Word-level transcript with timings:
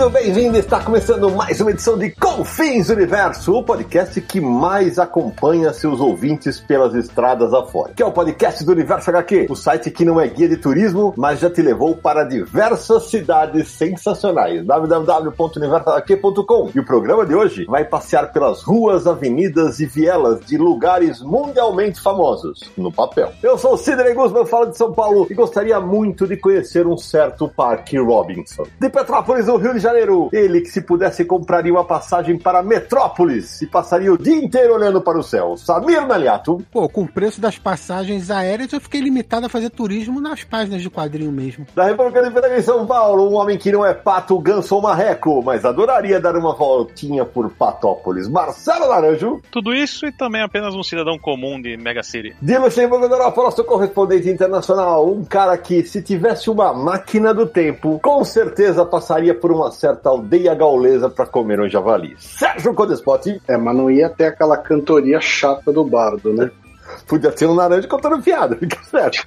Bem-vindo, 0.00 0.18
bem-vindo! 0.18 0.56
Está 0.56 0.82
começando 0.82 1.30
mais 1.30 1.60
uma 1.60 1.72
edição 1.72 1.98
de 1.98 2.10
Confins 2.12 2.88
Universo, 2.88 3.52
o 3.52 3.62
podcast 3.62 4.18
que 4.22 4.40
mais 4.40 4.98
acompanha 4.98 5.74
seus 5.74 6.00
ouvintes 6.00 6.58
pelas 6.58 6.94
estradas 6.94 7.52
afora. 7.52 7.92
Que 7.92 8.02
é 8.02 8.06
o 8.06 8.10
podcast 8.10 8.64
do 8.64 8.72
Universo 8.72 9.10
HQ, 9.10 9.48
o 9.50 9.54
site 9.54 9.90
que 9.90 10.02
não 10.02 10.18
é 10.18 10.26
guia 10.26 10.48
de 10.48 10.56
turismo, 10.56 11.12
mas 11.18 11.40
já 11.40 11.50
te 11.50 11.60
levou 11.60 11.94
para 11.94 12.24
diversas 12.24 13.10
cidades 13.10 13.68
sensacionais. 13.68 14.64
www.universohq.com 14.64 16.70
E 16.74 16.80
o 16.80 16.86
programa 16.86 17.26
de 17.26 17.34
hoje 17.34 17.66
vai 17.66 17.84
passear 17.84 18.32
pelas 18.32 18.62
ruas, 18.62 19.06
avenidas 19.06 19.80
e 19.80 19.86
vielas 19.86 20.40
de 20.46 20.56
lugares 20.56 21.20
mundialmente 21.20 22.00
famosos, 22.00 22.70
no 22.74 22.90
papel. 22.90 23.34
Eu 23.42 23.58
sou 23.58 23.74
o 23.74 23.76
Sidney 23.76 24.14
Guzman, 24.14 24.46
falo 24.46 24.70
de 24.70 24.78
São 24.78 24.94
Paulo 24.94 25.26
e 25.28 25.34
gostaria 25.34 25.78
muito 25.78 26.26
de 26.26 26.38
conhecer 26.38 26.86
um 26.86 26.96
certo 26.96 27.52
Parque 27.54 27.98
Robinson. 27.98 28.64
De 28.80 28.88
Petrópolis, 28.88 29.46
no 29.46 29.58
Rio 29.58 29.74
de 29.74 29.80
Janeiro. 29.80 29.89
Ele 30.32 30.60
que 30.60 30.68
se 30.68 30.80
pudesse 30.80 31.24
compraria 31.24 31.72
uma 31.72 31.84
passagem 31.84 32.38
para 32.38 32.62
Metrópolis 32.62 33.62
e 33.62 33.66
passaria 33.66 34.12
o 34.12 34.18
dia 34.18 34.36
inteiro 34.36 34.74
olhando 34.74 35.00
para 35.00 35.18
o 35.18 35.22
céu. 35.22 35.56
Samir 35.56 36.06
Naliato. 36.06 36.58
Pô, 36.70 36.88
com 36.88 37.02
o 37.02 37.08
preço 37.08 37.40
das 37.40 37.58
passagens 37.58 38.30
aéreas, 38.30 38.72
eu 38.72 38.80
fiquei 38.80 39.00
limitado 39.00 39.46
a 39.46 39.48
fazer 39.48 39.70
turismo 39.70 40.20
nas 40.20 40.44
páginas 40.44 40.82
de 40.82 40.90
quadrinho 40.90 41.32
mesmo. 41.32 41.66
Da 41.74 41.84
República 41.84 42.22
de 42.22 42.30
Federal 42.30 42.58
em 42.58 42.62
São 42.62 42.86
Paulo, 42.86 43.30
um 43.30 43.34
homem 43.34 43.58
que 43.58 43.72
não 43.72 43.84
é 43.84 43.94
pato, 43.94 44.38
ganso 44.38 44.74
ou 44.74 44.82
marreco, 44.82 45.42
mas 45.42 45.64
adoraria 45.64 46.20
dar 46.20 46.36
uma 46.36 46.54
voltinha 46.54 47.24
por 47.24 47.50
Patópolis. 47.50 48.28
Marcelo 48.28 48.88
Laranjo. 48.88 49.40
Tudo 49.50 49.74
isso 49.74 50.06
e 50.06 50.12
também 50.12 50.42
apenas 50.42 50.74
um 50.74 50.82
cidadão 50.82 51.18
comum 51.18 51.60
de 51.60 51.76
Mega 51.76 52.02
City. 52.02 52.34
De 52.40 52.58
Luxemburgo 52.58 53.08
da 53.08 53.16
Europa, 53.16 53.42
nosso 53.42 53.64
correspondente 53.64 54.28
internacional, 54.28 55.10
um 55.10 55.24
cara 55.24 55.56
que, 55.56 55.82
se 55.84 56.02
tivesse 56.02 56.50
uma 56.50 56.72
máquina 56.72 57.32
do 57.32 57.46
tempo, 57.46 57.98
com 58.02 58.24
certeza 58.24 58.84
passaria 58.84 59.34
por 59.34 59.52
uma 59.52 59.70
certa 59.80 60.10
aldeia 60.10 60.54
gaulesa 60.54 61.08
para 61.08 61.26
comer 61.26 61.58
um 61.60 61.68
javali. 61.68 62.14
Sérgio 62.18 62.74
Codespot. 62.74 63.40
É, 63.48 63.56
mas 63.56 63.74
não 63.74 63.90
ia 63.90 64.10
ter 64.10 64.26
aquela 64.26 64.56
cantoria 64.56 65.20
chata 65.20 65.72
do 65.72 65.84
bardo, 65.84 66.32
né? 66.34 66.50
Podia 67.06 67.30
ter 67.30 67.46
um 67.46 67.54
naranja 67.54 67.86
contando 67.86 68.20
piada, 68.20 68.56
fica 68.56 68.78
certo. 68.82 69.24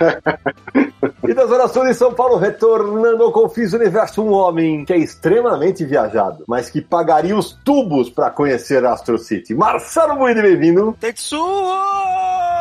e 1.27 1.33
das 1.33 1.49
orações 1.49 1.89
de 1.89 1.93
São 1.95 2.13
Paulo, 2.13 2.37
retornando 2.37 3.23
ao 3.23 3.31
Confis 3.31 3.73
Universo, 3.73 4.21
um 4.21 4.31
homem 4.31 4.83
que 4.85 4.93
é 4.93 4.97
extremamente 4.97 5.85
viajado, 5.85 6.43
mas 6.47 6.69
que 6.69 6.81
pagaria 6.81 7.35
os 7.35 7.53
tubos 7.63 8.09
para 8.09 8.29
conhecer 8.29 8.85
Astro 8.85 9.17
City. 9.17 9.55
Marcelo 9.55 10.17
Buide, 10.17 10.41
bem-vindo. 10.41 10.95
Tetsuo! 10.99 12.52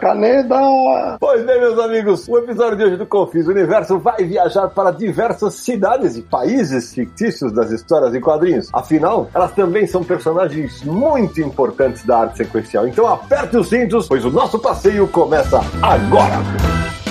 Caneda! 0.00 1.16
Pois 1.20 1.44
bem, 1.44 1.60
meus 1.60 1.78
amigos, 1.78 2.28
o 2.28 2.38
episódio 2.38 2.76
de 2.76 2.84
hoje 2.84 2.96
do 2.96 3.06
Confis 3.06 3.46
Universo 3.46 3.98
vai 3.98 4.24
viajar 4.24 4.68
para 4.68 4.90
diversas 4.90 5.54
cidades 5.54 6.16
e 6.16 6.22
países 6.22 6.92
fictícios 6.94 7.52
das 7.52 7.70
histórias 7.70 8.14
em 8.14 8.20
quadrinhos. 8.20 8.68
Afinal, 8.72 9.28
elas 9.34 9.52
também 9.52 9.86
são 9.86 10.02
personagens 10.02 10.82
muito 10.82 11.40
importantes 11.40 12.04
da 12.04 12.18
arte 12.18 12.38
sequencial. 12.38 12.86
Então 12.86 13.06
aperte 13.06 13.56
os 13.56 13.68
cintos, 13.68 14.08
pois 14.08 14.24
o 14.24 14.30
nosso 14.30 14.58
passeio 14.58 15.06
começa 15.08 15.60
agora! 15.82 17.03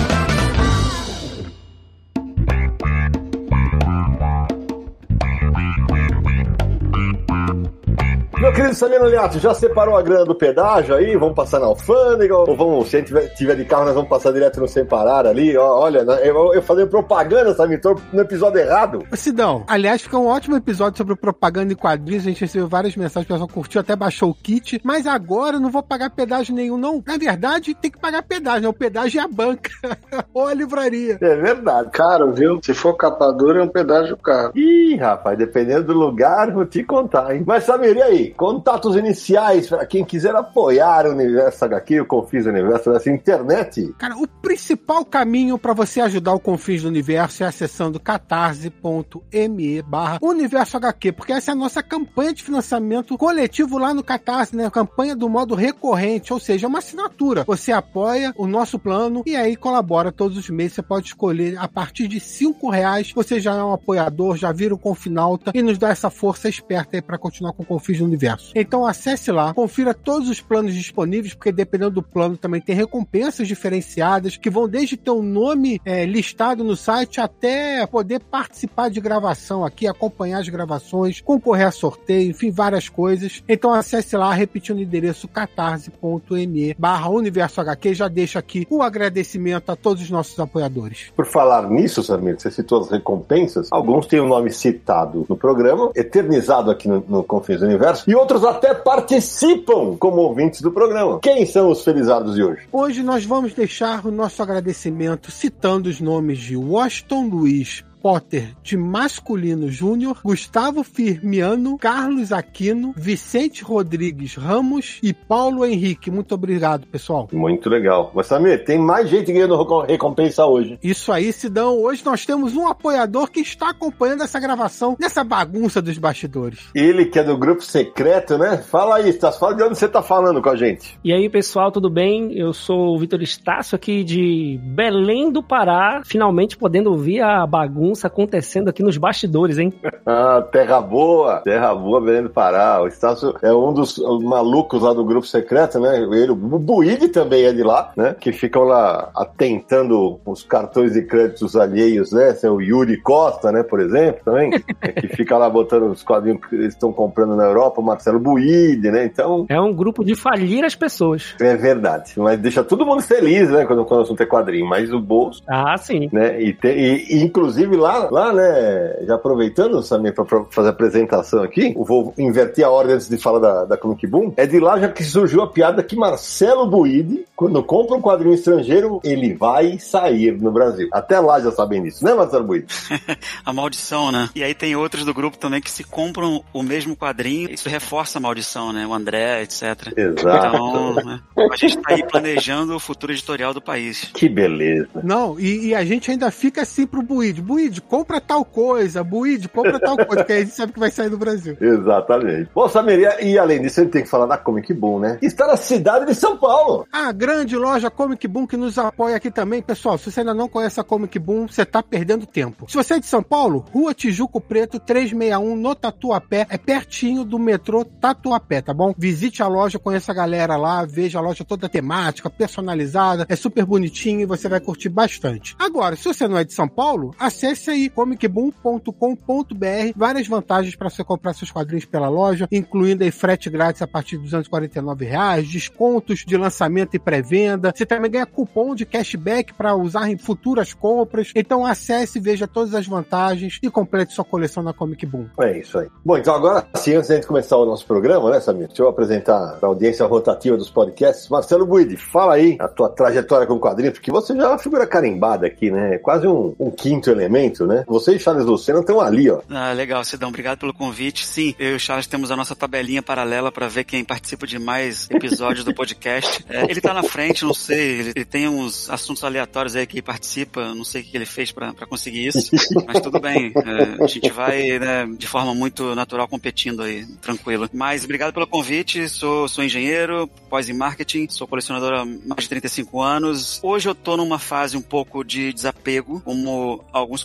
Meu 8.44 8.52
querido 8.52 8.74
Samir 8.74 9.02
Liato, 9.02 9.38
já 9.38 9.54
separou 9.54 9.96
a 9.96 10.02
grana 10.02 10.26
do 10.26 10.34
pedágio 10.34 10.94
aí? 10.94 11.16
Vamos 11.16 11.34
passar 11.34 11.58
na 11.60 11.64
alfândega? 11.64 12.36
Ou 12.36 12.54
vamos, 12.54 12.90
se 12.90 12.96
a 12.96 12.98
gente 12.98 13.06
tiver, 13.06 13.28
tiver 13.28 13.56
de 13.56 13.64
carro, 13.64 13.86
nós 13.86 13.94
vamos 13.94 14.10
passar 14.10 14.32
direto 14.32 14.60
no 14.60 14.68
sem 14.68 14.84
parar 14.84 15.26
ali? 15.26 15.56
Ó, 15.56 15.80
olha, 15.80 16.04
né, 16.04 16.18
eu, 16.22 16.52
eu 16.52 16.60
falei 16.60 16.84
propaganda, 16.84 17.54
Samir, 17.54 17.80
tô 17.80 17.98
no 18.12 18.20
episódio 18.20 18.60
errado. 18.60 18.98
Sidão, 19.14 19.64
aliás, 19.66 20.02
fica 20.02 20.18
um 20.18 20.26
ótimo 20.26 20.56
episódio 20.56 20.98
sobre 20.98 21.16
propaganda 21.16 21.72
e 21.72 21.74
quadrinhos. 21.74 22.26
A 22.26 22.28
gente 22.28 22.42
recebeu 22.42 22.68
várias 22.68 22.94
mensagens, 22.94 23.24
o 23.24 23.32
pessoal 23.32 23.48
curtiu, 23.48 23.80
até 23.80 23.96
baixou 23.96 24.28
o 24.28 24.34
kit. 24.34 24.78
Mas 24.84 25.06
agora 25.06 25.56
eu 25.56 25.60
não 25.60 25.70
vou 25.70 25.82
pagar 25.82 26.10
pedágio 26.10 26.54
nenhum, 26.54 26.76
não. 26.76 27.02
Na 27.06 27.16
verdade, 27.16 27.74
tem 27.74 27.90
que 27.90 27.98
pagar 27.98 28.22
pedágio, 28.24 28.64
né? 28.64 28.68
O 28.68 28.74
pedágio 28.74 29.22
é 29.22 29.24
a 29.24 29.28
banca 29.28 29.70
ou 30.34 30.46
a 30.46 30.52
livraria. 30.52 31.16
É 31.18 31.36
verdade. 31.36 31.88
Caro, 31.92 32.30
viu? 32.34 32.60
Se 32.62 32.74
for 32.74 32.92
capa 32.92 33.32
dura, 33.32 33.60
é 33.60 33.64
um 33.64 33.68
pedágio 33.68 34.18
caro. 34.18 34.52
Ih, 34.54 34.96
rapaz, 34.96 35.38
dependendo 35.38 35.84
do 35.84 35.94
lugar, 35.94 36.52
vou 36.52 36.66
te 36.66 36.84
contar, 36.84 37.34
hein? 37.34 37.42
Mas 37.46 37.64
Samir, 37.64 37.96
e 37.96 38.02
aí? 38.02 38.33
Contatos 38.36 38.96
iniciais 38.96 39.68
para 39.68 39.86
quem 39.86 40.04
quiser 40.04 40.34
apoiar 40.34 41.06
o 41.06 41.12
Universo 41.12 41.64
HQ, 41.64 42.00
o 42.00 42.06
Confis 42.06 42.46
Universo 42.46 42.90
nessa 42.90 43.08
internet. 43.08 43.94
Cara, 43.96 44.16
o 44.16 44.26
principal 44.26 45.04
caminho 45.04 45.56
para 45.56 45.72
você 45.72 46.00
ajudar 46.00 46.34
o 46.34 46.40
Confins 46.40 46.82
do 46.82 46.88
Universo 46.88 47.44
é 47.44 47.46
acessando 47.46 48.00
catarse.me 48.00 49.82
barra 49.82 50.18
Universo 50.20 50.76
HQ, 50.76 51.12
porque 51.12 51.32
essa 51.32 51.52
é 51.52 51.52
a 51.52 51.56
nossa 51.56 51.82
campanha 51.82 52.34
de 52.34 52.42
financiamento 52.42 53.16
coletivo 53.16 53.78
lá 53.78 53.94
no 53.94 54.02
Catarse, 54.02 54.56
né? 54.56 54.68
Campanha 54.68 55.14
do 55.14 55.28
modo 55.28 55.54
recorrente, 55.54 56.32
ou 56.32 56.40
seja, 56.40 56.66
é 56.66 56.68
uma 56.68 56.78
assinatura. 56.78 57.44
Você 57.44 57.70
apoia 57.70 58.34
o 58.36 58.46
nosso 58.46 58.78
plano 58.78 59.22
e 59.24 59.36
aí 59.36 59.54
colabora 59.54 60.10
todos 60.10 60.36
os 60.36 60.50
meses. 60.50 60.74
Você 60.74 60.82
pode 60.82 61.06
escolher 61.06 61.56
a 61.58 61.68
partir 61.68 62.08
de 62.08 62.18
cinco 62.18 62.68
reais. 62.68 63.12
Você 63.14 63.38
já 63.38 63.54
é 63.54 63.62
um 63.62 63.72
apoiador, 63.72 64.36
já 64.36 64.50
vira 64.50 64.74
o 64.74 64.78
Confinalta 64.78 65.52
e 65.54 65.62
nos 65.62 65.78
dá 65.78 65.90
essa 65.90 66.10
força 66.10 66.48
esperta 66.48 66.96
aí 66.96 67.02
para 67.02 67.16
continuar 67.16 67.52
com 67.52 67.62
o 67.62 67.66
Confins 67.66 67.98
do 67.98 68.04
Universo. 68.04 68.23
Então 68.54 68.86
acesse 68.86 69.30
lá, 69.30 69.52
confira 69.54 69.94
todos 69.94 70.28
os 70.28 70.40
planos 70.40 70.74
disponíveis, 70.74 71.34
porque 71.34 71.52
dependendo 71.52 71.92
do 71.92 72.02
plano 72.02 72.36
também 72.36 72.60
tem 72.60 72.74
recompensas 72.74 73.46
diferenciadas 73.48 74.36
que 74.36 74.50
vão 74.50 74.68
desde 74.68 74.96
ter 74.96 75.10
um 75.10 75.22
nome 75.22 75.80
é, 75.84 76.04
listado 76.04 76.64
no 76.64 76.76
site 76.76 77.20
até 77.20 77.86
poder 77.86 78.20
participar 78.20 78.90
de 78.90 79.00
gravação 79.00 79.64
aqui, 79.64 79.86
acompanhar 79.86 80.40
as 80.40 80.48
gravações, 80.48 81.20
concorrer 81.20 81.66
a 81.66 81.70
sorteio, 81.70 82.30
enfim, 82.30 82.50
várias 82.50 82.88
coisas. 82.88 83.42
Então 83.48 83.72
acesse 83.72 84.16
lá, 84.16 84.32
repetindo 84.32 84.78
o 84.78 84.82
endereço 84.82 85.28
catarse.me 85.28 86.74
barra 86.78 87.08
Universo 87.08 87.60
HQ. 87.60 87.94
Já 87.94 88.08
deixa 88.08 88.38
aqui 88.38 88.66
o 88.70 88.82
agradecimento 88.82 89.70
a 89.70 89.76
todos 89.76 90.02
os 90.02 90.10
nossos 90.10 90.38
apoiadores. 90.38 91.12
Por 91.14 91.26
falar 91.26 91.68
nisso, 91.70 92.02
Samir, 92.02 92.38
você 92.38 92.50
citou 92.50 92.80
as 92.80 92.90
recompensas, 92.90 93.68
alguns 93.70 94.06
têm 94.06 94.20
o 94.20 94.28
nome 94.28 94.50
citado 94.50 95.26
no 95.28 95.36
programa, 95.36 95.90
eternizado 95.94 96.70
aqui 96.70 96.88
no, 96.88 97.04
no 97.08 97.24
Confins 97.24 97.60
do 97.60 97.66
Universo, 97.66 98.03
e 98.06 98.14
outros 98.14 98.44
até 98.44 98.74
participam 98.74 99.96
como 99.96 100.22
ouvintes 100.22 100.60
do 100.60 100.70
programa. 100.70 101.20
Quem 101.20 101.46
são 101.46 101.70
os 101.70 101.82
felizardos 101.82 102.34
de 102.34 102.42
hoje? 102.42 102.62
Hoje 102.72 103.02
nós 103.02 103.24
vamos 103.24 103.54
deixar 103.54 104.06
o 104.06 104.10
nosso 104.10 104.42
agradecimento 104.42 105.30
citando 105.30 105.88
os 105.88 106.00
nomes 106.00 106.38
de 106.38 106.56
Washington 106.56 107.28
Luiz, 107.28 107.84
Potter 108.04 108.54
de 108.62 108.76
Masculino 108.76 109.70
Júnior, 109.70 110.20
Gustavo 110.22 110.84
Firmiano, 110.84 111.78
Carlos 111.78 112.32
Aquino, 112.32 112.92
Vicente 112.94 113.64
Rodrigues 113.64 114.34
Ramos 114.34 114.98
e 115.02 115.14
Paulo 115.14 115.64
Henrique. 115.64 116.10
Muito 116.10 116.34
obrigado, 116.34 116.86
pessoal. 116.86 117.30
Muito 117.32 117.70
legal. 117.70 118.12
Mas, 118.14 118.26
Samir, 118.26 118.62
tem 118.62 118.78
mais 118.78 119.08
gente 119.08 119.32
ganhando 119.32 119.56
recompensa 119.84 120.44
hoje. 120.44 120.78
Isso 120.82 121.10
aí, 121.10 121.32
Sidão. 121.32 121.78
Hoje 121.78 122.04
nós 122.04 122.26
temos 122.26 122.54
um 122.54 122.68
apoiador 122.68 123.30
que 123.30 123.40
está 123.40 123.70
acompanhando 123.70 124.22
essa 124.22 124.38
gravação 124.38 124.98
nessa 125.00 125.24
bagunça 125.24 125.80
dos 125.80 125.96
bastidores. 125.96 126.60
Ele 126.74 127.06
que 127.06 127.18
é 127.18 127.24
do 127.24 127.38
grupo 127.38 127.62
secreto, 127.62 128.36
né? 128.36 128.58
Fala 128.58 128.96
aí, 128.96 129.08
Estácio. 129.08 129.40
Fala 129.40 129.54
de 129.54 129.62
onde 129.62 129.78
você 129.78 129.86
está 129.86 130.02
falando 130.02 130.42
com 130.42 130.50
a 130.50 130.56
gente. 130.56 130.98
E 131.02 131.10
aí, 131.10 131.26
pessoal, 131.30 131.72
tudo 131.72 131.88
bem? 131.88 132.36
Eu 132.36 132.52
sou 132.52 132.94
o 132.94 132.98
Vitor 132.98 133.22
Estácio 133.22 133.74
aqui 133.74 134.04
de 134.04 134.60
Belém 134.62 135.32
do 135.32 135.42
Pará, 135.42 136.02
finalmente 136.04 136.58
podendo 136.58 136.90
ouvir 136.90 137.22
a 137.22 137.46
bagunça 137.46 137.93
acontecendo 138.02 138.68
aqui 138.68 138.82
nos 138.82 138.96
bastidores, 138.96 139.58
hein? 139.58 139.72
ah, 140.06 140.42
terra 140.50 140.80
boa, 140.80 141.40
terra 141.40 141.74
boa, 141.74 142.00
Belém 142.00 142.22
do 142.22 142.30
Pará. 142.30 142.82
O 142.82 142.86
Estácio 142.86 143.34
é 143.42 143.52
um 143.52 143.72
dos 143.72 143.98
malucos 144.22 144.82
lá 144.82 144.92
do 144.92 145.04
grupo 145.04 145.26
secreto, 145.26 145.78
né? 145.78 145.98
Ele, 145.98 146.32
o 146.32 146.36
Buide 146.36 147.08
também 147.08 147.44
é 147.44 147.52
de 147.52 147.62
lá, 147.62 147.92
né? 147.96 148.14
Que 148.18 148.32
ficam 148.32 148.62
lá 148.62 149.10
atentando 149.14 150.20
os 150.24 150.42
cartões 150.42 150.92
de 150.92 151.02
créditos 151.02 151.56
alheios, 151.56 152.12
né? 152.12 152.32
Tem 152.32 152.50
o 152.50 152.60
Yuri 152.60 153.00
Costa, 153.00 153.52
né? 153.52 153.62
Por 153.62 153.80
exemplo, 153.80 154.22
também, 154.24 154.50
que 154.50 155.08
fica 155.08 155.36
lá 155.36 155.48
botando 155.48 155.90
os 155.90 156.02
quadrinhos 156.02 156.44
que 156.44 156.54
eles 156.54 156.74
estão 156.74 156.92
comprando 156.92 157.36
na 157.36 157.44
Europa, 157.44 157.80
o 157.80 157.84
Marcelo 157.84 158.18
Buide, 158.18 158.90
né? 158.90 159.04
Então. 159.04 159.46
É 159.48 159.60
um 159.60 159.72
grupo 159.72 160.04
de 160.04 160.14
falir 160.14 160.64
as 160.64 160.74
pessoas. 160.74 161.34
É 161.40 161.56
verdade. 161.56 162.12
Mas 162.16 162.38
deixa 162.38 162.64
todo 162.64 162.86
mundo 162.86 163.02
feliz, 163.02 163.50
né? 163.50 163.64
Quando, 163.64 163.84
quando 163.84 164.00
o 164.00 164.02
assunto 164.02 164.22
é 164.22 164.26
quadrinho. 164.26 164.66
Mas 164.66 164.92
o 164.92 165.00
bolso. 165.00 165.42
Ah, 165.46 165.76
sim. 165.76 166.08
Né? 166.12 166.42
E, 166.42 166.52
tem, 166.52 166.78
e, 166.78 167.16
e 167.16 167.22
inclusive 167.22 167.76
lá, 167.84 168.08
lá, 168.10 168.32
né? 168.32 169.04
Já 169.06 169.14
aproveitando, 169.14 169.82
Samir, 169.82 170.14
pra 170.14 170.24
pra 170.24 170.44
fazer 170.50 170.68
a 170.68 170.70
apresentação 170.70 171.42
aqui, 171.42 171.74
eu 171.76 171.84
vou 171.84 172.14
inverter 172.18 172.64
a 172.64 172.70
ordem 172.70 172.94
antes 172.94 173.08
de 173.08 173.18
falar 173.18 173.38
da, 173.38 173.64
da 173.64 173.76
Comic 173.76 174.06
Boom. 174.06 174.32
É 174.36 174.46
de 174.46 174.58
lá 174.58 174.78
já 174.78 174.88
que 174.88 175.04
surgiu 175.04 175.42
a 175.42 175.50
piada 175.50 175.82
que 175.82 175.94
Marcelo 175.94 176.66
Buide, 176.66 177.26
quando 177.36 177.62
compra 177.62 177.96
um 177.96 178.00
quadrinho 178.00 178.34
estrangeiro, 178.34 179.00
ele 179.04 179.34
vai 179.34 179.78
sair 179.78 180.32
no 180.32 180.50
Brasil. 180.50 180.88
Até 180.92 181.20
lá 181.20 181.40
já 181.40 181.50
sabem 181.50 181.82
disso, 181.82 182.04
né, 182.04 182.14
Marcelo 182.14 182.44
Buide? 182.44 182.66
a 183.44 183.52
maldição, 183.52 184.10
né? 184.10 184.30
E 184.34 184.42
aí 184.42 184.54
tem 184.54 184.74
outros 184.74 185.04
do 185.04 185.12
grupo 185.12 185.36
também 185.36 185.60
que 185.60 185.70
se 185.70 185.84
compram 185.84 186.42
o 186.52 186.62
mesmo 186.62 186.96
quadrinho, 186.96 187.50
isso 187.50 187.68
reforça 187.68 188.18
a 188.18 188.20
maldição, 188.20 188.72
né? 188.72 188.86
O 188.86 188.94
André, 188.94 189.42
etc. 189.42 189.92
Exato. 189.96 190.56
Então, 190.56 190.94
né? 190.94 191.20
a 191.36 191.56
gente 191.56 191.76
tá 191.78 191.94
aí 191.94 192.06
planejando 192.06 192.74
o 192.74 192.80
futuro 192.80 193.12
editorial 193.12 193.52
do 193.52 193.60
país. 193.60 194.10
Que 194.14 194.28
beleza. 194.28 194.88
Não, 195.02 195.38
e, 195.38 195.68
e 195.68 195.74
a 195.74 195.84
gente 195.84 196.10
ainda 196.10 196.30
fica 196.30 196.62
assim 196.62 196.86
pro 196.86 197.02
Buide. 197.02 197.42
Buide, 197.42 197.73
compra 197.80 198.20
tal 198.20 198.44
coisa. 198.44 199.02
Buide, 199.02 199.48
compra 199.48 199.78
tal 199.78 199.96
coisa. 199.96 200.24
que 200.24 200.32
aí 200.32 200.38
a 200.38 200.44
gente 200.44 200.54
sabe 200.54 200.72
que 200.72 200.80
vai 200.80 200.90
sair 200.90 201.08
do 201.08 201.18
Brasil. 201.18 201.56
Exatamente. 201.60 202.50
Bom, 202.54 202.68
Samir, 202.68 203.16
e 203.20 203.38
além 203.38 203.62
disso, 203.62 203.80
a 203.80 203.84
gente 203.84 203.92
tem 203.92 204.02
que 204.02 204.08
falar 204.08 204.26
da 204.26 204.38
Comic 204.38 204.72
Boom, 204.72 204.98
né? 204.98 205.16
Que 205.18 205.26
está 205.26 205.46
na 205.46 205.56
cidade 205.56 206.06
de 206.06 206.14
São 206.14 206.36
Paulo. 206.36 206.86
A 206.92 207.12
grande 207.12 207.56
loja 207.56 207.90
Comic 207.90 208.26
Boom 208.26 208.46
que 208.46 208.56
nos 208.56 208.78
apoia 208.78 209.16
aqui 209.16 209.30
também. 209.30 209.62
Pessoal, 209.62 209.98
se 209.98 210.10
você 210.10 210.20
ainda 210.20 210.34
não 210.34 210.48
conhece 210.48 210.80
a 210.80 210.84
Comic 210.84 211.18
Boom, 211.18 211.48
você 211.48 211.64
tá 211.64 211.82
perdendo 211.82 212.26
tempo. 212.26 212.66
Se 212.68 212.76
você 212.76 212.94
é 212.94 213.00
de 213.00 213.06
São 213.06 213.22
Paulo, 213.22 213.64
Rua 213.72 213.94
Tijuco 213.94 214.40
Preto 214.40 214.78
361 214.78 215.56
no 215.56 215.74
Tatuapé. 215.74 216.46
É 216.48 216.58
pertinho 216.58 217.24
do 217.24 217.38
metrô 217.38 217.84
Tatuapé, 217.84 218.60
tá 218.60 218.74
bom? 218.74 218.94
Visite 218.96 219.42
a 219.42 219.48
loja, 219.48 219.78
conheça 219.78 220.12
a 220.12 220.14
galera 220.14 220.56
lá, 220.56 220.84
veja 220.84 221.18
a 221.18 221.22
loja 221.22 221.44
toda 221.44 221.68
temática, 221.68 222.30
personalizada. 222.30 223.26
É 223.28 223.36
super 223.36 223.64
bonitinho 223.64 224.20
e 224.20 224.26
você 224.26 224.48
vai 224.48 224.60
curtir 224.60 224.88
bastante. 224.88 225.54
Agora, 225.58 225.96
se 225.96 226.04
você 226.04 226.26
não 226.28 226.38
é 226.38 226.44
de 226.44 226.52
São 226.52 226.68
Paulo, 226.68 227.14
acesse 227.18 227.53
aí 227.70 227.88
comicboom.com.br. 227.88 229.92
Várias 229.96 230.26
vantagens 230.26 230.76
para 230.76 230.90
você 230.90 231.04
comprar 231.04 231.34
seus 231.34 231.50
quadrinhos 231.50 231.84
pela 231.84 232.08
loja, 232.08 232.48
incluindo 232.50 233.04
aí 233.04 233.10
frete 233.10 233.50
grátis 233.50 233.82
a 233.82 233.86
partir 233.86 234.16
de 234.16 234.24
249 234.24 235.04
reais, 235.04 235.48
descontos 235.48 236.24
de 236.26 236.36
lançamento 236.36 236.94
e 236.94 236.98
pré-venda. 236.98 237.72
Você 237.74 237.86
também 237.86 238.10
ganha 238.10 238.26
cupom 238.26 238.74
de 238.74 238.84
cashback 238.84 239.54
para 239.54 239.74
usar 239.74 240.10
em 240.10 240.16
futuras 240.16 240.72
compras. 240.72 241.32
Então 241.34 241.64
acesse, 241.64 242.20
veja 242.20 242.46
todas 242.46 242.74
as 242.74 242.86
vantagens 242.86 243.58
e 243.62 243.70
complete 243.70 244.12
sua 244.12 244.24
coleção 244.24 244.62
na 244.62 244.72
Comic 244.72 245.04
Boom. 245.06 245.26
É 245.40 245.58
isso 245.58 245.78
aí. 245.78 245.88
Bom, 246.04 246.16
então 246.16 246.34
agora 246.34 246.66
sim, 246.74 246.94
antes 246.94 247.08
de 247.08 247.26
começar 247.26 247.56
o 247.56 247.64
nosso 247.64 247.86
programa, 247.86 248.30
né, 248.30 248.40
Samir? 248.40 248.68
Deixa 248.68 248.82
eu 248.82 248.88
apresentar 248.88 249.58
a 249.60 249.66
audiência 249.66 250.06
rotativa 250.06 250.56
dos 250.56 250.70
podcasts. 250.70 251.28
Marcelo 251.28 251.66
Buide, 251.66 251.96
fala 251.96 252.34
aí 252.34 252.56
a 252.58 252.68
tua 252.68 252.88
trajetória 252.88 253.46
com 253.46 253.58
quadrinhos, 253.58 253.94
porque 253.94 254.10
você 254.10 254.34
já 254.34 254.44
é 254.44 254.48
uma 254.48 254.58
figura 254.58 254.86
carimbada 254.86 255.46
aqui, 255.46 255.70
né? 255.70 255.98
Quase 255.98 256.26
um, 256.26 256.54
um 256.58 256.70
quinto 256.70 257.10
elemento, 257.10 257.43
né? 257.66 257.84
Você 257.86 258.14
e 258.14 258.18
Charles 258.18 258.44
Lucena 258.44 258.80
estão 258.80 259.00
ali, 259.00 259.30
ó. 259.30 259.40
Ah, 259.50 259.72
legal, 259.72 260.04
Cidão. 260.04 260.28
Obrigado 260.28 260.58
pelo 260.58 260.72
convite. 260.72 261.26
Sim, 261.26 261.54
eu 261.58 261.72
e 261.72 261.74
o 261.76 261.80
Charles 261.80 262.06
temos 262.06 262.30
a 262.30 262.36
nossa 262.36 262.54
tabelinha 262.54 263.02
paralela 263.02 263.52
para 263.52 263.68
ver 263.68 263.84
quem 263.84 264.04
participa 264.04 264.46
de 264.46 264.58
mais 264.58 265.08
episódios 265.10 265.64
do 265.64 265.74
podcast. 265.74 266.44
É, 266.48 266.64
ele 266.70 266.80
tá 266.80 266.94
na 266.94 267.02
frente, 267.02 267.44
não 267.44 267.54
sei, 267.54 268.00
ele, 268.00 268.12
ele, 268.16 268.24
tem 268.24 268.48
uns 268.48 268.88
assuntos 268.90 269.22
aleatórios 269.24 269.76
aí 269.76 269.86
que 269.86 270.00
participa, 270.02 270.74
não 270.74 270.84
sei 270.84 271.02
o 271.02 271.04
que 271.04 271.16
ele 271.16 271.26
fez 271.26 271.52
para 271.52 271.72
conseguir 271.86 272.26
isso, 272.26 272.50
mas 272.86 273.00
tudo 273.00 273.20
bem. 273.20 273.52
É, 273.56 274.04
a 274.04 274.06
gente 274.06 274.30
vai 274.30 274.78
né, 274.78 275.06
de 275.16 275.26
forma 275.26 275.54
muito 275.54 275.94
natural 275.94 276.28
competindo 276.28 276.82
aí, 276.82 277.06
tranquilo. 277.20 277.68
Mas 277.72 278.04
obrigado 278.04 278.32
pelo 278.32 278.46
convite, 278.46 279.08
sou, 279.08 279.48
sou 279.48 279.64
engenheiro, 279.64 280.28
pós 280.48 280.68
em 280.68 280.72
marketing, 280.72 281.28
sou 281.28 281.46
colecionador 281.46 281.92
há 281.92 282.04
mais 282.04 282.42
de 282.42 282.48
35 282.48 283.00
anos. 283.00 283.60
Hoje 283.62 283.88
eu 283.88 283.94
tô 283.94 284.16
numa 284.16 284.38
fase 284.38 284.76
um 284.76 284.82
pouco 284.82 285.24
de 285.24 285.52
desapego, 285.52 286.20
como 286.24 286.84
alguns 286.92 287.24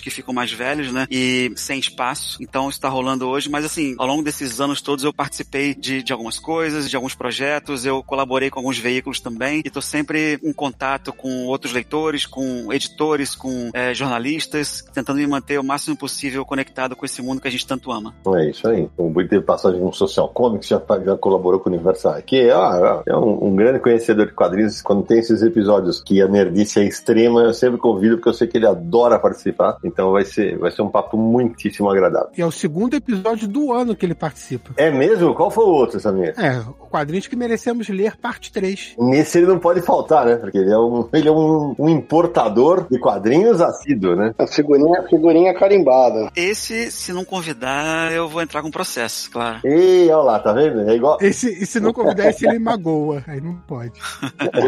que 0.00 0.10
ficam 0.10 0.34
mais 0.34 0.52
velhos, 0.52 0.92
né? 0.92 1.06
E 1.10 1.52
sem 1.56 1.78
espaço. 1.78 2.38
Então 2.40 2.68
está 2.68 2.88
rolando 2.88 3.26
hoje, 3.28 3.48
mas 3.48 3.64
assim, 3.64 3.94
ao 3.98 4.06
longo 4.06 4.22
desses 4.22 4.60
anos 4.60 4.80
todos 4.80 5.04
eu 5.04 5.12
participei 5.12 5.74
de, 5.74 6.02
de 6.02 6.12
algumas 6.12 6.38
coisas, 6.38 6.88
de 6.88 6.96
alguns 6.96 7.14
projetos, 7.14 7.84
eu 7.84 8.02
colaborei 8.02 8.50
com 8.50 8.58
alguns 8.58 8.78
veículos 8.78 9.20
também 9.20 9.62
e 9.64 9.70
tô 9.70 9.80
sempre 9.80 10.38
em 10.42 10.52
contato 10.52 11.12
com 11.12 11.46
outros 11.46 11.72
leitores, 11.72 12.26
com 12.26 12.72
editores, 12.72 13.34
com 13.34 13.70
é, 13.72 13.94
jornalistas, 13.94 14.84
tentando 14.92 15.18
me 15.18 15.26
manter 15.26 15.58
o 15.58 15.64
máximo 15.64 15.96
possível 15.96 16.44
conectado 16.44 16.96
com 16.96 17.04
esse 17.04 17.22
mundo 17.22 17.40
que 17.40 17.48
a 17.48 17.50
gente 17.50 17.66
tanto 17.66 17.90
ama. 17.90 18.14
É 18.34 18.50
isso 18.50 18.68
aí. 18.68 18.88
O 18.96 19.08
Bui 19.08 19.26
teve 19.26 19.44
passagem 19.44 19.80
no 19.80 19.92
Social 19.92 20.28
Comics, 20.28 20.68
já, 20.68 20.82
já 21.04 21.16
colaborou 21.16 21.60
com 21.60 21.70
o 21.70 21.72
Universal, 21.72 22.20
que 22.22 22.40
é, 22.40 22.52
ah, 22.52 23.02
é 23.06 23.16
um, 23.16 23.48
um, 23.48 23.56
grande 23.56 23.80
conhecedor 23.80 24.26
de 24.26 24.32
quadrinhos. 24.32 24.82
Quando 24.82 25.04
tem 25.04 25.18
esses 25.18 25.42
episódios 25.42 26.02
que 26.02 26.20
a 26.20 26.28
nerdice 26.28 26.80
é 26.80 26.84
extrema, 26.84 27.42
eu 27.42 27.54
sempre 27.54 27.78
convido, 27.78 28.16
porque 28.16 28.28
eu 28.28 28.34
sei 28.34 28.46
que 28.46 28.56
ele 28.56 28.66
adora 28.66 29.18
participar. 29.18 29.45
Então 29.84 30.12
vai 30.12 30.24
ser, 30.24 30.58
vai 30.58 30.70
ser 30.70 30.82
um 30.82 30.88
papo 30.88 31.16
muitíssimo 31.16 31.90
agradável. 31.90 32.30
E 32.36 32.42
é 32.42 32.46
o 32.46 32.50
segundo 32.50 32.94
episódio 32.94 33.48
do 33.48 33.72
ano 33.72 33.94
que 33.94 34.04
ele 34.04 34.14
participa. 34.14 34.70
É 34.76 34.90
mesmo? 34.90 35.34
Qual 35.34 35.50
foi 35.50 35.64
o 35.64 35.68
outro, 35.68 36.00
Samir? 36.00 36.34
É, 36.38 36.62
quadrinhos 36.90 37.26
que 37.26 37.36
merecemos 37.36 37.88
ler, 37.88 38.16
parte 38.16 38.52
3. 38.52 38.94
Nesse 38.98 39.38
ele 39.38 39.46
não 39.46 39.58
pode 39.58 39.82
faltar, 39.82 40.26
né? 40.26 40.36
Porque 40.36 40.58
ele 40.58 40.72
é 40.72 40.78
um, 40.78 41.08
ele 41.12 41.28
é 41.28 41.32
um, 41.32 41.74
um 41.78 41.88
importador 41.88 42.86
de 42.90 42.98
quadrinhos 42.98 43.60
assíduo, 43.60 44.16
né? 44.16 44.34
A 44.38 44.46
figurinha, 44.46 45.02
figurinha 45.08 45.54
carimbada. 45.54 46.30
Esse, 46.34 46.90
se 46.90 47.12
não 47.12 47.24
convidar, 47.24 48.12
eu 48.12 48.28
vou 48.28 48.42
entrar 48.42 48.62
com 48.62 48.70
processo, 48.70 49.30
claro. 49.30 49.60
E 49.64 50.08
olha 50.10 50.16
lá, 50.16 50.38
tá 50.38 50.52
vendo? 50.52 50.88
É 50.88 50.94
igual. 50.94 51.18
Esse, 51.20 51.48
e 51.50 51.66
se 51.66 51.80
não 51.80 51.92
convidar, 51.92 52.30
esse 52.30 52.46
ele 52.46 52.58
magoa. 52.58 53.22
Aí 53.26 53.40
não 53.40 53.54
pode. 53.54 53.92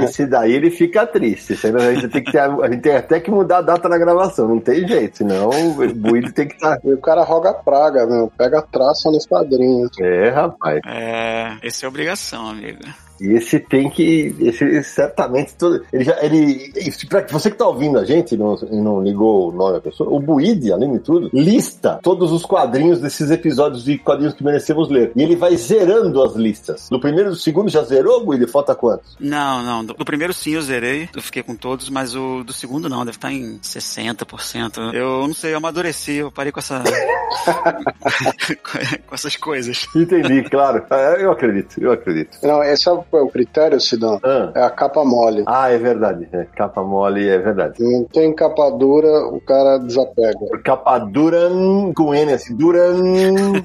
Esse 0.02 0.26
daí 0.26 0.52
ele 0.52 0.70
fica 0.70 1.06
triste. 1.06 1.54
A 1.54 1.94
gente, 1.94 2.08
tem 2.08 2.22
que 2.22 2.32
ter, 2.32 2.40
a 2.40 2.70
gente 2.70 2.82
tem 2.82 2.96
até 2.96 3.20
que 3.20 3.30
mudar 3.30 3.58
a 3.58 3.62
data 3.62 3.88
da 3.88 3.98
gravação. 3.98 4.48
Não 4.48 4.60
tem 4.68 4.86
jeito, 4.86 5.18
senão 5.18 5.48
o 5.48 5.94
Buído 5.94 6.30
tem 6.30 6.46
que 6.46 6.54
estar. 6.54 6.78
E 6.84 6.92
o 6.92 7.00
cara 7.00 7.24
roga 7.24 7.54
praga, 7.54 8.06
meu. 8.06 8.30
Pega 8.36 8.60
traça 8.60 9.10
nos 9.10 9.26
quadrinhos. 9.26 9.90
É, 9.98 10.28
rapaz. 10.28 10.80
É, 10.86 11.56
esse 11.62 11.86
é 11.86 11.88
obrigação, 11.88 12.50
amigo. 12.50 12.80
E 13.20 13.32
esse 13.32 13.58
tem 13.58 13.88
que. 13.90 14.34
Esse 14.40 14.82
certamente. 14.82 15.54
Todo, 15.54 15.84
ele 15.92 16.04
já. 16.04 16.16
Ele, 16.22 16.72
pra 17.08 17.26
você 17.28 17.50
que 17.50 17.56
tá 17.56 17.66
ouvindo 17.66 17.98
a 17.98 18.04
gente 18.04 18.34
e 18.34 18.38
não, 18.38 18.56
não 18.70 19.02
ligou 19.02 19.48
o 19.48 19.52
nome 19.52 19.74
da 19.74 19.80
pessoa, 19.80 20.10
o 20.10 20.20
Buide, 20.20 20.72
além 20.72 20.92
de 20.92 20.98
tudo, 21.00 21.30
lista 21.32 21.98
todos 22.02 22.32
os 22.32 22.44
quadrinhos 22.44 23.00
desses 23.00 23.30
episódios 23.30 23.84
de 23.84 23.98
quadrinhos 23.98 24.34
que 24.34 24.44
merecemos 24.44 24.88
ler. 24.88 25.12
E 25.14 25.22
ele 25.22 25.36
vai 25.36 25.56
zerando 25.56 26.22
as 26.22 26.34
listas. 26.34 26.88
No 26.90 27.00
primeiro 27.00 27.28
e 27.28 27.30
no 27.30 27.36
segundo 27.36 27.68
já 27.68 27.82
zerou, 27.82 28.24
Buide? 28.24 28.46
Falta 28.46 28.74
quantos? 28.74 29.16
Não, 29.18 29.62
não. 29.62 29.84
Do 29.84 30.04
primeiro 30.04 30.32
sim 30.32 30.52
eu 30.52 30.62
zerei. 30.62 31.08
Eu 31.14 31.22
fiquei 31.22 31.42
com 31.42 31.54
todos, 31.54 31.88
mas 31.90 32.14
o 32.14 32.42
do 32.44 32.52
segundo 32.52 32.88
não. 32.88 33.04
Deve 33.04 33.16
estar 33.16 33.32
em 33.32 33.58
60%. 33.58 34.94
Eu 34.94 35.26
não 35.26 35.34
sei, 35.34 35.52
eu 35.52 35.58
amadureci. 35.58 36.14
Eu 36.14 36.30
parei 36.30 36.52
com 36.52 36.60
essa. 36.60 36.82
com 39.06 39.14
essas 39.14 39.36
coisas. 39.36 39.86
Entendi, 39.94 40.42
claro. 40.44 40.84
É, 40.90 41.24
eu 41.24 41.32
acredito, 41.32 41.82
eu 41.82 41.92
acredito. 41.92 42.38
Não, 42.42 42.62
esse 43.08 43.16
é 43.16 43.20
o 43.20 43.28
critério, 43.28 43.80
Sidão? 43.80 44.20
Ah. 44.22 44.52
É 44.54 44.62
a 44.62 44.70
capa 44.70 45.04
mole. 45.04 45.44
Ah, 45.46 45.70
é 45.70 45.78
verdade. 45.78 46.28
É, 46.32 46.44
capa 46.44 46.82
mole 46.82 47.26
é 47.26 47.38
verdade. 47.38 47.82
Não 47.82 48.04
tem 48.04 48.34
capa 48.34 48.70
dura, 48.70 49.26
o 49.28 49.40
cara 49.40 49.78
desapega. 49.78 50.38
Capa 50.62 50.98
dura 50.98 51.48
com 51.94 52.14
N, 52.14 52.32
assim, 52.32 52.54
dura, 52.54 52.92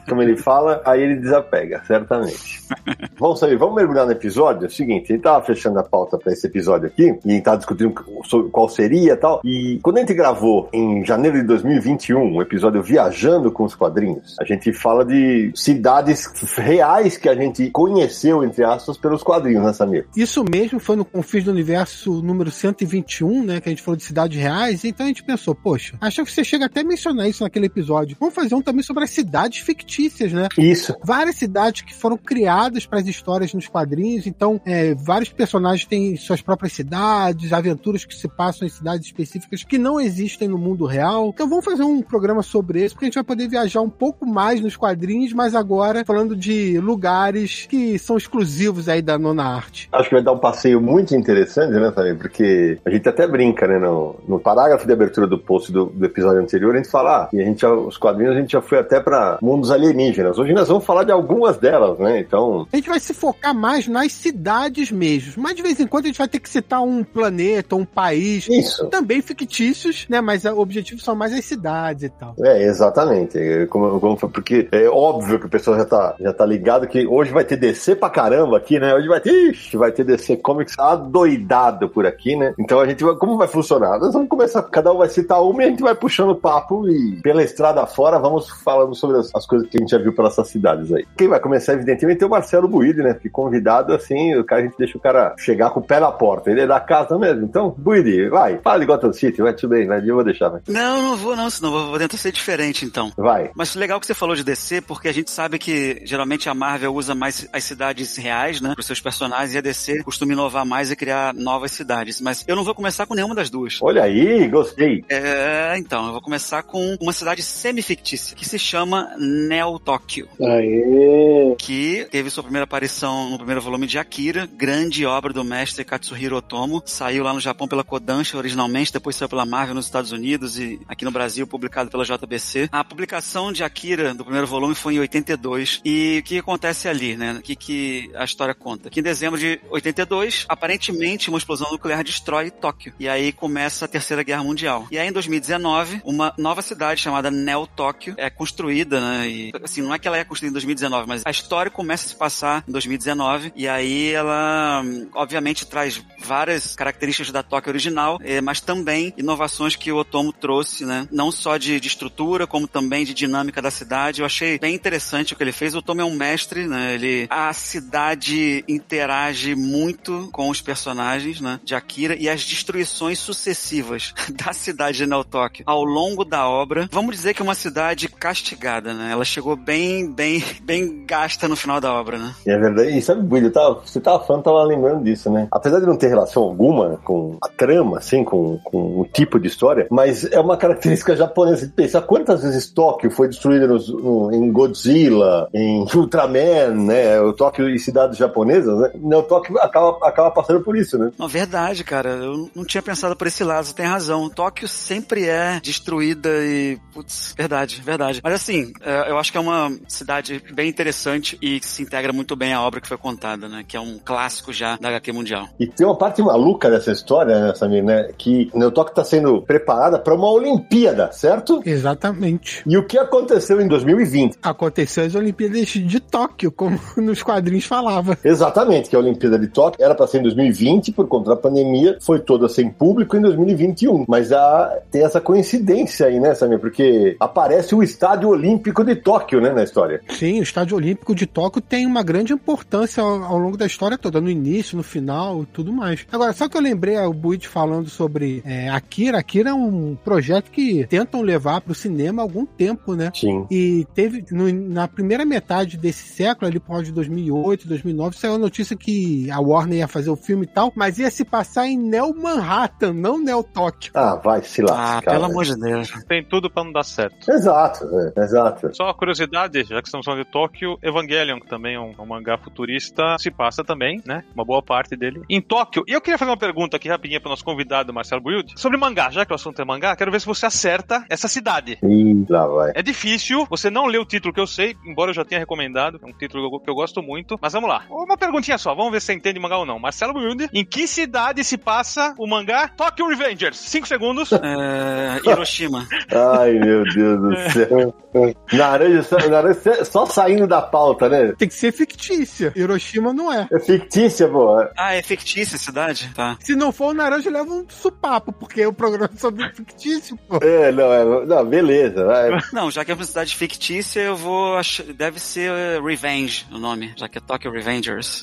como 0.07 0.21
ele 0.21 0.38
fala, 0.38 0.81
aí 0.85 1.01
ele 1.01 1.15
desapega, 1.17 1.81
certamente. 1.85 2.63
vamos 3.19 3.39
saber, 3.39 3.57
vamos 3.57 3.75
mergulhar 3.75 4.05
no 4.05 4.12
episódio? 4.12 4.65
É 4.65 4.67
o 4.67 4.71
seguinte, 4.71 5.12
a 5.12 5.15
gente 5.15 5.23
tava 5.23 5.43
fechando 5.45 5.79
a 5.79 5.83
pauta 5.83 6.17
para 6.17 6.31
esse 6.31 6.47
episódio 6.47 6.88
aqui, 6.88 7.17
e 7.25 7.31
a 7.31 7.33
gente 7.33 7.43
tava 7.43 7.57
discutindo 7.57 7.93
sobre 8.23 8.50
qual 8.50 8.69
seria 8.69 9.13
e 9.13 9.17
tal, 9.17 9.41
e 9.43 9.79
quando 9.83 9.97
a 9.97 10.00
gente 10.01 10.13
gravou 10.13 10.69
em 10.71 11.03
janeiro 11.03 11.38
de 11.38 11.43
2021, 11.43 12.19
um 12.19 12.41
episódio 12.41 12.81
Viajando 12.81 13.51
com 13.51 13.63
os 13.63 13.75
Quadrinhos, 13.75 14.35
a 14.39 14.45
gente 14.45 14.71
fala 14.73 15.03
de 15.03 15.51
cidades 15.55 16.31
reais 16.57 17.17
que 17.17 17.27
a 17.27 17.35
gente 17.35 17.69
conheceu, 17.71 18.43
entre 18.43 18.63
aspas, 18.63 18.97
pelos 18.97 19.23
quadrinhos, 19.23 19.32
né, 19.41 19.73
Samir? 19.73 20.07
Isso 20.15 20.43
mesmo, 20.43 20.79
foi 20.79 20.95
no 20.95 21.05
Confins 21.05 21.43
do 21.43 21.51
Universo 21.51 22.21
número 22.21 22.51
121, 22.51 23.43
né, 23.43 23.61
que 23.61 23.69
a 23.69 23.71
gente 23.71 23.81
falou 23.81 23.95
de 23.95 24.03
cidades 24.03 24.39
reais, 24.39 24.83
então 24.83 25.05
a 25.05 25.09
gente 25.09 25.23
pensou, 25.23 25.55
poxa, 25.55 25.97
acho 26.01 26.23
que 26.23 26.31
você 26.31 26.43
chega 26.43 26.65
até 26.65 26.81
a 26.81 26.83
mencionar 26.83 27.27
isso 27.27 27.43
naquele 27.43 27.65
episódio. 27.65 28.17
Vamos 28.19 28.35
fazer 28.35 28.55
um 28.55 28.61
também 28.61 28.83
sobre 28.83 29.03
as 29.03 29.09
cidades 29.09 29.59
fictícias, 29.59 30.31
né? 30.31 30.47
Isso. 30.57 30.95
Várias 31.03 31.35
cidades 31.35 31.81
que 31.81 31.93
foram 31.93 32.17
criadas 32.17 32.85
para 32.85 32.99
as 32.99 33.07
histórias 33.07 33.53
nos 33.53 33.67
quadrinhos, 33.67 34.27
então 34.27 34.59
é, 34.65 34.93
vários 34.95 35.29
personagens 35.29 35.85
têm 35.85 36.15
suas 36.17 36.41
próprias 36.41 36.73
cidades, 36.73 37.53
aventuras 37.53 38.05
que 38.05 38.15
se 38.15 38.27
passam 38.27 38.67
em 38.67 38.71
cidades 38.71 39.05
específicas 39.05 39.63
que 39.63 39.77
não 39.77 39.99
existem 39.99 40.47
no 40.47 40.57
mundo 40.57 40.85
real. 40.85 41.31
Então 41.33 41.47
vamos 41.47 41.65
fazer 41.65 41.83
um 41.83 42.01
programa 42.01 42.41
sobre 42.41 42.83
isso, 42.83 42.95
porque 42.95 43.05
a 43.05 43.07
gente 43.07 43.15
vai 43.15 43.23
poder 43.23 43.47
viajar 43.47 43.81
um 43.81 43.89
pouco 43.89 44.25
mais 44.25 44.61
nos 44.61 44.75
quadrinhos, 44.75 45.33
mas 45.33 45.55
agora 45.55 46.03
falando 46.05 46.35
de 46.35 46.79
lugares 46.79 47.65
que 47.69 47.97
são 47.97 48.17
exclusivos 48.17 48.89
aí 48.89 49.01
da 49.01 49.17
nona 49.24 49.44
arte. 49.44 49.89
Acho 49.92 50.10
que 50.10 50.15
vai 50.15 50.24
dar 50.24 50.32
um 50.34 50.38
passeio 50.38 50.80
muito 50.82 51.15
interessante, 51.15 51.72
né, 51.72 51.92
também, 51.92 52.15
porque 52.15 52.77
a 52.86 52.89
gente 52.89 53.08
até 53.08 53.27
brinca, 53.27 53.68
né, 53.68 53.80
no, 53.80 54.15
no 54.27 54.39
parágrafo 54.39 54.86
de 54.86 54.94
abertura 54.94 55.27
do 55.27 55.38
post 55.38 55.72
do, 55.72 55.86
do 55.86 56.06
episódio 56.06 56.42
anterior, 56.42 56.74
a 56.74 56.77
gente 56.77 56.89
fala, 56.89 57.24
ah, 57.24 57.30
e 57.34 57.42
a 57.42 57.46
gente, 57.46 57.65
os 57.65 57.98
quadrinhos 57.98 58.36
a 58.36 58.39
gente 58.39 58.51
já 58.51 58.62
foi 58.62 58.80
até 58.80 59.00
pra 59.00 59.38
mundos 59.42 59.72
alienígenas. 59.72 60.38
Hoje 60.38 60.53
nós 60.53 60.68
vamos 60.68 60.86
falar 60.86 61.03
de 61.03 61.12
algumas 61.12 61.58
delas, 61.58 61.98
né, 61.98 62.20
então... 62.20 62.68
A 62.72 62.75
gente 62.75 62.89
vai 62.89 63.00
se 63.00 63.13
focar 63.13 63.56
mais 63.56 63.88
nas 63.88 64.12
cidades 64.12 64.92
mesmo. 64.92 65.42
Mas 65.42 65.56
de 65.56 65.62
vez 65.62 65.80
em 65.80 65.88
quando 65.88 66.06
a 66.06 66.08
gente 66.08 66.18
vai 66.18 66.27
ter 66.27 66.39
que 66.39 66.50
citar 66.50 66.82
um 66.82 67.03
planeta, 67.03 67.75
um 67.75 67.86
país. 67.86 68.48
Isso. 68.50 68.88
Também 68.88 69.22
fictícios, 69.22 70.06
né? 70.10 70.22
Mas 70.22 70.46
o 70.46 70.60
objetivo 70.60 71.01
são 71.01 71.15
mais 71.15 71.34
as 71.34 71.46
cidades 71.46 72.03
e 72.03 72.10
tal. 72.10 72.36
É, 72.39 72.63
exatamente. 72.63 73.38
É, 73.38 73.65
Como, 73.68 74.00
como 74.00 74.18
porque 74.18 74.68
é 74.72 74.88
óbvio 74.88 75.39
que 75.39 75.46
o 75.46 75.50
pessoal 75.50 75.77
já 75.77 75.86
tá, 75.86 76.15
já 76.20 76.34
tá 76.34 76.46
ligado 76.46 76.88
que 76.88 77.06
hoje 77.06 77.32
vai 77.32 77.44
ter 77.44 77.58
DC 77.58 77.96
pra 77.96 78.10
caramba 78.10 78.58
aqui, 78.58 78.80
né? 78.80 78.94
Hoje 78.94 79.08
vai 79.13 79.22
ter, 79.22 79.51
ixi, 79.51 79.77
vai 79.77 79.91
ter 79.91 80.03
DC 80.03 80.38
Comics 80.38 80.77
adoidado 80.77 81.89
por 81.89 82.05
aqui, 82.05 82.36
né? 82.36 82.53
Então 82.60 82.79
a 82.79 82.88
gente 82.88 83.03
vai, 83.03 83.15
como 83.15 83.38
vai 83.38 83.48
funcionar? 83.48 84.00
Nós 84.00 84.13
vamos 84.13 84.27
começar, 84.27 84.62
cada 84.63 84.91
um 84.91 84.98
vai 84.98 85.10
citar 85.10 85.41
uma 85.41 85.63
e 85.63 85.65
a 85.65 85.70
gente 85.70 85.82
vai 85.82 85.96
puxando 85.96 86.32
o 86.32 86.36
papo 86.36 86.88
e 86.89 87.22
pela 87.22 87.43
estrada 87.43 87.86
fora 87.86 88.20
vamos 88.20 88.50
falando 88.50 88.93
sobre 88.96 89.17
as, 89.17 89.34
as 89.34 89.46
coisas 89.46 89.70
que 89.70 89.77
a 89.77 89.79
gente 89.79 89.91
já 89.91 89.98
viu 89.98 90.13
pelas 90.13 90.34
essas 90.34 90.50
cidades 90.50 90.91
aí. 90.91 91.05
Quem 91.15 91.27
vai 91.27 91.39
começar, 91.39 91.74
evidentemente, 91.74 92.24
é 92.24 92.27
o 92.27 92.29
Marcelo 92.29 92.67
Buide, 92.67 93.01
né? 93.01 93.13
Que 93.13 93.29
convidado, 93.29 93.93
assim, 93.93 94.36
o 94.36 94.43
cara, 94.43 94.62
a 94.62 94.65
gente 94.65 94.77
deixa 94.77 94.98
o 94.98 95.01
cara 95.01 95.36
chegar 95.38 95.70
com 95.70 95.79
o 95.79 95.84
pé 95.84 96.00
na 96.00 96.12
porta. 96.12 96.51
Ele 96.51 96.62
é 96.62 96.67
da 96.67 96.79
casa 96.79 97.17
mesmo. 97.17 97.46
Então, 97.46 97.74
Buide, 97.77 98.29
vai, 98.29 98.58
fala 98.58 98.79
de 98.79 98.86
Gotham 98.86 99.13
City, 99.13 99.41
vai, 99.41 99.53
tudo 99.53 99.72
bem, 99.72 99.88
vai, 99.88 100.08
eu 100.08 100.15
vou 100.15 100.24
deixar, 100.24 100.50
vai. 100.50 100.62
Não, 100.67 101.01
não 101.01 101.15
vou 101.15 101.36
não, 101.36 101.50
senão 101.50 101.72
vou 101.72 101.98
tentar 101.98 102.17
ser 102.17 102.32
diferente 102.32 102.86
então. 102.86 103.12
Vai. 103.15 103.51
Mas 103.55 103.75
legal 103.75 104.00
que 104.00 104.08
você 104.08 104.13
falou 104.13 104.36
de 104.36 104.43
DC, 104.43 104.82
porque 104.82 105.08
a 105.08 105.13
gente 105.13 105.32
sabe 105.32 105.58
que 105.60 106.01
geralmente 106.03 106.50
a 106.50 106.53
Marvel 106.53 106.93
usa 106.93 107.15
mais 107.15 107.48
as 107.53 107.63
cidades 107.63 108.15
reais, 108.17 108.60
né, 108.60 108.74
para 108.74 108.84
seus 108.93 109.01
personagens, 109.01 109.55
e 109.55 109.57
a 109.57 109.62
DC 109.62 110.03
costuma 110.03 110.33
inovar 110.33 110.65
mais 110.65 110.91
e 110.91 110.95
criar 110.95 111.33
novas 111.33 111.71
cidades. 111.71 112.21
Mas 112.21 112.43
eu 112.47 112.55
não 112.55 112.63
vou 112.63 112.75
começar 112.75 113.05
com 113.05 113.15
nenhuma 113.15 113.35
das 113.35 113.50
duas. 113.50 113.79
Olha 113.81 114.03
aí, 114.03 114.47
gostei. 114.47 115.03
É, 115.09 115.75
então, 115.77 116.05
eu 116.05 116.12
vou 116.12 116.21
começar 116.21 116.63
com 116.63 116.95
uma 117.01 117.13
cidade 117.13 117.41
semi-fictícia, 117.41 118.35
que 118.35 118.47
se 118.47 118.59
chama 118.59 119.15
Neo 119.17 119.79
Tóquio, 119.79 120.27
Aê! 120.39 121.55
que 121.57 122.07
teve 122.12 122.29
sua 122.29 122.43
primeira 122.43 122.65
aparição 122.65 123.31
no 123.31 123.38
primeiro 123.38 123.62
volume 123.62 123.88
de 123.88 123.97
Akira, 123.97 124.47
grande 124.53 125.05
obra 125.05 125.33
do 125.33 125.43
mestre 125.43 125.83
Katsuhiro 125.83 126.38
Otomo. 126.38 126.81
Saiu 126.85 127.23
lá 127.23 127.33
no 127.33 127.39
Japão 127.39 127.67
pela 127.67 127.83
Kodansha 127.83 128.38
originalmente, 128.38 128.93
depois 128.93 129.15
saiu 129.15 129.29
pela 129.29 129.45
Marvel 129.45 129.75
nos 129.75 129.85
Estados 129.85 130.12
Unidos 130.12 130.59
e 130.59 130.79
aqui 130.88 131.05
no 131.05 131.12
Brasil 131.12 131.47
publicado 131.47 131.89
pela 131.89 132.05
JBC. 132.05 132.69
A 132.71 132.83
publicação 132.83 133.51
de 133.51 133.63
Akira 133.63 134.13
do 134.13 134.23
primeiro 134.23 134.47
volume 134.47 134.75
foi 134.75 134.95
em 134.95 135.00
82 135.00 135.81
e 135.83 136.19
o 136.19 136.23
que 136.23 136.38
acontece 136.38 136.88
ali, 136.88 137.15
né? 137.15 137.33
O 137.33 137.41
que, 137.41 137.55
que 137.55 138.12
a 138.15 138.23
história 138.23 138.53
conta? 138.53 138.82
Que 138.89 138.99
em 138.99 139.03
dezembro 139.03 139.39
de 139.39 139.59
82, 139.69 140.45
aparentemente 140.47 141.29
uma 141.29 141.37
explosão 141.37 141.71
nuclear 141.71 142.03
destrói 142.03 142.51
Tóquio 142.51 142.93
e 142.99 143.07
aí 143.07 143.31
começa 143.31 143.85
a 143.85 143.87
Terceira 143.87 144.23
Guerra 144.23 144.43
Mundial. 144.43 144.87
E 144.91 144.97
aí 144.97 145.07
em 145.07 145.11
2019, 145.11 146.01
uma 146.03 146.33
nova 146.37 146.61
cidade 146.61 147.01
chamada 147.01 147.31
Neo 147.31 147.67
Tóquio 147.67 148.13
é 148.17 148.29
construída, 148.29 148.99
né? 148.99 149.27
E 149.27 149.51
assim, 149.63 149.81
não 149.81 149.93
é 149.93 149.99
que 149.99 150.07
ela 150.07 150.17
é 150.17 150.23
construída 150.23 150.51
em 150.51 150.53
2019, 150.53 151.07
mas 151.07 151.23
a 151.25 151.31
história 151.31 151.71
começa 151.71 152.05
a 152.05 152.09
se 152.09 152.15
passar 152.15 152.63
em 152.67 152.71
2019 152.71 153.53
e 153.55 153.67
aí 153.67 154.11
ela 154.11 154.83
obviamente 155.13 155.65
traz 155.65 156.01
várias 156.19 156.75
características 156.75 157.31
da 157.31 157.43
Tóquio 157.43 157.71
original, 157.71 158.19
eh, 158.23 158.41
mas 158.41 158.61
também 158.61 159.13
inovações 159.17 159.75
que 159.75 159.91
o 159.91 159.97
Otomo 159.97 160.31
trouxe, 160.31 160.85
né? 160.85 161.07
Não 161.11 161.31
só 161.31 161.57
de, 161.57 161.79
de 161.79 161.87
estrutura, 161.87 162.47
como 162.47 162.67
também 162.67 163.05
de 163.05 163.13
dinâmica 163.13 163.61
da 163.61 163.71
cidade. 163.71 164.21
Eu 164.21 164.25
achei 164.25 164.57
bem 164.59 164.75
interessante 164.75 165.33
o 165.33 165.35
que 165.35 165.43
ele 165.43 165.51
fez. 165.51 165.75
O 165.75 165.79
Otomo 165.79 166.01
é 166.01 166.05
um 166.05 166.15
mestre, 166.15 166.67
né? 166.67 166.95
Ele 166.95 167.27
a 167.29 167.51
cidade 167.53 168.63
interage 168.74 169.56
muito 169.56 170.30
com 170.32 170.50
os 170.50 170.62
personagens, 170.62 171.39
né? 171.42 171.60
De 171.63 171.75
Akira 171.75 172.15
e 172.15 172.27
as 172.30 172.44
destruições 172.44 173.20
sucessivas 173.20 174.13
da 174.34 174.53
cidade 174.53 174.98
de 174.98 175.06
Neo 175.06 175.24
Tóquio 175.24 175.63
ao 175.68 175.84
longo 175.84 176.24
da 176.25 176.48
obra. 176.48 176.88
Vamos 176.92 177.15
dizer 177.15 177.34
que 177.34 177.42
é 177.42 177.46
uma 177.46 177.56
cidade 177.56 178.08
castigada, 178.08 178.94
né? 178.94 179.12
Ela 179.12 179.25
chegou 179.25 179.56
bem, 179.56 180.12
bem, 180.12 180.44
bem 180.63 181.03
gasta 181.06 181.48
no 181.48 181.56
final 181.56 181.80
da 181.80 181.94
obra, 181.94 182.18
né? 182.18 182.34
É 182.46 182.58
verdade. 182.58 182.98
E 182.98 183.01
sabe, 183.01 183.50
tava, 183.51 183.82
você 183.86 184.00
tava 184.00 184.24
falando, 184.25 184.44
tava 184.44 184.63
lembrando 184.63 185.03
disso, 185.03 185.30
né? 185.30 185.48
Apesar 185.51 185.80
de 185.80 185.86
não 185.86 185.98
ter 185.98 186.08
relação 186.08 186.44
alguma 186.44 187.00
com 187.03 187.38
a 187.42 187.48
trama, 187.50 187.98
assim, 187.98 188.24
com, 188.24 188.58
com 188.63 189.01
o 189.01 189.06
tipo 189.12 189.39
de 189.39 189.48
história, 189.48 189.88
mas 189.92 190.25
é 190.32 190.39
uma 190.39 190.58
característica 190.58 191.15
japonesa 191.15 191.68
de 191.68 191.74
pensar 191.74 192.01
quantas 192.01 192.42
vezes 192.44 192.70
Tóquio 192.72 193.12
foi 193.12 193.27
destruída 193.27 193.68
no- 193.68 194.32
em 194.34 194.51
Godzilla, 194.51 195.48
em 195.53 195.86
Ultraman, 195.94 196.70
né? 196.75 197.20
O 197.22 197.34
Tóquio 197.34 197.70
e 197.70 197.80
cidades 197.80 198.18
japonesas, 198.18 198.62
né? 198.65 198.91
Não, 198.96 199.20
o 199.20 199.24
Tóquio 199.24 199.58
acaba, 199.60 199.98
acaba 200.08 200.32
passando 200.32 200.62
por 200.62 200.77
isso, 200.77 200.98
né? 200.98 201.12
Não, 201.17 201.27
verdade, 201.27 201.84
cara. 201.84 202.10
Eu 202.10 202.50
não 202.55 202.65
tinha 202.65 202.82
pensado 202.82 203.15
por 203.15 203.27
esse 203.27 203.43
lado, 203.43 203.65
você 203.65 203.74
tem 203.74 203.86
razão. 203.86 204.29
Tóquio 204.29 204.67
sempre 204.67 205.25
é 205.27 205.60
destruída 205.62 206.29
e. 206.29 206.77
Putz, 206.93 207.34
verdade, 207.38 207.82
verdade. 207.82 208.22
Mas 208.24 208.34
assim, 208.34 208.74
é, 208.82 209.10
eu 209.10 209.17
acho 209.17 209.32
que 209.32 209.38
é 209.38 209.41
uma 209.41 209.72
cidade 209.88 210.41
bem 210.53 210.70
interessante 210.70 211.38
e 211.41 211.60
que 211.60 211.67
se 211.67 211.82
integra 211.82 212.13
muito 212.13 212.36
bem 212.36 212.53
à 212.53 212.62
obra 212.62 212.82
que 212.82 212.88
foi 212.88 212.98
contada, 212.98 213.48
né? 213.48 213.63
Que 213.67 213.77
é 213.77 213.79
um 213.79 214.00
clássico 214.03 214.51
já 214.53 214.77
da 214.77 214.89
HQ 214.89 215.12
Mundial. 215.12 215.48
E 215.60 215.67
tem 215.67 215.86
uma 215.86 215.98
parte 215.98 216.22
maluca 216.22 216.70
dessa 216.70 216.91
história, 216.91 217.48
né, 217.48 217.55
Samir, 217.55 217.84
né? 217.84 218.10
Que 218.17 218.50
Neo 218.53 218.72
Tóquio 218.72 218.91
está 218.91 219.03
sendo 219.03 219.41
preparada 219.41 220.00
para 220.00 220.13
uma 220.13 220.29
Olimpíada, 220.29 221.12
certo? 221.12 221.62
Exatamente. 221.65 222.63
E 222.65 222.77
o 222.77 222.86
que 222.86 222.98
aconteceu 222.98 223.62
em 223.62 223.67
2020? 223.67 224.38
Aconteceu 224.41 225.05
as 225.05 225.15
Olimpíadas 225.15 225.67
de 225.67 226.00
Tóquio, 226.00 226.51
como 226.51 226.79
nos 226.98 227.24
quadrinhos 227.24 227.65
falava. 227.65 228.17
Exatamente, 228.24 228.52
que 228.89 228.95
a 228.95 229.00
Olimpíada 229.00 229.38
de 229.39 229.48
Tóquio 229.48 229.83
era 229.83 229.95
para 229.95 230.07
ser 230.07 230.19
em 230.19 230.24
2020, 230.24 230.91
por 230.91 231.07
conta 231.07 231.29
da 231.31 231.36
pandemia, 231.36 231.98
foi 232.01 232.19
toda 232.19 232.48
sem 232.48 232.69
público 232.69 233.17
em 233.17 233.22
2021. 233.22 234.05
Mas 234.07 234.31
a, 234.31 234.79
tem 234.91 235.03
essa 235.03 235.19
coincidência 235.22 236.07
aí, 236.07 236.19
né, 236.19 236.33
Samir? 236.33 236.60
Porque 236.60 237.15
aparece 237.19 237.75
o 237.75 237.83
Estádio 237.83 238.29
Olímpico 238.29 238.83
de 238.83 238.95
Tóquio, 238.95 239.41
né, 239.41 239.51
na 239.51 239.63
história. 239.63 240.01
Sim, 240.10 240.39
o 240.39 240.43
Estádio 240.43 240.77
Olímpico 240.77 241.13
de 241.15 241.25
Tóquio 241.25 241.62
tem 241.62 241.86
uma 241.86 242.03
grande 242.03 242.33
importância 242.33 243.01
ao, 243.03 243.24
ao 243.24 243.38
longo 243.38 243.57
da 243.57 243.65
história 243.65 243.98
toda, 243.98 244.22
no 244.22 244.29
início, 244.29 244.77
no 244.77 244.83
final 244.83 245.43
e 245.43 245.45
tudo 245.48 245.72
mais. 245.74 246.05
Agora, 246.12 246.33
só 246.33 246.48
que 246.48 246.55
eu 246.57 246.62
lembrei 246.62 246.98
o 246.98 247.13
Buit 247.13 247.48
falando 247.48 247.89
sobre 247.89 248.41
é, 248.45 248.69
Akira. 248.69 249.17
Akira 249.19 249.50
é 249.50 249.53
um 249.53 249.95
projeto 250.03 250.50
que 250.51 250.86
tentam 250.88 251.22
levar 251.22 251.62
para 251.62 251.72
o 251.72 251.75
cinema 251.75 252.22
há 252.22 252.24
algum 252.25 252.45
tempo, 252.45 252.93
né? 252.95 253.12
Sim. 253.13 253.45
E 253.50 253.86
teve, 253.93 254.24
no- 254.31 254.51
na 254.51 254.88
primeira 254.88 255.25
metade 255.25 255.77
desse 255.77 256.07
século, 256.07 256.48
ali 256.48 256.60
por 256.60 256.69
volta 256.74 256.86
de 256.86 256.91
2008, 256.91 257.67
2009, 257.67 258.17
saiu 258.17 258.38
notícia 258.43 258.75
que 258.75 259.29
a 259.31 259.39
Warner 259.39 259.79
ia 259.79 259.88
fazer 259.88 260.09
o 260.09 260.15
filme 260.15 260.43
e 260.43 260.47
tal, 260.47 260.71
mas 260.75 261.00
ia 261.00 261.09
se 261.09 261.25
passar 261.25 261.67
em 261.67 261.77
Neo 261.77 262.13
Manhattan, 262.15 262.93
não 262.93 263.17
Neo 263.17 263.43
Tóquio. 263.43 263.91
Ah, 263.95 264.15
vai 264.15 264.41
se 264.43 264.62
Ah, 264.62 264.65
lascar. 264.65 265.12
pelo 265.12 265.25
né? 265.25 265.31
amor 265.31 265.45
de 265.45 265.55
Deus. 265.59 265.91
Tem 266.07 266.23
tudo 266.23 266.50
pra 266.50 266.63
não 266.63 266.71
dar 266.71 266.83
certo. 266.83 267.29
Exato, 267.31 267.85
é, 268.15 268.21
exato. 268.23 268.75
Só 268.75 268.85
uma 268.85 268.93
curiosidade, 268.93 269.63
já 269.63 269.81
que 269.81 269.88
estamos 269.88 270.05
falando 270.05 270.23
de 270.23 270.31
Tóquio, 270.31 270.77
Evangelion, 270.81 271.39
que 271.39 271.47
também 271.47 271.75
é 271.75 271.79
um, 271.79 271.93
um 271.97 272.05
mangá 272.05 272.38
futurista, 272.38 273.17
se 273.19 273.31
passa 273.31 273.63
também, 273.63 274.01
né? 274.05 274.23
Uma 274.35 274.45
boa 274.45 274.62
parte 274.62 274.95
dele 274.95 275.21
em 275.29 275.41
Tóquio. 275.41 275.83
E 275.88 275.91
eu 275.93 276.01
queria 276.01 276.17
fazer 276.17 276.31
uma 276.31 276.38
pergunta 276.38 276.77
aqui 276.77 276.88
rapidinha 276.89 277.19
para 277.19 277.29
o 277.29 277.31
nosso 277.31 277.43
convidado, 277.45 277.93
Marcelo 277.93 278.21
Build, 278.21 278.53
sobre 278.57 278.77
mangá. 278.77 279.09
Já 279.09 279.25
que 279.25 279.31
o 279.31 279.35
assunto 279.35 279.62
é 279.62 279.65
mangá, 279.65 279.95
quero 279.95 280.12
ver 280.12 280.19
se 280.19 280.25
você 280.27 280.45
acerta 280.45 281.05
essa 281.09 281.27
cidade. 281.27 281.77
Ih, 281.83 282.25
lá 282.29 282.47
vai. 282.47 282.71
É 282.75 282.81
difícil, 282.81 283.45
você 283.50 283.69
não 283.69 283.85
leu 283.85 284.01
o 284.01 284.05
título 284.05 284.33
que 284.33 284.39
eu 284.39 284.47
sei, 284.47 284.75
embora 284.85 285.12
eu 285.12 285.15
já 285.15 285.23
tenha 285.25 285.39
recomendado, 285.39 286.00
é 286.01 286.05
um 286.05 286.13
título 286.13 286.50
que 286.50 286.55
eu- 286.55 286.59
que 286.59 286.69
eu 286.69 286.75
gosto 286.75 287.01
muito, 287.01 287.38
mas 287.41 287.53
vamos 287.53 287.69
lá. 287.69 287.83
Uma 287.89 288.17
perguntinha 288.33 288.57
só, 288.57 288.73
vamos 288.73 288.91
ver 288.91 288.99
se 288.99 289.07
você 289.07 289.13
entende 289.13 289.39
mangá 289.39 289.57
ou 289.57 289.65
não. 289.65 289.79
Marcelo 289.79 290.13
Build, 290.13 290.49
em 290.53 290.65
que 290.65 290.87
cidade 290.87 291.43
se 291.43 291.57
passa 291.57 292.13
o 292.17 292.27
mangá 292.27 292.67
Tokyo 292.67 293.07
Revengers? 293.07 293.57
Cinco 293.57 293.87
segundos. 293.87 294.31
É, 294.33 295.19
Hiroshima. 295.29 295.87
Ai, 296.39 296.53
meu 296.53 296.83
Deus 296.83 297.19
do 297.21 297.51
céu. 297.51 297.95
Naranja, 298.53 299.01
só- 299.03 299.17
naranja 299.29 299.85
só 299.85 300.05
saindo 300.05 300.45
da 300.45 300.61
pauta, 300.61 301.09
né? 301.09 301.33
Tem 301.37 301.47
que 301.47 301.53
ser 301.53 301.71
fictícia. 301.71 302.53
Hiroshima 302.55 303.11
não 303.11 303.33
é. 303.33 303.47
É 303.51 303.59
fictícia, 303.59 304.27
pô. 304.27 304.55
Ah, 304.77 304.93
é 304.93 305.01
fictícia 305.01 305.55
a 305.55 305.59
cidade? 305.59 306.11
Tá. 306.13 306.37
Se 306.39 306.55
não 306.55 306.71
for 306.71 306.91
o 306.91 306.93
Naranja, 306.93 307.29
leva 307.31 307.49
um 307.51 307.65
supapo, 307.67 308.31
porque 308.31 308.63
o 308.65 308.73
programa 308.73 309.09
é 309.13 309.17
sobre 309.19 309.49
fictício, 309.53 310.15
pô. 310.27 310.37
É, 310.43 310.71
não, 310.71 310.93
é, 310.93 311.25
não 311.25 311.45
beleza. 311.45 312.05
Vai. 312.05 312.29
Não, 312.51 312.69
já 312.69 312.85
que 312.85 312.91
é 312.91 312.93
uma 312.95 313.03
cidade 313.03 313.35
fictícia, 313.35 314.01
eu 314.01 314.15
vou. 314.15 314.59
Deve 314.95 315.19
ser 315.19 315.49
eh, 315.51 315.79
Revenge 315.83 316.45
o 316.51 316.59
nome, 316.59 316.93
já 316.95 317.09
que 317.09 317.17
é 317.17 317.21
Tokyo 317.21 317.51
Revengers. 317.51 318.23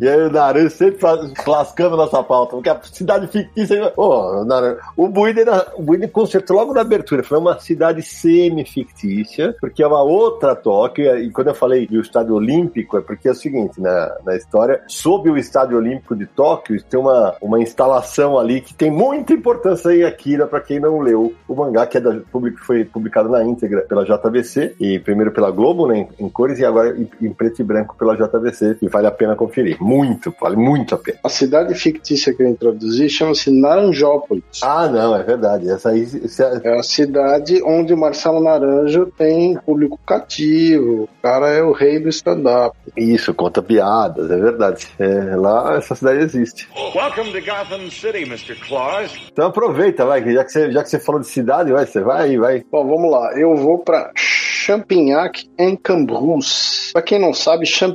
E 0.00 0.08
aí 0.08 0.18
o 0.22 0.30
Naran 0.30 0.70
sempre 0.70 1.06
lascando 1.46 1.94
nossa 1.94 2.22
pauta, 2.22 2.52
porque 2.52 2.70
a 2.70 2.80
cidade 2.82 3.26
fictícia. 3.26 3.92
Naran, 4.46 4.76
o 4.96 5.06
Buiden, 5.08 5.44
o 5.76 5.82
Buiden 5.82 6.08
consertou 6.08 6.56
logo 6.56 6.72
na 6.72 6.80
abertura, 6.80 7.22
foi 7.22 7.36
uma 7.36 7.58
cidade 7.60 8.00
semi-fictícia, 8.00 9.54
porque 9.60 9.82
é 9.82 9.86
uma 9.86 10.02
outra 10.02 10.56
Tóquio, 10.56 11.18
e 11.18 11.30
quando 11.30 11.48
eu 11.48 11.54
falei 11.54 11.86
do 11.86 12.00
estádio 12.00 12.34
olímpico, 12.34 12.96
é 12.96 13.02
porque 13.02 13.28
é 13.28 13.32
o 13.32 13.34
seguinte, 13.34 13.78
na, 13.78 14.16
na 14.24 14.36
história, 14.36 14.82
sob 14.88 15.28
o 15.28 15.36
estádio 15.36 15.76
olímpico 15.76 16.16
de 16.16 16.24
Tóquio, 16.24 16.82
tem 16.82 16.98
uma, 16.98 17.36
uma 17.42 17.60
instalação 17.60 18.38
ali 18.38 18.62
que 18.62 18.72
tem 18.72 18.90
muita 18.90 19.34
importância 19.34 19.94
em 19.94 20.04
Akira, 20.04 20.46
para 20.46 20.62
quem 20.62 20.80
não 20.80 21.00
leu 21.00 21.34
o 21.46 21.54
mangá, 21.54 21.86
que 21.86 21.98
é 21.98 22.00
da, 22.00 22.20
foi 22.64 22.86
publicado 22.86 23.28
na 23.28 23.44
íntegra 23.44 23.82
pela 23.82 24.04
JBC, 24.04 24.76
e 24.80 24.98
primeiro 24.98 25.30
pela 25.30 25.50
Globo, 25.50 25.86
né, 25.86 26.08
em, 26.18 26.24
em 26.24 26.28
cores, 26.30 26.58
e 26.58 26.64
agora 26.64 26.96
em, 26.96 27.06
em 27.20 27.32
preto 27.34 27.60
e 27.60 27.64
branco 27.64 27.94
pela 27.98 28.09
pela 28.16 28.28
JVC 28.28 28.78
e 28.82 28.88
vale 28.88 29.06
a 29.06 29.10
pena 29.10 29.36
conferir. 29.36 29.76
Muito, 29.80 30.34
vale 30.40 30.56
muito 30.56 30.94
a 30.94 30.98
pena. 30.98 31.18
A 31.24 31.28
cidade 31.28 31.74
fictícia 31.74 32.32
que 32.34 32.42
eu 32.42 32.48
introduzi 32.48 33.08
chama-se 33.08 33.50
Naranjópolis. 33.50 34.44
Ah, 34.62 34.88
não, 34.88 35.14
é 35.14 35.22
verdade. 35.22 35.68
Essa 35.70 35.90
aí. 35.90 36.02
essa- 36.24 36.60
É 36.64 36.78
a 36.78 36.82
cidade 36.82 37.62
onde 37.64 37.92
o 37.94 37.96
Marcelo 37.98 38.40
Naranjo 38.42 39.06
tem 39.16 39.54
público 39.56 39.98
cativo. 40.06 41.04
O 41.04 41.08
cara 41.22 41.48
é 41.48 41.62
o 41.62 41.72
rei 41.72 41.98
do 41.98 42.08
stand-up. 42.08 42.76
Isso, 42.96 43.32
conta 43.34 43.62
piadas, 43.62 44.30
é 44.30 44.36
verdade. 44.36 44.86
É, 44.98 45.36
lá 45.36 45.76
essa 45.76 45.94
cidade 45.94 46.20
existe. 46.20 46.68
Welcome 46.94 47.32
to 47.32 47.40
Gotham 47.44 47.90
City, 47.90 48.22
Mr. 48.24 48.56
Claus. 48.66 49.12
Então 49.32 49.46
aproveita, 49.46 50.04
vai, 50.04 50.22
que 50.22 50.32
já 50.32 50.44
que 50.44 50.50
você, 50.52 50.70
já 50.72 50.82
que 50.82 50.88
você 50.88 50.98
falou 50.98 51.20
de 51.20 51.26
cidade, 51.28 51.72
vai, 51.72 51.86
você 51.86 52.00
vai 52.00 52.22
aí, 52.30 52.36
vai. 52.38 52.64
Bom, 52.70 52.86
vamos 52.86 53.10
lá. 53.10 53.32
Eu 53.38 53.54
vou 53.56 53.78
para 53.78 54.10
Champignac 54.16 55.48
en 55.58 55.76
Cambrousse. 55.76 56.92
Pra 56.92 57.02
quem 57.02 57.18
não 57.18 57.32
sabe, 57.32 57.64
Champignac 57.66 57.89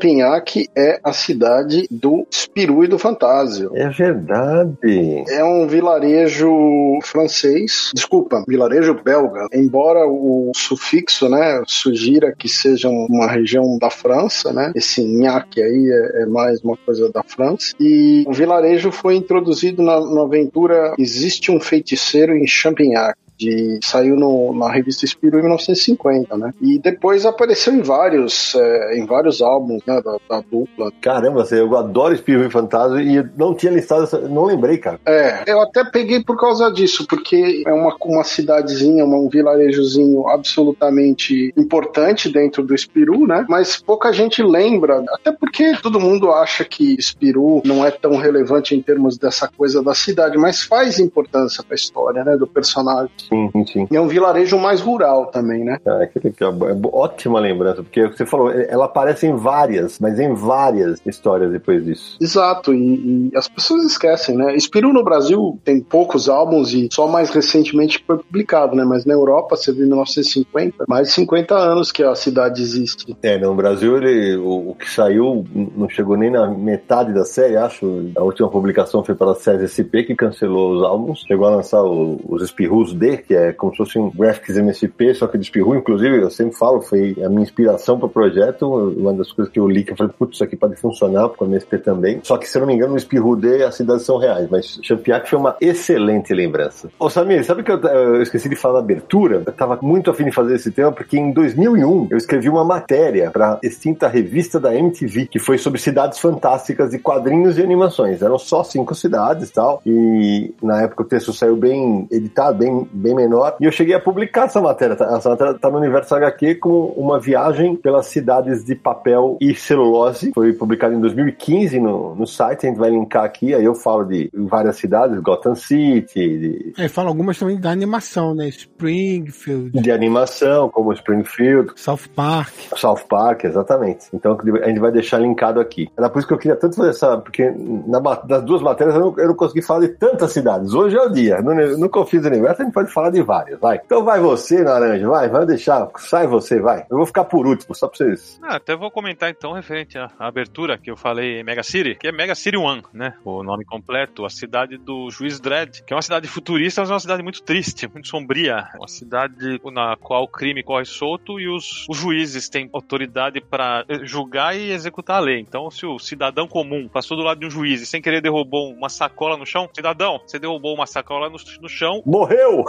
é 0.75 0.99
a 1.03 1.13
cidade 1.13 1.87
do 1.89 2.25
Espiru 2.31 2.83
e 2.83 2.87
do 2.87 2.99
Fantásio. 2.99 3.71
É 3.73 3.89
verdade. 3.89 5.23
É 5.29 5.43
um 5.43 5.67
vilarejo 5.67 6.99
francês, 7.03 7.91
desculpa, 7.93 8.43
vilarejo 8.47 8.93
belga. 8.93 9.47
Embora 9.53 10.05
o 10.07 10.51
sufixo, 10.55 11.29
né, 11.29 11.61
sugira 11.67 12.33
que 12.37 12.47
seja 12.47 12.89
uma 12.89 13.27
região 13.27 13.77
da 13.77 13.89
França, 13.89 14.51
né, 14.51 14.71
esse 14.75 15.03
nhaque 15.03 15.61
aí 15.61 15.89
é, 15.89 16.23
é 16.23 16.25
mais 16.25 16.61
uma 16.61 16.77
coisa 16.77 17.11
da 17.11 17.23
França. 17.23 17.73
E 17.79 18.23
o 18.27 18.33
vilarejo 18.33 18.91
foi 18.91 19.15
introduzido 19.15 19.81
na, 19.81 19.99
na 19.99 20.23
aventura 20.23 20.93
Existe 20.97 21.51
um 21.51 21.59
Feiticeiro 21.59 22.35
em 22.35 22.47
Champignac. 22.47 23.17
De, 23.37 23.79
saiu 23.83 24.15
no- 24.15 24.53
na 24.57 24.71
revista 24.71 25.05
Espírito 25.05 25.37
em 25.37 25.41
1950, 25.41 26.37
né? 26.37 26.53
E 26.61 26.79
depois 26.79 27.25
apareceu 27.25 27.73
em 27.73 27.81
vários, 27.81 28.55
é, 28.55 28.97
em 28.97 29.05
vários 29.05 29.41
álbuns, 29.41 29.81
né, 29.85 30.01
da, 30.01 30.17
da 30.29 30.41
dupla. 30.49 30.91
Caramba, 31.01 31.43
você- 31.45 31.59
eu 31.59 31.75
adoro 31.75 32.13
Espirro 32.13 32.43
e 32.45 32.49
Fantasma 32.49 33.01
e 33.01 33.23
não 33.37 33.53
tinha 33.53 33.71
listado, 33.71 34.03
essa, 34.03 34.19
não 34.19 34.45
lembrei, 34.45 34.77
cara. 34.77 34.99
É, 35.05 35.43
eu 35.47 35.61
até 35.61 35.83
peguei 35.83 36.23
por 36.23 36.37
causa 36.39 36.71
disso, 36.71 37.05
porque 37.07 37.63
é 37.65 37.73
uma, 37.73 37.95
uma 38.05 38.23
cidadezinha, 38.23 39.03
uma- 39.03 39.17
um 39.17 39.27
vilarejozinho 39.29 40.27
absolutamente 40.29 41.53
importante 41.57 42.29
dentro 42.31 42.63
do 42.63 42.73
Espiru, 42.73 43.27
né? 43.27 43.45
Mas 43.49 43.77
pouca 43.77 44.11
gente 44.11 44.41
lembra, 44.41 45.03
até 45.09 45.31
porque 45.31 45.75
todo 45.81 45.99
mundo 45.99 46.31
acha 46.31 46.63
que 46.63 46.95
Espiru 46.97 47.61
não 47.65 47.85
é 47.85 47.91
tão 47.91 48.15
relevante 48.17 48.75
em 48.75 48.81
termos 48.81 49.17
dessa 49.17 49.47
coisa 49.47 49.81
da 49.83 49.93
cidade, 49.93 50.37
mas 50.37 50.63
faz 50.63 50.99
importância 50.99 51.63
pra 51.63 51.75
história, 51.75 52.23
né, 52.23 52.37
do 52.37 52.47
personagem. 52.47 53.09
Sim, 53.29 53.49
sim. 53.71 53.87
E 53.91 53.95
é 53.95 54.01
um 54.01 54.07
vilarejo 54.07 54.57
mais 54.57 54.81
rural 54.81 55.27
também, 55.27 55.63
né? 55.63 55.77
Ah, 55.85 56.05
que 56.07 56.19
legal. 56.19 56.53
É 56.69 56.75
ótima 56.93 57.39
lembrança, 57.39 57.83
porque 57.83 58.03
o 58.03 58.11
que 58.11 58.17
você 58.17 58.25
falou, 58.25 58.51
é- 58.51 58.67
ela 58.69 58.85
aparece 58.85 59.25
em 59.27 59.35
várias, 59.35 59.99
mas 59.99 60.19
em 60.19 60.33
várias 60.33 60.99
histórias 61.05 61.51
depois 61.51 61.83
disso. 61.83 62.17
Exato, 62.21 62.73
e, 62.73 63.29
e 63.33 63.37
as 63.37 63.47
pessoas 63.47 63.83
esquecem, 63.83 64.35
né? 64.37 64.55
Espiru 64.55 64.91
no 64.93 65.03
Brasil 65.03 65.59
tem 65.63 65.79
poucos 65.81 66.29
álbuns 66.29 66.73
e 66.73 66.87
só 66.91 67.07
mais 67.07 67.29
recentemente 67.29 68.03
foi 68.05 68.17
publicado, 68.17 68.75
né? 68.75 68.83
Mas 68.83 69.05
na 69.05 69.13
Europa, 69.13 69.55
você 69.55 69.71
viu 69.71 69.85
em 69.85 69.87
1950, 69.87 70.85
mais 70.87 71.07
de 71.09 71.13
50 71.13 71.55
anos 71.55 71.91
que 71.91 72.03
a 72.03 72.15
cidade 72.15 72.61
existe. 72.61 73.15
É, 73.21 73.37
no 73.37 73.53
Brasil 73.55 73.97
ele, 73.97 74.35
o, 74.37 74.71
o 74.71 74.75
que 74.75 74.89
saiu 74.89 75.45
não 75.75 75.89
chegou 75.89 76.17
nem 76.17 76.29
na 76.29 76.47
metade 76.47 77.13
da 77.13 77.25
série, 77.25 77.55
acho. 77.57 78.11
A 78.15 78.23
última 78.23 78.49
publicação 78.49 79.03
foi 79.03 79.15
pela 79.15 79.35
SESI 79.35 79.65
SP, 79.65 80.03
que 80.03 80.15
cancelou 80.15 80.75
os 80.77 80.83
álbuns. 80.83 81.23
Chegou 81.27 81.47
a 81.47 81.51
lançar 81.55 81.83
o- 81.83 82.19
os 82.27 82.41
Espirrus 82.43 82.93
Que 83.17 83.35
é 83.35 83.53
como 83.53 83.71
se 83.71 83.77
fosse 83.77 83.99
um 83.99 84.09
Graphics 84.09 84.57
MSP, 84.57 85.13
só 85.15 85.27
que 85.27 85.37
de 85.37 85.45
Espirru. 85.45 85.75
Inclusive, 85.75 86.21
eu 86.21 86.29
sempre 86.29 86.55
falo, 86.55 86.81
foi 86.81 87.15
a 87.23 87.29
minha 87.29 87.43
inspiração 87.43 87.97
para 87.97 88.07
o 88.07 88.09
projeto. 88.09 88.65
Uma 88.65 89.13
das 89.13 89.31
coisas 89.31 89.51
que 89.51 89.59
eu 89.59 89.67
li, 89.67 89.83
que 89.83 89.91
eu 89.91 89.97
falei, 89.97 90.13
putz, 90.17 90.35
isso 90.35 90.43
aqui 90.43 90.55
pode 90.55 90.75
funcionar 90.75 91.29
com 91.29 91.45
a 91.45 91.47
MSP 91.47 91.77
também. 91.79 92.19
Só 92.23 92.37
que, 92.37 92.47
se 92.47 92.57
eu 92.57 92.61
não 92.61 92.67
me 92.67 92.73
engano, 92.73 92.93
o 92.93 92.97
Espirru 92.97 93.35
D 93.35 93.63
as 93.63 93.75
cidades 93.75 94.05
são 94.05 94.17
reais, 94.17 94.47
mas 94.49 94.79
Champiac 94.81 95.29
foi 95.29 95.39
uma 95.39 95.55
excelente 95.59 96.33
lembrança. 96.33 96.89
Ô, 96.99 97.09
Samir, 97.09 97.43
sabe 97.43 97.63
que 97.63 97.71
eu, 97.71 97.79
eu 97.79 98.21
esqueci 98.21 98.49
de 98.49 98.55
falar 98.55 98.75
na 98.75 98.79
abertura? 98.79 99.43
Eu 99.45 99.53
tava 99.53 99.79
muito 99.81 100.11
afim 100.11 100.25
de 100.25 100.31
fazer 100.31 100.55
esse 100.55 100.71
tema, 100.71 100.91
porque 100.91 101.17
em 101.17 101.31
2001 101.31 102.07
eu 102.11 102.17
escrevi 102.17 102.49
uma 102.49 102.63
matéria 102.63 103.31
para 103.31 103.59
extinta 103.63 104.07
revista 104.07 104.59
da 104.59 104.75
MTV, 104.75 105.27
que 105.27 105.39
foi 105.39 105.57
sobre 105.57 105.79
cidades 105.79 106.19
fantásticas 106.19 106.91
de 106.91 106.99
quadrinhos 106.99 107.57
e 107.57 107.63
animações. 107.63 108.21
Eram 108.21 108.37
só 108.37 108.63
cinco 108.63 108.93
cidades 108.93 109.49
e 109.49 109.53
tal, 109.53 109.81
e 109.85 110.53
na 110.61 110.81
época 110.81 111.03
o 111.03 111.05
texto 111.05 111.33
saiu 111.33 111.55
bem 111.55 112.07
editado, 112.11 112.57
bem, 112.57 112.87
bem 113.05 113.15
menor, 113.15 113.55
e 113.59 113.65
eu 113.65 113.71
cheguei 113.71 113.93
a 113.93 113.99
publicar 113.99 114.45
essa 114.45 114.59
matéria. 114.59 114.95
tá? 114.95 115.05
Essa 115.15 115.29
matéria 115.29 115.53
tá 115.53 115.69
no 115.69 115.77
Universo 115.77 116.15
HQ 116.15 116.55
com 116.55 116.87
uma 116.97 117.19
viagem 117.19 117.75
pelas 117.75 118.07
cidades 118.07 118.65
de 118.65 118.73
papel 118.73 119.37
e 119.39 119.53
celulose. 119.53 120.31
Foi 120.33 120.53
publicado 120.53 120.95
em 120.95 120.99
2015 120.99 121.79
no, 121.79 122.15
no 122.15 122.25
site, 122.25 122.65
a 122.65 122.69
gente 122.69 122.79
vai 122.79 122.89
linkar 122.89 123.23
aqui, 123.23 123.53
aí 123.53 123.63
eu 123.63 123.75
falo 123.75 124.03
de 124.05 124.29
várias 124.33 124.77
cidades, 124.77 125.19
Gotham 125.19 125.55
City, 125.55 126.15
de, 126.15 126.73
Aí 126.77 126.89
fala 126.89 127.09
algumas 127.09 127.37
também 127.37 127.59
da 127.59 127.69
animação, 127.69 128.33
né? 128.33 128.47
Springfield, 128.47 129.79
de 129.79 129.91
animação, 129.91 130.69
como 130.69 130.91
Springfield, 130.93 131.71
South 131.75 132.09
Park. 132.15 132.53
South 132.75 133.01
Park, 133.07 133.43
exatamente. 133.43 134.07
Então 134.13 134.37
a 134.63 134.67
gente 134.67 134.79
vai 134.79 134.91
deixar 134.91 135.19
linkado 135.19 135.59
aqui. 135.59 135.89
Era 135.97 136.09
por 136.09 136.19
isso 136.19 136.27
que 136.27 136.33
eu 136.33 136.37
queria 136.37 136.55
tanto 136.55 136.75
fazer 136.75 136.89
essa, 136.89 137.17
porque 137.17 137.53
na, 137.87 137.99
das 137.99 138.43
duas 138.43 138.61
matérias 138.61 138.95
eu 138.95 139.01
não, 139.01 139.15
eu 139.17 139.27
não 139.27 139.35
consegui 139.35 139.61
falar 139.61 139.81
de 139.81 139.89
tantas 139.89 140.31
cidades. 140.31 140.73
Hoje 140.73 140.97
é 140.97 141.01
o 141.01 141.09
dia. 141.09 141.41
No, 141.41 141.53
no 141.77 141.89
Confins 141.89 142.23
do 142.23 142.29
Universo 142.29 142.61
a 142.61 142.65
gente 142.65 142.73
pode 142.73 142.91
falar 142.95 143.09
de 143.09 143.21
várias, 143.21 143.59
vai. 143.59 143.81
Então 143.85 144.05
vai 144.05 144.21
você, 144.21 144.63
Naranja, 144.63 145.07
vai, 145.07 145.27
vai 145.27 145.45
deixar. 145.45 145.89
Sai 145.97 146.25
você, 146.25 146.59
vai. 146.61 146.85
Eu 146.89 146.97
vou 146.97 147.05
ficar 147.05 147.25
por 147.25 147.45
último, 147.45 147.75
só 147.75 147.89
pra 147.89 147.97
vocês. 147.97 148.39
Ah, 148.41 148.55
até 148.55 148.75
vou 148.75 148.89
comentar 148.89 149.29
então 149.29 149.51
referente 149.51 149.97
à 149.97 150.09
abertura 150.17 150.77
que 150.77 150.89
eu 150.89 150.95
falei 150.95 151.43
Mega 151.43 151.61
City, 151.61 151.95
que 151.95 152.07
é 152.07 152.11
Mega 152.11 152.33
City 152.33 152.55
One, 152.55 152.83
né? 152.93 153.15
O 153.25 153.43
nome 153.43 153.65
completo, 153.65 154.25
a 154.25 154.29
cidade 154.29 154.77
do 154.77 155.11
Juiz 155.11 155.39
Dredd, 155.39 155.83
que 155.83 155.93
é 155.93 155.95
uma 155.95 156.01
cidade 156.01 156.27
futurista, 156.27 156.81
mas 156.81 156.89
é 156.89 156.93
uma 156.93 156.99
cidade 156.99 157.21
muito 157.21 157.43
triste, 157.43 157.87
muito 157.91 158.07
sombria. 158.07 158.69
Uma 158.77 158.87
cidade 158.87 159.59
na 159.73 159.97
qual 159.97 160.23
o 160.23 160.27
crime 160.27 160.63
corre 160.63 160.85
solto 160.85 161.39
e 161.39 161.49
os, 161.49 161.85
os 161.89 161.97
juízes 161.97 162.47
têm 162.47 162.69
autoridade 162.71 163.41
para 163.41 163.83
julgar 164.03 164.55
e 164.55 164.71
executar 164.71 165.17
a 165.17 165.19
lei. 165.19 165.39
Então, 165.39 165.69
se 165.69 165.85
o 165.85 165.99
cidadão 165.99 166.47
comum 166.47 166.87
passou 166.87 167.17
do 167.17 167.23
lado 167.23 167.41
de 167.41 167.45
um 167.45 167.51
juiz 167.51 167.81
e 167.81 167.85
sem 167.85 168.01
querer 168.01 168.21
derrubou 168.21 168.71
uma 168.71 168.87
sacola 168.87 169.35
no 169.35 169.45
chão, 169.45 169.69
cidadão, 169.73 170.21
você 170.25 170.39
derrubou 170.39 170.73
uma 170.73 170.85
sacola 170.85 171.29
no, 171.29 171.37
no 171.61 171.67
chão, 171.67 172.01
Morreu! 172.05 172.63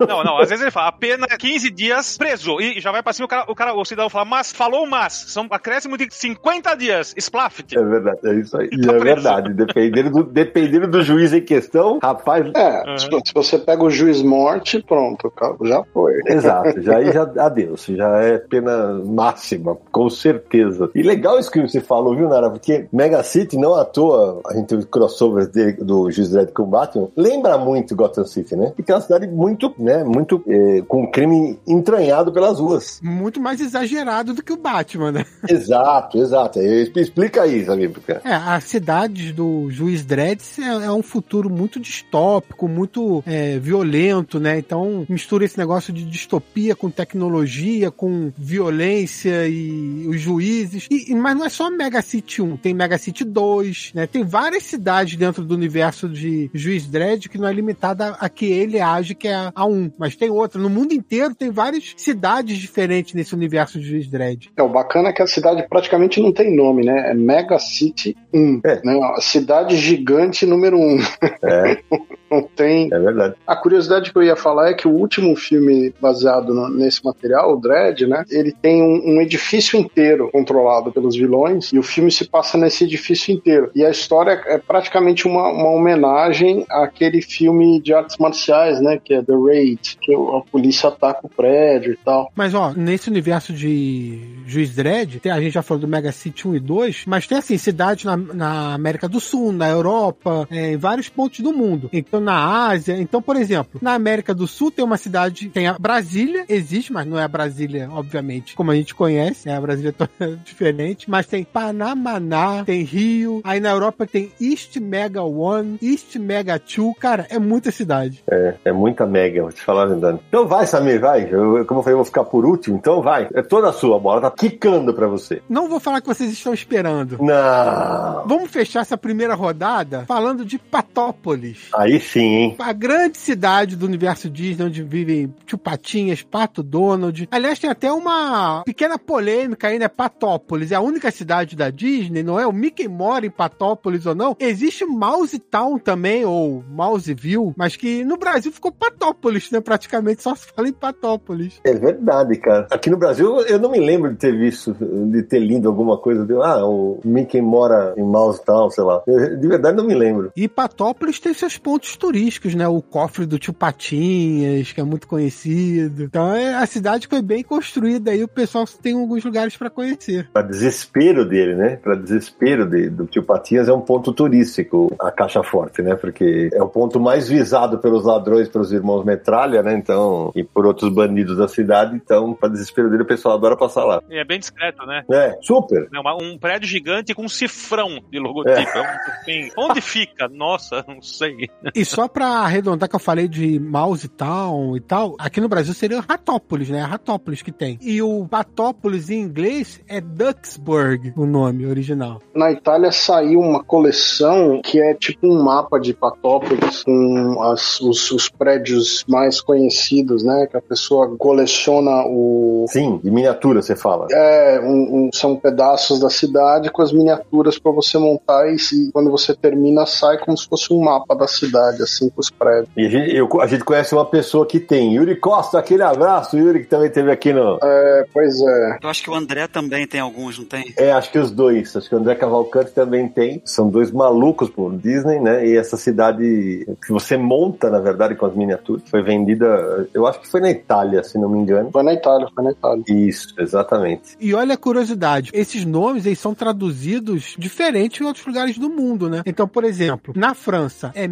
Não, 0.00 0.22
não, 0.24 0.38
às 0.38 0.48
vezes 0.48 0.62
ele 0.62 0.70
fala, 0.70 0.88
a 0.88 0.92
pena 0.92 1.26
é 1.30 1.36
15 1.36 1.70
dias 1.70 2.16
preso. 2.16 2.60
E 2.60 2.80
já 2.80 2.90
vai 2.90 3.02
pra 3.02 3.12
cima, 3.12 3.26
o 3.26 3.28
cara, 3.28 3.44
o, 3.48 3.54
cara, 3.54 3.74
o 3.74 3.84
cidadão 3.84 4.10
fala, 4.10 4.24
mas, 4.24 4.52
falou 4.52 4.86
mas, 4.86 5.12
são 5.28 5.46
acréscimo 5.50 5.96
de 5.96 6.08
50 6.10 6.74
dias, 6.76 7.14
splaft. 7.16 7.72
É 7.74 7.82
verdade, 7.82 8.18
é 8.24 8.34
isso 8.34 8.56
aí. 8.56 8.68
E 8.72 8.80
Tá 8.80 8.92
é 8.92 8.98
preso. 8.98 9.04
verdade. 9.04 9.54
Dependendo 9.54 10.10
do, 10.10 10.24
dependendo 10.24 10.86
do 10.88 11.02
juiz 11.02 11.32
em 11.32 11.40
questão, 11.40 11.98
rapaz. 12.02 12.46
É, 12.54 12.98
se, 12.98 13.06
se 13.06 13.34
você 13.34 13.58
pega 13.58 13.82
o 13.82 13.90
juiz 13.90 14.22
morte, 14.22 14.82
pronto, 14.82 15.32
já 15.62 15.82
foi. 15.92 16.14
Exato, 16.26 16.80
já 16.82 16.96
aí 16.96 17.12
já 17.12 17.22
adeus, 17.22 17.84
já 17.86 18.08
é 18.18 18.38
pena 18.38 19.00
máxima, 19.04 19.76
com 19.90 20.08
certeza. 20.08 20.90
E 20.94 21.02
legal 21.02 21.38
isso 21.38 21.50
que 21.50 21.60
você 21.60 21.80
falou, 21.80 22.16
viu, 22.16 22.28
Nara? 22.28 22.50
Porque 22.50 22.86
Mega 22.92 23.22
City, 23.22 23.56
não 23.56 23.74
à 23.74 23.84
toa, 23.84 24.40
a 24.46 24.54
gente 24.54 24.68
teve 24.68 24.86
crossovers 24.86 25.48
dele, 25.48 25.72
do 25.72 26.10
Juiz 26.10 26.30
Dredd 26.30 26.52
com 26.52 26.64
Batman, 26.64 27.08
lembra 27.16 27.58
muito 27.58 27.94
Gotham 27.96 28.24
City, 28.24 28.56
né? 28.56 28.72
Porque 28.74 28.90
é 28.90 28.94
uma 28.94 29.00
cidade 29.00 29.26
muito, 29.26 29.59
né, 29.78 30.04
muito 30.04 30.42
é, 30.46 30.82
com 30.86 31.06
crime 31.10 31.58
entranhado 31.66 32.32
pelas 32.32 32.58
ruas. 32.58 33.00
Muito 33.02 33.40
mais 33.40 33.60
exagerado 33.60 34.34
do 34.34 34.42
que 34.42 34.52
o 34.52 34.56
Batman, 34.56 35.12
né? 35.12 35.24
Exato, 35.48 36.18
exato. 36.18 36.58
É, 36.58 36.82
Explica 36.96 37.42
aí, 37.42 37.64
sabe? 37.64 37.92
É, 38.24 38.34
a 38.34 38.60
cidade 38.60 39.32
do 39.32 39.70
Juiz 39.70 40.04
Dredd 40.04 40.40
é, 40.58 40.86
é 40.86 40.92
um 40.92 41.02
futuro 41.02 41.48
muito 41.50 41.80
distópico, 41.80 42.68
muito 42.68 43.22
é, 43.26 43.58
violento, 43.58 44.38
né? 44.38 44.58
Então 44.58 45.04
mistura 45.08 45.44
esse 45.44 45.58
negócio 45.58 45.92
de 45.92 46.04
distopia 46.04 46.76
com 46.76 46.90
tecnologia, 46.90 47.90
com 47.90 48.32
violência 48.36 49.46
e 49.48 50.06
os 50.08 50.20
juízes. 50.20 50.86
E- 50.90 51.14
mas 51.14 51.36
não 51.36 51.44
é 51.44 51.48
só 51.48 51.70
Mega 51.70 52.02
City 52.02 52.42
1, 52.42 52.56
tem 52.56 52.74
Mega 52.74 52.98
City 52.98 53.24
2, 53.24 53.92
né? 53.94 54.06
Tem 54.06 54.24
várias 54.24 54.64
cidades 54.64 55.16
dentro 55.16 55.44
do 55.44 55.54
universo 55.54 56.08
de 56.08 56.50
Juiz 56.54 56.86
Dredd 56.86 57.28
que 57.28 57.38
não 57.38 57.48
é 57.48 57.52
limitada 57.52 58.16
a 58.20 58.28
que 58.28 58.46
ele 58.46 58.80
age, 58.80 59.14
que 59.14 59.28
é 59.28 59.39
a, 59.48 59.52
a 59.54 59.66
1. 59.66 59.92
Mas 59.98 60.16
tem 60.16 60.30
outra. 60.30 60.60
No 60.60 60.70
mundo 60.70 60.92
inteiro 60.92 61.34
tem 61.34 61.50
várias 61.50 61.94
cidades 61.96 62.58
diferentes 62.58 63.14
nesse 63.14 63.34
universo 63.34 63.78
de 63.78 63.88
Juiz 63.88 64.08
Dredd. 64.08 64.50
É, 64.56 64.62
o 64.62 64.68
bacana 64.68 65.08
é 65.08 65.12
que 65.12 65.22
a 65.22 65.26
cidade 65.26 65.66
praticamente 65.68 66.20
não 66.20 66.32
tem 66.32 66.54
nome, 66.54 66.84
né? 66.84 67.10
É 67.10 67.14
Mega 67.14 67.58
City 67.58 68.16
1. 68.32 68.60
É. 68.64 68.80
Né? 68.84 69.00
A 69.16 69.20
cidade 69.20 69.76
gigante 69.76 70.46
número 70.46 70.78
1. 70.78 70.98
É. 71.42 71.78
Não 72.30 72.42
tem. 72.42 72.88
É 72.92 72.98
verdade. 72.98 73.34
A 73.46 73.56
curiosidade 73.56 74.12
que 74.12 74.18
eu 74.18 74.22
ia 74.22 74.36
falar 74.36 74.70
é 74.70 74.74
que 74.74 74.86
o 74.86 74.92
último 74.92 75.34
filme 75.34 75.92
baseado 76.00 76.54
no- 76.54 76.68
nesse 76.68 77.04
material, 77.04 77.52
o 77.54 77.60
Dredd, 77.60 78.06
né? 78.06 78.24
Ele 78.30 78.52
tem 78.52 78.82
um, 78.82 79.16
um 79.16 79.20
edifício 79.20 79.78
inteiro 79.78 80.30
controlado 80.32 80.92
pelos 80.92 81.16
vilões 81.16 81.72
e 81.72 81.78
o 81.78 81.82
filme 81.82 82.10
se 82.10 82.28
passa 82.28 82.56
nesse 82.56 82.84
edifício 82.84 83.34
inteiro. 83.34 83.70
E 83.74 83.84
a 83.84 83.90
história 83.90 84.40
é 84.46 84.58
praticamente 84.58 85.26
uma, 85.26 85.48
uma 85.50 85.70
homenagem 85.70 86.64
àquele 86.70 87.20
filme 87.20 87.80
de 87.80 87.92
artes 87.92 88.16
marciais, 88.18 88.80
né? 88.80 89.00
Que 89.02 89.14
é 89.14 89.22
The 89.22 89.32
Raid, 89.34 89.98
que 90.00 90.14
a 90.14 90.40
polícia 90.50 90.88
ataca 90.88 91.20
o 91.26 91.28
prédio 91.28 91.92
e 91.92 91.96
tal. 91.96 92.30
Mas, 92.34 92.54
ó, 92.54 92.72
nesse 92.74 93.08
universo 93.10 93.52
de 93.52 94.20
Juiz 94.46 94.74
Dredd, 94.74 95.18
tem- 95.20 95.32
a 95.32 95.40
gente 95.40 95.52
já 95.54 95.62
falou 95.62 95.80
do 95.80 95.88
Mega 95.88 96.12
City 96.12 96.46
1 96.46 96.54
e 96.56 96.60
2, 96.60 97.04
mas 97.06 97.26
tem, 97.26 97.38
assim, 97.38 97.58
cidades 97.58 98.04
na, 98.04 98.16
na 98.16 98.74
América 98.74 99.08
do 99.08 99.20
Sul, 99.20 99.52
na 99.52 99.68
Europa, 99.68 100.46
é, 100.50 100.72
em 100.72 100.76
vários 100.76 101.08
pontos 101.08 101.40
do 101.40 101.52
mundo. 101.52 101.88
Então, 101.92 102.19
na 102.20 102.68
Ásia. 102.68 103.00
Então, 103.00 103.20
por 103.20 103.36
exemplo, 103.36 103.80
na 103.82 103.94
América 103.94 104.34
do 104.34 104.46
Sul 104.46 104.70
tem 104.70 104.84
uma 104.84 104.96
cidade, 104.96 105.48
tem 105.48 105.66
a 105.66 105.78
Brasília, 105.78 106.44
existe, 106.48 106.92
mas 106.92 107.06
não 107.06 107.18
é 107.18 107.24
a 107.24 107.28
Brasília, 107.28 107.88
obviamente, 107.90 108.54
como 108.54 108.70
a 108.70 108.74
gente 108.74 108.94
conhece, 108.94 109.48
é 109.48 109.56
a 109.56 109.60
Brasília 109.60 109.92
toda 109.92 110.36
diferente, 110.44 111.10
mas 111.10 111.26
tem 111.26 111.44
Panamaná, 111.44 112.64
tem 112.64 112.82
Rio, 112.82 113.40
aí 113.44 113.60
na 113.60 113.70
Europa 113.70 114.06
tem 114.06 114.32
East 114.40 114.76
Mega 114.76 115.22
One, 115.22 115.78
East 115.82 116.16
Mega 116.16 116.58
Two, 116.58 116.94
cara, 116.94 117.26
é 117.30 117.38
muita 117.38 117.70
cidade. 117.70 118.22
É, 118.30 118.54
é 118.66 118.72
muita 118.72 119.06
mega, 119.06 119.42
vou 119.42 119.52
te 119.52 119.62
falar 119.62 119.86
verdade. 119.86 120.18
Então 120.28 120.46
vai, 120.46 120.66
Samir, 120.66 121.00
vai. 121.00 121.28
Eu, 121.30 121.64
como 121.66 121.80
eu 121.80 121.84
falei, 121.84 121.94
eu 121.94 121.98
vou 121.98 122.04
ficar 122.04 122.24
por 122.24 122.44
último, 122.44 122.76
então 122.76 123.02
vai. 123.02 123.28
É 123.34 123.42
toda 123.42 123.68
a 123.68 123.72
sua 123.72 123.98
bola, 123.98 124.20
tá 124.20 124.30
quicando 124.30 124.92
pra 124.94 125.06
você. 125.06 125.42
Não 125.48 125.68
vou 125.68 125.80
falar 125.80 126.00
que 126.00 126.06
vocês 126.06 126.30
estão 126.30 126.52
esperando. 126.52 127.18
Não. 127.20 128.26
Vamos 128.26 128.50
fechar 128.50 128.80
essa 128.80 128.96
primeira 128.96 129.34
rodada 129.34 130.04
falando 130.06 130.44
de 130.44 130.58
Patópolis. 130.58 131.68
Aí 131.74 131.98
sim, 132.12 132.20
hein? 132.20 132.56
A 132.58 132.72
grande 132.72 133.18
cidade 133.18 133.76
do 133.76 133.86
universo 133.86 134.28
Disney, 134.28 134.66
onde 134.66 134.82
vivem 134.82 135.34
Tio 135.46 135.58
Patinhas, 135.58 136.22
Pato 136.22 136.62
Donald. 136.62 137.28
Aliás, 137.30 137.58
tem 137.58 137.70
até 137.70 137.92
uma 137.92 138.62
pequena 138.64 138.98
polêmica 138.98 139.68
aí, 139.68 139.78
né? 139.78 139.88
Patópolis 139.88 140.72
é 140.72 140.76
a 140.76 140.80
única 140.80 141.10
cidade 141.10 141.56
da 141.56 141.70
Disney, 141.70 142.22
não 142.22 142.38
é? 142.38 142.46
O 142.46 142.52
Mickey 142.52 142.88
mora 142.88 143.26
em 143.26 143.30
Patópolis 143.30 144.06
ou 144.06 144.14
não? 144.14 144.36
Existe 144.38 144.84
Mouse 144.84 145.38
Town 145.38 145.78
também, 145.78 146.24
ou 146.24 146.64
Mouseville, 146.68 147.52
mas 147.56 147.76
que 147.76 148.04
no 148.04 148.16
Brasil 148.16 148.52
ficou 148.52 148.72
Patópolis, 148.72 149.50
né? 149.50 149.60
Praticamente 149.60 150.22
só 150.22 150.34
se 150.34 150.46
fala 150.46 150.68
em 150.68 150.72
Patópolis. 150.72 151.60
É 151.64 151.74
verdade, 151.74 152.36
cara. 152.38 152.66
Aqui 152.70 152.90
no 152.90 152.96
Brasil, 152.96 153.40
eu 153.42 153.58
não 153.58 153.70
me 153.70 153.78
lembro 153.78 154.10
de 154.12 154.16
ter 154.16 154.36
visto, 154.36 154.74
de 154.74 155.22
ter 155.22 155.38
lido 155.38 155.68
alguma 155.68 155.98
coisa. 155.98 156.24
De, 156.24 156.34
ah, 156.34 156.64
o 156.66 157.00
Mickey 157.04 157.40
mora 157.40 157.94
em 157.96 158.02
Mouse 158.02 158.42
Town, 158.44 158.70
sei 158.70 158.84
lá. 158.84 159.02
Eu, 159.06 159.38
de 159.38 159.48
verdade, 159.48 159.76
não 159.76 159.84
me 159.84 159.94
lembro. 159.94 160.32
E 160.36 160.48
Patópolis 160.48 161.20
tem 161.20 161.32
seus 161.34 161.56
pontos 161.56 161.96
turísticos, 162.00 162.54
né? 162.54 162.66
O 162.66 162.80
cofre 162.82 163.26
do 163.26 163.38
Tio 163.38 163.52
Patinhas, 163.52 164.72
que 164.72 164.80
é 164.80 164.84
muito 164.84 165.06
conhecido. 165.06 166.02
Então 166.02 166.34
é, 166.34 166.54
a 166.54 166.66
cidade 166.66 167.06
foi 167.06 167.22
bem 167.22 167.42
construída 167.42 168.10
aí, 168.10 168.24
o 168.24 168.28
pessoal 168.28 168.64
tem 168.82 168.94
alguns 168.94 169.24
lugares 169.24 169.56
para 169.56 169.70
conhecer. 169.70 170.28
Pra 170.32 170.42
desespero 170.42 171.24
dele, 171.24 171.54
né? 171.54 171.76
Pra 171.76 171.94
desespero 171.94 172.68
de, 172.68 172.88
do 172.88 173.06
tio 173.06 173.22
Patinhas, 173.22 173.68
é 173.68 173.72
um 173.72 173.80
ponto 173.80 174.12
turístico, 174.12 174.94
a 175.00 175.10
Caixa 175.10 175.42
Forte, 175.42 175.82
né? 175.82 175.94
Porque 175.94 176.50
é 176.52 176.62
o 176.62 176.68
ponto 176.68 176.98
mais 176.98 177.28
visado 177.28 177.78
pelos 177.78 178.04
ladrões, 178.04 178.48
pelos 178.48 178.72
irmãos 178.72 179.04
Metralha, 179.04 179.62
né? 179.62 179.74
Então, 179.74 180.32
e 180.34 180.42
por 180.42 180.66
outros 180.66 180.92
bandidos 180.92 181.36
da 181.36 181.46
cidade. 181.48 181.94
Então, 181.94 182.32
pra 182.34 182.48
desespero 182.48 182.90
dele, 182.90 183.02
o 183.02 183.06
pessoal 183.06 183.34
adora 183.34 183.56
passar 183.56 183.84
lá. 183.84 184.02
E 184.08 184.16
é 184.18 184.24
bem 184.24 184.38
discreto, 184.38 184.84
né? 184.86 185.02
É, 185.10 185.36
super. 185.42 185.88
É 185.94 185.98
uma- 186.00 186.14
um 186.16 186.38
prédio 186.38 186.68
gigante 186.68 187.14
com 187.14 187.24
um 187.24 187.28
cifrão 187.28 188.00
de 188.10 188.18
logotipo. 188.18 188.50
É. 188.60 188.80
um- 188.80 189.10
assim, 189.20 189.50
onde 189.56 189.80
fica? 189.80 190.28
Nossa, 190.28 190.84
não 190.88 191.02
sei. 191.02 191.48
E 191.74 191.84
só 191.90 192.08
pra 192.08 192.26
arredondar 192.26 192.88
que 192.88 192.96
eu 192.96 193.00
falei 193.00 193.28
de 193.28 193.58
Mouse 193.58 194.08
Town 194.08 194.76
e 194.76 194.80
tal, 194.80 195.14
aqui 195.18 195.40
no 195.40 195.48
Brasil 195.48 195.74
seria 195.74 196.00
Ratópolis, 196.00 196.68
né? 196.70 196.82
Ratópolis 196.82 197.42
que 197.42 197.52
tem. 197.52 197.78
E 197.82 198.00
o 198.02 198.26
Patópolis 198.28 199.10
em 199.10 199.20
inglês 199.20 199.80
é 199.88 200.00
Duxburg, 200.00 201.12
o 201.16 201.26
nome 201.26 201.66
original. 201.66 202.20
Na 202.34 202.50
Itália 202.50 202.92
saiu 202.92 203.40
uma 203.40 203.62
coleção 203.62 204.60
que 204.62 204.80
é 204.80 204.94
tipo 204.94 205.26
um 205.26 205.42
mapa 205.42 205.78
de 205.78 205.92
Patópolis 205.94 206.82
com 206.84 207.42
as- 207.42 207.80
os, 207.80 208.10
os 208.10 208.28
prédios 208.28 209.04
mais 209.08 209.40
conhecidos, 209.40 210.22
né? 210.24 210.46
Que 210.50 210.56
a 210.56 210.62
pessoa 210.62 211.14
coleciona 211.16 212.04
o. 212.06 212.64
Sim, 212.68 212.98
de 213.02 213.10
miniatura, 213.10 213.62
você 213.62 213.74
fala. 213.76 214.06
É, 214.10 214.60
um- 214.62 215.06
um- 215.06 215.10
são 215.12 215.36
pedaços 215.36 216.00
da 216.00 216.10
cidade 216.10 216.70
com 216.70 216.82
as 216.82 216.92
miniaturas 216.92 217.58
para 217.58 217.72
você 217.72 217.98
montar 217.98 218.48
e 218.52 218.58
se- 218.58 218.90
quando 218.92 219.10
você 219.10 219.34
termina 219.34 219.86
sai 219.86 220.18
como 220.18 220.36
se 220.36 220.46
fosse 220.48 220.72
um 220.72 220.80
mapa 220.80 221.14
da 221.14 221.26
cidade, 221.26 221.79
assim, 221.80 222.08
com 222.10 222.20
os 222.20 222.30
prédios. 222.30 222.68
E 222.76 222.86
a 222.86 222.88
gente, 222.88 223.14
eu- 223.16 223.40
a 223.40 223.46
gente 223.46 223.64
conhece 223.64 223.94
uma 223.94 224.04
pessoa 224.04 224.46
que 224.46 224.60
tem. 224.60 224.94
Yuri 224.94 225.16
Costa, 225.16 225.58
aquele 225.58 225.82
abraço. 225.82 226.36
Yuri 226.36 226.60
que 226.60 226.66
também 226.66 226.90
teve 226.90 227.10
aqui 227.10 227.32
no. 227.32 227.58
É, 227.62 228.06
pois 228.12 228.34
é. 228.40 228.78
Eu 228.82 228.88
acho 228.88 229.02
que 229.02 229.10
o 229.10 229.14
André 229.14 229.46
também 229.46 229.86
tem 229.86 230.00
alguns, 230.00 230.38
não 230.38 230.44
tem? 230.44 230.72
É, 230.76 230.92
acho 230.92 231.10
que 231.10 231.18
os 231.18 231.30
dois. 231.30 231.74
Acho 231.76 231.88
que 231.88 231.94
o 231.94 231.98
André 231.98 232.14
Cavalcante 232.14 232.70
também 232.72 233.08
tem. 233.08 233.40
São 233.44 233.68
dois 233.68 233.90
malucos 233.90 234.48
por 234.50 234.72
Disney, 234.76 235.20
né? 235.20 235.46
E 235.46 235.56
essa 235.56 235.76
cidade 235.76 236.66
que 236.84 236.92
você 236.92 237.16
monta, 237.16 237.70
na 237.70 237.78
verdade, 237.80 238.14
com 238.14 238.26
as 238.26 238.34
miniaturas, 238.34 238.82
foi 238.88 239.02
vendida, 239.02 239.88
eu 239.94 240.06
acho 240.06 240.20
que 240.20 240.28
foi 240.28 240.40
na 240.40 240.50
Itália, 240.50 241.02
se 241.02 241.18
não 241.18 241.28
me 241.28 241.38
engano. 241.38 241.70
Foi 241.72 241.82
na 241.82 241.92
Itália, 241.94 242.26
foi 242.34 242.44
na 242.44 242.50
Itália. 242.52 242.84
Isso, 242.88 243.34
exatamente. 243.38 244.16
E 244.20 244.34
olha 244.34 244.54
a 244.54 244.58
curiosidade, 244.58 245.30
esses 245.32 245.64
nomes 245.64 246.06
eles 246.06 246.18
são 246.18 246.34
traduzidos 246.34 247.34
diferentes 247.38 248.00
em 248.00 248.04
outros 248.04 248.24
lugares 248.26 248.58
do 248.58 248.68
mundo, 248.70 249.08
né? 249.08 249.22
Então, 249.26 249.46
por 249.48 249.64
exemplo, 249.64 250.12
na 250.16 250.34
França 250.34 250.90
é 250.94 251.06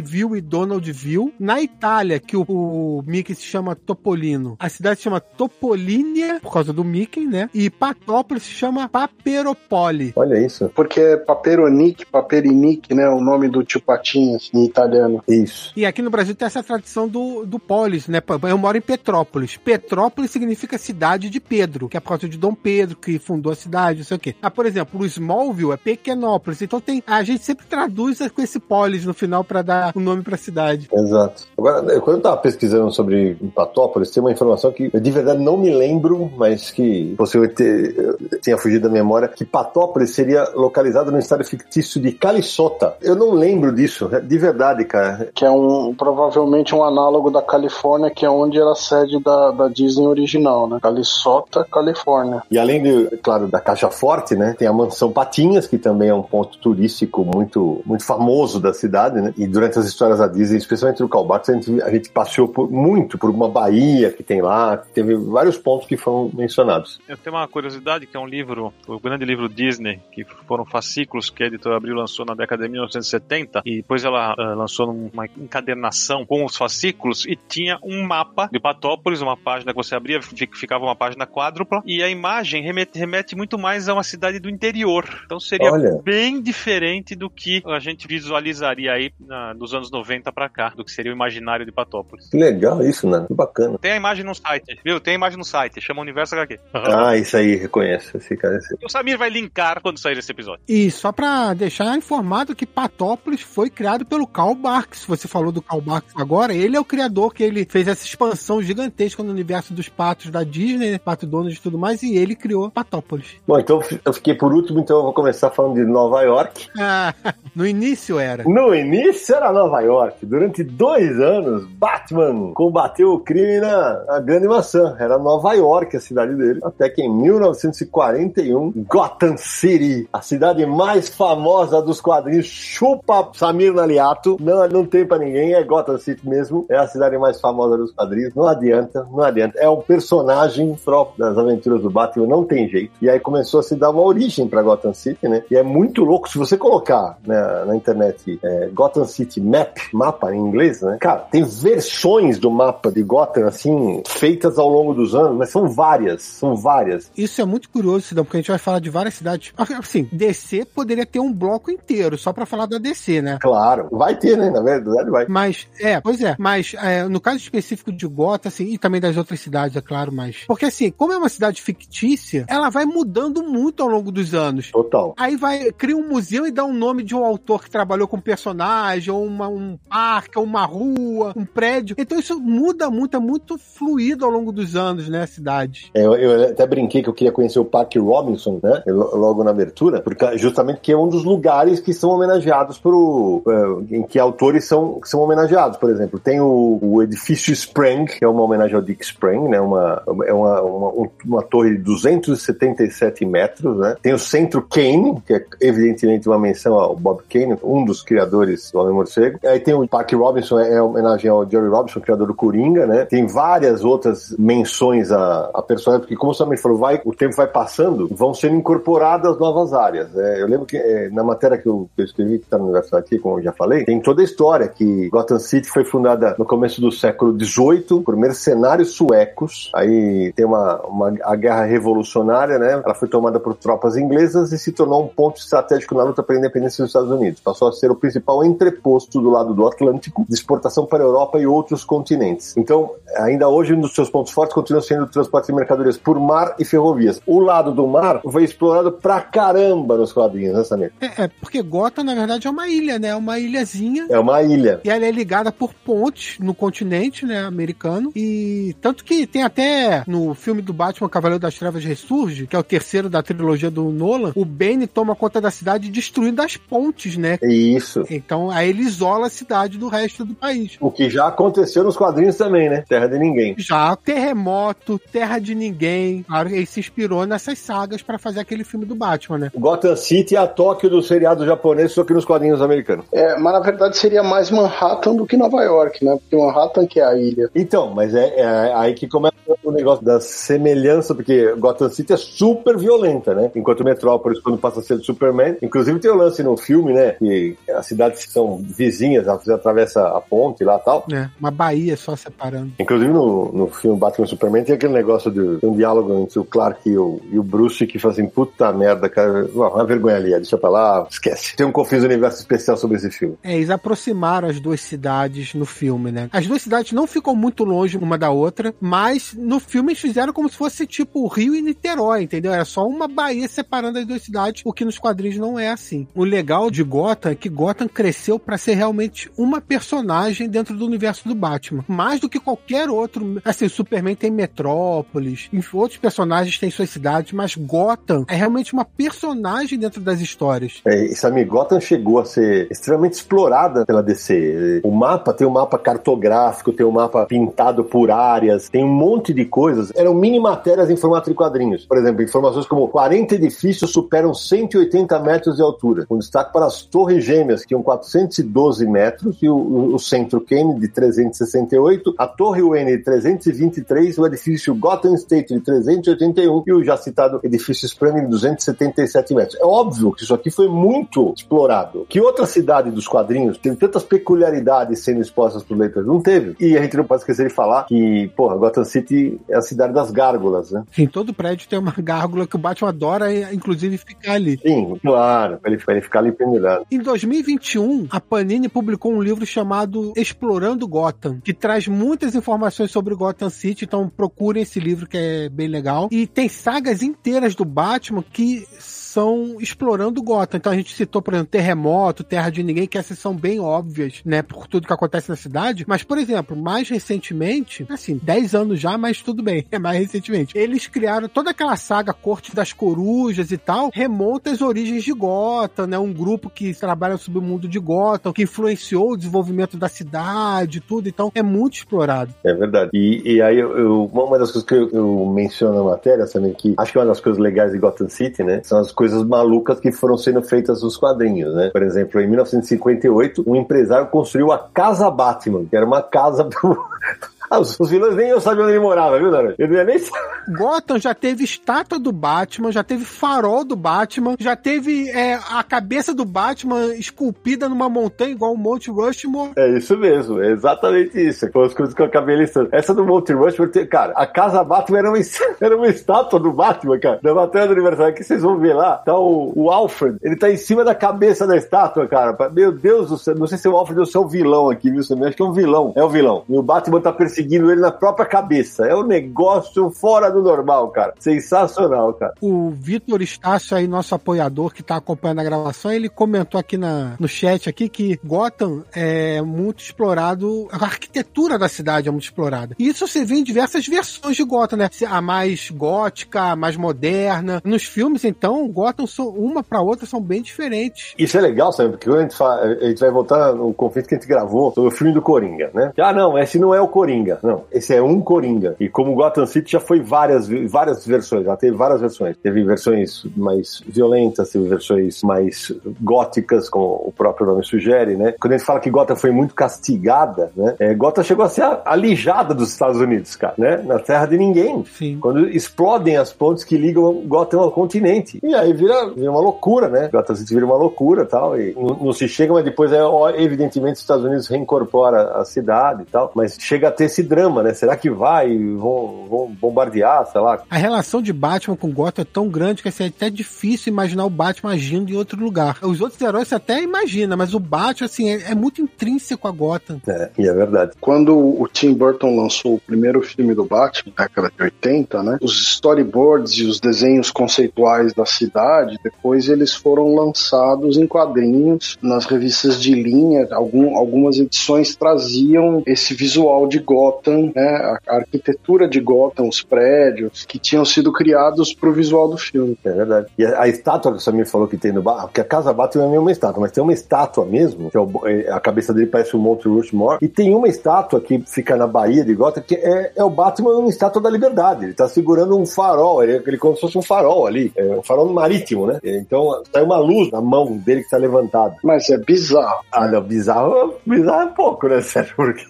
Mickeyville 0.00 0.38
e 0.38 0.40
Donaldville. 0.40 1.32
Na 1.38 1.60
Itália, 1.60 2.18
que 2.18 2.36
o, 2.36 2.44
o 2.48 3.02
Mickey 3.06 3.34
se 3.34 3.42
chama 3.42 3.76
Topolino, 3.76 4.56
a 4.58 4.68
cidade 4.68 4.96
se 4.96 5.04
chama 5.04 5.20
Topolinia, 5.20 6.40
por 6.40 6.52
causa 6.52 6.72
do 6.72 6.82
Mickey, 6.82 7.26
né? 7.26 7.48
E 7.54 7.68
Patópolis 7.68 8.42
se 8.42 8.50
chama 8.50 8.88
Paperopoli. 8.88 10.12
Olha 10.16 10.38
isso. 10.38 10.70
Porque 10.74 11.00
é 11.00 11.16
Paperonic, 11.16 12.06
Paperinic, 12.06 12.94
né? 12.94 13.08
O 13.08 13.20
nome 13.20 13.48
do 13.48 13.62
tio 13.62 13.80
Patinhas 13.80 14.50
em 14.54 14.64
italiano. 14.64 15.22
Isso. 15.28 15.72
E 15.76 15.84
aqui 15.84 16.02
no 16.02 16.10
Brasil 16.10 16.34
tem 16.34 16.46
essa 16.46 16.62
tradição 16.62 17.06
do, 17.06 17.44
do 17.44 17.58
polis, 17.58 18.08
né? 18.08 18.22
Eu 18.48 18.58
moro 18.58 18.76
em 18.76 18.80
Petrópolis. 18.80 19.56
Petrópolis 19.56 20.30
significa 20.30 20.78
cidade 20.78 21.28
de 21.28 21.40
Pedro, 21.40 21.88
que 21.88 21.96
é 21.96 22.00
por 22.00 22.08
causa 22.08 22.28
de 22.28 22.38
Dom 22.38 22.54
Pedro, 22.54 22.96
que 22.96 23.18
fundou 23.18 23.52
a 23.52 23.56
cidade, 23.56 23.98
não 23.98 24.06
sei 24.06 24.16
o 24.16 24.20
quê. 24.20 24.34
Ah, 24.40 24.50
por 24.50 24.66
exemplo, 24.66 25.00
o 25.00 25.06
Smallville 25.06 25.72
é 25.72 25.76
Pequenópolis. 25.76 26.62
Então 26.62 26.80
tem, 26.80 27.02
a 27.06 27.22
gente 27.22 27.44
sempre 27.44 27.66
traduz 27.66 28.20
com 28.28 28.42
esse 28.42 28.58
polis 28.58 29.04
no 29.04 29.14
final 29.14 29.44
para 29.44 29.62
dar 29.62 29.89
o 29.94 30.00
nome 30.00 30.22
pra 30.22 30.36
cidade. 30.36 30.88
Exato. 30.92 31.44
Agora, 31.56 32.00
quando 32.00 32.16
eu 32.16 32.22
tava 32.22 32.36
pesquisando 32.38 32.90
sobre 32.92 33.34
Patópolis, 33.54 34.10
tem 34.10 34.22
uma 34.22 34.32
informação 34.32 34.72
que 34.72 34.90
eu 34.92 35.00
de 35.00 35.10
verdade 35.10 35.42
não 35.42 35.56
me 35.56 35.70
lembro, 35.70 36.30
mas 36.36 36.70
que 36.70 37.14
possivelmente 37.16 37.94
tinha 38.42 38.58
fugido 38.58 38.88
da 38.88 38.92
memória, 38.92 39.28
que 39.28 39.44
Patópolis 39.44 40.10
seria 40.10 40.48
localizada 40.54 41.10
no 41.10 41.18
estado 41.18 41.44
fictício 41.44 42.00
de 42.00 42.12
Caliçota. 42.12 42.96
Eu 43.00 43.16
não 43.16 43.32
lembro 43.32 43.74
disso, 43.74 44.08
é 44.12 44.20
de 44.20 44.38
verdade, 44.38 44.84
cara. 44.84 45.30
Que 45.34 45.44
é 45.44 45.50
um 45.50 45.94
provavelmente 45.94 46.74
um 46.74 46.84
análogo 46.84 47.30
da 47.30 47.42
Califórnia, 47.42 48.10
que 48.10 48.24
é 48.24 48.30
onde 48.30 48.58
era 48.58 48.72
a 48.72 48.76
sede 48.76 49.22
da, 49.22 49.50
da 49.50 49.68
Disney 49.68 50.06
original, 50.06 50.68
né? 50.68 50.78
Caliçota, 50.80 51.66
Califórnia. 51.70 52.42
E 52.50 52.58
além, 52.58 52.82
de, 52.82 53.16
claro, 53.18 53.48
da 53.48 53.60
Caixa 53.60 53.90
Forte, 53.90 54.34
né, 54.34 54.54
tem 54.58 54.68
a 54.68 54.72
Mansão 54.72 55.12
Patinhas, 55.12 55.66
que 55.66 55.78
também 55.78 56.08
é 56.08 56.14
um 56.14 56.22
ponto 56.22 56.58
turístico 56.58 57.24
muito, 57.24 57.80
muito 57.84 58.04
famoso 58.04 58.60
da 58.60 58.72
cidade, 58.72 59.20
né? 59.20 59.34
E 59.36 59.46
durante 59.46 59.78
as 59.80 59.86
histórias 59.86 60.18
da 60.18 60.26
Disney, 60.26 60.58
especialmente 60.58 61.00
no 61.00 61.08
Calbax, 61.08 61.48
a 61.50 61.54
gente, 61.54 61.82
a 61.82 61.90
gente 61.90 62.10
passeou 62.10 62.46
por- 62.48 62.70
muito 62.70 63.18
por 63.18 63.30
uma 63.30 63.48
baía 63.48 64.12
que 64.12 64.22
tem 64.22 64.40
lá, 64.42 64.76
teve 64.76 65.14
vários 65.16 65.56
pontos 65.56 65.86
que 65.88 65.96
foram 65.96 66.30
mencionados. 66.34 67.00
Eu 67.08 67.16
tenho 67.16 67.34
uma 67.36 67.46
curiosidade 67.48 68.06
que 68.06 68.16
é 68.16 68.20
um 68.20 68.26
livro, 68.26 68.72
o 68.86 68.98
grande 69.00 69.24
livro 69.24 69.48
Disney, 69.48 70.00
que 70.12 70.24
foram 70.46 70.64
fascículos 70.64 71.30
que 71.30 71.42
a 71.42 71.46
editora 71.46 71.76
Abril 71.76 71.94
lançou 71.94 72.24
na 72.24 72.34
década 72.34 72.64
de 72.64 72.68
1970 72.70 73.62
e 73.64 73.76
depois 73.76 74.04
ela 74.04 74.34
ah, 74.38 74.54
lançou 74.54 74.86
numa 74.92 75.26
encadernação 75.36 76.24
com 76.24 76.44
os 76.44 76.56
fascículos 76.56 77.24
e 77.26 77.36
tinha 77.36 77.78
um 77.82 78.06
mapa 78.06 78.48
de 78.52 78.60
Patópolis, 78.60 79.20
uma 79.20 79.36
página 79.36 79.72
que 79.72 79.76
você 79.76 79.94
abria, 79.94 80.20
fi- 80.22 80.48
ficava 80.54 80.84
uma 80.84 80.96
página 80.96 81.26
quádrupla 81.26 81.82
e 81.84 82.02
a 82.02 82.08
imagem 82.08 82.62
remete, 82.62 82.98
remete 82.98 83.36
muito 83.36 83.58
mais 83.58 83.88
a 83.88 83.94
uma 83.94 84.02
cidade 84.02 84.38
do 84.38 84.48
interior. 84.50 85.04
Então 85.24 85.38
seria 85.40 85.70
Olha. 85.72 86.00
bem 86.02 86.40
diferente 86.40 87.14
do 87.14 87.28
que 87.30 87.62
a 87.66 87.78
gente 87.78 88.06
visualizaria 88.06 88.92
aí 88.92 89.12
na- 89.20 89.52
dos 89.70 89.74
anos 89.74 89.90
90 89.90 90.32
pra 90.32 90.48
cá, 90.48 90.70
do 90.70 90.84
que 90.84 90.90
seria 90.90 91.12
o 91.12 91.14
imaginário 91.14 91.64
de 91.64 91.72
Patópolis. 91.72 92.28
Que 92.28 92.36
legal 92.36 92.82
isso, 92.82 93.08
né? 93.08 93.24
Que 93.26 93.34
bacana. 93.34 93.78
Tem 93.78 93.92
a 93.92 93.96
imagem 93.96 94.24
no 94.24 94.34
site, 94.34 94.78
viu? 94.84 95.00
Tem 95.00 95.12
a 95.12 95.16
imagem 95.16 95.38
no 95.38 95.44
site, 95.44 95.80
chama 95.80 96.02
Universo 96.02 96.34
HQ. 96.34 96.60
Ah, 96.74 97.16
isso 97.16 97.36
aí, 97.36 97.56
reconheço. 97.56 98.16
Esse 98.16 98.36
cara, 98.36 98.56
esse... 98.56 98.76
O 98.84 98.88
Samir 98.88 99.16
vai 99.16 99.30
linkar 99.30 99.80
quando 99.80 99.98
sair 99.98 100.18
esse 100.18 100.30
episódio. 100.30 100.62
E 100.68 100.90
só 100.90 101.12
pra 101.12 101.54
deixar 101.54 101.96
informado 101.96 102.54
que 102.54 102.66
Patópolis 102.66 103.40
foi 103.40 103.70
criado 103.70 104.04
pelo 104.04 104.26
Karl 104.26 104.54
Barks. 104.54 105.04
Você 105.06 105.28
falou 105.28 105.52
do 105.52 105.62
Karl 105.62 105.80
Barks 105.80 106.12
agora, 106.16 106.52
ele 106.52 106.76
é 106.76 106.80
o 106.80 106.84
criador 106.84 107.32
que 107.32 107.42
ele 107.42 107.64
fez 107.64 107.86
essa 107.86 108.04
expansão 108.04 108.62
gigantesca 108.62 109.22
no 109.22 109.30
universo 109.30 109.72
dos 109.72 109.88
patos 109.88 110.30
da 110.30 110.42
Disney, 110.42 110.92
né? 110.92 110.98
Pato 110.98 111.26
Donald 111.26 111.54
e 111.54 111.60
tudo 111.60 111.78
mais, 111.78 112.02
e 112.02 112.16
ele 112.16 112.34
criou 112.34 112.70
Patópolis. 112.70 113.36
Bom, 113.46 113.58
então 113.58 113.82
eu 114.04 114.12
fiquei 114.12 114.34
por 114.34 114.52
último, 114.52 114.80
então 114.80 114.98
eu 114.98 115.02
vou 115.04 115.12
começar 115.12 115.50
falando 115.50 115.74
de 115.74 115.84
Nova 115.84 116.22
York. 116.22 116.68
Ah, 116.78 117.14
no 117.54 117.66
início 117.66 118.18
era. 118.18 118.44
No 118.44 118.74
início 118.74 119.34
era 119.34 119.50
Nova 119.60 119.80
York. 119.82 120.24
Durante 120.24 120.64
dois 120.64 121.20
anos, 121.20 121.66
Batman 121.66 122.52
combateu 122.54 123.12
o 123.12 123.20
crime 123.20 123.60
na, 123.60 124.18
Grande 124.20 124.48
Maçã. 124.48 124.96
Era 124.98 125.18
Nova 125.18 125.52
York 125.52 125.96
a 125.96 126.00
cidade 126.00 126.34
dele. 126.34 126.60
Até 126.62 126.88
que 126.88 127.02
em 127.02 127.12
1941, 127.12 128.72
Gotham 128.88 129.36
City, 129.36 130.08
a 130.10 130.22
cidade 130.22 130.64
mais 130.64 131.10
famosa 131.10 131.82
dos 131.82 132.00
quadrinhos, 132.00 132.46
chupa 132.46 133.28
Samir 133.34 133.74
Naliato. 133.74 134.38
Não, 134.40 134.66
não 134.68 134.86
tem 134.86 135.04
pra 135.04 135.18
ninguém, 135.18 135.52
é 135.52 135.62
Gotham 135.62 135.98
City 135.98 136.26
mesmo. 136.26 136.64
É 136.70 136.76
a 136.76 136.86
cidade 136.86 137.18
mais 137.18 137.38
famosa 137.38 137.76
dos 137.76 137.92
quadrinhos. 137.92 138.34
Não 138.34 138.46
adianta, 138.46 139.06
não 139.12 139.22
adianta. 139.22 139.58
É 139.58 139.68
um 139.68 139.82
personagem 139.82 140.74
próprio 140.82 141.18
das 141.18 141.36
aventuras 141.36 141.82
do 141.82 141.90
Batman, 141.90 142.26
não 142.26 142.44
tem 142.44 142.66
jeito. 142.66 142.92
E 143.02 143.10
aí 143.10 143.20
começou 143.20 143.60
a 143.60 143.62
se 143.62 143.76
dar 143.76 143.90
uma 143.90 144.02
origem 144.02 144.48
pra 144.48 144.62
Gotham 144.62 144.94
City, 144.94 145.28
né? 145.28 145.44
E 145.50 145.56
é 145.56 145.62
muito 145.62 146.02
louco. 146.02 146.30
Se 146.30 146.38
você 146.38 146.56
colocar 146.56 147.18
né, 147.26 147.64
na 147.66 147.76
internet 147.76 148.38
é, 148.42 148.70
Gotham 148.72 149.04
City 149.04 149.40
Map, 149.50 149.76
mapa 149.92 150.34
em 150.34 150.38
inglês, 150.38 150.80
né? 150.80 150.96
Cara, 151.00 151.20
tem 151.20 151.42
versões 151.44 152.38
do 152.38 152.50
mapa 152.50 152.90
de 152.90 153.02
Gotham, 153.02 153.46
assim, 153.46 154.02
feitas 154.06 154.58
ao 154.58 154.68
longo 154.68 154.94
dos 154.94 155.14
anos, 155.14 155.36
mas 155.36 155.50
são 155.50 155.68
várias, 155.68 156.22
são 156.22 156.54
várias. 156.54 157.10
Isso 157.16 157.40
é 157.40 157.44
muito 157.44 157.68
curioso, 157.68 158.06
Sidão, 158.06 158.24
porque 158.24 158.36
a 158.36 158.40
gente 158.40 158.50
vai 158.50 158.58
falar 158.58 158.78
de 158.78 158.90
várias 158.90 159.14
cidades. 159.14 159.52
Assim, 159.56 160.08
DC 160.12 160.66
poderia 160.66 161.04
ter 161.04 161.18
um 161.20 161.32
bloco 161.32 161.70
inteiro 161.70 162.16
só 162.16 162.32
pra 162.32 162.46
falar 162.46 162.66
da 162.66 162.78
DC, 162.78 163.20
né? 163.20 163.38
Claro, 163.40 163.88
vai 163.90 164.16
ter, 164.16 164.36
né? 164.36 164.50
Na 164.50 164.62
verdade, 164.62 165.10
vai. 165.10 165.26
Mas, 165.28 165.66
é, 165.80 166.00
pois 166.00 166.20
é, 166.20 166.36
mas 166.38 166.74
é, 166.78 167.04
no 167.08 167.20
caso 167.20 167.38
específico 167.38 167.92
de 167.92 168.06
Gotham, 168.06 168.48
assim, 168.48 168.64
e 168.72 168.78
também 168.78 169.00
das 169.00 169.16
outras 169.16 169.40
cidades, 169.40 169.76
é 169.76 169.80
claro, 169.80 170.12
mas. 170.12 170.44
Porque 170.46 170.66
assim, 170.66 170.90
como 170.90 171.12
é 171.12 171.16
uma 171.16 171.28
cidade 171.28 171.60
fictícia, 171.60 172.44
ela 172.48 172.70
vai 172.70 172.84
mudando 172.84 173.42
muito 173.42 173.82
ao 173.82 173.88
longo 173.88 174.12
dos 174.12 174.34
anos. 174.34 174.70
Total. 174.70 175.14
Aí 175.16 175.36
vai, 175.36 175.72
cria 175.72 175.96
um 175.96 176.08
museu 176.08 176.46
e 176.46 176.50
dá 176.50 176.64
um 176.64 176.72
nome 176.72 177.02
de 177.02 177.14
um 177.14 177.24
autor 177.24 177.64
que 177.64 177.70
trabalhou 177.70 178.06
com 178.06 178.20
personagem, 178.20 179.12
ou 179.12 179.24
uma, 179.40 179.48
um 179.48 179.78
parque, 179.88 180.38
uma 180.38 180.64
rua, 180.64 181.32
um 181.34 181.44
prédio. 181.44 181.96
Então 181.98 182.18
isso 182.18 182.38
muda 182.38 182.90
muito, 182.90 183.16
é 183.16 183.20
muito 183.20 183.58
fluido 183.58 184.24
ao 184.24 184.30
longo 184.30 184.52
dos 184.52 184.76
anos, 184.76 185.08
né, 185.08 185.22
a 185.22 185.26
cidade. 185.26 185.90
É, 185.94 186.04
eu, 186.04 186.14
eu 186.14 186.50
até 186.50 186.66
brinquei 186.66 187.02
que 187.02 187.08
eu 187.08 187.14
queria 187.14 187.32
conhecer 187.32 187.58
o 187.58 187.64
Parque 187.64 187.98
Robinson, 187.98 188.60
né? 188.62 188.82
Logo 188.86 189.42
na 189.42 189.50
abertura, 189.50 190.00
porque 190.00 190.36
justamente 190.38 190.80
que 190.80 190.92
é 190.92 190.96
um 190.96 191.08
dos 191.08 191.24
lugares 191.24 191.80
que 191.80 191.92
são 191.92 192.10
homenageados 192.10 192.78
pro. 192.78 193.42
É, 193.46 193.96
em 193.96 194.02
que 194.02 194.18
autores 194.18 194.64
são, 194.64 195.00
são 195.04 195.20
homenageados. 195.20 195.78
Por 195.78 195.90
exemplo, 195.90 196.18
tem 196.18 196.40
o, 196.40 196.78
o 196.80 197.02
edifício 197.02 197.52
Sprang, 197.52 198.06
que 198.06 198.24
é 198.24 198.28
uma 198.28 198.42
homenagem 198.42 198.76
ao 198.76 198.82
Dick 198.82 199.04
Sprang, 199.04 199.48
né? 199.48 199.60
Uma, 199.60 200.02
é 200.26 200.32
uma, 200.32 200.60
uma, 200.62 201.08
uma 201.24 201.42
torre 201.42 201.76
de 201.76 201.78
277 201.78 203.24
metros, 203.24 203.76
né? 203.78 203.96
Tem 204.02 204.12
o 204.12 204.18
Centro 204.18 204.62
Kane, 204.62 205.20
que 205.26 205.34
é 205.34 205.44
evidentemente 205.60 206.28
uma 206.28 206.38
menção 206.38 206.74
ao 206.74 206.96
Bob 206.96 207.22
Kane, 207.28 207.56
um 207.62 207.84
dos 207.84 208.02
criadores 208.02 208.70
do 208.70 208.78
Homem 208.78 208.94
Morcego. 209.30 209.38
Aí 209.44 209.60
tem 209.60 209.74
o 209.74 209.86
Parque 209.86 210.14
Robinson, 210.14 210.58
é 210.58 210.80
homenagem 210.82 211.30
ao 211.30 211.48
Jerry 211.48 211.68
Robinson, 211.68 212.00
criador 212.00 212.26
do 212.26 212.34
Coringa, 212.34 212.86
né? 212.86 213.04
Tem 213.04 213.26
várias 213.26 213.84
outras 213.84 214.34
menções 214.38 215.10
a, 215.12 215.50
a 215.54 215.62
personagens, 215.62 216.06
porque 216.06 216.16
como 216.16 216.32
o 216.32 216.34
Samir 216.34 216.60
falou, 216.60 216.78
vai, 216.78 217.00
o 217.04 217.14
tempo 217.14 217.34
vai 217.36 217.46
passando, 217.46 218.08
vão 218.12 218.34
sendo 218.34 218.56
incorporadas 218.56 219.38
novas 219.38 219.72
áreas. 219.72 220.12
Né? 220.12 220.40
Eu 220.40 220.46
lembro 220.46 220.66
que 220.66 220.76
é, 220.76 221.08
na 221.10 221.22
matéria 221.22 221.58
que 221.58 221.68
eu, 221.68 221.88
que 221.94 222.02
eu 222.02 222.04
escrevi, 222.04 222.38
que 222.38 222.44
está 222.44 222.58
no 222.58 222.64
universo 222.64 222.96
aqui, 222.96 223.18
como 223.18 223.38
eu 223.38 223.42
já 223.42 223.52
falei, 223.52 223.84
tem 223.84 224.00
toda 224.00 224.22
a 224.22 224.24
história 224.24 224.68
que 224.68 225.08
Gotham 225.08 225.38
City 225.38 225.68
foi 225.68 225.84
fundada 225.84 226.34
no 226.38 226.44
começo 226.44 226.80
do 226.80 226.90
século 226.90 227.36
XVIII 227.38 228.02
por 228.04 228.16
mercenários 228.16 228.92
suecos. 228.92 229.70
Aí 229.74 230.32
tem 230.34 230.44
uma, 230.44 230.80
uma 230.82 231.12
a 231.22 231.36
guerra 231.36 231.64
revolucionária, 231.64 232.58
né? 232.58 232.80
Ela 232.84 232.94
foi 232.94 233.08
tomada 233.08 233.38
por 233.38 233.54
tropas 233.54 233.96
inglesas 233.96 234.52
e 234.52 234.58
se 234.58 234.72
tornou 234.72 235.04
um 235.04 235.08
ponto 235.08 235.38
estratégico 235.38 235.94
na 235.94 236.04
luta 236.04 236.22
pela 236.22 236.38
independência 236.38 236.82
dos 236.82 236.90
Estados 236.90 237.10
Unidos. 237.10 237.40
Passou 237.40 237.68
a 237.68 237.72
ser 237.72 237.90
o 237.90 237.96
principal 237.96 238.44
entreposto 238.44 239.09
do 239.18 239.30
lado 239.30 239.54
do 239.54 239.66
Atlântico 239.66 240.24
de 240.28 240.34
exportação 240.34 240.86
para 240.86 241.02
a 241.02 241.06
Europa 241.06 241.38
e 241.38 241.46
outros 241.46 241.84
continentes. 241.84 242.56
Então, 242.56 242.90
ainda 243.16 243.48
hoje, 243.48 243.74
um 243.74 243.80
dos 243.80 243.94
seus 243.94 244.10
pontos 244.10 244.32
fortes 244.32 244.54
continua 244.54 244.82
sendo 244.82 245.04
o 245.04 245.06
transporte 245.06 245.46
de 245.46 245.54
mercadorias 245.54 245.96
por 245.96 246.18
mar 246.20 246.54
e 246.58 246.64
ferrovias. 246.64 247.20
O 247.26 247.40
lado 247.40 247.72
do 247.72 247.86
mar 247.86 248.20
foi 248.22 248.44
explorado 248.44 248.92
pra 248.92 249.20
caramba 249.20 249.96
nos 249.96 250.12
quadrinhos, 250.12 250.56
né, 250.56 250.64
Samir? 250.64 250.92
É, 251.00 251.24
é 251.24 251.28
porque 251.28 251.62
Gotham, 251.62 252.04
na 252.04 252.14
verdade, 252.14 252.46
é 252.46 252.50
uma 252.50 252.68
ilha, 252.68 252.98
né? 252.98 253.08
É 253.08 253.16
uma 253.16 253.38
ilhazinha. 253.38 254.06
É 254.08 254.18
uma 254.18 254.42
ilha. 254.42 254.80
E 254.84 254.90
ela 254.90 255.04
é 255.04 255.10
ligada 255.10 255.50
por 255.50 255.72
pontes 255.74 256.38
no 256.38 256.54
continente, 256.54 257.24
né, 257.24 257.40
americano. 257.40 258.12
E 258.14 258.76
tanto 258.80 259.04
que 259.04 259.26
tem 259.26 259.42
até 259.42 260.04
no 260.06 260.34
filme 260.34 260.62
do 260.62 260.72
Batman 260.72 261.08
Cavaleiro 261.08 261.40
das 261.40 261.56
Trevas 261.56 261.84
Ressurge, 261.84 262.46
que 262.46 262.56
é 262.56 262.58
o 262.58 262.62
terceiro 262.62 263.08
da 263.08 263.22
trilogia 263.22 263.70
do 263.70 263.84
Nolan, 263.90 264.32
o 264.34 264.44
Bane 264.44 264.86
toma 264.86 265.14
conta 265.14 265.40
da 265.40 265.50
cidade 265.50 265.90
destruindo 265.90 266.42
as 266.42 266.56
pontes, 266.56 267.16
né? 267.16 267.38
Isso. 267.42 268.02
Então 268.10 268.50
aí 268.50 268.70
ele 268.70 268.82
isola 269.00 269.26
a 269.26 269.30
cidade 269.30 269.78
do 269.78 269.88
resto 269.88 270.24
do 270.24 270.34
país. 270.34 270.76
O 270.78 270.90
que 270.90 271.08
já 271.08 271.26
aconteceu 271.26 271.82
nos 271.82 271.96
quadrinhos 271.96 272.36
também, 272.36 272.68
né? 272.68 272.84
Terra 272.86 273.06
de 273.06 273.18
Ninguém. 273.18 273.54
Já, 273.56 273.96
Terremoto, 273.96 275.00
Terra 275.10 275.38
de 275.38 275.54
Ninguém. 275.54 276.22
Claro, 276.22 276.50
ele 276.50 276.66
se 276.66 276.80
inspirou 276.80 277.26
nessas 277.26 277.58
sagas 277.58 278.02
para 278.02 278.18
fazer 278.18 278.40
aquele 278.40 278.62
filme 278.62 278.84
do 278.84 278.94
Batman, 278.94 279.38
né? 279.38 279.52
Gotham 279.56 279.96
City 279.96 280.36
é 280.36 280.38
a 280.38 280.46
Tóquio 280.46 280.90
do 280.90 281.02
seriado 281.02 281.46
japonês, 281.46 281.92
só 281.92 282.04
que 282.04 282.12
nos 282.12 282.26
quadrinhos 282.26 282.60
americanos. 282.60 283.06
É, 283.12 283.38
mas 283.38 283.52
na 283.54 283.60
verdade 283.60 283.96
seria 283.96 284.22
mais 284.22 284.50
Manhattan 284.50 285.14
do 285.14 285.26
que 285.26 285.36
Nova 285.36 285.62
York, 285.62 286.04
né? 286.04 286.18
Porque 286.20 286.36
Manhattan 286.36 286.86
que 286.86 287.00
é 287.00 287.04
a 287.04 287.16
ilha. 287.16 287.48
Então, 287.54 287.90
mas 287.94 288.14
é, 288.14 288.40
é 288.40 288.74
aí 288.74 288.92
que 288.92 289.08
começa 289.08 289.34
o 289.64 289.72
negócio 289.72 290.04
da 290.04 290.20
semelhança, 290.20 291.14
porque 291.14 291.54
Gotham 291.54 291.88
City 291.88 292.12
é 292.12 292.16
super 292.16 292.76
violenta, 292.76 293.34
né? 293.34 293.50
Enquanto 293.54 293.84
Metrópolis, 293.84 294.40
quando 294.40 294.58
passa 294.58 294.80
a 294.80 294.82
ser 294.82 294.98
Superman, 295.00 295.56
inclusive 295.62 295.98
tem 295.98 296.10
o 296.10 296.16
lance 296.16 296.42
no 296.42 296.56
filme, 296.56 296.92
né? 296.92 297.12
Que 297.12 297.56
as 297.74 297.86
cidades 297.86 298.26
são 298.30 298.56
vizinhas, 298.56 298.89
você 298.90 299.52
atravessa 299.52 300.08
a 300.08 300.20
ponte 300.20 300.64
lá 300.64 300.76
e 300.76 300.84
tal. 300.84 301.06
É, 301.12 301.28
uma 301.38 301.50
baía 301.50 301.96
só 301.96 302.16
separando. 302.16 302.72
Inclusive 302.78 303.12
no, 303.12 303.52
no 303.52 303.66
filme 303.68 303.98
Batman 303.98 304.26
Superman 304.26 304.64
tem 304.64 304.74
aquele 304.74 304.92
negócio 304.92 305.30
de 305.30 305.64
um 305.64 305.76
diálogo 305.76 306.20
entre 306.20 306.38
o 306.38 306.44
Clark 306.44 306.88
e 306.88 306.96
o, 306.96 307.20
e 307.30 307.38
o 307.38 307.42
Bruce 307.42 307.86
que 307.86 307.98
fazem 307.98 308.26
puta 308.26 308.72
merda, 308.72 309.08
cara. 309.08 309.46
Uma 309.54 309.84
vergonha 309.84 310.16
ali, 310.16 310.30
deixa 310.30 310.56
pra 310.56 310.70
lá, 310.70 311.06
esquece. 311.10 311.56
Tem 311.56 311.66
um 311.66 311.72
Confins 311.72 312.02
Universo 312.02 312.40
especial 312.40 312.76
sobre 312.76 312.96
esse 312.96 313.10
filme. 313.10 313.36
É, 313.42 313.56
eles 313.56 313.70
aproximaram 313.70 314.48
as 314.48 314.60
duas 314.60 314.80
cidades 314.80 315.54
no 315.54 315.66
filme, 315.66 316.10
né? 316.10 316.28
As 316.32 316.46
duas 316.46 316.62
cidades 316.62 316.92
não 316.92 317.06
ficam 317.06 317.34
muito 317.34 317.64
longe 317.64 317.96
uma 317.96 318.18
da 318.18 318.30
outra, 318.30 318.74
mas 318.80 319.34
no 319.36 319.60
filme 319.60 319.92
eles 319.92 320.00
fizeram 320.00 320.32
como 320.32 320.48
se 320.48 320.56
fosse 320.56 320.86
tipo 320.86 321.26
Rio 321.26 321.54
e 321.54 321.62
Niterói, 321.62 322.22
entendeu? 322.22 322.52
Era 322.52 322.64
só 322.64 322.86
uma 322.86 323.06
baía 323.08 323.48
separando 323.48 323.98
as 323.98 324.06
duas 324.06 324.22
cidades, 324.22 324.62
o 324.64 324.72
que 324.72 324.84
nos 324.84 324.98
quadrinhos 324.98 325.36
não 325.36 325.58
é 325.58 325.70
assim. 325.70 326.06
O 326.14 326.24
legal 326.24 326.70
de 326.70 326.82
Gotham 326.82 327.30
é 327.30 327.34
que 327.34 327.48
Gotham 327.48 327.88
cresceu 327.88 328.38
para 328.38 328.58
ser 328.58 328.74
realmente 328.80 329.30
uma 329.36 329.60
personagem 329.60 330.48
dentro 330.48 330.74
do 330.74 330.86
universo 330.86 331.28
do 331.28 331.34
Batman. 331.34 331.84
Mais 331.86 332.18
do 332.18 332.28
que 332.28 332.40
qualquer 332.40 332.88
outro. 332.88 333.40
Assim, 333.44 333.68
Superman 333.68 334.14
tem 334.14 334.30
Metrópolis, 334.30 335.50
outros 335.72 335.98
personagens 335.98 336.58
têm 336.58 336.70
suas 336.70 336.88
cidades, 336.88 337.32
mas 337.32 337.54
Gotham 337.54 338.24
é 338.26 338.34
realmente 338.34 338.72
uma 338.72 338.84
personagem 338.84 339.78
dentro 339.78 340.00
das 340.00 340.20
histórias. 340.20 340.80
É, 340.86 341.04
e 341.04 341.14
sabe, 341.14 341.44
Gotham 341.44 341.80
chegou 341.80 342.18
a 342.18 342.24
ser 342.24 342.68
extremamente 342.70 343.14
explorada 343.14 343.84
pela 343.84 344.02
DC. 344.02 344.80
O 344.82 344.90
mapa 344.90 345.32
tem 345.32 345.46
um 345.46 345.50
mapa 345.50 345.78
cartográfico, 345.78 346.72
tem 346.72 346.86
um 346.86 346.90
mapa 346.90 347.26
pintado 347.26 347.84
por 347.84 348.10
áreas, 348.10 348.68
tem 348.68 348.84
um 348.84 348.92
monte 348.92 349.34
de 349.34 349.44
coisas. 349.44 349.92
Eram 349.94 350.14
mini 350.14 350.40
matérias 350.40 350.88
em 350.88 350.96
formato 350.96 351.28
de 351.28 351.36
quadrinhos. 351.36 351.84
Por 351.84 351.98
exemplo, 351.98 352.22
informações 352.22 352.66
como 352.66 352.88
40 352.88 353.34
edifícios 353.34 353.90
superam 353.90 354.32
180 354.32 355.18
metros 355.20 355.56
de 355.56 355.62
altura, 355.62 356.06
com 356.06 356.18
destaque 356.18 356.52
para 356.52 356.66
as 356.66 356.82
torres 356.82 357.24
gêmeas, 357.24 357.62
que 357.62 357.68
tinham 357.68 357.82
412 357.82 358.69
metros, 358.78 359.38
e 359.42 359.48
o, 359.48 359.94
o 359.94 359.98
centro 359.98 360.40
Kane 360.40 360.78
de 360.78 360.88
368, 360.88 362.14
a 362.16 362.26
torre 362.26 362.60
de 362.84 362.98
323, 362.98 364.18
o 364.18 364.26
edifício 364.26 364.74
Gotham 364.74 365.14
State 365.14 365.54
de 365.54 365.60
381 365.60 366.62
e 366.66 366.72
o 366.72 366.84
já 366.84 366.96
citado 366.96 367.40
edifício 367.42 367.86
Sprang 367.86 368.20
de 368.20 368.26
277 368.28 369.34
metros. 369.34 369.58
É 369.60 369.64
óbvio 369.64 370.12
que 370.12 370.22
isso 370.22 370.34
aqui 370.34 370.50
foi 370.50 370.68
muito 370.68 371.32
explorado. 371.36 372.06
Que 372.08 372.20
outra 372.20 372.46
cidade 372.46 372.90
dos 372.90 373.08
quadrinhos 373.08 373.58
teve 373.58 373.76
tantas 373.76 374.02
peculiaridades 374.02 375.00
sendo 375.00 375.20
expostas 375.20 375.62
para 375.62 375.74
os 375.74 375.80
leitores? 375.80 376.06
Não 376.06 376.20
teve. 376.20 376.54
E 376.60 376.76
a 376.76 376.82
gente 376.82 376.96
não 376.96 377.04
pode 377.04 377.22
esquecer 377.22 377.48
de 377.48 377.54
falar 377.54 377.84
que, 377.84 378.30
porra, 378.36 378.56
Gotham 378.56 378.84
City 378.84 379.40
é 379.48 379.56
a 379.56 379.62
cidade 379.62 379.92
das 379.92 380.10
gárgulas, 380.10 380.70
né? 380.70 380.84
Sim, 380.92 381.06
todo 381.06 381.34
prédio 381.34 381.68
tem 381.68 381.78
uma 381.78 381.94
gárgula 381.96 382.46
que 382.46 382.56
o 382.56 382.58
Batman 382.58 382.88
adora, 382.88 383.52
inclusive, 383.52 383.96
ficar 383.98 384.32
ali. 384.32 384.58
Sim, 384.58 384.96
claro, 385.00 385.58
para 385.58 385.72
ele, 385.72 385.82
ele 385.88 386.00
ficar 386.00 386.20
ali 386.20 386.32
pendurado. 386.32 386.86
Em 386.90 386.98
2021, 386.98 388.08
a 388.10 388.20
Panini 388.20 388.59
publicou 388.68 389.12
um 389.12 389.22
livro 389.22 389.44
chamado 389.46 390.12
Explorando 390.16 390.86
Gotham, 390.86 391.40
que 391.40 391.54
traz 391.54 391.86
muitas 391.86 392.34
informações 392.34 392.90
sobre 392.90 393.14
Gotham 393.14 393.50
City, 393.50 393.84
então 393.84 394.08
procurem 394.08 394.62
esse 394.62 394.80
livro 394.80 395.06
que 395.06 395.16
é 395.16 395.48
bem 395.48 395.68
legal. 395.68 396.08
E 396.10 396.26
tem 396.26 396.48
sagas 396.48 397.02
inteiras 397.02 397.54
do 397.54 397.64
Batman 397.64 398.22
que 398.22 398.66
são 399.10 399.56
explorando 399.60 400.22
Gotham. 400.22 400.56
Então 400.58 400.72
a 400.72 400.76
gente 400.76 400.94
citou, 400.94 401.20
por 401.20 401.34
exemplo, 401.34 401.50
Terremoto, 401.50 402.22
Terra 402.22 402.48
de 402.50 402.62
Ninguém, 402.62 402.86
que 402.86 402.96
essas 402.96 403.18
são 403.18 403.34
bem 403.34 403.58
óbvias, 403.58 404.20
né, 404.24 404.40
por 404.42 404.66
tudo 404.68 404.86
que 404.86 404.92
acontece 404.92 405.28
na 405.28 405.36
cidade. 405.36 405.84
Mas, 405.86 406.02
por 406.04 406.16
exemplo, 406.16 406.56
mais 406.56 406.88
recentemente, 406.88 407.84
assim, 407.88 408.20
10 408.22 408.54
anos 408.54 408.80
já, 408.80 408.96
mas 408.96 409.20
tudo 409.20 409.42
bem, 409.42 409.66
é 409.70 409.78
mais 409.78 409.98
recentemente. 409.98 410.56
Eles 410.56 410.86
criaram 410.86 411.28
toda 411.28 411.50
aquela 411.50 411.76
saga 411.76 412.12
Corte 412.12 412.54
das 412.54 412.72
Corujas 412.72 413.50
e 413.50 413.58
tal, 413.58 413.90
remonta 413.92 414.50
às 414.50 414.60
origens 414.60 415.02
de 415.02 415.12
Gotham, 415.12 415.86
né? 415.86 415.98
Um 415.98 416.12
grupo 416.12 416.48
que 416.48 416.72
trabalha 416.74 417.16
sobre 417.16 417.38
o 417.40 417.42
mundo 417.42 417.66
de 417.68 417.78
Gotham, 417.78 418.32
que 418.32 418.42
influenciou 418.42 419.12
o 419.12 419.16
desenvolvimento 419.16 419.76
da 419.76 419.88
cidade, 419.88 420.80
tudo. 420.80 421.08
Então 421.08 421.32
é 421.34 421.42
muito 421.42 421.74
explorado. 421.74 422.32
É 422.44 422.54
verdade. 422.54 422.90
E, 422.94 423.34
e 423.34 423.42
aí, 423.42 423.58
eu, 423.58 423.76
eu- 423.76 424.10
uma 424.12 424.38
das 424.38 424.50
coisas 424.52 424.68
que 424.68 424.74
eu, 424.74 424.88
eu 424.90 425.26
menciono 425.34 425.76
na 425.78 425.90
matéria 425.90 426.26
também, 426.26 426.52
que 426.54 426.74
acho 426.78 426.92
que 426.92 426.98
uma 426.98 427.06
das 427.06 427.20
coisas 427.20 427.40
legais 427.40 427.72
de 427.72 427.78
Gotham 427.78 428.08
City, 428.08 428.42
né? 428.44 428.60
São 428.62 428.78
as 428.78 428.92
coisas 429.00 429.24
malucas 429.24 429.80
que 429.80 429.90
foram 429.90 430.18
sendo 430.18 430.42
feitas 430.42 430.82
nos 430.82 430.94
quadrinhos, 430.94 431.54
né? 431.54 431.70
Por 431.70 431.82
exemplo, 431.82 432.20
em 432.20 432.26
1958, 432.26 433.42
um 433.46 433.56
empresário 433.56 434.08
construiu 434.08 434.52
a 434.52 434.58
Casa 434.58 435.10
Batman, 435.10 435.64
que 435.64 435.74
era 435.74 435.86
uma 435.86 436.02
casa. 436.02 436.46
Ah, 437.50 437.58
os, 437.58 437.78
os 437.80 437.90
vilões 437.90 438.14
nem 438.14 438.28
eu 438.28 438.40
sabia 438.40 438.62
onde 438.62 438.74
ele 438.74 438.80
morava, 438.80 439.18
viu? 439.18 439.28
Eu 439.58 439.68
não 439.68 439.74
ia 439.76 439.84
nem 439.84 439.98
Gotham 440.56 440.98
já 440.98 441.14
teve 441.14 441.44
estátua 441.44 441.98
do 441.98 442.12
Batman, 442.12 442.72
já 442.72 442.82
teve 442.82 443.04
farol 443.04 443.64
do 443.64 443.76
Batman, 443.76 444.36
já 444.38 444.56
teve 444.56 445.08
é, 445.10 445.34
a 445.34 445.62
cabeça 445.62 446.14
do 446.14 446.24
Batman 446.24 446.94
esculpida 446.94 447.68
numa 447.68 447.88
montanha 447.88 448.30
igual 448.30 448.52
o 448.52 448.56
Monte 448.56 448.90
Rushmore. 448.90 449.52
É 449.56 449.68
isso 449.76 449.96
mesmo, 449.96 450.40
é 450.40 450.52
exatamente 450.52 451.20
isso. 451.20 451.50
Foram 451.52 451.66
as 451.66 451.74
coisas 451.74 451.94
que 451.94 452.02
eu 452.02 452.06
acabei 452.06 452.36
listando. 452.36 452.68
Essa 452.72 452.94
do 452.94 453.04
Monty 453.04 453.32
Rushmore, 453.32 453.86
cara, 453.86 454.12
a 454.14 454.26
casa 454.26 454.62
Batman 454.64 454.98
era 454.98 455.08
uma, 455.10 455.18
era 455.60 455.76
uma 455.76 455.88
estátua 455.88 456.38
do 456.38 456.52
Batman, 456.52 456.98
cara. 456.98 457.20
Na 457.22 457.34
matéria 457.34 457.68
do 457.68 457.74
aniversário 457.74 458.14
que 458.14 458.24
vocês 458.24 458.42
vão 458.42 458.58
ver 458.58 458.74
lá, 458.74 458.96
tá 458.98 459.16
o, 459.16 459.52
o 459.54 459.70
Alfred, 459.70 460.18
ele 460.22 460.36
tá 460.36 460.50
em 460.50 460.56
cima 460.56 460.84
da 460.84 460.94
cabeça 460.94 461.46
da 461.46 461.56
estátua, 461.56 462.06
cara. 462.06 462.36
Meu 462.52 462.72
Deus 462.72 463.08
do 463.08 463.18
céu, 463.18 463.34
não 463.34 463.46
sei 463.46 463.58
se 463.58 463.68
o 463.68 463.76
Alfred 463.76 463.98
é 463.98 464.02
o 464.02 464.06
seu 464.06 464.26
vilão 464.26 464.70
aqui, 464.70 464.90
viu? 464.90 465.02
Samir? 465.02 465.28
Acho 465.28 465.36
que 465.36 465.42
é 465.42 465.46
um 465.46 465.52
vilão, 465.52 465.92
é 465.96 466.04
o 466.04 466.08
vilão. 466.08 466.44
E 466.48 466.56
o 466.56 466.62
Batman 466.62 467.00
tá 467.00 467.12
perseguindo 467.12 467.39
ele 467.70 467.80
na 467.80 467.90
própria 467.90 468.26
cabeça. 468.26 468.86
É 468.86 468.94
um 468.94 469.04
negócio 469.06 469.90
fora 469.90 470.30
do 470.30 470.42
normal, 470.42 470.88
cara. 470.90 471.14
Sensacional, 471.18 472.14
cara. 472.14 472.34
O 472.40 472.70
Vitor 472.70 473.20
Estácio 473.22 473.76
aí, 473.76 473.86
nosso 473.86 474.14
apoiador 474.14 474.72
que 474.72 474.82
tá 474.82 474.96
acompanhando 474.96 475.40
a 475.40 475.44
gravação, 475.44 475.92
ele 475.92 476.08
comentou 476.08 476.58
aqui 476.58 476.76
na, 476.76 477.14
no 477.18 477.28
chat 477.28 477.68
aqui 477.68 477.88
que 477.88 478.18
Gotham 478.24 478.84
é 478.94 479.40
muito 479.42 479.80
explorado, 479.80 480.68
a 480.70 480.76
arquitetura 480.84 481.58
da 481.58 481.68
cidade 481.68 482.08
é 482.08 482.10
muito 482.10 482.24
explorada. 482.24 482.74
E 482.78 482.88
isso 482.88 483.06
você 483.06 483.24
vê 483.24 483.34
em 483.36 483.44
diversas 483.44 483.86
versões 483.86 484.36
de 484.36 484.44
Gotham, 484.44 484.76
né? 484.78 484.90
A 485.08 485.20
mais 485.20 485.70
gótica, 485.70 486.40
a 486.52 486.56
mais 486.56 486.76
moderna. 486.76 487.60
Nos 487.64 487.84
filmes, 487.84 488.24
então, 488.24 488.66
Gotham, 488.68 489.06
são, 489.06 489.28
uma 489.28 489.62
pra 489.62 489.80
outra, 489.80 490.06
são 490.06 490.20
bem 490.20 490.42
diferentes. 490.42 491.14
Isso 491.18 491.36
é 491.36 491.40
legal, 491.40 491.72
sabe? 491.72 491.90
Porque 491.90 492.08
a 492.10 492.20
gente, 492.20 492.36
fa- 492.36 492.60
a 492.60 492.86
gente 492.88 493.00
vai 493.00 493.10
voltar 493.10 493.52
no 493.54 493.72
conflito 493.74 494.08
que 494.08 494.14
a 494.14 494.18
gente 494.18 494.28
gravou 494.28 494.72
sobre 494.72 494.88
o 494.88 494.96
filme 494.96 495.12
do 495.12 495.22
Coringa, 495.22 495.70
né? 495.74 495.92
Ah, 495.98 496.12
não, 496.12 496.38
esse 496.38 496.58
não 496.58 496.74
é 496.74 496.80
o 496.80 496.88
Coringa. 496.88 497.29
Não, 497.42 497.64
esse 497.72 497.94
é 497.94 498.02
um 498.02 498.20
Coringa. 498.20 498.76
E 498.80 498.88
como 498.88 499.14
Gotham 499.14 499.46
City 499.46 499.72
já 499.72 499.80
foi 499.80 500.00
várias, 500.00 500.48
várias 500.68 501.06
versões, 501.06 501.44
já 501.44 501.56
teve 501.56 501.76
várias 501.76 502.00
versões. 502.00 502.36
Teve 502.42 502.62
versões 502.64 503.24
mais 503.36 503.82
violentas, 503.86 504.50
teve 504.50 504.68
versões 504.68 505.22
mais 505.22 505.72
góticas, 506.00 506.68
como 506.68 506.84
o 507.06 507.12
próprio 507.16 507.46
nome 507.46 507.64
sugere, 507.64 508.16
né? 508.16 508.34
Quando 508.40 508.54
a 508.54 508.58
gente 508.58 508.66
fala 508.66 508.80
que 508.80 508.90
Gotham 508.90 509.16
foi 509.16 509.30
muito 509.30 509.54
castigada, 509.54 510.50
né? 510.56 510.74
É, 510.78 510.94
Gotham 510.94 511.22
chegou 511.24 511.44
a 511.44 511.48
ser 511.48 511.62
a- 511.62 511.82
alijada 511.84 512.54
dos 512.54 512.70
Estados 512.72 513.00
Unidos, 513.00 513.36
cara, 513.36 513.54
né? 513.58 513.78
Na 513.84 513.98
terra 513.98 514.26
de 514.26 514.36
ninguém. 514.38 514.84
Sim. 514.84 515.18
Quando 515.20 515.48
explodem 515.48 516.16
as 516.16 516.32
pontes 516.32 516.64
que 516.64 516.76
ligam 516.76 517.22
Gotham 517.26 517.60
ao 517.60 517.70
continente. 517.70 518.38
E 518.42 518.54
aí 518.54 518.72
vira, 518.72 519.10
vira 519.10 519.30
uma 519.30 519.40
loucura, 519.40 519.88
né? 519.88 520.08
Gotham 520.12 520.34
City 520.36 520.54
vira 520.54 520.66
uma 520.66 520.76
loucura 520.76 521.22
e 521.22 521.26
tal. 521.26 521.60
E 521.60 521.74
não, 521.74 521.96
não 521.96 522.12
se 522.12 522.28
chega, 522.28 522.52
mas 522.52 522.64
depois, 522.64 522.92
é, 522.92 523.00
evidentemente, 523.36 523.94
os 523.94 524.00
Estados 524.00 524.24
Unidos 524.24 524.48
reincorpora 524.48 525.32
a 525.40 525.44
cidade 525.44 526.02
e 526.02 526.06
tal. 526.06 526.30
Mas 526.34 526.56
chega 526.58 526.88
a 526.88 526.90
ter 526.90 527.04
esse 527.04 527.19
drama, 527.22 527.62
né? 527.62 527.74
Será 527.74 527.96
que 527.96 528.10
vai? 528.10 528.56
Vão, 528.56 529.26
vão 529.28 529.56
bombardear, 529.60 530.26
sei 530.26 530.40
lá. 530.40 530.62
A 530.68 530.76
relação 530.76 531.22
de 531.22 531.32
Batman 531.32 531.76
com 531.76 531.92
Gotham 531.92 532.22
é 532.22 532.24
tão 532.24 532.48
grande 532.48 532.82
que 532.82 532.88
assim, 532.88 533.04
é 533.04 533.06
até 533.08 533.30
difícil 533.30 533.92
imaginar 533.92 534.24
o 534.24 534.30
Batman 534.30 534.72
agindo 534.72 535.10
em 535.10 535.16
outro 535.16 535.42
lugar. 535.42 535.78
Os 535.82 536.00
outros 536.00 536.20
heróis 536.20 536.48
você 536.48 536.54
até 536.54 536.82
imagina, 536.82 537.36
mas 537.36 537.54
o 537.54 537.60
Batman, 537.60 538.06
assim, 538.06 538.28
é, 538.28 538.50
é 538.50 538.54
muito 538.54 538.82
intrínseco 538.82 539.46
a 539.46 539.50
Gotham. 539.50 540.00
É, 540.06 540.30
e 540.38 540.48
é 540.48 540.52
verdade. 540.52 540.92
Quando 541.00 541.36
o 541.36 541.66
Tim 541.68 541.94
Burton 541.94 542.36
lançou 542.36 542.74
o 542.74 542.80
primeiro 542.80 543.22
filme 543.22 543.54
do 543.54 543.64
Batman, 543.64 544.12
na 544.16 544.24
década 544.24 544.52
de 544.56 544.62
80, 544.62 545.22
né? 545.22 545.38
Os 545.40 545.60
storyboards 545.60 546.52
e 546.54 546.64
os 546.64 546.80
desenhos 546.80 547.30
conceituais 547.30 548.12
da 548.12 548.26
cidade, 548.26 548.98
depois 549.02 549.48
eles 549.48 549.74
foram 549.74 550.14
lançados 550.14 550.96
em 550.96 551.06
quadrinhos 551.06 551.98
nas 552.02 552.26
revistas 552.26 552.80
de 552.80 552.94
linha. 552.94 553.46
Algum, 553.52 553.96
algumas 553.96 554.38
edições 554.38 554.94
traziam 554.96 555.82
esse 555.86 556.14
visual 556.14 556.66
de 556.66 556.78
Gotham, 556.78 557.09
né? 557.54 557.96
A, 558.06 558.16
arquitetura 558.16 558.88
de 558.88 559.00
Gotham, 559.00 559.48
os 559.48 559.62
prédios 559.62 560.44
que 560.44 560.58
tinham 560.58 560.84
sido 560.84 561.12
criados 561.12 561.72
para 561.74 561.88
o 561.88 561.92
visual 561.92 562.28
do 562.28 562.36
filme. 562.36 562.76
É 562.84 562.92
verdade. 562.92 563.26
E 563.38 563.44
a, 563.44 563.62
a 563.62 563.68
estátua 563.68 564.12
que 564.12 564.18
o 564.18 564.20
Samir 564.20 564.46
falou 564.46 564.68
que 564.68 564.76
tem 564.76 564.92
no 564.92 565.02
bar, 565.02 565.22
porque 565.22 565.40
a 565.40 565.44
casa 565.44 565.72
Batman 565.72 566.06
não 566.06 566.14
é 566.14 566.18
uma 566.18 566.32
estátua, 566.32 566.60
mas 566.60 566.72
tem 566.72 566.82
uma 566.82 566.92
estátua 566.92 567.44
mesmo, 567.44 567.90
que 567.90 567.96
é 567.96 568.00
o- 568.00 568.26
é- 568.26 568.50
a 568.50 568.60
cabeça 568.60 568.92
dele 568.92 569.06
parece 569.06 569.34
o 569.34 569.38
Monte 569.38 569.68
Rushmore, 569.68 570.18
e 570.22 570.28
tem 570.28 570.54
uma 570.54 570.68
estátua 570.68 571.20
que 571.20 571.42
fica 571.46 571.76
na 571.76 571.86
Bahia 571.86 572.24
de 572.24 572.34
Gotham, 572.34 572.62
que 572.62 572.74
é, 572.74 573.12
é 573.16 573.24
o 573.24 573.30
Batman 573.30 573.76
uma 573.78 573.88
estátua 573.88 574.20
da 574.22 574.30
liberdade. 574.30 574.84
Ele 574.84 574.94
tá 574.94 575.08
segurando 575.08 575.56
um 575.58 575.66
farol, 575.66 576.22
ele, 576.22 576.42
ele 576.46 576.58
como 576.58 576.74
se 576.74 576.80
fosse 576.80 576.98
um 576.98 577.02
farol 577.02 577.46
ali, 577.46 577.72
é 577.76 577.84
um 577.96 578.02
farol 578.02 578.28
marítimo, 578.32 578.86
né? 578.86 578.98
Então 579.02 579.62
sai 579.72 579.82
uma 579.82 579.98
luz 579.98 580.30
na 580.30 580.40
mão 580.40 580.76
dele 580.76 581.02
que 581.02 581.10
tá 581.10 581.16
levantado. 581.16 581.76
Mas 581.82 582.08
é 582.10 582.18
bizarro. 582.18 582.80
Ah, 582.92 583.08
não, 583.08 583.22
bizarro, 583.22 583.94
bizarro 584.06 584.42
é 584.42 584.46
pouco, 584.54 584.88
né, 584.88 585.00
sério? 585.02 585.30
Porque 585.36 585.64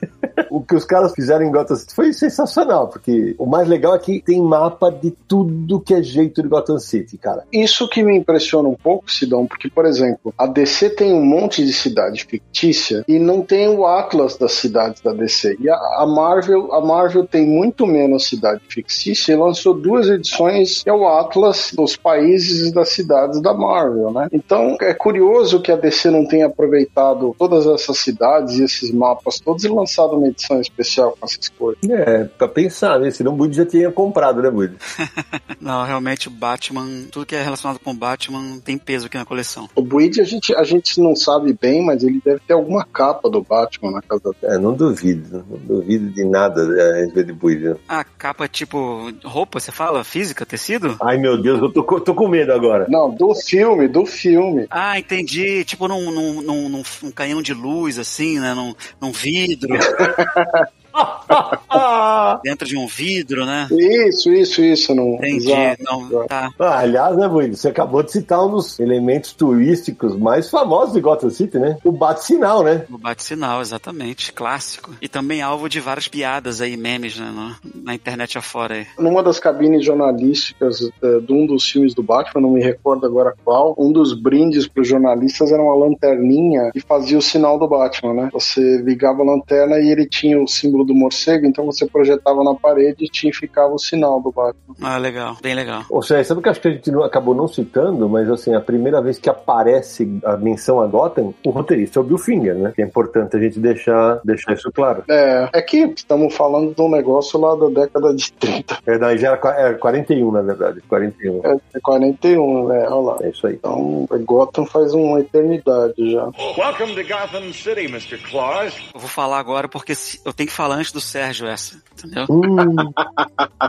o 0.51 0.61
que 0.61 0.75
os 0.75 0.85
caras 0.85 1.13
fizeram 1.13 1.30
em 1.43 1.51
Gotham 1.51 1.77
City 1.77 1.95
foi 1.95 2.13
sensacional, 2.13 2.89
porque 2.89 3.35
o 3.39 3.47
mais 3.47 3.69
legal 3.69 3.95
é 3.95 3.99
que 3.99 4.23
tem 4.23 4.41
mapa 4.41 4.91
de 4.91 5.11
tudo 5.29 5.81
que 5.81 5.95
é 5.95 6.03
jeito 6.03 6.43
de 6.43 6.49
Gotham 6.49 6.79
City, 6.79 7.17
cara. 7.19 7.45
Isso 7.53 7.89
que 7.89 8.03
me 8.03 8.17
impressiona 8.17 8.69
um 8.69 8.75
pouco, 8.75 9.11
Sidão, 9.11 9.47
porque, 9.47 9.69
por 9.69 9.87
exemplo, 9.87 10.33
a 10.37 10.47
DC 10.47 10.91
tem 10.91 11.13
um 11.13 11.25
monte 11.25 11.65
de 11.65 11.73
cidade 11.73 12.25
fictícia 12.25 13.05
e 13.07 13.19
não 13.19 13.43
tem 13.43 13.69
o 13.69 13.87
Atlas 13.87 14.37
das 14.37 14.53
cidades 14.53 15.01
da 15.03 15.13
DC. 15.13 15.57
E 15.61 15.69
a, 15.69 15.77
a 15.99 16.07
Marvel, 16.07 16.73
a 16.73 16.81
Marvel 16.81 17.27
tem 17.27 17.47
muito 17.47 17.87
menos 17.87 18.29
cidade 18.29 18.63
fictícia 18.69 19.33
e 19.33 19.37
lançou 19.37 19.75
duas 19.75 20.09
edições 20.09 20.83
que 20.83 20.91
é 20.91 20.93
o 20.93 21.07
Atlas 21.07 21.73
dos 21.75 21.97
países 21.97 22.69
e 22.69 22.75
das 22.75 22.91
cidades 22.91 23.41
da 23.41 23.53
Marvel, 23.53 24.11
né? 24.11 24.29
Então 24.33 24.77
é 24.81 24.95
curioso 24.95 25.61
que 25.61 25.73
a 25.73 25.77
DC 25.77 26.11
não 26.11 26.27
tenha 26.27 26.47
aproveitado 26.47 27.35
todas 27.39 27.67
essas 27.67 27.99
cidades 27.99 28.59
e 28.59 28.65
esses 28.65 28.91
mapas 28.91 29.41
todos 29.41 29.65
e 29.65 29.69
lançado 29.69 30.17
uma 30.17 30.29
edição 30.29 30.61
especial 30.61 31.10
com 31.19 31.27
essas 31.27 31.49
coisas. 31.49 31.83
É, 31.89 32.25
pra 32.25 32.49
pensar, 32.49 32.99
né? 32.99 33.11
Senão 33.11 33.33
o 33.33 33.37
Bud 33.37 33.55
já 33.55 33.67
tinha 33.67 33.91
comprado, 33.91 34.43
né, 34.43 34.51
Bud? 34.51 34.75
Não, 35.61 35.85
realmente 35.85 36.29
o 36.29 36.31
Batman, 36.31 36.87
tudo 37.11 37.27
que 37.27 37.35
é 37.35 37.43
relacionado 37.43 37.79
com 37.79 37.91
o 37.91 37.95
Batman 37.95 38.59
tem 38.65 38.79
peso 38.79 39.07
aqui 39.07 39.19
na 39.19 39.25
coleção. 39.25 39.69
O 39.75 39.83
Buid 39.83 40.21
a 40.21 40.25
gente, 40.25 40.55
a 40.55 40.65
gente 40.65 41.01
não 41.01 41.15
sabe 41.15 41.57
bem, 41.61 41.85
mas 41.85 42.03
ele 42.03 42.21
deve 42.25 42.41
ter 42.47 42.55
alguma 42.55 42.85
capa 42.85 43.29
do 43.29 43.43
Batman 43.43 43.91
na 43.93 44.03
casa 44.03 44.31
dele. 44.41 44.55
É, 44.55 44.59
não 44.59 44.73
duvido, 44.73 45.45
não 45.49 45.59
duvido 45.59 46.11
de 46.11 46.25
nada 46.25 46.63
é, 46.63 46.93
a 46.93 46.97
respeito 47.05 47.27
de 47.27 47.33
Bud. 47.33 47.61
né? 47.61 47.77
A 47.89 48.03
capa 48.05 48.49
tipo 48.49 49.13
roupa, 49.23 49.61
você 49.61 49.71
fala? 49.71 50.03
Física, 50.03 50.47
tecido? 50.47 50.97
Ai, 51.03 51.19
meu 51.19 51.41
Deus, 51.41 51.61
eu 51.61 51.71
tô, 51.71 51.83
tô 52.01 52.15
com 52.15 52.29
medo 52.29 52.53
agora. 52.53 52.87
Não, 52.89 53.11
do 53.11 53.35
filme, 53.35 53.87
do 53.87 54.07
filme. 54.07 54.67
Ah, 54.71 54.99
entendi. 54.99 55.65
Tipo 55.65 55.87
num, 55.89 56.11
num, 56.11 56.43
num, 56.43 56.69
num, 56.69 56.83
num 57.03 57.11
canhão 57.11 57.43
de 57.43 57.53
luz, 57.53 57.99
assim, 57.99 58.39
né? 58.39 58.55
Num, 58.55 58.75
num 59.01 59.13
vidro. 59.13 59.75
Dentro 62.43 62.67
de 62.67 62.77
um 62.77 62.87
vidro, 62.87 63.45
né? 63.47 63.69
Isso, 63.71 64.31
isso, 64.33 64.63
isso. 64.63 64.95
Não, 64.95 65.15
Entendi. 65.15 65.51
exato, 65.53 65.83
Não, 65.85 66.07
exato. 66.07 66.29
tá. 66.29 66.51
Ah, 66.59 66.79
aliás, 66.81 67.17
né, 67.17 67.29
Bud, 67.29 67.57
você 67.57 67.69
acabou 67.69 68.03
de 68.03 68.13
citar 68.13 68.45
um 68.45 68.51
dos 68.51 68.79
elementos 68.81 69.33
turísticos 69.33 70.17
mais 70.17 70.49
famosos 70.51 70.95
de 70.95 71.01
Gotham 71.01 71.31
City, 71.31 71.59
né? 71.59 71.77
O 71.85 71.93
bate-sinal, 71.93 72.63
né? 72.63 72.85
O 72.91 72.99
bate-sinal, 72.99 73.61
exatamente. 73.61 74.33
Clássico. 74.33 74.95
E 75.01 75.09
também 75.09 75.43
alvo 75.43 75.69
de 75.69 75.81
várias 75.81 76.09
piadas 76.09 76.61
aí, 76.61 76.77
memes, 76.77 77.19
né? 77.19 77.31
no- 77.35 77.51
na 77.83 77.95
internet 77.95 78.37
afora 78.39 78.75
aí. 78.75 78.87
Numa 78.99 79.23
das 79.23 79.39
cabines 79.39 79.85
jornalísticas 79.85 80.91
eh, 81.03 81.21
de 81.21 81.33
um 81.33 81.47
dos 81.47 81.69
filmes 81.69 81.95
do 81.95 82.03
Batman, 82.03 82.41
não 82.43 82.51
me 82.53 82.63
recordo 82.63 83.07
agora 83.07 83.35
qual, 83.45 83.75
um 83.79 83.93
dos 83.93 84.13
brindes 84.13 84.67
para 84.67 84.83
os 84.83 84.89
jornalistas 84.89 85.53
era 85.53 85.63
uma 85.63 85.75
lanterninha 85.75 86.71
que 86.73 86.81
fazia 86.81 87.19
o 87.19 87.23
sinal 87.23 87.59
do 87.59 87.69
Batman, 87.69 88.15
né? 88.15 88.29
Você 88.33 88.79
ligava 88.79 89.23
a 89.23 89.27
lanterna 89.27 89.79
e 89.79 89.91
ele 89.91 90.07
tinha 90.07 90.41
o 90.43 90.49
símbolo 90.49 90.85
do 90.93 90.95
morcego, 90.99 91.47
então 91.47 91.65
você 91.65 91.87
projetava 91.87 92.43
na 92.43 92.55
parede 92.55 93.05
e 93.05 93.09
tinha, 93.09 93.33
ficava 93.33 93.73
o 93.73 93.79
sinal 93.79 94.21
do 94.21 94.31
Batman. 94.33 94.75
Ah, 94.83 94.97
legal. 94.99 95.37
Bem 95.43 95.55
legal. 95.55 95.85
Ou 95.89 96.03
seja, 96.03 96.25
sabe 96.25 96.41
o 96.41 96.43
que 96.43 96.49
eu 96.49 96.53
acho 96.53 96.61
que 96.61 96.69
a 96.69 96.73
gente 96.73 96.91
não- 96.91 97.03
acabou 97.05 97.35
não 97.35 97.47
citando, 97.49 98.09
mas 98.09 98.29
assim, 98.31 98.55
a 98.55 98.61
primeira 98.61 99.01
vez 99.01 99.19
que 99.19 99.29
aparece 99.31 100.19
a 100.25 100.37
menção 100.37 100.81
a 100.81 100.87
Gotham, 100.87 101.33
o 101.45 101.51
roteirista 101.51 101.99
é 101.99 102.03
o 102.03 102.05
Bill 102.05 102.19
Finger, 102.19 102.55
né? 102.57 102.73
Que 102.75 102.83
é 102.83 102.85
importante 102.85 103.37
a 103.37 103.41
gente 103.41 103.59
deixar, 103.61 104.21
deixar 104.25 104.53
isso 104.55 104.71
claro. 104.73 105.05
É, 105.09 105.49
é 105.53 105.63
que 105.63 105.79
estamos 105.97 106.35
falando 106.35 106.75
de 106.75 106.81
um 106.83 106.91
negócio 106.91 107.39
lá 107.41 107.55
da 107.55 107.69
década 107.83 108.15
de 108.15 108.33
30, 108.33 108.79
É, 108.87 108.99
não, 108.99 109.17
já 109.17 109.29
era, 109.33 109.49
era 109.59 109.79
41, 109.79 110.31
na 110.33 110.43
verdade. 110.43 110.81
41. 110.89 111.41
é 111.75 111.81
41, 111.81 112.69
né? 112.69 112.87
Olha 112.89 112.95
lá. 112.95 113.17
É 113.23 113.29
isso 113.31 113.47
aí. 113.47 113.55
Então, 113.55 114.07
Gotham 114.25 114.67
faz 114.67 114.93
uma 114.95 115.21
eternidade 115.21 115.95
já. 116.11 116.29
Welcome 116.59 116.95
to 116.95 117.03
Gotham 117.09 117.53
City, 117.53 117.87
Mr. 117.87 118.19
Claus. 118.31 118.75
Eu 118.95 119.01
vou 119.01 119.09
falar 119.09 119.39
agora 119.39 119.69
porque 119.69 119.93
eu 120.25 120.33
tenho 120.33 120.49
que 120.49 120.55
falar 120.55 120.70
antes 120.79 120.93
do 120.93 121.01
Sérgio 121.01 121.47
essa, 121.47 121.81
entendeu? 121.93 122.27
Hum, 122.29 122.75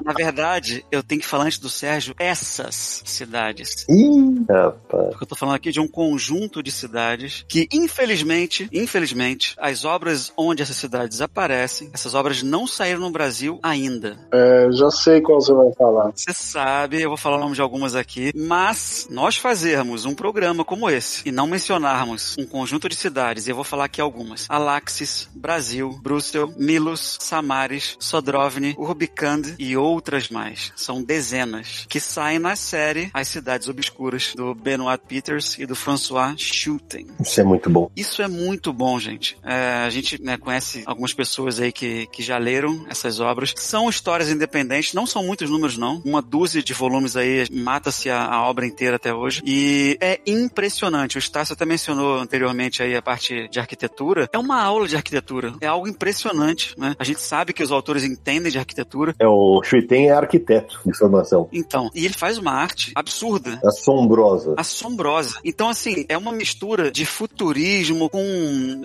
Na 0.05 0.13
verdade, 0.13 0.85
eu 0.91 1.03
tenho 1.03 1.21
que 1.21 1.27
falar 1.27 1.45
antes 1.45 1.59
do 1.59 1.69
Sérgio 1.69 2.15
essas 2.19 3.01
cidades. 3.05 3.85
ih, 3.89 4.45
rapaz. 4.49 5.09
Porque 5.09 5.23
eu 5.23 5.27
tô 5.27 5.35
falando 5.35 5.55
aqui 5.55 5.71
de 5.71 5.79
um 5.79 5.87
conjunto 5.87 6.61
de 6.63 6.71
cidades 6.71 7.45
que, 7.47 7.67
infelizmente, 7.71 8.69
infelizmente, 8.71 9.55
as 9.59 9.85
obras 9.85 10.31
onde 10.37 10.61
essas 10.61 10.75
cidades 10.75 11.21
aparecem, 11.21 11.89
essas 11.93 12.13
obras 12.13 12.41
não 12.43 12.65
saíram 12.67 12.99
no 12.99 13.11
Brasil 13.11 13.59
ainda. 13.63 14.17
É, 14.31 14.67
já 14.71 14.89
sei 14.91 15.21
qual 15.21 15.39
você 15.41 15.53
vai 15.53 15.71
falar. 15.73 16.11
Você 16.15 16.33
sabe, 16.33 17.01
eu 17.01 17.09
vou 17.09 17.17
falar 17.17 17.37
o 17.37 17.39
nome 17.39 17.55
de 17.55 17.61
algumas 17.61 17.95
aqui, 17.95 18.31
mas 18.35 19.07
nós 19.09 19.35
fazermos 19.37 20.05
um 20.05 20.13
programa 20.13 20.63
como 20.63 20.89
esse 20.89 21.27
e 21.27 21.31
não 21.31 21.47
mencionarmos 21.47 22.35
um 22.37 22.45
conjunto 22.45 22.87
de 22.89 22.95
cidades, 22.95 23.47
e 23.47 23.51
eu 23.51 23.55
vou 23.55 23.63
falar 23.63 23.85
aqui 23.85 24.01
algumas: 24.01 24.45
Alaxis, 24.49 25.29
Brasil, 25.33 25.99
Brussel, 26.01 26.53
Milos, 26.91 27.17
Samaris, 27.19 27.95
Sodrovny, 27.99 28.75
Urbicand 28.77 29.55
e 29.57 29.77
outras 29.77 30.29
mais. 30.29 30.71
São 30.75 31.01
dezenas 31.01 31.85
que 31.87 31.99
saem 31.99 32.39
na 32.39 32.55
série 32.55 33.09
As 33.13 33.27
Cidades 33.27 33.67
Obscuras 33.67 34.33
do 34.35 34.53
Benoit 34.53 35.01
Peters 35.07 35.57
e 35.57 35.65
do 35.65 35.75
François 35.75 36.35
Schutten. 36.37 37.07
Isso 37.19 37.39
é 37.39 37.43
muito 37.43 37.69
bom. 37.69 37.89
Isso 37.95 38.21
é 38.21 38.27
muito 38.27 38.73
bom, 38.73 38.99
gente. 38.99 39.37
É, 39.43 39.83
a 39.85 39.89
gente 39.89 40.21
né, 40.21 40.37
conhece 40.37 40.83
algumas 40.85 41.13
pessoas 41.13 41.59
aí 41.59 41.71
que, 41.71 42.07
que 42.07 42.21
já 42.21 42.37
leram 42.37 42.85
essas 42.89 43.19
obras. 43.19 43.53
São 43.57 43.89
histórias 43.89 44.29
independentes, 44.29 44.93
não 44.93 45.05
são 45.05 45.23
muitos 45.23 45.49
números, 45.49 45.77
não. 45.77 46.01
Uma 46.03 46.21
dúzia 46.21 46.61
de 46.61 46.73
volumes 46.73 47.15
aí, 47.15 47.47
mata-se 47.51 48.09
a, 48.09 48.25
a 48.25 48.49
obra 48.49 48.65
inteira 48.65 48.97
até 48.97 49.13
hoje. 49.13 49.41
E 49.45 49.97
é 50.01 50.19
impressionante. 50.27 51.17
O 51.17 51.19
Estácio 51.19 51.53
até 51.53 51.65
mencionou 51.65 52.17
anteriormente 52.17 52.83
aí 52.83 52.95
a 52.95 53.01
parte 53.01 53.47
de 53.49 53.59
arquitetura. 53.59 54.29
É 54.33 54.37
uma 54.37 54.61
aula 54.61 54.87
de 54.87 54.95
arquitetura. 54.95 55.53
É 55.61 55.67
algo 55.67 55.87
impressionante, 55.87 56.73
né? 56.81 56.95
A 56.97 57.03
gente 57.03 57.21
sabe 57.21 57.53
que 57.53 57.63
os 57.63 57.71
autores 57.71 58.03
entendem 58.03 58.51
de 58.51 58.57
arquitetura. 58.57 59.15
É, 59.19 59.27
o 59.27 59.61
Shuiten 59.63 60.09
é 60.09 60.13
arquiteto 60.13 60.79
de 60.85 60.97
formação. 60.97 61.47
Então, 61.53 61.89
e 61.93 62.03
ele 62.05 62.13
faz 62.13 62.37
uma 62.37 62.51
arte 62.51 62.91
absurda. 62.95 63.59
Assombrosa. 63.63 64.55
assombrosa. 64.57 65.39
Então, 65.45 65.69
assim, 65.69 66.05
é 66.09 66.17
uma 66.17 66.31
mistura 66.31 66.91
de 66.91 67.05
futurismo 67.05 68.09
com, 68.09 68.23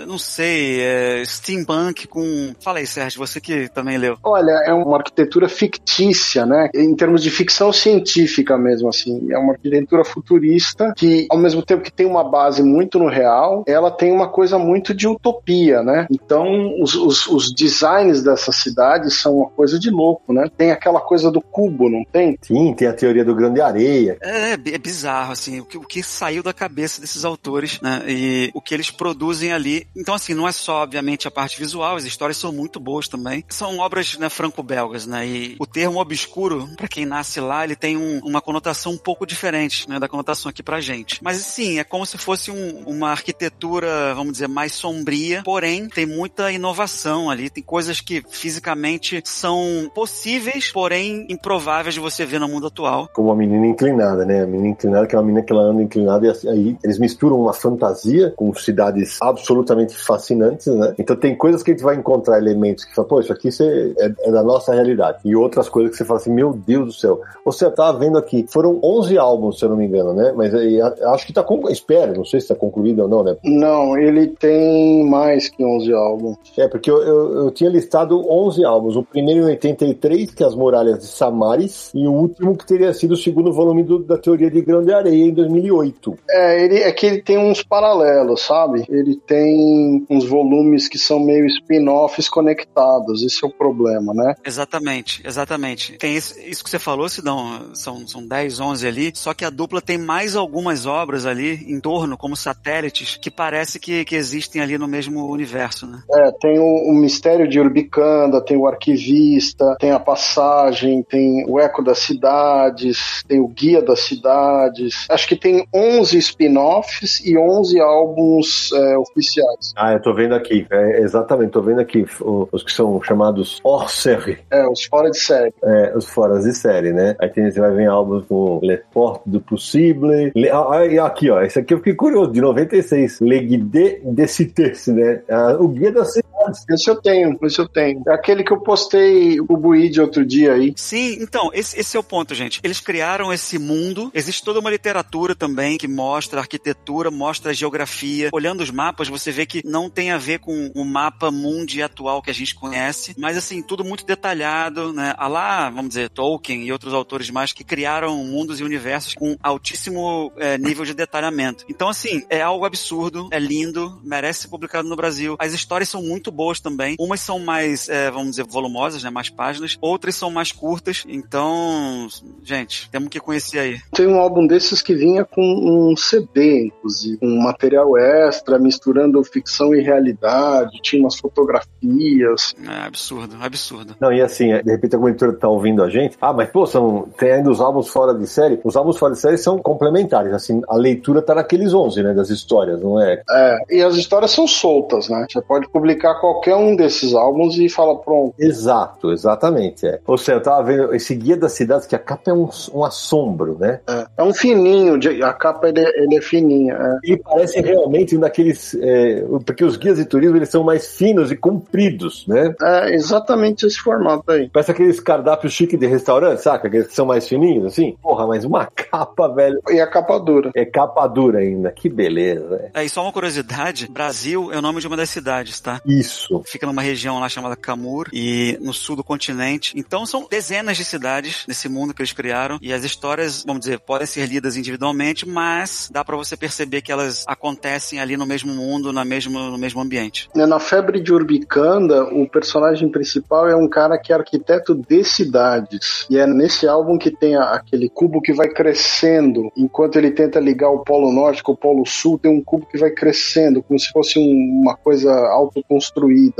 não 0.06 0.18
sei, 0.18 0.80
é, 0.80 1.24
steampunk 1.24 2.06
com... 2.06 2.54
Fala 2.60 2.78
aí, 2.78 2.86
Sérgio, 2.86 3.18
você 3.18 3.40
que 3.40 3.68
também 3.70 3.96
leu. 3.96 4.18
Olha, 4.22 4.52
é 4.66 4.72
uma 4.72 4.98
arquitetura 4.98 5.48
fictícia, 5.48 6.44
né? 6.44 6.68
Em 6.74 6.94
termos 6.94 7.22
de 7.22 7.30
ficção 7.30 7.72
científica 7.72 8.58
mesmo, 8.58 8.88
assim. 8.88 9.32
É 9.32 9.38
uma 9.38 9.52
arquitetura 9.52 10.04
futurista 10.04 10.92
que, 10.94 11.26
ao 11.30 11.38
mesmo 11.38 11.62
tempo 11.62 11.82
que 11.82 11.92
tem 11.92 12.06
uma 12.06 12.24
base 12.24 12.62
muito 12.62 12.98
no 12.98 13.08
real, 13.08 13.64
ela 13.66 13.90
tem 13.90 14.12
uma 14.12 14.28
coisa 14.28 14.58
muito 14.58 14.92
de 14.92 15.08
utopia, 15.08 15.82
né? 15.82 16.06
Então, 16.10 16.46
os, 16.82 16.94
os, 16.94 17.26
os 17.26 17.54
designs 17.54 17.85
dessas 18.22 18.56
cidades 18.56 19.20
são 19.20 19.36
uma 19.38 19.50
coisa 19.50 19.78
de 19.78 19.90
louco, 19.90 20.32
né? 20.32 20.50
Tem 20.56 20.70
aquela 20.70 21.00
coisa 21.00 21.30
do 21.30 21.40
cubo, 21.40 21.88
não 21.88 22.04
tem? 22.04 22.38
Sim, 22.42 22.74
tem 22.74 22.88
a 22.88 22.92
teoria 22.92 23.24
do 23.24 23.34
grande 23.34 23.60
areia. 23.60 24.18
É, 24.20 24.52
é 24.52 24.78
bizarro, 24.78 25.32
assim, 25.32 25.60
o 25.60 25.64
que, 25.64 25.76
o 25.78 25.82
que 25.82 26.02
saiu 26.02 26.42
da 26.42 26.52
cabeça 26.52 27.00
desses 27.00 27.24
autores, 27.24 27.80
né? 27.80 28.02
E 28.06 28.50
o 28.54 28.60
que 28.60 28.74
eles 28.74 28.90
produzem 28.90 29.52
ali. 29.52 29.86
Então, 29.96 30.14
assim, 30.14 30.34
não 30.34 30.46
é 30.48 30.52
só, 30.52 30.82
obviamente, 30.82 31.28
a 31.28 31.30
parte 31.30 31.58
visual, 31.58 31.96
as 31.96 32.04
histórias 32.04 32.36
são 32.36 32.52
muito 32.52 32.80
boas 32.80 33.08
também. 33.08 33.44
São 33.48 33.78
obras, 33.78 34.16
né, 34.18 34.28
franco-belgas, 34.28 35.06
né? 35.06 35.26
E 35.26 35.56
o 35.58 35.66
termo 35.66 36.00
obscuro, 36.00 36.68
pra 36.76 36.88
quem 36.88 37.04
nasce 37.06 37.40
lá, 37.40 37.64
ele 37.64 37.76
tem 37.76 37.96
um- 37.96 38.20
uma 38.24 38.40
conotação 38.40 38.92
um 38.92 38.98
pouco 38.98 39.26
diferente, 39.26 39.88
né, 39.88 39.98
da 39.98 40.08
conotação 40.08 40.50
aqui 40.50 40.62
pra 40.62 40.80
gente. 40.80 41.22
Mas, 41.22 41.38
sim, 41.38 41.78
é 41.78 41.84
como 41.84 42.06
se 42.06 42.18
fosse 42.18 42.50
um- 42.50 42.82
uma 42.86 43.10
arquitetura, 43.10 44.14
vamos 44.14 44.32
dizer, 44.32 44.48
mais 44.48 44.72
sombria, 44.72 45.42
porém, 45.44 45.88
tem 45.88 46.06
muita 46.06 46.50
inovação 46.50 47.30
ali, 47.30 47.50
tem 47.50 47.62
coisas 47.62 47.75
que 48.00 48.22
fisicamente 48.28 49.20
são 49.24 49.90
possíveis, 49.94 50.70
porém 50.72 51.26
improváveis 51.28 51.94
de 51.94 52.00
você 52.00 52.24
ver 52.24 52.40
no 52.40 52.48
mundo 52.48 52.66
atual. 52.68 53.08
Como 53.12 53.30
a 53.30 53.36
menina 53.36 53.66
inclinada, 53.66 54.24
né? 54.24 54.42
A 54.42 54.46
menina 54.46 54.68
inclinada, 54.68 55.06
que 55.06 55.14
é 55.14 55.18
uma 55.18 55.24
menina 55.24 55.44
que 55.44 55.52
ela 55.52 55.62
anda 55.62 55.82
inclinada, 55.82 56.26
e 56.26 56.30
assim- 56.30 56.48
aí 56.48 56.76
eles 56.82 56.98
misturam 56.98 57.38
uma 57.40 57.52
fantasia 57.52 58.32
com 58.36 58.52
cidades 58.54 59.18
absolutamente 59.20 59.94
fascinantes, 59.96 60.66
né? 60.66 60.94
Então 60.98 61.14
tem 61.14 61.36
coisas 61.36 61.62
que 61.62 61.70
a 61.70 61.74
gente 61.74 61.82
vai 61.84 61.96
encontrar 61.96 62.38
elementos 62.38 62.84
que 62.84 62.94
fala, 62.94 63.06
pô, 63.08 63.20
isso 63.20 63.32
aqui 63.32 63.48
é, 63.60 64.12
é 64.28 64.30
da 64.30 64.42
nossa 64.42 64.72
realidade. 64.74 65.18
E 65.24 65.36
outras 65.36 65.68
coisas 65.68 65.90
que 65.92 65.96
você 65.98 66.04
fala 66.04 66.18
assim, 66.18 66.32
meu 66.32 66.52
Deus 66.52 66.86
do 66.86 66.92
céu. 66.92 67.20
Você 67.44 67.70
tava 67.70 67.98
vendo 67.98 68.16
aqui, 68.18 68.46
foram 68.48 68.80
11 68.82 69.16
álbuns, 69.18 69.58
se 69.58 69.64
eu 69.64 69.68
não 69.68 69.76
me 69.76 69.86
engano, 69.86 70.12
né? 70.14 70.32
Mas 70.36 70.54
aí, 70.54 70.80
acho 70.80 71.26
que 71.26 71.32
tá 71.32 71.42
concluído, 71.42 71.74
espero, 71.74 72.14
não 72.14 72.24
sei 72.24 72.40
se 72.40 72.48
tá 72.48 72.54
concluído 72.54 73.02
ou 73.02 73.08
não, 73.08 73.22
né? 73.22 73.36
Não, 73.44 73.96
ele 73.98 74.28
tem 74.28 75.04
mais 75.08 75.48
que 75.48 75.64
11 75.64 75.92
álbuns. 75.92 76.36
É, 76.56 76.66
porque 76.68 76.90
eu, 76.90 77.02
eu, 77.02 77.44
eu 77.44 77.50
tinha 77.50 77.65
listado 77.68 78.20
11 78.30 78.64
álbuns. 78.64 78.96
O 78.96 79.02
primeiro 79.02 79.40
em 79.42 79.44
83, 79.50 80.34
que 80.34 80.42
é 80.42 80.46
As 80.46 80.54
Muralhas 80.54 80.98
de 81.00 81.06
Samaris, 81.06 81.90
e 81.94 82.06
o 82.06 82.12
último 82.12 82.56
que 82.56 82.66
teria 82.66 82.92
sido 82.92 83.12
o 83.12 83.16
segundo 83.16 83.52
volume 83.52 83.82
do- 83.82 83.98
da 83.98 84.18
Teoria 84.18 84.50
de 84.50 84.60
Grande 84.60 84.92
Areia, 84.92 85.24
em 85.24 85.32
2008. 85.32 86.16
É, 86.28 86.64
ele, 86.64 86.78
é 86.78 86.92
que 86.92 87.06
ele 87.06 87.22
tem 87.22 87.38
uns 87.38 87.62
paralelos, 87.62 88.42
sabe? 88.42 88.84
Ele 88.88 89.16
tem 89.26 90.06
uns 90.10 90.24
volumes 90.26 90.88
que 90.88 90.98
são 90.98 91.18
meio 91.20 91.46
spin-offs 91.46 92.28
conectados, 92.28 93.22
esse 93.22 93.44
é 93.44 93.48
o 93.48 93.50
problema, 93.50 94.12
né? 94.14 94.34
Exatamente, 94.44 95.22
exatamente. 95.26 95.98
Tem 95.98 96.16
isso, 96.16 96.34
isso 96.40 96.62
que 96.64 96.70
você 96.70 96.78
falou, 96.78 97.08
Sidão, 97.08 97.70
são, 97.74 98.06
são 98.06 98.26
10, 98.26 98.60
11 98.60 98.86
ali, 98.86 99.12
só 99.14 99.34
que 99.34 99.44
a 99.44 99.50
dupla 99.50 99.80
tem 99.80 99.98
mais 99.98 100.36
algumas 100.36 100.86
obras 100.86 101.26
ali 101.26 101.54
em 101.70 101.80
torno, 101.80 102.16
como 102.16 102.36
satélites, 102.36 103.16
que 103.20 103.30
parece 103.30 103.78
que, 103.78 104.04
que 104.04 104.14
existem 104.16 104.60
ali 104.62 104.78
no 104.78 104.88
mesmo 104.88 105.26
universo, 105.30 105.86
né? 105.86 106.00
É, 106.12 106.30
tem 106.40 106.58
o, 106.58 106.90
o 106.90 106.94
Mistério 106.94 107.48
de 107.48 107.55
Urbicanda, 107.60 108.40
tem 108.40 108.56
o 108.56 108.66
Arquivista, 108.66 109.76
tem 109.78 109.90
a 109.90 109.98
Passagem, 110.00 111.02
tem 111.02 111.44
o 111.48 111.58
Eco 111.58 111.82
das 111.82 111.98
Cidades, 111.98 113.22
tem 113.28 113.40
o 113.40 113.48
Guia 113.48 113.82
das 113.82 114.00
Cidades. 114.00 115.06
Acho 115.10 115.26
que 115.28 115.36
tem 115.36 115.66
11 115.74 116.18
spin-offs 116.18 117.24
e 117.24 117.36
11 117.36 117.80
álbuns 117.80 118.70
é, 118.72 118.98
oficiais. 118.98 119.72
Ah, 119.76 119.92
eu 119.92 120.00
tô 120.02 120.14
vendo 120.14 120.34
aqui. 120.34 120.66
É, 120.70 121.00
exatamente, 121.00 121.50
tô 121.50 121.62
vendo 121.62 121.80
aqui 121.80 122.04
os 122.52 122.62
que 122.62 122.72
são 122.72 123.00
chamados 123.02 123.60
hors 123.64 123.92
série, 123.92 124.38
É, 124.50 124.66
os 124.68 124.84
fora 124.84 125.10
de 125.10 125.18
série. 125.18 125.52
é, 125.62 125.96
os 125.96 126.06
foras 126.08 126.44
de 126.44 126.54
série, 126.54 126.92
né? 126.92 127.16
Aí 127.18 127.28
tem, 127.28 127.50
você 127.50 127.60
vai 127.60 127.70
ver 127.72 127.86
álbuns 127.86 128.24
com 128.26 128.60
Le 128.62 128.78
Porte 128.92 129.22
du 129.26 129.40
Possible. 129.40 130.32
Le, 130.34 130.48
ah, 130.50 130.66
ah, 130.70 130.86
e 130.86 130.98
aqui, 130.98 131.30
ó, 131.30 131.40
esse 131.42 131.58
aqui 131.58 131.74
eu 131.74 131.78
fiquei 131.78 131.94
curioso, 131.94 132.30
de 132.32 132.40
96. 132.40 133.20
Le 133.20 133.40
Guide 133.40 134.00
de 134.04 134.26
Cités, 134.28 134.86
né? 134.88 135.22
Ah, 135.30 135.56
o 135.58 135.68
Guia 135.68 135.92
das 135.92 136.12
Cidades. 136.12 136.35
Esse 136.70 136.90
eu 136.90 136.96
tenho, 136.96 137.38
esse 137.42 137.58
eu 137.58 137.68
tenho. 137.68 138.02
É 138.06 138.12
aquele 138.12 138.44
que 138.44 138.52
eu 138.52 138.60
postei 138.60 139.40
o 139.40 139.56
Buide 139.56 140.00
outro 140.00 140.24
dia 140.24 140.54
aí. 140.54 140.72
Sim, 140.76 141.18
então, 141.20 141.50
esse, 141.52 141.78
esse 141.78 141.96
é 141.96 142.00
o 142.00 142.02
ponto, 142.02 142.34
gente. 142.34 142.60
Eles 142.62 142.80
criaram 142.80 143.32
esse 143.32 143.58
mundo, 143.58 144.10
existe 144.14 144.44
toda 144.44 144.60
uma 144.60 144.70
literatura 144.70 145.34
também 145.34 145.78
que 145.78 145.88
mostra 145.88 146.38
a 146.38 146.42
arquitetura, 146.42 147.10
mostra 147.10 147.50
a 147.50 147.54
geografia. 147.54 148.30
Olhando 148.32 148.62
os 148.62 148.70
mapas, 148.70 149.08
você 149.08 149.30
vê 149.30 149.46
que 149.46 149.62
não 149.64 149.90
tem 149.90 150.10
a 150.10 150.18
ver 150.18 150.38
com 150.40 150.70
o 150.74 150.84
mapa 150.84 151.30
mundi 151.30 151.82
atual 151.82 152.22
que 152.22 152.30
a 152.30 152.34
gente 152.34 152.54
conhece, 152.54 153.14
mas 153.18 153.36
assim, 153.36 153.62
tudo 153.62 153.84
muito 153.84 154.04
detalhado, 154.04 154.92
né? 154.92 155.14
A 155.16 155.28
lá, 155.28 155.70
vamos 155.70 155.88
dizer, 155.88 156.10
Tolkien 156.10 156.64
e 156.64 156.72
outros 156.72 156.94
autores 156.94 157.30
mais 157.30 157.52
que 157.52 157.64
criaram 157.64 158.16
mundos 158.24 158.60
e 158.60 158.64
universos 158.64 159.14
com 159.14 159.36
altíssimo 159.42 160.32
eh, 160.36 160.58
nível 160.58 160.84
de 160.84 160.94
detalhamento. 160.94 161.64
Então, 161.68 161.88
assim, 161.88 162.24
é 162.28 162.40
algo 162.40 162.64
absurdo, 162.64 163.28
é 163.30 163.38
lindo, 163.38 164.00
merece 164.02 164.42
ser 164.42 164.48
publicado 164.48 164.88
no 164.88 164.96
Brasil. 164.96 165.36
As 165.38 165.52
histórias 165.52 165.88
são 165.88 166.02
muito 166.02 166.30
boas 166.36 166.60
também. 166.60 166.96
Umas 167.00 167.20
são 167.20 167.38
mais, 167.38 167.88
eh, 167.88 168.10
vamos 168.10 168.30
dizer, 168.30 168.44
volumosas, 168.44 169.02
né? 169.02 169.10
Mais 169.10 169.30
páginas. 169.30 169.78
Outras 169.80 170.14
são 170.14 170.30
mais 170.30 170.52
curtas. 170.52 171.04
Então, 171.08 172.06
gente, 172.42 172.90
temos 172.90 173.08
que 173.08 173.18
conhecer 173.18 173.58
aí. 173.58 173.78
Tem 173.92 174.06
um 174.06 174.20
álbum 174.20 174.46
desses 174.46 174.82
que 174.82 174.94
vinha 174.94 175.24
com 175.24 175.42
um 175.42 175.96
CD, 175.96 176.66
inclusive, 176.66 177.18
um 177.22 177.40
material 177.42 177.96
extra, 177.96 178.58
misturando 178.58 179.22
ficção 179.24 179.74
e 179.74 179.80
realidade, 179.80 180.80
tinha 180.82 181.02
umas 181.02 181.16
fotografias. 181.18 182.54
É 182.64 182.86
absurdo, 182.86 183.36
absurdo. 183.40 183.96
Não, 184.00 184.12
e 184.12 184.20
assim, 184.20 184.48
de 184.62 184.70
repente 184.70 184.94
alguma 184.94 185.10
editora 185.10 185.32
tá 185.32 185.48
ouvindo 185.48 185.82
a 185.82 185.88
gente. 185.88 186.16
Ah, 186.20 186.32
mas 186.32 186.50
pô, 186.50 186.66
são, 186.66 187.08
tem 187.18 187.32
ainda 187.32 187.50
os 187.50 187.60
álbuns 187.60 187.88
fora 187.88 188.14
de 188.14 188.26
série. 188.26 188.60
Os 188.64 188.76
álbuns 188.76 188.98
fora 188.98 189.14
de 189.14 189.20
série 189.20 189.38
são 189.38 189.58
complementares. 189.58 190.32
Assim, 190.32 190.60
a 190.68 190.76
leitura 190.76 191.22
tá 191.22 191.34
naqueles 191.34 191.72
11, 191.72 192.02
né? 192.02 192.14
Das 192.14 192.30
histórias, 192.30 192.80
não 192.80 193.00
é? 193.00 193.22
É, 193.30 193.58
e 193.70 193.82
as 193.82 193.96
histórias 193.96 194.30
são 194.30 194.46
soltas, 194.46 195.08
né? 195.08 195.26
Você 195.30 195.40
pode 195.40 195.68
publicar 195.70 196.15
qualquer 196.16 196.56
um 196.56 196.74
desses 196.76 197.14
álbuns 197.14 197.56
e 197.58 197.68
fala, 197.68 197.96
pronto. 197.98 198.34
Exato, 198.38 199.12
exatamente. 199.12 199.86
É. 199.86 200.00
Ou 200.06 200.16
seja, 200.18 200.38
eu 200.38 200.42
tava 200.42 200.62
vendo 200.64 200.94
esse 200.94 201.14
Guia 201.14 201.36
das 201.36 201.52
Cidades, 201.52 201.86
que 201.86 201.94
a 201.94 201.98
capa 201.98 202.30
é 202.30 202.34
um, 202.34 202.48
um 202.74 202.84
assombro, 202.84 203.56
né? 203.58 203.80
É, 203.88 204.06
é 204.18 204.22
um 204.22 204.32
fininho, 204.34 204.98
de- 204.98 205.22
a 205.22 205.32
capa 205.32 205.68
ele, 205.68 205.80
é- 205.80 206.02
ele 206.02 206.16
é 206.16 206.20
fininha. 206.20 206.74
é. 206.74 206.98
Ele 207.04 207.16
parece 207.18 207.60
realmente 207.60 208.16
um 208.16 208.20
daqueles. 208.20 208.74
é, 208.80 209.24
porque 209.44 209.64
os 209.64 209.76
guias 209.76 209.96
de 209.98 210.04
turismo 210.04 210.36
eles 210.36 210.48
são 210.48 210.62
mais 210.64 210.96
finos 210.96 211.30
e 211.30 211.36
compridos, 211.36 212.26
né? 212.26 212.54
É 212.62 212.94
exatamente 212.94 213.66
esse 213.66 213.78
formato 213.78 214.30
aí. 214.30 214.48
Parece 214.50 214.70
aqueles 214.70 215.00
cardápios 215.00 215.52
chique 215.52 215.76
de 215.76 215.86
restaurante, 215.86 216.38
saca? 216.42 216.68
Aqueles 216.68 216.88
que 216.88 216.94
são 216.94 217.06
mais 217.06 217.26
fininhos, 217.28 217.64
assim. 217.66 217.96
Porra, 218.02 218.26
mas 218.26 218.44
uma 218.44 218.66
capa, 218.74 219.28
velho. 219.28 219.60
E 219.70 219.80
a 219.80 219.86
capa 219.86 220.18
dura. 220.18 220.50
É 220.54 220.64
capa 220.64 221.06
dura 221.06 221.38
ainda. 221.40 221.70
Que 221.70 221.88
beleza. 221.88 222.70
é. 222.74 222.80
É, 222.82 222.84
e 222.84 222.88
só 222.88 223.02
uma 223.02 223.12
curiosidade: 223.12 223.88
Brasil 223.90 224.50
é 224.52 224.58
o 224.58 224.62
nome 224.62 224.80
de 224.80 224.86
uma 224.86 224.96
das 224.96 225.10
cidades, 225.10 225.60
tá? 225.60 225.80
Isso. 225.86 226.05
Isso. 226.06 226.42
Fica 226.46 226.66
numa 226.66 226.82
região 226.82 227.18
lá 227.18 227.28
chamada 227.28 227.56
Kamur 227.56 228.08
e 228.12 228.58
no 228.60 228.72
sul 228.72 228.96
do 228.96 229.04
continente. 229.04 229.72
Então 229.76 230.06
são 230.06 230.26
dezenas 230.30 230.76
de 230.76 230.84
cidades 230.84 231.44
nesse 231.46 231.68
mundo 231.68 231.92
que 231.94 232.00
eles 232.02 232.12
criaram 232.12 232.58
e 232.62 232.72
as 232.72 232.84
histórias, 232.84 233.44
vamos 233.44 233.60
dizer, 233.60 233.80
podem 233.80 234.06
ser 234.06 234.26
lidas 234.26 234.56
individualmente, 234.56 235.26
mas 235.28 235.88
dá 235.92 236.04
para 236.04 236.16
você 236.16 236.36
perceber 236.36 236.82
que 236.82 236.92
elas 236.92 237.24
acontecem 237.26 238.00
ali 238.00 238.16
no 238.16 238.26
mesmo 238.26 238.52
mundo, 238.52 238.92
na 238.92 239.04
mesmo, 239.04 239.38
no 239.38 239.58
mesmo 239.58 239.80
ambiente. 239.80 240.28
É, 240.36 240.46
Na 240.46 240.58
Febre 240.60 241.00
de 241.00 241.12
Urbicanda, 241.12 242.04
o 242.04 242.28
personagem 242.28 242.88
principal 242.88 243.48
é 243.48 243.56
um 243.56 243.68
cara 243.68 243.98
que 243.98 244.12
é 244.12 244.16
arquiteto 244.16 244.74
de 244.74 245.04
cidades. 245.04 246.06
E 246.10 246.18
é 246.18 246.26
nesse 246.26 246.66
álbum 246.68 246.98
que 246.98 247.10
tem 247.10 247.36
a- 247.36 247.52
aquele 247.52 247.88
cubo 247.88 248.20
que 248.20 248.32
vai 248.32 248.48
crescendo. 248.48 249.50
Enquanto 249.56 249.96
ele 249.96 250.10
tenta 250.10 250.38
ligar 250.40 250.70
o 250.70 250.80
Polo 250.80 251.12
Norte 251.12 251.42
com 251.42 251.52
o 251.52 251.56
Polo 251.56 251.84
Sul, 251.86 252.18
tem 252.18 252.30
um 252.30 252.42
cubo 252.42 252.66
que 252.66 252.78
vai 252.78 252.90
crescendo, 252.90 253.62
como 253.62 253.78
se 253.78 253.88
fosse 253.90 254.18
um- 254.18 254.60
uma 254.62 254.76
coisa 254.76 255.12
autoconstruída, 255.28 255.95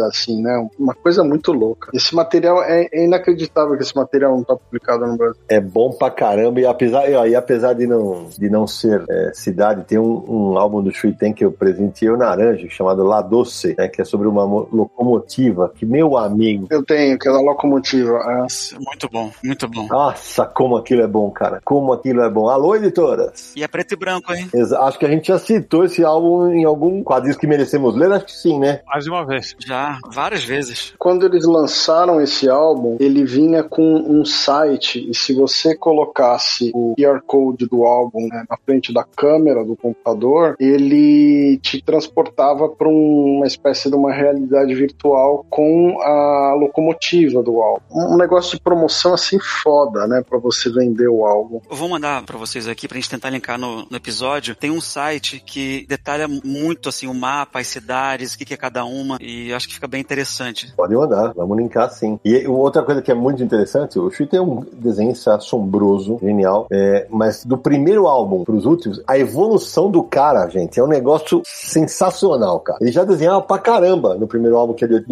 assim, 0.07 0.43
né? 0.43 0.69
Uma 0.79 0.95
coisa 0.95 1.23
muito 1.25 1.53
louca. 1.53 1.91
Esse 1.95 2.15
material 2.15 2.63
é, 2.63 2.89
é 2.93 3.05
inacreditável 3.05 3.77
que 3.77 3.83
esse 3.83 3.97
material 3.97 4.33
não 4.33 4.41
está 4.43 4.57
publicado 4.57 5.07
no 5.07 5.17
Brasil. 5.17 5.41
É 5.49 5.61
bom 5.61 5.91
pra 5.91 6.11
caramba, 6.11 6.61
e 6.61 6.67
apesar, 6.67 7.09
e, 7.11 7.15
ó, 7.15 7.27
e 7.27 7.35
apesar 7.35 7.73
de, 7.75 7.87
não, 7.87 8.27
de 8.37 8.51
não 8.51 8.67
ser 8.67 9.05
é, 9.09 9.31
cidade, 9.35 9.85
tem 9.85 9.99
um, 9.99 10.25
um 10.53 10.59
álbum 10.59 10.83
do 10.83 10.91
Shuiten 10.93 11.33
que 11.33 11.45
eu 11.45 11.53
presenteei 11.53 12.11
o 12.11 12.17
Naranja, 12.17 12.67
chamado 12.69 13.03
La 13.05 13.23
Doce, 13.23 13.75
né, 13.79 13.89
que 13.89 14.01
é 14.03 14.05
sobre 14.05 14.29
uma 14.29 14.47
mo- 14.47 14.69
locomotiva, 14.73 15.73
que 15.75 15.87
meu 15.87 16.17
amigo, 16.17 16.67
Eu 16.71 16.85
tenho 16.85 17.15
aquela 17.15 17.41
locomotiva. 17.41 18.19
é. 18.19 18.37
Nossa, 18.47 18.77
muito 18.79 19.09
bom, 19.11 19.31
muito 19.45 19.69
bom. 19.69 19.87
nossa, 19.89 20.45
como 20.47 20.77
aquilo 20.77 21.03
é 21.03 21.07
bom, 21.07 21.31
cara, 21.31 21.61
como 21.65 21.93
aquilo 21.93 22.23
é 22.23 22.31
bom. 22.31 22.49
Alô, 22.49 22.75
editoras! 22.77 23.53
E 23.57 23.63
é 23.63 23.69
preto 23.69 23.93
e 23.93 23.97
branco, 23.97 24.33
hein? 24.33 24.49
Exa- 24.55 24.81
Acho 24.81 24.99
que 24.99 25.07
a 25.07 25.11
gente 25.11 25.29
já 25.29 25.39
citou 25.39 25.85
esse 25.85 26.05
álbum 26.05 26.49
em 26.53 26.65
algum 26.65 27.03
quadrinho 27.03 27.37
que 27.39 27.47
merecemos 27.47 27.95
ler, 27.97 28.13
acho 28.13 28.27
que 28.27 28.33
sim, 28.33 28.59
né? 28.59 28.81
Mais 28.87 29.07
uma 29.07 29.25
vez. 29.27 29.46
Já, 29.59 29.99
várias 30.13 30.45
vezes. 30.45 30.95
Quando 30.99 31.27
eles 31.27 31.45
lançaram 31.45 32.21
esse 32.21 32.49
álbum, 32.49 32.97
ele 32.99 33.25
vinha 33.25 33.63
com 33.63 33.83
um 33.83 34.25
site, 34.25 35.09
e 35.09 35.15
se 35.15 35.35
você 35.35 35.77
colocasse 35.77 36.71
o 36.75 36.95
QR 36.97 37.21
Code 37.27 37.67
do 37.67 37.85
álbum 37.85 38.27
né, 38.29 38.45
na 38.49 38.57
frente 38.57 38.93
da 38.93 39.05
câmera 39.05 39.65
do 39.65 39.77
computador, 39.77 40.57
ele 40.59 41.59
te 41.63 41.83
transportava 41.83 42.69
para 42.69 42.89
uma 42.89 43.47
espécie 43.47 43.91
de 43.91 43.97
uma 43.97 44.13
realidade 44.13 44.75
virtual 44.75 45.45
com 45.49 46.01
a 46.01 46.55
locomotiva 46.59 47.43
do 47.43 47.61
álbum. 47.61 47.83
Um 47.91 48.17
negócio 48.17 48.57
de 48.57 48.63
promoção 48.63 49.15
assim 49.15 49.39
foda, 49.39 50.07
né, 50.07 50.23
para 50.29 50.39
você 50.39 50.71
vender 50.71 51.09
o 51.09 51.25
álbum. 51.25 51.61
Eu 51.69 51.77
vou 51.77 51.89
mandar 51.89 52.23
pra 52.25 52.39
vocês 52.39 52.69
aqui 52.69 52.89
pra 52.89 52.97
gente 52.97 53.11
tentar 53.11 53.31
linkar 53.31 53.59
no, 53.59 53.87
no 53.91 53.97
episódio. 53.97 54.55
Tem 54.55 54.71
um 54.71 54.81
site 54.81 55.43
que 55.45 55.87
detalha 55.89 56.27
muito 56.29 56.89
assim 56.89 57.07
o 57.07 57.15
mapa, 57.15 57.61
as 57.61 57.67
cidades, 57.67 58.35
o 58.35 58.39
que, 58.39 58.45
que 58.45 58.55
é 58.55 58.57
cada 58.57 58.85
uma 58.85 59.19
e 59.21 59.36
acho 59.53 59.69
que 59.69 59.75
fica 59.75 59.87
bem 59.87 60.01
interessante. 60.01 60.73
Pode 60.77 60.95
mandar, 60.95 61.33
vamos 61.35 61.57
linkar 61.57 61.91
sim. 61.91 62.19
E 62.25 62.47
outra 62.47 62.83
coisa 62.83 63.03
que 63.03 63.11
é 63.11 63.15
muito 63.15 63.43
interessante, 63.43 63.99
o 63.99 64.11
Shui 64.11 64.27
tem 64.27 64.41
um 64.41 64.65
desenhista 64.73 65.35
assombroso, 65.35 66.19
genial, 66.21 66.67
é, 66.71 67.07
mas 67.11 67.45
do 67.45 67.59
primeiro 67.59 68.07
álbum 68.07 68.45
pros 68.45 68.65
últimos, 68.65 69.03
a 69.07 69.19
evolução 69.19 69.91
do 69.91 70.03
cara, 70.03 70.49
gente, 70.49 70.79
é 70.79 70.83
um 70.83 70.89
negócio 70.89 71.43
sensacional, 71.45 72.61
cara. 72.61 72.79
Ele 72.81 72.93
já 72.93 73.05
desenhava 73.05 73.43
pra 73.43 73.59
caramba 73.59 74.15
no 74.15 74.27
primeiro 74.27 74.57
álbum, 74.57 74.75
que 74.75 74.85
é 74.85 74.89
de 74.89 75.05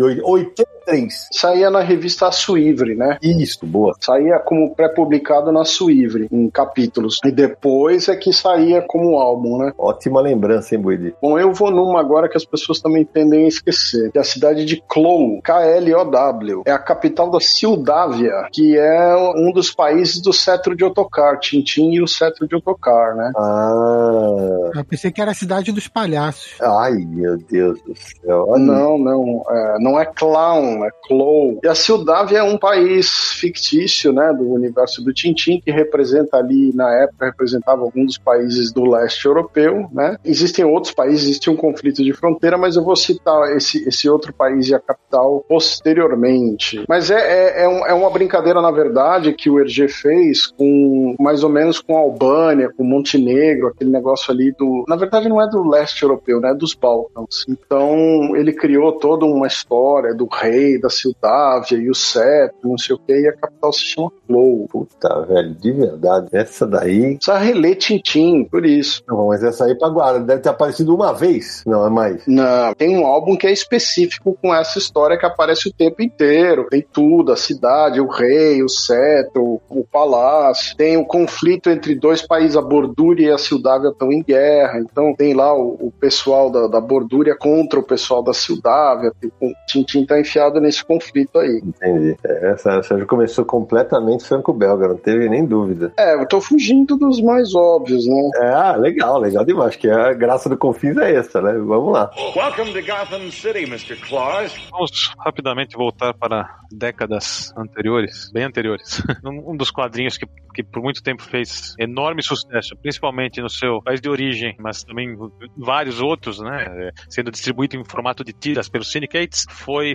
83. 0.86 1.28
Saía 1.32 1.70
na 1.70 1.80
revista 1.80 2.30
Suivre, 2.30 2.94
né? 2.94 3.18
Isso, 3.22 3.66
boa. 3.66 3.94
Saía 4.00 4.38
como 4.38 4.74
pré-publicado 4.74 5.50
na 5.52 5.64
Suivre, 5.64 6.28
em 6.30 6.48
capítulos. 6.50 7.18
E 7.24 7.30
depois 7.30 8.08
é 8.08 8.16
que 8.16 8.32
saía 8.32 8.82
como 8.86 9.18
álbum, 9.18 9.58
né? 9.58 9.72
Ótima 9.78 10.20
lembrança, 10.20 10.74
hein, 10.74 10.80
Buidi? 10.80 11.14
Bom, 11.20 11.38
eu 11.38 11.52
vou 11.52 11.70
numa 11.70 12.00
agora 12.00 12.28
que 12.28 12.36
as 12.36 12.44
pessoas 12.44 12.80
também 12.80 13.04
tendem 13.04 13.44
a 13.44 13.48
esquecer, 13.48 14.10
que 14.12 14.18
é 14.18 14.20
a 14.20 14.24
cidade 14.24 14.64
de 14.64 14.82
Clow, 14.88 15.40
K-L-O-W. 15.42 16.62
É 16.66 16.72
a 16.72 16.78
capital 16.78 17.30
da 17.30 17.40
Sildávia, 17.40 18.48
que 18.52 18.76
é 18.76 19.14
um 19.36 19.52
dos 19.52 19.72
países 19.72 20.20
do 20.20 20.32
cetro 20.32 20.76
de 20.76 20.84
Otocar, 20.84 21.38
Tintim 21.38 21.92
e 21.92 22.02
o 22.02 22.06
cetro 22.08 22.46
de 22.46 22.54
Otocar, 22.56 23.14
né? 23.16 23.32
Ah, 23.36 24.70
Eu 24.74 24.84
pensei 24.84 25.10
que 25.10 25.20
era 25.20 25.30
a 25.30 25.34
cidade 25.34 25.72
dos 25.72 25.88
palhaços. 25.88 26.56
ai, 26.60 26.92
meu 27.08 27.36
Deus 27.38 27.80
do 27.82 27.94
céu. 27.96 28.46
Olha, 28.48 28.64
Não, 28.64 28.98
não, 28.98 29.42
é, 29.48 29.76
não 29.80 30.00
é 30.00 30.04
clown, 30.06 30.73
é 30.82 30.88
Clow. 31.06 31.60
E 31.62 31.68
a 31.68 31.74
Sildávia 31.74 32.38
é 32.38 32.42
um 32.42 32.56
país 32.56 33.34
fictício, 33.34 34.12
né, 34.14 34.32
do 34.32 34.50
universo 34.50 35.04
do 35.04 35.12
Tintim, 35.12 35.60
que 35.62 35.70
representa 35.70 36.38
ali, 36.38 36.72
na 36.74 36.90
época, 37.02 37.26
representava 37.26 37.82
algum 37.82 38.06
dos 38.06 38.16
países 38.16 38.72
do 38.72 38.84
leste 38.88 39.26
europeu, 39.26 39.86
né? 39.92 40.16
Existem 40.24 40.64
outros 40.64 40.94
países, 40.94 41.24
existe 41.24 41.50
um 41.50 41.56
conflito 41.56 42.02
de 42.02 42.14
fronteira, 42.14 42.56
mas 42.56 42.76
eu 42.76 42.82
vou 42.82 42.96
citar 42.96 43.54
esse, 43.54 43.86
esse 43.86 44.08
outro 44.08 44.32
país 44.32 44.68
e 44.68 44.74
a 44.74 44.78
capital 44.80 45.44
posteriormente. 45.48 46.84
Mas 46.88 47.10
é, 47.10 47.18
é, 47.60 47.64
é, 47.64 47.68
um- 47.68 47.86
é 47.86 47.92
uma 47.92 48.10
brincadeira, 48.10 48.60
na 48.62 48.70
verdade, 48.70 49.32
que 49.32 49.50
o 49.50 49.60
Hergé 49.60 49.88
fez 49.88 50.46
com, 50.46 51.14
mais 51.20 51.42
ou 51.44 51.50
menos 51.50 51.80
com 51.80 51.96
a 51.96 52.00
Albânia, 52.00 52.70
com 52.74 52.84
Montenegro, 52.84 53.68
aquele 53.68 53.90
negócio 53.90 54.32
ali 54.32 54.52
do... 54.58 54.84
Na 54.88 54.96
verdade, 54.96 55.28
não 55.28 55.40
é 55.42 55.48
do 55.48 55.68
leste 55.68 56.02
europeu, 56.02 56.40
né? 56.40 56.50
É 56.50 56.54
dos 56.54 56.74
Balcãs. 56.74 57.44
Então, 57.48 58.36
ele 58.36 58.52
criou 58.52 58.92
toda 58.92 59.24
uma 59.26 59.46
história 59.46 60.14
do 60.14 60.26
rei, 60.26 60.63
da 60.80 60.90
Sildávia 60.90 61.78
e 61.78 61.90
o 61.90 61.94
cetro, 61.94 62.56
não 62.64 62.78
sei 62.78 62.94
o 62.96 62.98
que, 62.98 63.12
e 63.12 63.28
a 63.28 63.36
capital 63.36 63.72
se 63.72 63.84
chama 63.84 64.10
Flow. 64.26 64.66
Puta, 64.70 65.22
velho, 65.22 65.54
de 65.54 65.72
verdade. 65.72 66.28
Essa 66.32 66.66
daí. 66.66 67.16
Precisa 67.16 67.38
reler 67.38 67.76
Tintim, 67.76 68.44
por 68.44 68.64
isso. 68.64 69.02
Não, 69.06 69.28
mas 69.28 69.42
essa 69.42 69.64
aí 69.64 69.74
pra 69.74 69.88
guarda. 69.88 70.20
Deve 70.20 70.42
ter 70.42 70.48
aparecido 70.48 70.94
uma 70.94 71.12
vez. 71.12 71.62
Não, 71.66 71.86
é 71.86 71.90
mais. 71.90 72.22
Não, 72.26 72.74
tem 72.74 72.96
um 72.96 73.06
álbum 73.06 73.36
que 73.36 73.46
é 73.46 73.52
específico 73.52 74.36
com 74.40 74.54
essa 74.54 74.78
história 74.78 75.18
que 75.18 75.26
aparece 75.26 75.68
o 75.68 75.72
tempo 75.72 76.02
inteiro. 76.02 76.66
Tem 76.70 76.84
tudo, 76.92 77.32
a 77.32 77.36
cidade, 77.36 78.00
o 78.00 78.08
rei, 78.08 78.62
o 78.62 78.68
cetro, 78.68 79.60
o 79.68 79.84
palácio. 79.84 80.76
Tem 80.76 80.96
o 80.96 81.04
conflito 81.04 81.70
entre 81.70 81.94
dois 81.94 82.22
países, 82.22 82.56
a 82.56 82.62
Bordúria 82.62 83.28
e 83.28 83.32
a 83.32 83.38
Sildávia 83.38 83.90
estão 83.90 84.10
em 84.12 84.22
guerra. 84.22 84.78
Então 84.78 85.14
tem 85.14 85.34
lá 85.34 85.54
o, 85.54 85.76
o 85.80 85.92
pessoal 85.92 86.50
da, 86.50 86.66
da 86.66 86.80
Bordúria 86.80 87.36
contra 87.36 87.78
o 87.78 87.82
pessoal 87.82 88.22
da 88.22 88.32
Sildávia. 88.32 89.12
O 89.40 89.52
Tintin 89.66 90.04
tá 90.04 90.18
enfiado 90.18 90.53
nesse 90.60 90.84
conflito 90.84 91.38
aí. 91.38 91.60
Entendi. 91.64 92.16
É, 92.24 92.50
Essa, 92.52 92.72
essa 92.72 92.98
já 92.98 93.06
começou 93.06 93.44
completamente 93.44 94.24
franco-belga, 94.24 94.88
não 94.88 94.96
teve 94.96 95.28
nem 95.28 95.44
dúvida. 95.44 95.92
É, 95.96 96.14
eu 96.14 96.26
tô 96.26 96.40
fugindo 96.40 96.96
dos 96.96 97.20
mais 97.20 97.54
óbvios, 97.54 98.06
né? 98.06 98.30
É, 98.36 98.48
ah, 98.48 98.76
legal, 98.76 99.18
legal 99.18 99.44
demais. 99.44 99.68
Acho 99.68 99.78
que 99.78 99.90
a 99.90 100.12
graça 100.12 100.48
do 100.48 100.56
Confins 100.56 100.96
é 100.96 101.14
essa, 101.14 101.40
né? 101.40 101.52
Vamos 101.52 101.92
lá. 101.92 102.10
Welcome 102.36 102.72
to 102.72 102.82
Gotham 102.82 103.30
City, 103.30 103.64
Mr. 103.64 103.96
Claus. 103.96 104.52
Vamos 104.70 105.12
rapidamente 105.18 105.76
voltar 105.76 106.14
para 106.14 106.58
décadas 106.70 107.52
anteriores, 107.56 108.30
bem 108.32 108.44
anteriores. 108.44 109.02
um 109.24 109.56
dos 109.56 109.70
quadrinhos 109.70 110.16
que, 110.16 110.26
que 110.54 110.62
por 110.62 110.82
muito 110.82 111.02
tempo 111.02 111.22
fez 111.22 111.74
enorme 111.78 112.22
sucesso, 112.22 112.76
principalmente 112.80 113.40
no 113.40 113.48
seu 113.48 113.80
país 113.82 114.00
de 114.00 114.08
origem, 114.08 114.56
mas 114.58 114.82
também 114.82 115.16
vários 115.56 116.00
outros, 116.00 116.40
né, 116.40 116.66
eh, 116.68 116.90
sendo 117.08 117.30
distribuído 117.30 117.76
em 117.76 117.84
formato 117.84 118.24
de 118.24 118.32
tiras 118.32 118.68
pelos 118.68 118.90
syndicates, 118.90 119.46
foi 119.50 119.94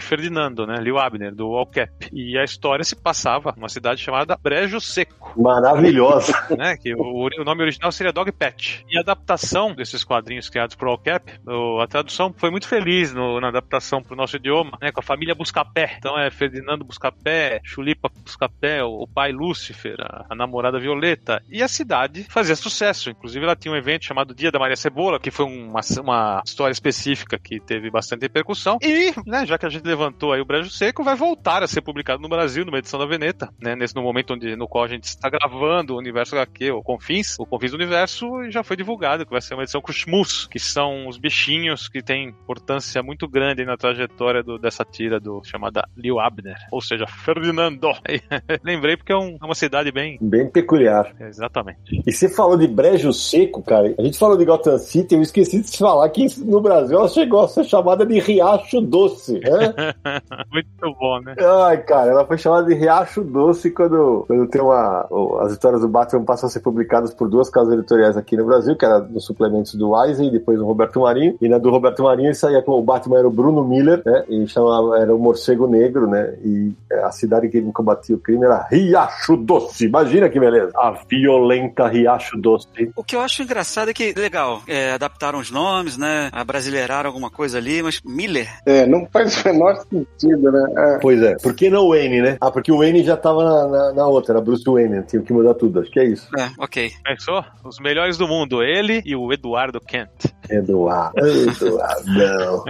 Ferdinando, 0.49 0.67
né, 0.67 0.79
Leo 0.79 0.97
Abner, 0.97 1.33
do 1.33 1.47
All 1.55 1.65
Cap. 1.65 2.09
E 2.11 2.37
a 2.37 2.43
história 2.43 2.83
se 2.83 2.95
passava 2.95 3.53
numa 3.55 3.69
cidade 3.69 4.01
chamada 4.01 4.37
Brejo 4.41 4.79
Seco, 4.81 5.33
Maravilhosa. 5.41 6.33
né, 6.57 6.75
que 6.77 6.93
o, 6.93 7.27
o 7.39 7.43
nome 7.43 7.61
original 7.63 7.91
seria 7.91 8.11
Dog 8.11 8.31
Patch. 8.31 8.81
E 8.89 8.97
a 8.97 9.01
adaptação 9.01 9.73
desses 9.73 10.03
quadrinhos 10.03 10.49
criados 10.49 10.75
por 10.75 10.87
All 10.87 10.97
Cap, 10.97 11.31
o- 11.45 11.79
a 11.79 11.87
tradução 11.87 12.33
foi 12.35 12.49
muito 12.49 12.67
feliz 12.67 13.13
no- 13.13 13.39
na 13.39 13.49
adaptação 13.49 14.01
para 14.01 14.13
o 14.13 14.17
nosso 14.17 14.35
idioma, 14.35 14.77
né, 14.81 14.91
com 14.91 14.99
a 14.99 15.03
família 15.03 15.35
Buscapé. 15.35 15.95
Então 15.97 16.17
é 16.19 16.29
Ferdinando 16.29 16.83
Buscapé, 16.83 17.59
Chulipa 17.63 18.09
Buscapé, 18.23 18.83
o, 18.83 19.03
o 19.03 19.07
pai 19.07 19.31
Lúcifer, 19.31 19.95
a, 19.99 20.25
a 20.29 20.35
namorada 20.35 20.79
Violeta. 20.79 21.41
E 21.49 21.61
a 21.61 21.67
cidade 21.67 22.23
fazia 22.29 22.55
sucesso. 22.55 23.09
Inclusive 23.09 23.43
ela 23.45 23.55
tinha 23.55 23.73
um 23.73 23.77
evento 23.77 24.05
chamado 24.05 24.33
Dia 24.33 24.51
da 24.51 24.59
Maria 24.59 24.75
Cebola, 24.75 25.19
que 25.19 25.31
foi 25.31 25.45
uma, 25.45 25.81
uma 26.01 26.41
história 26.45 26.71
específica 26.71 27.37
que 27.37 27.59
teve 27.59 27.89
bastante 27.89 28.21
repercussão. 28.21 28.77
E, 28.81 29.13
né, 29.25 29.45
já 29.45 29.57
que 29.57 29.65
a 29.65 29.69
gente 29.69 29.85
levantou 29.85 30.33
o 30.41 30.45
Brejo 30.45 30.69
Seco, 30.69 31.03
vai 31.03 31.15
voltar 31.15 31.63
a 31.63 31.67
ser 31.67 31.81
publicado 31.81 32.21
no 32.21 32.29
Brasil, 32.29 32.65
numa 32.65 32.77
edição 32.79 32.99
da 32.99 33.05
Veneta, 33.05 33.49
né, 33.61 33.75
nesse 33.75 33.95
no 33.95 34.01
momento 34.01 34.33
onde, 34.33 34.55
no 34.55 34.67
qual 34.67 34.83
a 34.83 34.87
gente 34.87 35.03
está 35.03 35.29
gravando 35.29 35.93
o 35.93 35.97
Universo 35.97 36.35
HQ, 36.35 36.71
o 36.71 36.81
Confins, 36.81 37.35
o 37.39 37.45
Confins 37.45 37.71
do 37.71 37.77
Universo, 37.77 38.25
e 38.43 38.51
já 38.51 38.63
foi 38.63 38.75
divulgado 38.77 39.25
que 39.25 39.31
vai 39.31 39.41
ser 39.41 39.53
uma 39.53 39.63
edição 39.63 39.81
com 39.81 39.91
os 39.91 39.97
Shmus, 39.97 40.47
que 40.47 40.59
são 40.59 41.07
os 41.07 41.17
bichinhos 41.17 41.87
que 41.87 42.01
têm 42.01 42.29
importância 42.29 43.01
muito 43.03 43.27
grande 43.27 43.65
na 43.65 43.77
trajetória 43.77 44.41
do- 44.43 44.57
dessa 44.57 44.83
tira 44.83 45.19
do 45.19 45.41
chamada 45.43 45.87
Leo 45.97 46.19
Abner, 46.19 46.55
ou 46.71 46.81
seja, 46.81 47.05
Ferdinando. 47.07 47.89
Lembrei 48.63 48.97
porque 48.97 49.11
é, 49.13 49.17
um- 49.17 49.37
é 49.41 49.45
uma 49.45 49.55
cidade 49.55 49.91
bem 49.91 50.17
Bem 50.21 50.39
bem 50.39 50.49
peculiar. 50.49 51.13
Exatamente. 51.19 52.01
E 52.07 52.11
você 52.11 52.29
falou 52.29 52.57
de 52.57 52.67
brejo 52.67 53.11
seco, 53.11 53.61
cara. 53.61 53.93
A 53.97 54.01
gente 54.01 54.17
falou 54.17 54.37
de 54.37 54.45
Gotham 54.45 54.77
City, 54.77 55.15
eu 55.15 55.21
esqueci 55.21 55.61
de 55.61 55.77
falar 55.77 56.09
que 56.09 56.25
no 56.39 56.61
Brasil 56.61 56.97
ela 56.97 57.07
chegou 57.09 57.41
a 57.43 57.47
ser 57.47 57.65
chamada 57.65 58.05
de 58.05 58.19
Riacho 58.19 58.79
Doce. 58.81 59.33
Né? 59.39 59.73
Muito 60.51 60.95
bom, 60.99 61.19
né? 61.21 61.35
Ai, 61.65 61.77
cara, 61.83 62.11
ela 62.11 62.25
foi 62.25 62.37
chamada 62.37 62.67
de 62.67 62.73
Riacho 62.73 63.23
Doce 63.23 63.71
quando, 63.71 64.25
quando 64.27 64.47
tem 64.47 64.61
uma. 64.61 65.07
As 65.41 65.51
histórias 65.51 65.81
do 65.81 65.87
Batman 65.87 66.23
passam 66.23 66.47
a 66.47 66.49
ser 66.49 66.59
publicadas 66.59 67.13
por 67.13 67.29
duas 67.29 67.49
casas 67.49 67.73
editoriais 67.73 68.17
aqui 68.17 68.37
no 68.37 68.45
Brasil, 68.45 68.75
que 68.75 68.85
era 68.85 68.99
nos 68.99 69.25
suplementos 69.25 69.75
do 69.75 69.95
Eisen 70.03 70.27
e 70.27 70.31
depois 70.31 70.57
do 70.57 70.65
Roberto 70.65 71.01
Marinho. 71.01 71.37
E 71.41 71.49
na 71.49 71.57
do 71.57 71.69
Roberto 71.69 72.03
Marinho 72.03 72.33
saía 72.33 72.61
com 72.61 72.73
o 72.73 72.81
Batman 72.81 73.19
era 73.19 73.27
o 73.27 73.31
Bruno 73.31 73.63
Miller, 73.63 74.01
né? 74.05 74.23
E 74.29 74.47
chamava, 74.47 74.99
era 74.99 75.13
o 75.13 75.19
Morcego 75.19 75.67
Negro, 75.67 76.07
né? 76.07 76.35
E 76.43 76.73
a 77.03 77.11
cidade 77.11 77.49
que 77.49 77.57
ele 77.57 77.71
combatia 77.71 78.15
o 78.15 78.19
crime 78.19 78.45
era 78.45 78.67
Riacho 78.69 79.35
Doce. 79.37 79.85
Imagina 79.85 80.29
que 80.29 80.39
beleza. 80.39 80.71
A 80.75 80.91
violenta 81.07 81.87
Riacho 81.87 82.37
Doce. 82.37 82.67
O 82.95 83.03
que 83.03 83.15
eu 83.15 83.21
acho 83.21 83.43
engraçado 83.43 83.89
é 83.89 83.93
que, 83.93 84.13
legal, 84.13 84.61
é, 84.67 84.93
adaptaram 84.93 85.39
os 85.39 85.51
nomes, 85.51 85.97
né? 85.97 86.29
Abrasileiraram 86.31 87.09
alguma 87.09 87.29
coisa 87.29 87.57
ali, 87.57 87.81
mas 87.81 88.01
Miller. 88.03 88.49
É, 88.65 88.85
não 88.85 89.07
faz 89.11 89.41
o 89.41 89.47
menor 89.47 89.75
sentido, 89.77 90.18
né? 90.27 90.73
É. 90.77 90.99
Pois 90.99 91.21
é. 91.21 91.35
Por 91.35 91.53
que 91.53 91.69
não 91.69 91.85
o 91.85 91.89
Wayne, 91.89 92.21
né? 92.21 92.37
Ah, 92.41 92.51
porque 92.51 92.71
o 92.71 92.79
Wayne 92.79 93.03
já 93.03 93.17
tava 93.17 93.43
na, 93.43 93.67
na, 93.67 93.93
na 93.93 94.07
outra, 94.07 94.33
era 94.33 94.41
Bruce 94.41 94.63
Wayne, 94.65 94.89
né? 94.89 95.05
tinha 95.07 95.21
que 95.21 95.33
mudar 95.33 95.53
tudo. 95.53 95.79
Acho 95.79 95.91
que 95.91 95.99
é 95.99 96.05
isso. 96.05 96.27
É, 96.37 96.49
ok. 96.59 96.91
Pensou? 97.03 97.43
Os 97.63 97.79
melhores 97.79 98.17
do 98.17 98.27
mundo, 98.27 98.63
ele 98.63 99.01
e 99.05 99.15
o 99.15 99.31
Eduardo 99.31 99.79
Kent. 99.79 100.09
Eduardo. 100.49 101.19
Eduardão. 101.25 102.63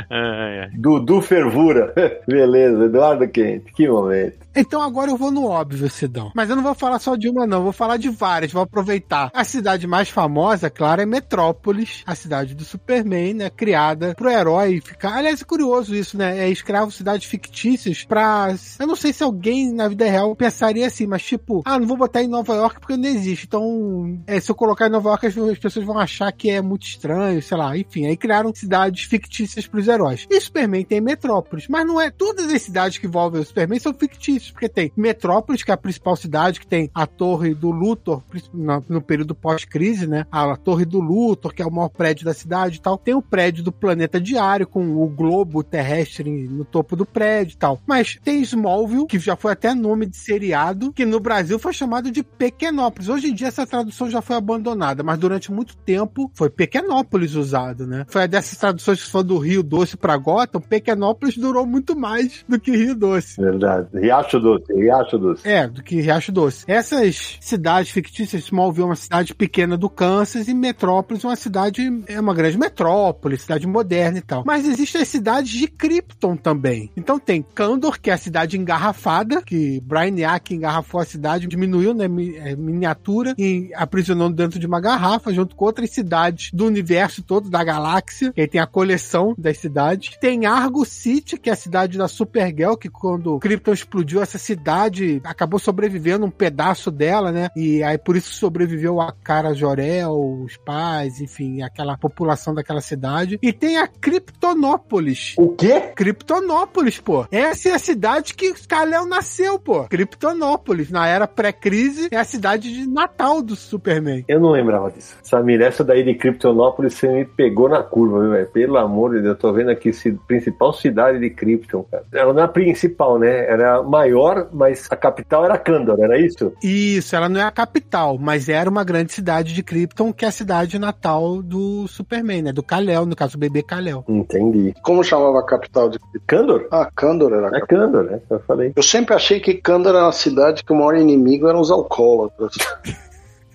Dudu 0.74 1.22
Fervura. 1.22 1.93
Beleza, 2.28 2.86
Eduardo 2.86 3.28
Quente. 3.28 3.72
Que 3.74 3.88
momento. 3.88 4.49
Então 4.60 4.82
agora 4.82 5.10
eu 5.10 5.18
vou 5.18 5.32
no 5.32 5.45
óbvio, 5.45 5.89
Sidão. 5.89 6.32
Mas 6.36 6.49
eu 6.49 6.55
não 6.55 6.64
vou 6.64 6.76
falar 6.76 6.99
só 6.99 7.16
de 7.16 7.30
uma, 7.30 7.47
não. 7.47 7.64
Vou 7.64 7.72
falar 7.72 7.95
de 7.95 8.10
várias. 8.10 8.51
Vou 8.51 8.62
aproveitar. 8.62 9.32
A 9.34 9.43
cidade 9.45 9.88
mais 9.88 10.10
famosa, 10.10 10.70
claro, 10.70 11.01
é 11.01 11.05
Metrópolis, 11.05 12.03
a 12.05 12.14
cidade 12.14 12.53
do 12.53 12.66
Superman, 12.66 13.36
né? 13.36 13.49
Criada 13.49 14.14
pro 14.16 14.30
herói 14.30 14.82
ficar. 14.82 15.16
Aliás, 15.16 15.41
é 15.41 15.45
curioso 15.45 15.95
isso, 15.95 16.18
né? 16.18 16.39
É 16.39 16.49
escravo 16.49 16.91
cidades 16.91 17.26
fictícias 17.26 18.03
pra. 18.03 18.53
Eu 18.78 18.88
não 18.88 18.95
sei 18.95 19.14
se 19.14 19.24
alguém 19.24 19.72
na 19.72 19.88
vida 19.88 20.05
real 20.05 20.36
pensaria 20.36 20.88
assim, 20.88 21.07
mas 21.07 21.24
tipo, 21.24 21.62
ah, 21.66 21.80
não 21.80 21.88
vou 21.88 21.97
botar 21.97 22.22
em 22.22 22.28
Nova 22.28 22.53
York 22.53 22.80
porque 22.80 22.97
não 22.97 23.07
existe. 23.07 23.45
Então, 23.45 24.20
é, 24.28 24.39
se 24.39 24.51
eu 24.51 24.55
colocar 24.55 24.88
em 24.88 24.91
Nova 24.91 25.10
York, 25.10 25.26
as, 25.26 25.38
as 25.38 25.57
pessoas 25.57 25.86
vão 25.86 25.97
achar 25.97 26.32
que 26.34 26.49
é 26.49 26.62
muito 26.62 26.86
estranho, 26.86 27.41
sei 27.41 27.57
lá. 27.57 27.78
Enfim, 27.78 28.07
aí 28.07 28.18
criaram 28.18 28.53
cidades 28.53 29.05
fictícias 29.05 29.66
pros 29.68 29.88
heróis. 29.88 30.28
E 30.30 30.41
Superman 30.41 30.84
tem 30.84 30.99
Metrópolis, 30.99 31.68
mas 31.70 31.88
não 31.88 31.99
é. 31.99 32.12
Todas 32.12 32.51
as 32.51 32.62
cidades 32.62 32.97
que 32.97 33.07
envolvem 33.07 33.41
o 33.41 33.45
Superman 33.45 33.80
são 33.80 33.93
fictícias, 33.93 34.49
porque 34.52 34.70
tem 34.70 34.91
Metrópolis, 34.95 35.64
que 35.64 35.72
é 35.72 35.74
a 35.74 35.78
principal 35.78 36.16
cidade, 36.16 36.60
que 36.60 36.68
tem 36.68 36.89
a 36.93 37.06
Torre 37.06 37.54
do 37.54 37.72
Luthor, 37.72 38.22
no, 38.54 39.02
período 39.02 39.34
pós-crise, 39.34 40.08
né? 40.08 40.26
A, 40.32 40.56
Torre 40.56 40.86
do 40.86 41.00
Luthor, 41.00 41.54
que 41.54 41.62
é 41.62 41.66
o 41.66 41.72
maior 41.72 41.89
prédio 41.89 42.26
da 42.26 42.34
cidade 42.34 42.78
e 42.78 42.82
tal. 42.82 42.97
Tem 42.97 43.14
o 43.14 43.22
prédio 43.22 43.64
do 43.64 43.72
Planeta 43.72 44.20
Diário, 44.20 44.68
com 44.68 45.04
o 45.04 45.08
globo 45.08 45.64
terrestre 45.64 46.47
no 46.47 46.66
topo 46.66 46.95
do 46.95 47.06
prédio 47.06 47.54
e 47.54 47.58
tal. 47.58 47.80
Mas 47.86 48.18
tem 48.24 48.41
Smallville, 48.41 49.08
que 49.08 49.20
já 49.20 49.36
foi 49.36 49.54
até 49.54 49.74
nome 49.74 50.06
de 50.06 50.18
seriado, 50.18 50.91
que 50.93 51.06
no 51.06 51.20
Brasil 51.20 51.58
foi 51.60 51.74
chamado 51.74 52.12
de 52.12 52.24
Pequenópolis. 52.24 53.10
Hoje 53.10 53.28
em 53.28 53.34
dia 53.34 53.47
essa 53.47 53.66
tradução 53.66 54.10
já 54.10 54.22
foi 54.22 54.36
abandonada, 54.36 55.04
mas 55.04 55.18
durante 55.18 55.52
muito 55.52 55.76
tempo 55.78 56.32
foi 56.34 56.50
Pequenópolis 56.50 57.36
usado, 57.36 57.86
né? 57.88 58.06
Foi 58.10 58.28
dessas 58.28 58.58
traduções 58.58 59.04
que 59.04 59.10
foram 59.10 59.26
do 59.26 59.38
Rio 59.38 59.64
Doce 59.64 59.97
pra 59.97 60.18
Gotham, 60.18 60.62
Pequenópolis 60.62 61.38
durou 61.38 61.66
muito 61.66 61.97
mais 61.97 62.43
do 62.47 62.60
que 62.60 62.72
Rio 62.72 62.95
Doce. 62.95 63.39
Verdade. 63.39 63.88
Riacho 63.93 64.29
Doce, 64.38 64.74
Riacho 64.74 65.18
Doce. 65.18 65.48
É, 65.48 65.66
do 65.66 65.82
que 65.82 66.02
Riacho 66.02 66.32
Doce. 66.32 66.66
Essas 66.68 67.38
cidades 67.40 67.92
fictícias, 67.92 68.44
Smallville 68.44 68.84
é 68.84 68.90
uma 68.90 68.96
cidade 68.96 69.34
pequena 69.34 69.78
do 69.78 69.90
Kansas 69.90 70.50
e 70.50 70.54
Metrópolis 70.54 71.24
é 71.24 71.28
uma 71.28 71.36
cidade, 71.36 72.04
é 72.08 72.20
uma 72.20 72.34
grande 72.34 72.58
metrópole, 72.58 73.38
cidade 73.38 73.66
moderna 73.66 74.18
e 74.18 74.22
tal. 74.22 74.44
Mas 74.46 74.68
existem 74.68 75.02
as 75.02 75.08
cidades 75.08 75.52
de 75.52 75.68
Krypton 75.68 76.36
também. 76.36 76.92
Então 76.98 77.18
tem 77.18 77.42
Kandor, 77.42 78.00
que 78.00 78.10
é 78.10 78.14
a 78.14 78.18
cidade 78.18 78.58
engarrafada, 78.58 79.42
que 79.42 79.80
Brainiac 79.82 80.54
engarrafou 80.54 81.00
a 81.00 81.06
cidade, 81.06 81.48
diminuiu, 81.48 81.94
né, 81.94 82.06
é, 82.06 82.56
miniatura 82.56 83.34
e 83.38 83.72
aprisionou 83.76 84.30
dentro 84.30 84.60
de 84.60 84.68
uma 84.68 84.82
garrafa, 84.82 85.34
junto 85.34 85.56
com 85.56 85.66
outras 85.66 85.90
cidades 85.92 86.52
do 86.52 86.66
universo 86.66 87.24
todo, 87.24 87.50
da 87.50 87.64
galáxia, 87.64 88.34
que 88.34 88.42
aí 88.42 88.48
tem 88.48 88.60
a 88.60 88.68
coleção 88.68 89.34
das 89.38 89.58
cidades. 89.58 90.18
Tem 90.20 90.46
Argo 90.46 90.86
City, 90.86 91.38
que 91.38 91.50
é 91.50 91.54
a 91.54 91.56
cidade 91.56 91.98
da 91.98 92.08
Supergirl, 92.08 92.76
que 92.76 92.90
quando 92.90 93.40
Krypton 93.40 93.74
explodiu, 93.74 94.19
essa 94.22 94.38
cidade 94.38 95.22
acabou 95.24 95.60
sobrevivendo 95.60 96.26
um 96.26 96.32
pedaço 96.32 96.92
dela, 96.92 97.32
né? 97.32 97.50
E 97.56 97.84
aí 97.84 97.98
por 97.98 98.16
isso 98.16 98.34
sobreviveu 98.34 99.00
a 99.02 99.12
Cara 99.12 99.54
Jorel, 99.54 100.14
os 100.44 100.58
pais, 100.58 101.22
enfim, 101.22 101.62
aquela 101.62 101.98
população 101.98 102.54
daquela 102.54 102.82
cidade. 102.82 103.40
E 103.42 103.52
tem 103.54 103.78
a 103.78 103.88
Kryptonópolis. 103.88 105.36
O 105.38 105.50
quê? 105.50 105.92
Kryptonópolis, 105.96 107.00
pô. 107.00 107.28
Essa 107.32 107.70
é 107.70 107.74
a 107.74 107.80
cidade 107.80 108.34
que 108.34 108.54
Kal-El 108.68 109.06
nasceu, 109.06 109.60
pô. 109.60 109.84
Kryptonópolis. 109.86 110.90
Na 110.90 111.08
era 111.08 111.28
pré-crise, 111.28 112.10
é 112.12 112.18
a 112.18 112.24
cidade 112.24 112.74
de 112.74 112.88
Natal 112.88 113.42
do 113.42 113.56
Superman. 113.56 114.24
Eu 114.28 114.40
não 114.40 114.52
lembrava 114.52 114.92
disso. 114.92 115.18
Samir, 115.24 115.62
essa 115.62 115.84
daí 115.84 116.04
de 116.04 116.16
Kryptonópolis 116.16 116.94
você 116.94 117.08
me 117.08 117.26
pegou 117.26 117.70
na 117.70 117.84
curva, 117.84 118.22
viu, 118.22 118.32
velho? 118.32 118.48
Pelo 118.48 118.78
amor 118.78 119.12
de 119.12 119.22
Deus, 119.22 119.36
eu 119.36 119.38
tô 119.38 119.54
vendo 119.54 119.70
aqui 119.70 119.90
a 119.90 120.28
principal 120.28 120.74
cidade 120.74 121.20
de 121.20 121.30
Krypton, 121.30 121.84
cara. 121.84 122.06
Ela 122.14 122.34
não 122.34 122.42
é 122.42 122.46
a 122.46 122.48
principal, 122.48 123.20
né? 123.20 123.46
Era 123.46 123.78
a 123.78 123.84
maior, 123.84 124.09
mas 124.51 124.88
a 124.89 124.95
capital 124.95 125.45
era 125.45 125.57
Kandor, 125.57 125.99
era 125.99 126.20
isso? 126.20 126.53
Isso, 126.64 127.16
ela 127.16 127.30
não 127.30 127.39
é 127.39 127.43
a 127.43 127.51
capital, 127.51 128.18
mas 128.18 128.49
era 128.49 128.70
uma 128.70 128.84
grande 128.84 129.14
cidade 129.14 129.53
de 129.53 129.64
Krypton, 129.64 130.14
que 130.14 130.26
é 130.26 130.28
a 130.28 130.32
cidade 130.32 130.78
natal 130.80 131.41
do 131.41 131.88
Superman, 131.88 132.43
né? 132.43 132.51
Do 132.51 132.64
Kal-El, 132.64 133.05
no 133.05 133.16
caso, 133.16 133.38
o 133.38 133.39
bebê 133.39 133.64
Kal-El. 133.64 134.03
Entendi. 134.07 134.74
Como 134.82 135.03
chamava 135.03 135.39
a 135.39 135.45
capital 135.45 135.89
de. 135.89 135.99
Kandor? 136.28 136.68
Ah, 136.72 136.89
Kandor 136.95 137.34
era 137.34 137.47
a 137.47 137.57
É 137.57 137.60
capital. 137.60 137.80
Kandor, 137.86 138.03
né? 138.03 138.22
Eu 138.30 138.39
falei. 138.41 138.74
Eu 138.76 138.84
sempre 138.84 139.16
achei 139.16 139.39
que 139.39 139.55
Kandor 139.55 139.95
era 139.95 140.05
uma 140.05 140.12
cidade 140.12 140.64
que 140.64 140.72
o 140.72 140.76
maior 140.76 140.95
inimigo 140.95 141.47
eram 141.47 141.60
os 141.60 141.72
alcoólatras. 141.72 142.53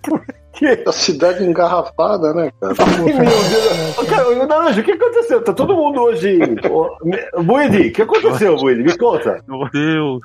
Que? 0.55 0.83
A 0.87 0.93
cidade 0.93 1.45
engarrafada, 1.45 2.33
né, 2.33 2.51
cara? 2.61 2.75
Meu 2.99 3.19
Deus. 3.19 4.09
Cara, 4.09 4.47
Naranjo, 4.47 4.81
o 4.81 4.85
que 4.85 4.93
aconteceu? 4.93 5.43
Tá 5.43 5.53
todo 5.53 5.75
mundo 5.75 6.01
hoje. 6.01 6.39
Buidi, 7.45 7.89
o 7.89 7.93
que 7.93 8.03
aconteceu, 8.03 8.57
Buidi? 8.57 8.83
Me 8.83 8.97
conta. 8.97 9.43
Meu 9.49 9.69
Deus. 9.71 10.21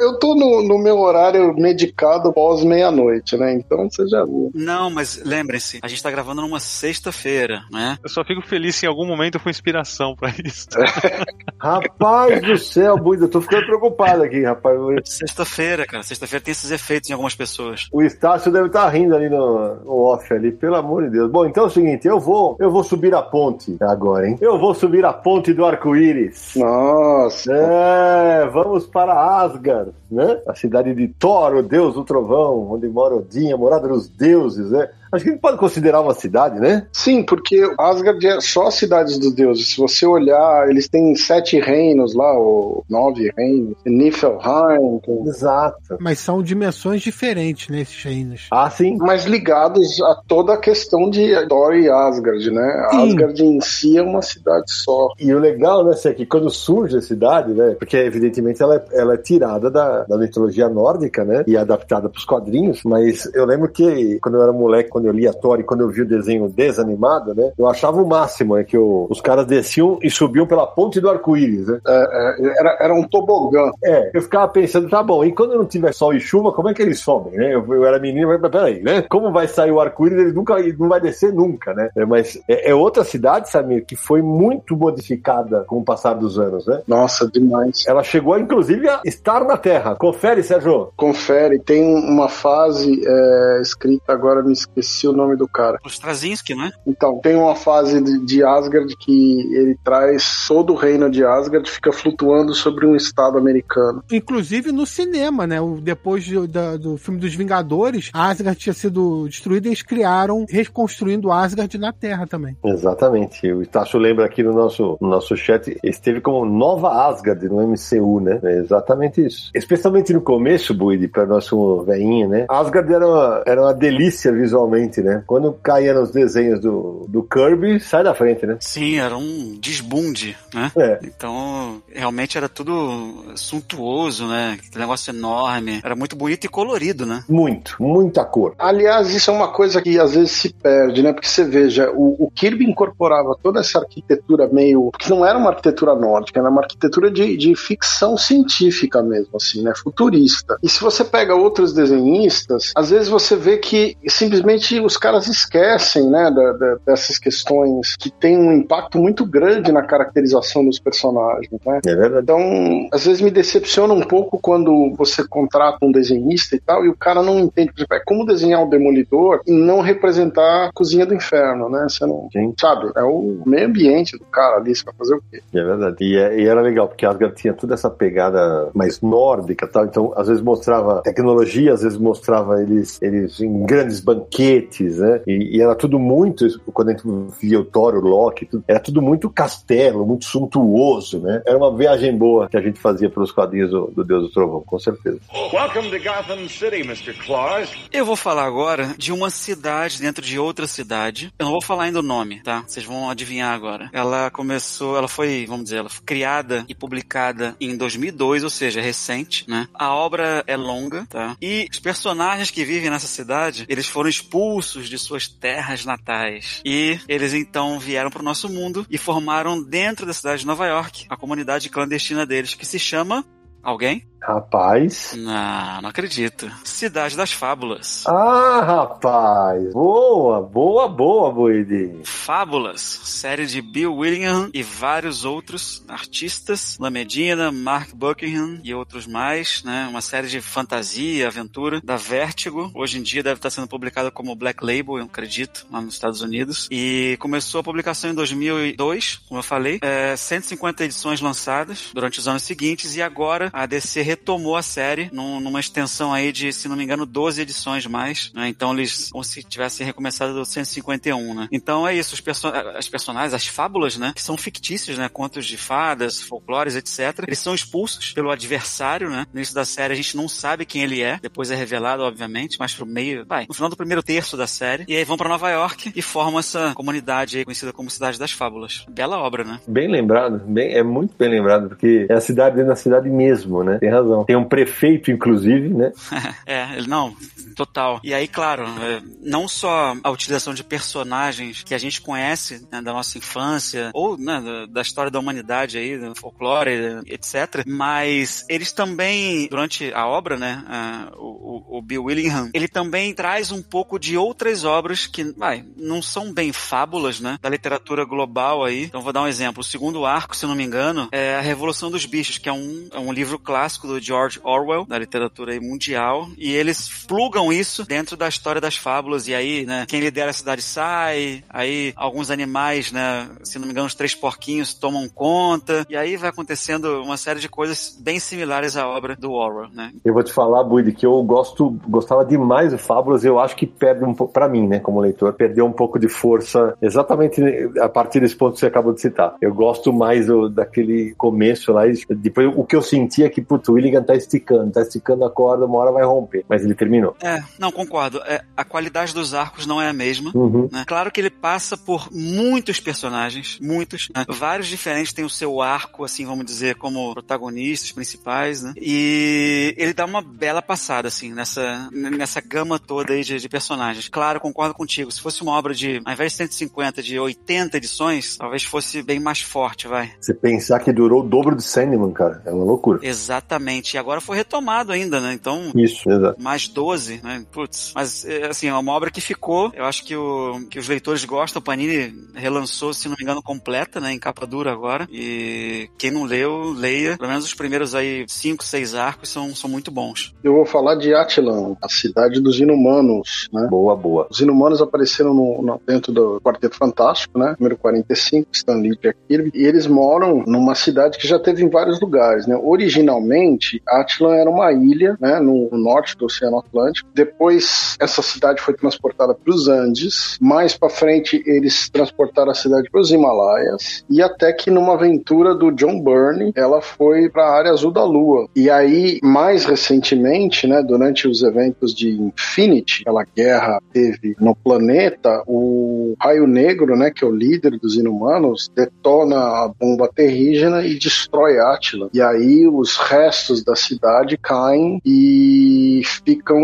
Eu 0.00 0.18
tô 0.18 0.34
no, 0.34 0.62
no 0.62 0.78
meu 0.78 0.98
horário 0.98 1.54
medicado 1.54 2.32
pós 2.32 2.64
meia-noite, 2.64 3.36
né? 3.36 3.54
Então 3.54 3.88
você 3.90 4.06
já 4.08 4.24
viu. 4.24 4.50
Não, 4.54 4.90
mas 4.90 5.22
lembrem-se, 5.24 5.80
a 5.82 5.88
gente 5.88 6.02
tá 6.02 6.10
gravando 6.10 6.42
numa 6.42 6.60
sexta-feira, 6.60 7.62
né? 7.70 7.98
Eu 8.02 8.08
só 8.08 8.24
fico 8.24 8.42
feliz 8.42 8.76
se 8.76 8.86
em 8.86 8.88
algum 8.88 9.06
momento 9.06 9.36
eu 9.36 9.40
fui 9.40 9.50
inspiração 9.50 10.14
pra 10.14 10.32
isso. 10.44 10.68
Rapaz 11.60 12.40
do 12.42 12.56
céu, 12.56 12.96
Buidi, 12.96 13.24
eu 13.24 13.30
tô 13.30 13.40
ficando 13.40 13.66
preocupado 13.66 14.22
aqui, 14.22 14.44
rapaz. 14.44 14.78
Sexta-feira, 15.04 15.86
cara. 15.86 16.02
Sexta-feira 16.02 16.44
tem 16.44 16.52
esses 16.52 16.70
efeitos 16.70 17.10
em 17.10 17.12
algumas 17.12 17.34
pessoas. 17.34 17.88
O 17.92 18.02
Estácio 18.02 18.52
deve 18.52 18.68
estar 18.68 18.88
rindo 18.88 19.14
ali 19.14 19.28
no, 19.28 19.57
no 19.84 20.02
off 20.02 20.32
ali, 20.32 20.52
pelo 20.52 20.76
amor 20.76 21.04
de 21.04 21.10
Deus. 21.10 21.30
Bom, 21.30 21.46
então 21.46 21.64
é 21.64 21.66
o 21.66 21.70
seguinte, 21.70 22.06
eu 22.06 22.18
vou, 22.18 22.56
eu 22.58 22.70
vou 22.70 22.82
subir 22.82 23.14
a 23.14 23.22
ponte 23.22 23.76
agora, 23.80 24.28
hein? 24.28 24.36
Eu 24.40 24.58
vou 24.58 24.74
subir 24.74 25.04
a 25.04 25.12
ponte 25.12 25.52
do 25.52 25.64
arco-íris. 25.64 26.54
Nossa. 26.56 27.52
É, 27.52 28.46
vamos 28.48 28.86
para 28.86 29.40
Asgard, 29.40 29.92
né? 30.10 30.40
A 30.46 30.54
cidade 30.54 30.94
de 30.94 31.08
Thor, 31.08 31.54
o 31.56 31.62
deus 31.62 31.94
do 31.94 32.04
trovão, 32.04 32.70
onde 32.72 32.88
mora 32.88 33.16
Odin, 33.16 33.52
a 33.52 33.56
morada 33.56 33.88
dos 33.88 34.08
deuses, 34.08 34.70
né? 34.70 34.88
Acho 35.10 35.24
que 35.24 35.30
a 35.30 35.32
gente 35.32 35.40
pode 35.40 35.56
considerar 35.56 36.02
uma 36.02 36.12
cidade, 36.12 36.60
né? 36.60 36.86
Sim, 36.92 37.22
porque 37.22 37.62
Asgard 37.78 38.26
é 38.26 38.40
só 38.42 38.70
cidades 38.70 39.18
dos 39.18 39.32
deuses. 39.34 39.68
Se 39.68 39.78
você 39.78 40.04
olhar, 40.04 40.68
eles 40.68 40.86
têm 40.86 41.14
sete 41.14 41.58
reinos 41.58 42.14
lá, 42.14 42.30
ou 42.38 42.84
nove 42.90 43.32
reinos. 43.34 43.74
Niflheim, 43.86 44.98
tem- 45.04 45.22
Exato. 45.26 45.96
Mas 46.00 46.18
são 46.18 46.42
dimensões 46.42 47.00
diferentes, 47.00 47.68
né, 47.68 47.80
esses 47.80 48.02
reinos. 48.02 48.48
Ah, 48.50 48.68
sim. 48.68 48.96
mas 48.98 49.24
ligados 49.24 50.00
a 50.02 50.20
toda 50.26 50.54
a 50.54 50.58
questão 50.58 51.08
de 51.08 51.34
Thor 51.48 51.74
e 51.74 51.88
Asgard, 51.88 52.50
né? 52.50 52.86
Sim. 52.90 53.08
Asgard 53.08 53.42
em 53.44 53.60
si 53.60 53.96
é 53.96 54.02
uma 54.02 54.20
cidade 54.22 54.70
só. 54.70 55.08
E 55.18 55.32
o 55.32 55.38
legal, 55.38 55.84
né, 55.84 55.94
é 56.04 56.12
que 56.12 56.26
quando 56.26 56.50
surge 56.50 56.96
a 56.98 57.02
cidade, 57.02 57.52
né, 57.54 57.76
porque 57.78 57.96
evidentemente 57.96 58.62
ela 58.62 58.76
é, 58.76 58.84
ela 58.92 59.14
é 59.14 59.16
tirada 59.16 59.70
da, 60.00 60.16
da 60.16 60.18
mitologia 60.18 60.68
nórdica, 60.68 61.24
né, 61.24 61.44
e 61.46 61.56
adaptada 61.56 62.08
para 62.08 62.18
os 62.18 62.24
quadrinhos, 62.24 62.82
mas 62.84 63.28
eu 63.34 63.44
lembro 63.44 63.68
que 63.68 64.18
quando 64.20 64.36
eu 64.36 64.42
era 64.42 64.52
moleque, 64.52 64.90
quando 64.90 65.06
eu 65.06 65.12
li 65.12 65.26
a 65.26 65.32
Thor 65.32 65.60
e 65.60 65.64
quando 65.64 65.82
eu 65.82 65.88
vi 65.88 66.02
o 66.02 66.08
desenho 66.08 66.48
desanimado, 66.48 67.34
né? 67.34 67.52
Eu 67.58 67.66
achava 67.66 68.00
o 68.00 68.06
máximo, 68.06 68.56
é 68.56 68.64
que 68.64 68.76
os 68.76 69.20
caras 69.20 69.46
desciam 69.46 69.98
e 70.02 70.10
subiam 70.10 70.46
pela 70.46 70.66
ponte 70.66 71.00
do 71.00 71.08
arco-íris, 71.08 71.66
né? 71.66 71.80
É, 71.86 71.92
é, 71.92 72.60
era, 72.60 72.76
era 72.80 72.94
um 72.94 73.04
tobogã. 73.04 73.70
É, 73.84 74.10
eu 74.14 74.22
ficava 74.22 74.48
pensando, 74.48 74.88
tá 74.88 75.02
bom, 75.02 75.24
e 75.24 75.32
quando 75.32 75.56
não 75.56 75.64
tiver 75.64 75.92
sol 75.92 76.12
e 76.14 76.20
chuva, 76.20 76.52
como 76.52 76.68
é 76.68 76.74
que 76.74 76.82
eles 76.82 77.00
sobem, 77.00 77.38
né? 77.38 77.54
Eu, 77.54 77.64
eu 77.74 77.84
era 77.84 77.98
menino, 77.98 78.28
mas 78.28 78.40
peraí, 78.50 78.82
né? 78.82 79.02
Como 79.02 79.32
vai 79.32 79.48
sair 79.48 79.70
o 79.70 79.80
arco-íris? 79.80 80.18
Ele 80.18 80.32
nunca 80.32 80.56
não 80.78 80.88
vai 80.88 81.00
descer 81.00 81.32
nunca, 81.32 81.72
né? 81.72 81.90
É, 81.96 82.04
mas 82.04 82.40
é, 82.48 82.70
é 82.70 82.74
outra 82.74 83.04
cidade, 83.04 83.50
Samir, 83.50 83.84
que 83.84 83.96
foi 83.96 84.22
muito 84.22 84.76
modificada 84.76 85.64
com 85.64 85.78
o 85.78 85.84
passar 85.84 86.14
dos 86.14 86.38
anos, 86.38 86.66
né? 86.66 86.82
Nossa, 86.86 87.28
demais. 87.28 87.84
Ela 87.86 88.02
chegou, 88.02 88.38
inclusive, 88.38 88.88
a 88.88 89.00
estar 89.04 89.44
na 89.44 89.56
Terra. 89.56 89.87
Confere, 89.96 90.42
Sérgio. 90.42 90.92
Confere, 90.96 91.58
tem 91.58 91.82
uma 91.84 92.28
fase 92.28 93.02
é, 93.06 93.60
escrita, 93.62 94.12
agora 94.12 94.42
me 94.42 94.52
esqueci 94.52 95.06
o 95.08 95.12
nome 95.12 95.36
do 95.36 95.48
cara. 95.48 95.78
O 95.84 95.88
Straczynski, 95.88 96.54
né? 96.54 96.70
Então, 96.86 97.18
tem 97.22 97.36
uma 97.36 97.54
fase 97.54 98.00
de, 98.02 98.24
de 98.24 98.44
Asgard 98.44 98.94
que 98.96 99.40
ele 99.54 99.76
traz 99.84 100.46
todo 100.46 100.72
o 100.72 100.76
reino 100.76 101.10
de 101.10 101.24
Asgard, 101.24 101.68
fica 101.70 101.92
flutuando 101.92 102.54
sobre 102.54 102.86
um 102.86 102.94
estado 102.94 103.38
americano. 103.38 104.02
Inclusive 104.12 104.72
no 104.72 104.86
cinema, 104.86 105.46
né? 105.46 105.56
Depois 105.82 106.24
de- 106.24 106.46
da- 106.46 106.76
do 106.76 106.96
filme 106.96 107.18
dos 107.20 107.34
Vingadores, 107.34 108.10
Asgard 108.12 108.58
tinha 108.58 108.72
sido 108.74 109.26
destruída 109.28 109.66
e 109.66 109.70
eles 109.70 109.82
criaram, 109.82 110.44
reconstruindo 110.48 111.30
Asgard 111.32 111.76
na 111.78 111.92
Terra 111.92 112.26
também. 112.26 112.56
Exatamente. 112.64 113.50
O 113.52 113.66
Tacho 113.66 113.98
lembra 113.98 114.24
aqui 114.26 114.42
no 114.42 114.52
nosso, 114.52 114.96
no 115.00 115.08
nosso 115.08 115.36
chat, 115.36 115.76
esteve 115.82 116.20
como 116.20 116.44
Nova 116.44 117.06
Asgard 117.08 117.46
no 117.48 117.60
MCU, 117.66 118.20
né? 118.20 118.38
É 118.42 118.58
exatamente 118.58 119.24
isso. 119.24 119.50
Especialmente 119.54 119.77
no 120.12 120.20
começo, 120.20 120.74
Buide, 120.74 121.08
pra 121.08 121.26
nosso 121.26 121.82
velhinho, 121.82 122.28
né? 122.28 122.46
Asgard 122.48 122.92
era 122.92 123.06
uma, 123.06 123.42
era 123.46 123.62
uma 123.62 123.74
delícia 123.74 124.32
visualmente, 124.32 125.00
né? 125.00 125.22
Quando 125.26 125.52
caía 125.52 125.94
nos 125.94 126.10
desenhos 126.10 126.60
do, 126.60 127.06
do 127.08 127.22
Kirby, 127.22 127.80
sai 127.80 128.04
da 128.04 128.14
frente, 128.14 128.46
né? 128.46 128.56
Sim, 128.60 128.98
era 128.98 129.16
um 129.16 129.58
desbunde, 129.60 130.36
né? 130.52 130.72
É. 130.76 130.98
Então, 131.02 131.82
realmente 131.92 132.36
era 132.36 132.48
tudo 132.48 133.32
suntuoso, 133.34 134.26
né? 134.26 134.58
Aquele 134.58 134.82
negócio 134.82 135.10
enorme. 135.10 135.80
Era 135.84 135.94
muito 135.94 136.16
bonito 136.16 136.44
e 136.44 136.48
colorido, 136.48 137.06
né? 137.06 137.24
Muito, 137.28 137.76
muita 137.80 138.24
cor. 138.24 138.54
Aliás, 138.58 139.10
isso 139.10 139.30
é 139.30 139.34
uma 139.34 139.48
coisa 139.48 139.80
que 139.82 139.98
às 139.98 140.14
vezes 140.14 140.32
se 140.32 140.52
perde, 140.52 141.02
né? 141.02 141.12
Porque 141.12 141.28
você 141.28 141.44
veja, 141.44 141.90
o, 141.90 142.26
o 142.26 142.30
Kirby 142.30 142.64
incorporava 142.64 143.36
toda 143.42 143.60
essa 143.60 143.78
arquitetura 143.78 144.48
meio. 144.48 144.90
Porque 144.90 145.10
não 145.10 145.24
era 145.24 145.38
uma 145.38 145.50
arquitetura 145.50 145.94
nórdica, 145.94 146.40
era 146.40 146.50
uma 146.50 146.62
arquitetura 146.62 147.10
de, 147.10 147.36
de 147.36 147.54
ficção 147.54 148.16
científica 148.16 149.02
mesmo, 149.02 149.36
assim, 149.36 149.62
né? 149.62 149.67
Futurista. 149.74 150.56
E 150.62 150.68
se 150.68 150.80
você 150.80 151.04
pega 151.04 151.34
outros 151.34 151.72
desenhistas, 151.74 152.72
às 152.74 152.90
vezes 152.90 153.08
você 153.08 153.36
vê 153.36 153.56
que 153.58 153.96
simplesmente 154.06 154.80
os 154.80 154.96
caras 154.96 155.26
esquecem, 155.26 156.08
né? 156.10 156.28
da- 156.30 156.52
da- 156.52 156.76
dessas 156.86 157.18
questões 157.18 157.96
que 157.96 158.10
têm 158.10 158.36
um 158.36 158.52
impacto 158.52 158.98
muito 158.98 159.24
grande 159.24 159.72
na 159.72 159.82
caracterização 159.82 160.64
dos 160.64 160.78
personagens, 160.78 161.50
né? 161.64 161.80
É 161.86 161.94
verdade. 161.94 162.22
Então, 162.22 162.88
às 162.92 163.06
vezes 163.06 163.20
me 163.20 163.30
decepciona 163.30 163.94
um 163.94 164.02
pouco 164.02 164.38
quando 164.40 164.92
você 164.96 165.26
contrata 165.26 165.78
um 165.82 165.92
desenhista 165.92 166.56
e 166.56 166.60
tal, 166.60 166.84
e 166.84 166.88
o 166.88 166.96
cara 166.96 167.22
não 167.22 167.38
entende, 167.38 167.72
por 167.72 167.78
exemplo, 167.80 167.96
é 167.96 168.00
como 168.04 168.26
desenhar 168.26 168.62
o 168.62 168.68
Demolidor 168.70 169.40
e 169.46 169.52
não 169.52 169.80
representar 169.80 170.66
a 170.68 170.72
cozinha 170.72 171.06
do 171.06 171.14
inferno, 171.14 171.68
né? 171.68 171.86
Você 171.88 172.04
não. 172.06 172.28
Sim. 172.32 172.52
Sabe? 172.60 172.90
É 172.96 173.02
o 173.02 173.42
meio 173.46 173.66
ambiente 173.66 174.16
do 174.18 174.24
cara 174.26 174.56
ali, 174.56 174.74
você 174.74 174.84
vai 174.84 174.94
fazer 174.94 175.14
o 175.14 175.22
quê? 175.30 175.40
É 175.54 175.62
verdade. 175.64 175.96
E, 176.00 176.16
é- 176.16 176.40
e 176.40 176.46
era 176.46 176.60
legal, 176.60 176.88
porque 176.88 177.06
Asgard 177.06 177.34
tinha 177.36 177.54
toda 177.54 177.74
essa 177.74 177.88
pegada 177.90 178.70
mais 178.74 179.00
nórdica 179.00 179.57
e 179.66 179.70
tal. 179.70 179.84
Então, 179.84 180.12
às 180.16 180.28
vezes 180.28 180.42
mostrava 180.42 181.02
tecnologia, 181.02 181.72
às 181.72 181.82
vezes 181.82 181.98
mostrava 181.98 182.62
eles, 182.62 183.00
eles 183.02 183.40
em 183.40 183.64
grandes 183.64 184.00
banquetes, 184.00 184.98
né? 184.98 185.20
E, 185.26 185.56
e 185.56 185.62
era 185.62 185.74
tudo 185.74 185.98
muito, 185.98 186.46
quando 186.72 186.88
a 186.88 186.92
gente 186.92 187.04
via 187.40 187.60
o 187.60 187.64
Thor, 187.64 187.94
o 187.94 188.00
Loki, 188.00 188.46
tudo, 188.46 188.64
era 188.66 188.80
tudo 188.80 189.02
muito 189.02 189.30
castelo, 189.30 190.06
muito 190.06 190.24
suntuoso, 190.24 191.20
né? 191.20 191.42
Era 191.46 191.56
uma 191.56 191.74
viagem 191.76 192.16
boa 192.16 192.48
que 192.48 192.56
a 192.56 192.60
gente 192.60 192.78
fazia 192.78 193.10
pelos 193.10 193.32
quadrinhos 193.32 193.70
do, 193.70 193.86
do 193.88 194.04
Deus 194.04 194.24
do 194.24 194.32
Trovão, 194.32 194.62
com 194.64 194.78
certeza. 194.78 195.18
Welcome 195.52 195.90
to 195.90 195.98
Gotham 196.02 196.48
City, 196.48 196.82
Mr. 196.82 197.14
Claus. 197.14 197.70
Eu 197.92 198.04
vou 198.04 198.16
falar 198.16 198.44
agora 198.44 198.94
de 198.96 199.12
uma 199.12 199.30
cidade 199.30 200.00
dentro 200.00 200.24
de 200.24 200.38
outra 200.38 200.66
cidade. 200.66 201.32
Eu 201.38 201.44
não 201.44 201.52
vou 201.52 201.62
falar 201.62 201.84
ainda 201.84 202.00
o 202.00 202.02
nome, 202.02 202.40
tá? 202.42 202.64
Vocês 202.66 202.84
vão 202.84 203.10
adivinhar 203.10 203.54
agora. 203.54 203.90
Ela 203.92 204.30
começou, 204.30 204.96
ela 204.96 205.08
foi, 205.08 205.46
vamos 205.46 205.64
dizer, 205.64 205.78
ela 205.78 205.88
foi 205.88 206.04
criada 206.04 206.64
e 206.68 206.74
publicada 206.74 207.56
em 207.60 207.76
2002, 207.76 208.44
ou 208.44 208.50
seja, 208.50 208.80
recente, 208.80 209.44
né? 209.48 209.66
A 209.72 209.94
obra 209.94 210.44
é 210.46 210.56
longa, 210.56 211.06
tá? 211.06 211.34
E 211.40 211.66
os 211.70 211.78
personagens 211.78 212.50
que 212.50 212.64
vivem 212.64 212.90
nessa 212.90 213.06
cidade, 213.06 213.64
eles 213.68 213.86
foram 213.86 214.10
expulsos 214.10 214.88
de 214.88 214.98
suas 214.98 215.26
terras 215.26 215.86
natais. 215.86 216.60
E 216.64 217.00
eles 217.08 217.32
então 217.32 217.80
vieram 217.80 218.10
para 218.10 218.20
o 218.20 218.24
nosso 218.24 218.48
mundo 218.48 218.86
e 218.90 218.98
formaram 218.98 219.62
dentro 219.62 220.04
da 220.04 220.12
cidade 220.12 220.40
de 220.40 220.46
Nova 220.46 220.66
York 220.66 221.06
a 221.08 221.16
comunidade 221.16 221.70
clandestina 221.70 222.26
deles, 222.26 222.54
que 222.54 222.66
se 222.66 222.78
chama 222.78 223.24
Alguém? 223.62 224.06
Rapaz. 224.20 225.14
Não, 225.16 225.82
não 225.82 225.88
acredito. 225.88 226.50
Cidade 226.64 227.16
das 227.16 227.32
Fábulas. 227.32 228.04
Ah, 228.06 228.62
rapaz. 228.64 229.72
Boa, 229.72 230.42
boa, 230.42 230.88
boa, 230.88 231.32
Boide. 231.32 232.00
Fábulas, 232.04 232.80
série 232.80 233.46
de 233.46 233.62
Bill 233.62 233.94
Willingham 233.94 234.50
e 234.52 234.62
vários 234.62 235.24
outros 235.24 235.82
artistas, 235.88 236.76
Lamedina, 236.78 237.50
Mark 237.52 237.94
Buckingham 237.94 238.60
e 238.62 238.74
outros 238.74 239.06
mais, 239.06 239.62
né? 239.62 239.86
Uma 239.88 240.00
série 240.00 240.26
de 240.26 240.40
fantasia, 240.40 241.26
aventura 241.26 241.80
da 241.82 241.96
Vertigo. 241.96 242.70
Hoje 242.74 242.98
em 242.98 243.02
dia 243.02 243.22
deve 243.22 243.36
estar 243.36 243.50
sendo 243.50 243.68
publicada 243.68 244.10
como 244.10 244.34
Black 244.34 244.64
Label, 244.64 244.98
eu 244.98 245.04
acredito, 245.04 245.66
lá 245.70 245.80
nos 245.80 245.94
Estados 245.94 246.20
Unidos. 246.20 246.68
E 246.70 247.16
começou 247.20 247.60
a 247.60 247.64
publicação 247.64 248.10
em 248.10 248.14
2002, 248.14 249.20
como 249.28 249.38
eu 249.38 249.44
falei, 249.44 249.78
é, 249.82 250.16
150 250.16 250.84
edições 250.84 251.20
lançadas 251.20 251.90
durante 251.94 252.18
os 252.18 252.28
anos 252.28 252.42
seguintes 252.42 252.96
e 252.96 253.02
agora 253.02 253.50
a 253.52 253.66
DC 253.66 254.07
retomou 254.08 254.56
a 254.56 254.62
série 254.62 255.08
num- 255.12 255.40
numa 255.40 255.60
extensão 255.60 256.12
aí 256.12 256.32
de, 256.32 256.52
se 256.52 256.68
não 256.68 256.76
me 256.76 256.84
engano, 256.84 257.04
12 257.06 257.42
edições 257.42 257.86
mais, 257.86 258.32
né? 258.34 258.48
Então 258.48 258.72
eles, 258.72 259.10
como 259.10 259.22
se 259.22 259.42
tivessem 259.42 259.86
recomeçado 259.86 260.34
do 260.34 260.44
151, 260.44 261.34
né? 261.34 261.48
Então 261.52 261.86
é 261.86 261.94
isso, 261.94 262.14
os 262.14 262.20
perso 262.20 262.48
as 262.48 262.88
personagens, 262.88 263.34
as 263.34 263.46
fábulas, 263.46 263.96
né? 263.96 264.12
Que 264.14 264.22
são 264.22 264.36
fictícios, 264.36 264.96
né? 264.98 265.08
Contos 265.08 265.46
de 265.46 265.56
fadas, 265.56 266.20
folclores, 266.22 266.74
etc. 266.74 267.22
Eles 267.26 267.38
são 267.38 267.54
expulsos 267.54 268.12
pelo 268.12 268.30
adversário, 268.30 269.10
né? 269.10 269.26
No 269.32 269.38
início 269.38 269.54
da 269.54 269.64
série 269.64 269.92
a 269.92 269.96
gente 269.96 270.16
não 270.16 270.28
sabe 270.28 270.64
quem 270.64 270.82
ele 270.82 271.02
é, 271.02 271.18
depois 271.20 271.50
é 271.50 271.54
revelado, 271.54 272.02
obviamente, 272.02 272.56
mas 272.58 272.74
pro 272.74 272.86
meio, 272.86 273.24
vai, 273.26 273.46
no 273.48 273.54
final 273.54 273.68
do 273.68 273.76
primeiro 273.76 274.02
terço 274.02 274.36
da 274.36 274.46
série. 274.46 274.84
E 274.88 274.96
aí 274.96 275.04
vão 275.04 275.16
pra 275.16 275.28
Nova 275.28 275.50
York 275.50 275.92
e 275.94 276.02
formam 276.02 276.38
essa 276.40 276.72
comunidade 276.74 277.38
aí 277.38 277.44
conhecida 277.44 277.72
como 277.72 277.90
Cidade 277.90 278.18
das 278.18 278.32
Fábulas. 278.32 278.84
Bela 278.88 279.18
obra, 279.18 279.44
né? 279.44 279.60
Bem 279.66 279.88
lembrado, 279.88 280.38
bem, 280.46 280.72
é 280.74 280.82
muito 280.82 281.14
bem 281.18 281.28
lembrado, 281.28 281.68
porque 281.68 282.06
é 282.08 282.14
a 282.14 282.20
cidade 282.20 282.56
dentro 282.56 282.70
da 282.70 282.76
cidade 282.76 283.08
mesmo, 283.08 283.62
né? 283.62 283.78
Tem 283.78 283.90
razão. 284.00 284.24
Tem 284.24 284.36
um 284.36 284.44
prefeito, 284.44 285.10
inclusive, 285.10 285.68
né? 285.68 285.92
É, 286.46 286.76
ele 286.76 286.88
não, 286.88 287.14
total. 287.58 288.00
E 288.04 288.14
aí, 288.14 288.28
claro, 288.28 288.64
é, 288.80 289.02
não 289.20 289.48
só 289.48 289.94
a 290.02 290.10
utilização 290.10 290.54
de 290.54 290.62
personagens 290.62 291.62
que 291.64 291.74
a 291.74 291.78
gente 291.78 292.00
conhece 292.00 292.66
né, 292.70 292.80
da 292.80 292.92
nossa 292.92 293.18
infância, 293.18 293.90
ou 293.92 294.16
né, 294.16 294.40
da, 294.70 294.80
história 294.80 295.10
da 295.10 295.18
humanidade 295.18 295.76
aí, 295.76 295.98
do 295.98 296.14
folclore, 296.14 297.00
etc. 297.06 297.64
Mas 297.66 298.44
eles 298.48 298.70
também, 298.72 299.48
durante 299.48 299.92
a 299.92 300.06
obra, 300.06 300.36
né, 300.36 300.62
a- 300.68 301.10
o, 301.16 301.78
o- 301.78 301.82
Bill 301.82 302.04
Willingham, 302.04 302.50
ele 302.54 302.68
também 302.68 303.12
traz 303.14 303.50
um 303.50 303.62
pouco 303.62 303.98
de 303.98 304.16
outras 304.16 304.64
obras 304.64 305.06
que, 305.06 305.24
vai, 305.36 305.64
não 305.76 306.00
são 306.02 306.32
bem 306.32 306.52
fábulas, 306.52 307.18
né, 307.18 307.38
da 307.42 307.48
literatura 307.48 308.04
global 308.04 308.64
aí. 308.64 308.84
Então 308.84 309.02
vou 309.02 309.12
dar 309.12 309.22
um 309.22 309.26
exemplo. 309.26 309.62
O 309.62 309.64
segundo 309.64 310.04
arco, 310.06 310.36
se 310.36 310.46
não 310.46 310.54
me 310.54 310.62
engano, 310.64 311.08
é 311.10 311.36
A 311.36 311.40
Revolução 311.40 311.90
dos 311.90 312.06
Bichos, 312.06 312.38
que 312.38 312.48
é 312.48 312.52
um, 312.52 312.88
é 312.92 312.98
um 312.98 313.12
livro 313.12 313.38
clássico 313.38 313.86
do 313.88 313.98
George 314.00 314.38
Orwell, 314.44 314.84
da 314.86 314.98
literatura 314.98 315.58
mundial, 315.60 316.28
e 316.36 316.52
eles 316.52 316.88
plugam 317.08 317.47
isso 317.52 317.84
dentro 317.86 318.16
da 318.16 318.28
história 318.28 318.60
das 318.60 318.76
fábulas, 318.76 319.28
e 319.28 319.34
aí, 319.34 319.64
né, 319.66 319.84
quem 319.88 320.00
lidera 320.00 320.30
a 320.30 320.32
cidade 320.34 320.62
sai, 320.62 321.42
aí 321.48 321.92
alguns 321.96 322.30
animais, 322.30 322.92
né, 322.92 323.28
se 323.44 323.58
não 323.58 323.66
me 323.66 323.72
engano, 323.72 323.86
os 323.86 323.94
três 323.94 324.14
porquinhos 324.14 324.74
tomam 324.74 325.08
conta, 325.08 325.86
e 325.88 325.96
aí 325.96 326.16
vai 326.16 326.30
acontecendo 326.30 327.02
uma 327.02 327.16
série 327.16 327.40
de 327.40 327.48
coisas 327.48 327.96
bem 328.00 328.18
similares 328.18 328.76
à 328.76 328.86
obra 328.88 329.16
do 329.16 329.32
Orwell, 329.32 329.70
né. 329.72 329.92
Eu 330.04 330.14
vou 330.14 330.22
te 330.22 330.32
falar, 330.32 330.62
Buide, 330.64 330.92
que 330.92 331.06
eu 331.06 331.22
gosto, 331.22 331.70
gostava 331.88 332.24
demais 332.24 332.70
de 332.70 332.78
Fábulas, 332.78 333.24
eu 333.24 333.38
acho 333.38 333.56
que 333.56 333.66
perde 333.66 334.04
um 334.04 334.14
pouco, 334.14 334.32
pra 334.32 334.48
mim, 334.48 334.66
né, 334.66 334.78
como 334.80 335.00
leitor, 335.00 335.32
perdeu 335.32 335.64
um 335.66 335.72
pouco 335.72 335.98
de 335.98 336.08
força 336.08 336.76
exatamente 336.80 337.40
a 337.80 337.88
partir 337.88 338.20
desse 338.20 338.36
ponto 338.36 338.54
que 338.54 338.60
você 338.60 338.66
acabou 338.66 338.92
de 338.92 339.00
citar. 339.00 339.34
Eu 339.40 339.52
gosto 339.54 339.92
mais 339.92 340.26
do- 340.26 340.48
daquele 340.48 341.14
começo 341.16 341.72
lá, 341.72 341.86
e 341.86 341.92
depois 342.10 342.52
o 342.56 342.64
que 342.64 342.76
eu 342.76 342.82
senti 342.82 343.22
é 343.24 343.28
que, 343.28 343.40
puto, 343.40 343.72
Willigan 343.72 344.02
tá 344.02 344.14
esticando, 344.14 344.72
tá 344.72 344.82
esticando 344.82 345.24
a 345.24 345.30
corda, 345.30 345.66
uma 345.66 345.78
hora 345.78 345.92
vai 345.92 346.04
romper. 346.04 346.44
Mas 346.48 346.64
ele 346.64 346.74
terminou. 346.74 347.16
É, 347.22 347.37
não, 347.58 347.72
concordo. 347.72 348.18
É, 348.24 348.44
a 348.56 348.64
qualidade 348.64 349.14
dos 349.14 349.34
arcos 349.34 349.66
não 349.66 349.80
é 349.80 349.88
a 349.88 349.92
mesma. 349.92 350.30
Uhum. 350.34 350.68
né? 350.70 350.84
Claro 350.86 351.10
que 351.10 351.20
ele 351.20 351.30
passa 351.30 351.76
por 351.76 352.08
muitos 352.12 352.80
personagens, 352.80 353.58
muitos. 353.60 354.08
né? 354.14 354.24
Vários 354.28 354.68
diferentes 354.68 355.12
têm 355.12 355.24
o 355.24 355.30
seu 355.30 355.60
arco, 355.60 356.04
assim, 356.04 356.24
vamos 356.24 356.44
dizer, 356.44 356.76
como 356.76 357.12
protagonistas 357.12 357.92
principais, 357.92 358.62
né? 358.62 358.72
E 358.76 359.74
ele 359.76 359.92
dá 359.92 360.04
uma 360.04 360.22
bela 360.22 360.62
passada, 360.62 361.08
assim, 361.08 361.32
nessa, 361.32 361.88
nessa 361.92 362.40
gama 362.40 362.78
toda 362.78 363.12
aí 363.12 363.22
de, 363.22 363.38
de 363.38 363.48
personagens. 363.48 364.08
Claro, 364.08 364.40
concordo 364.40 364.74
contigo. 364.74 365.10
Se 365.10 365.20
fosse 365.20 365.42
uma 365.42 365.52
obra 365.52 365.74
de, 365.74 366.00
ao 366.04 366.12
invés 366.12 366.32
de 366.32 366.38
150, 366.38 367.02
de 367.02 367.18
80 367.18 367.76
edições, 367.76 368.36
talvez 368.36 368.64
fosse 368.64 369.02
bem 369.02 369.20
mais 369.20 369.40
forte, 369.40 369.86
vai. 369.88 370.12
Você 370.20 370.34
pensar 370.34 370.80
que 370.80 370.92
durou 370.92 371.22
o 371.22 371.28
dobro 371.28 371.56
de 371.56 371.62
Sandman, 371.62 372.12
cara, 372.12 372.42
é 372.44 372.50
uma 372.50 372.64
loucura. 372.64 373.00
Exatamente. 373.02 373.94
E 373.94 373.98
agora 373.98 374.20
foi 374.20 374.36
retomado 374.36 374.92
ainda, 374.92 375.20
né? 375.20 375.32
Então, 375.32 375.72
Isso, 375.74 376.08
exato. 376.10 376.40
mais 376.40 376.68
12, 376.68 377.17
né? 377.22 377.44
Putz. 377.50 377.92
Mas, 377.94 378.24
é, 378.24 378.46
assim, 378.46 378.68
é 378.68 378.74
uma 378.74 378.92
obra 378.92 379.10
que 379.10 379.20
ficou. 379.20 379.70
Eu 379.74 379.84
acho 379.84 380.04
que, 380.04 380.14
o, 380.16 380.60
que 380.70 380.78
os 380.78 380.88
leitores 380.88 381.24
gostam. 381.24 381.60
O 381.60 381.62
Panini 381.62 382.14
relançou, 382.34 382.92
se 382.94 383.08
não 383.08 383.16
me 383.18 383.22
engano, 383.24 383.42
completa, 383.42 384.00
né? 384.00 384.12
Em 384.12 384.18
capa 384.18 384.46
dura 384.46 384.72
agora. 384.72 385.06
E 385.10 385.88
quem 385.98 386.10
não 386.10 386.24
leu, 386.24 386.72
leia. 386.72 387.16
Pelo 387.16 387.28
menos 387.30 387.44
os 387.44 387.54
primeiros 387.54 387.94
aí, 387.94 388.24
5, 388.28 388.64
6 388.64 388.94
arcos 388.94 389.28
são, 389.28 389.54
são 389.54 389.68
muito 389.68 389.90
bons. 389.90 390.34
Eu 390.42 390.52
vou 390.54 390.66
falar 390.66 390.94
de 390.96 391.14
Attilan, 391.14 391.76
a 391.82 391.88
cidade 391.88 392.40
dos 392.40 392.58
inumanos, 392.60 393.48
né? 393.52 393.66
Boa, 393.70 393.96
boa. 393.96 394.26
Os 394.30 394.40
inumanos 394.40 394.80
apareceram 394.80 395.34
no, 395.34 395.62
no- 395.62 395.80
dentro 395.86 396.12
do 396.12 396.40
Quarteto 396.40 396.76
Fantástico, 396.76 397.38
né? 397.38 397.54
Número 397.58 397.76
45, 397.76 398.48
Stan 398.52 398.74
Lee 398.76 398.92
e 398.92 398.98
Jack 399.02 399.18
Kirby. 399.28 399.50
E 399.54 399.64
eles 399.64 399.86
moram 399.86 400.42
numa 400.46 400.74
cidade 400.74 401.18
que 401.18 401.26
já 401.26 401.38
teve 401.38 401.62
em 401.64 401.68
vários 401.70 402.00
lugares, 402.00 402.46
né? 402.46 402.56
Originalmente, 402.56 403.82
Attilan 403.86 404.34
era 404.34 404.50
uma 404.50 404.72
ilha, 404.72 405.16
né? 405.20 405.38
No, 405.40 405.68
no 405.70 405.78
norte 405.78 406.16
do 406.16 406.26
Oceano 406.26 406.58
Atlântico. 406.58 407.07
Depois, 407.14 407.96
essa 408.00 408.22
cidade 408.22 408.60
foi 408.60 408.74
transportada 408.74 409.34
para 409.34 409.52
os 409.52 409.68
Andes. 409.68 410.36
Mais 410.40 410.76
para 410.76 410.88
frente, 410.88 411.42
eles 411.46 411.88
transportaram 411.90 412.50
a 412.50 412.54
cidade 412.54 412.88
para 412.90 413.00
os 413.00 413.10
Himalaias. 413.10 414.04
E 414.08 414.22
até 414.22 414.52
que 414.52 414.70
numa 414.70 414.94
aventura 414.94 415.54
do 415.54 415.70
John 415.72 416.00
Byrne, 416.00 416.52
ela 416.54 416.80
foi 416.80 417.28
para 417.28 417.44
a 417.44 417.56
área 417.56 417.70
azul 417.70 417.90
da 417.90 418.04
Lua. 418.04 418.48
E 418.54 418.70
aí, 418.70 419.18
mais 419.22 419.64
recentemente, 419.64 420.66
né? 420.66 420.82
Durante 420.82 421.28
os 421.28 421.42
eventos 421.42 421.94
de 421.94 422.10
Infinity, 422.10 423.02
aquela 423.02 423.24
guerra 423.24 423.80
teve 423.92 424.36
no 424.40 424.54
planeta, 424.54 425.42
o 425.46 426.14
Raio 426.20 426.46
Negro, 426.46 426.96
né, 426.96 427.10
que 427.10 427.24
é 427.24 427.26
o 427.26 427.34
líder 427.34 427.78
dos 427.78 427.96
inumanos, 427.96 428.70
detona 428.74 429.36
a 429.36 429.68
bomba 429.78 430.08
terrígena 430.12 430.84
e 430.84 430.98
destrói 430.98 431.58
Atila. 431.58 432.08
E 432.12 432.20
aí 432.20 432.66
os 432.66 432.96
restos 432.96 433.62
da 433.62 433.76
cidade 433.76 434.36
caem 434.36 435.00
e 435.04 436.02
ficam 436.24 436.58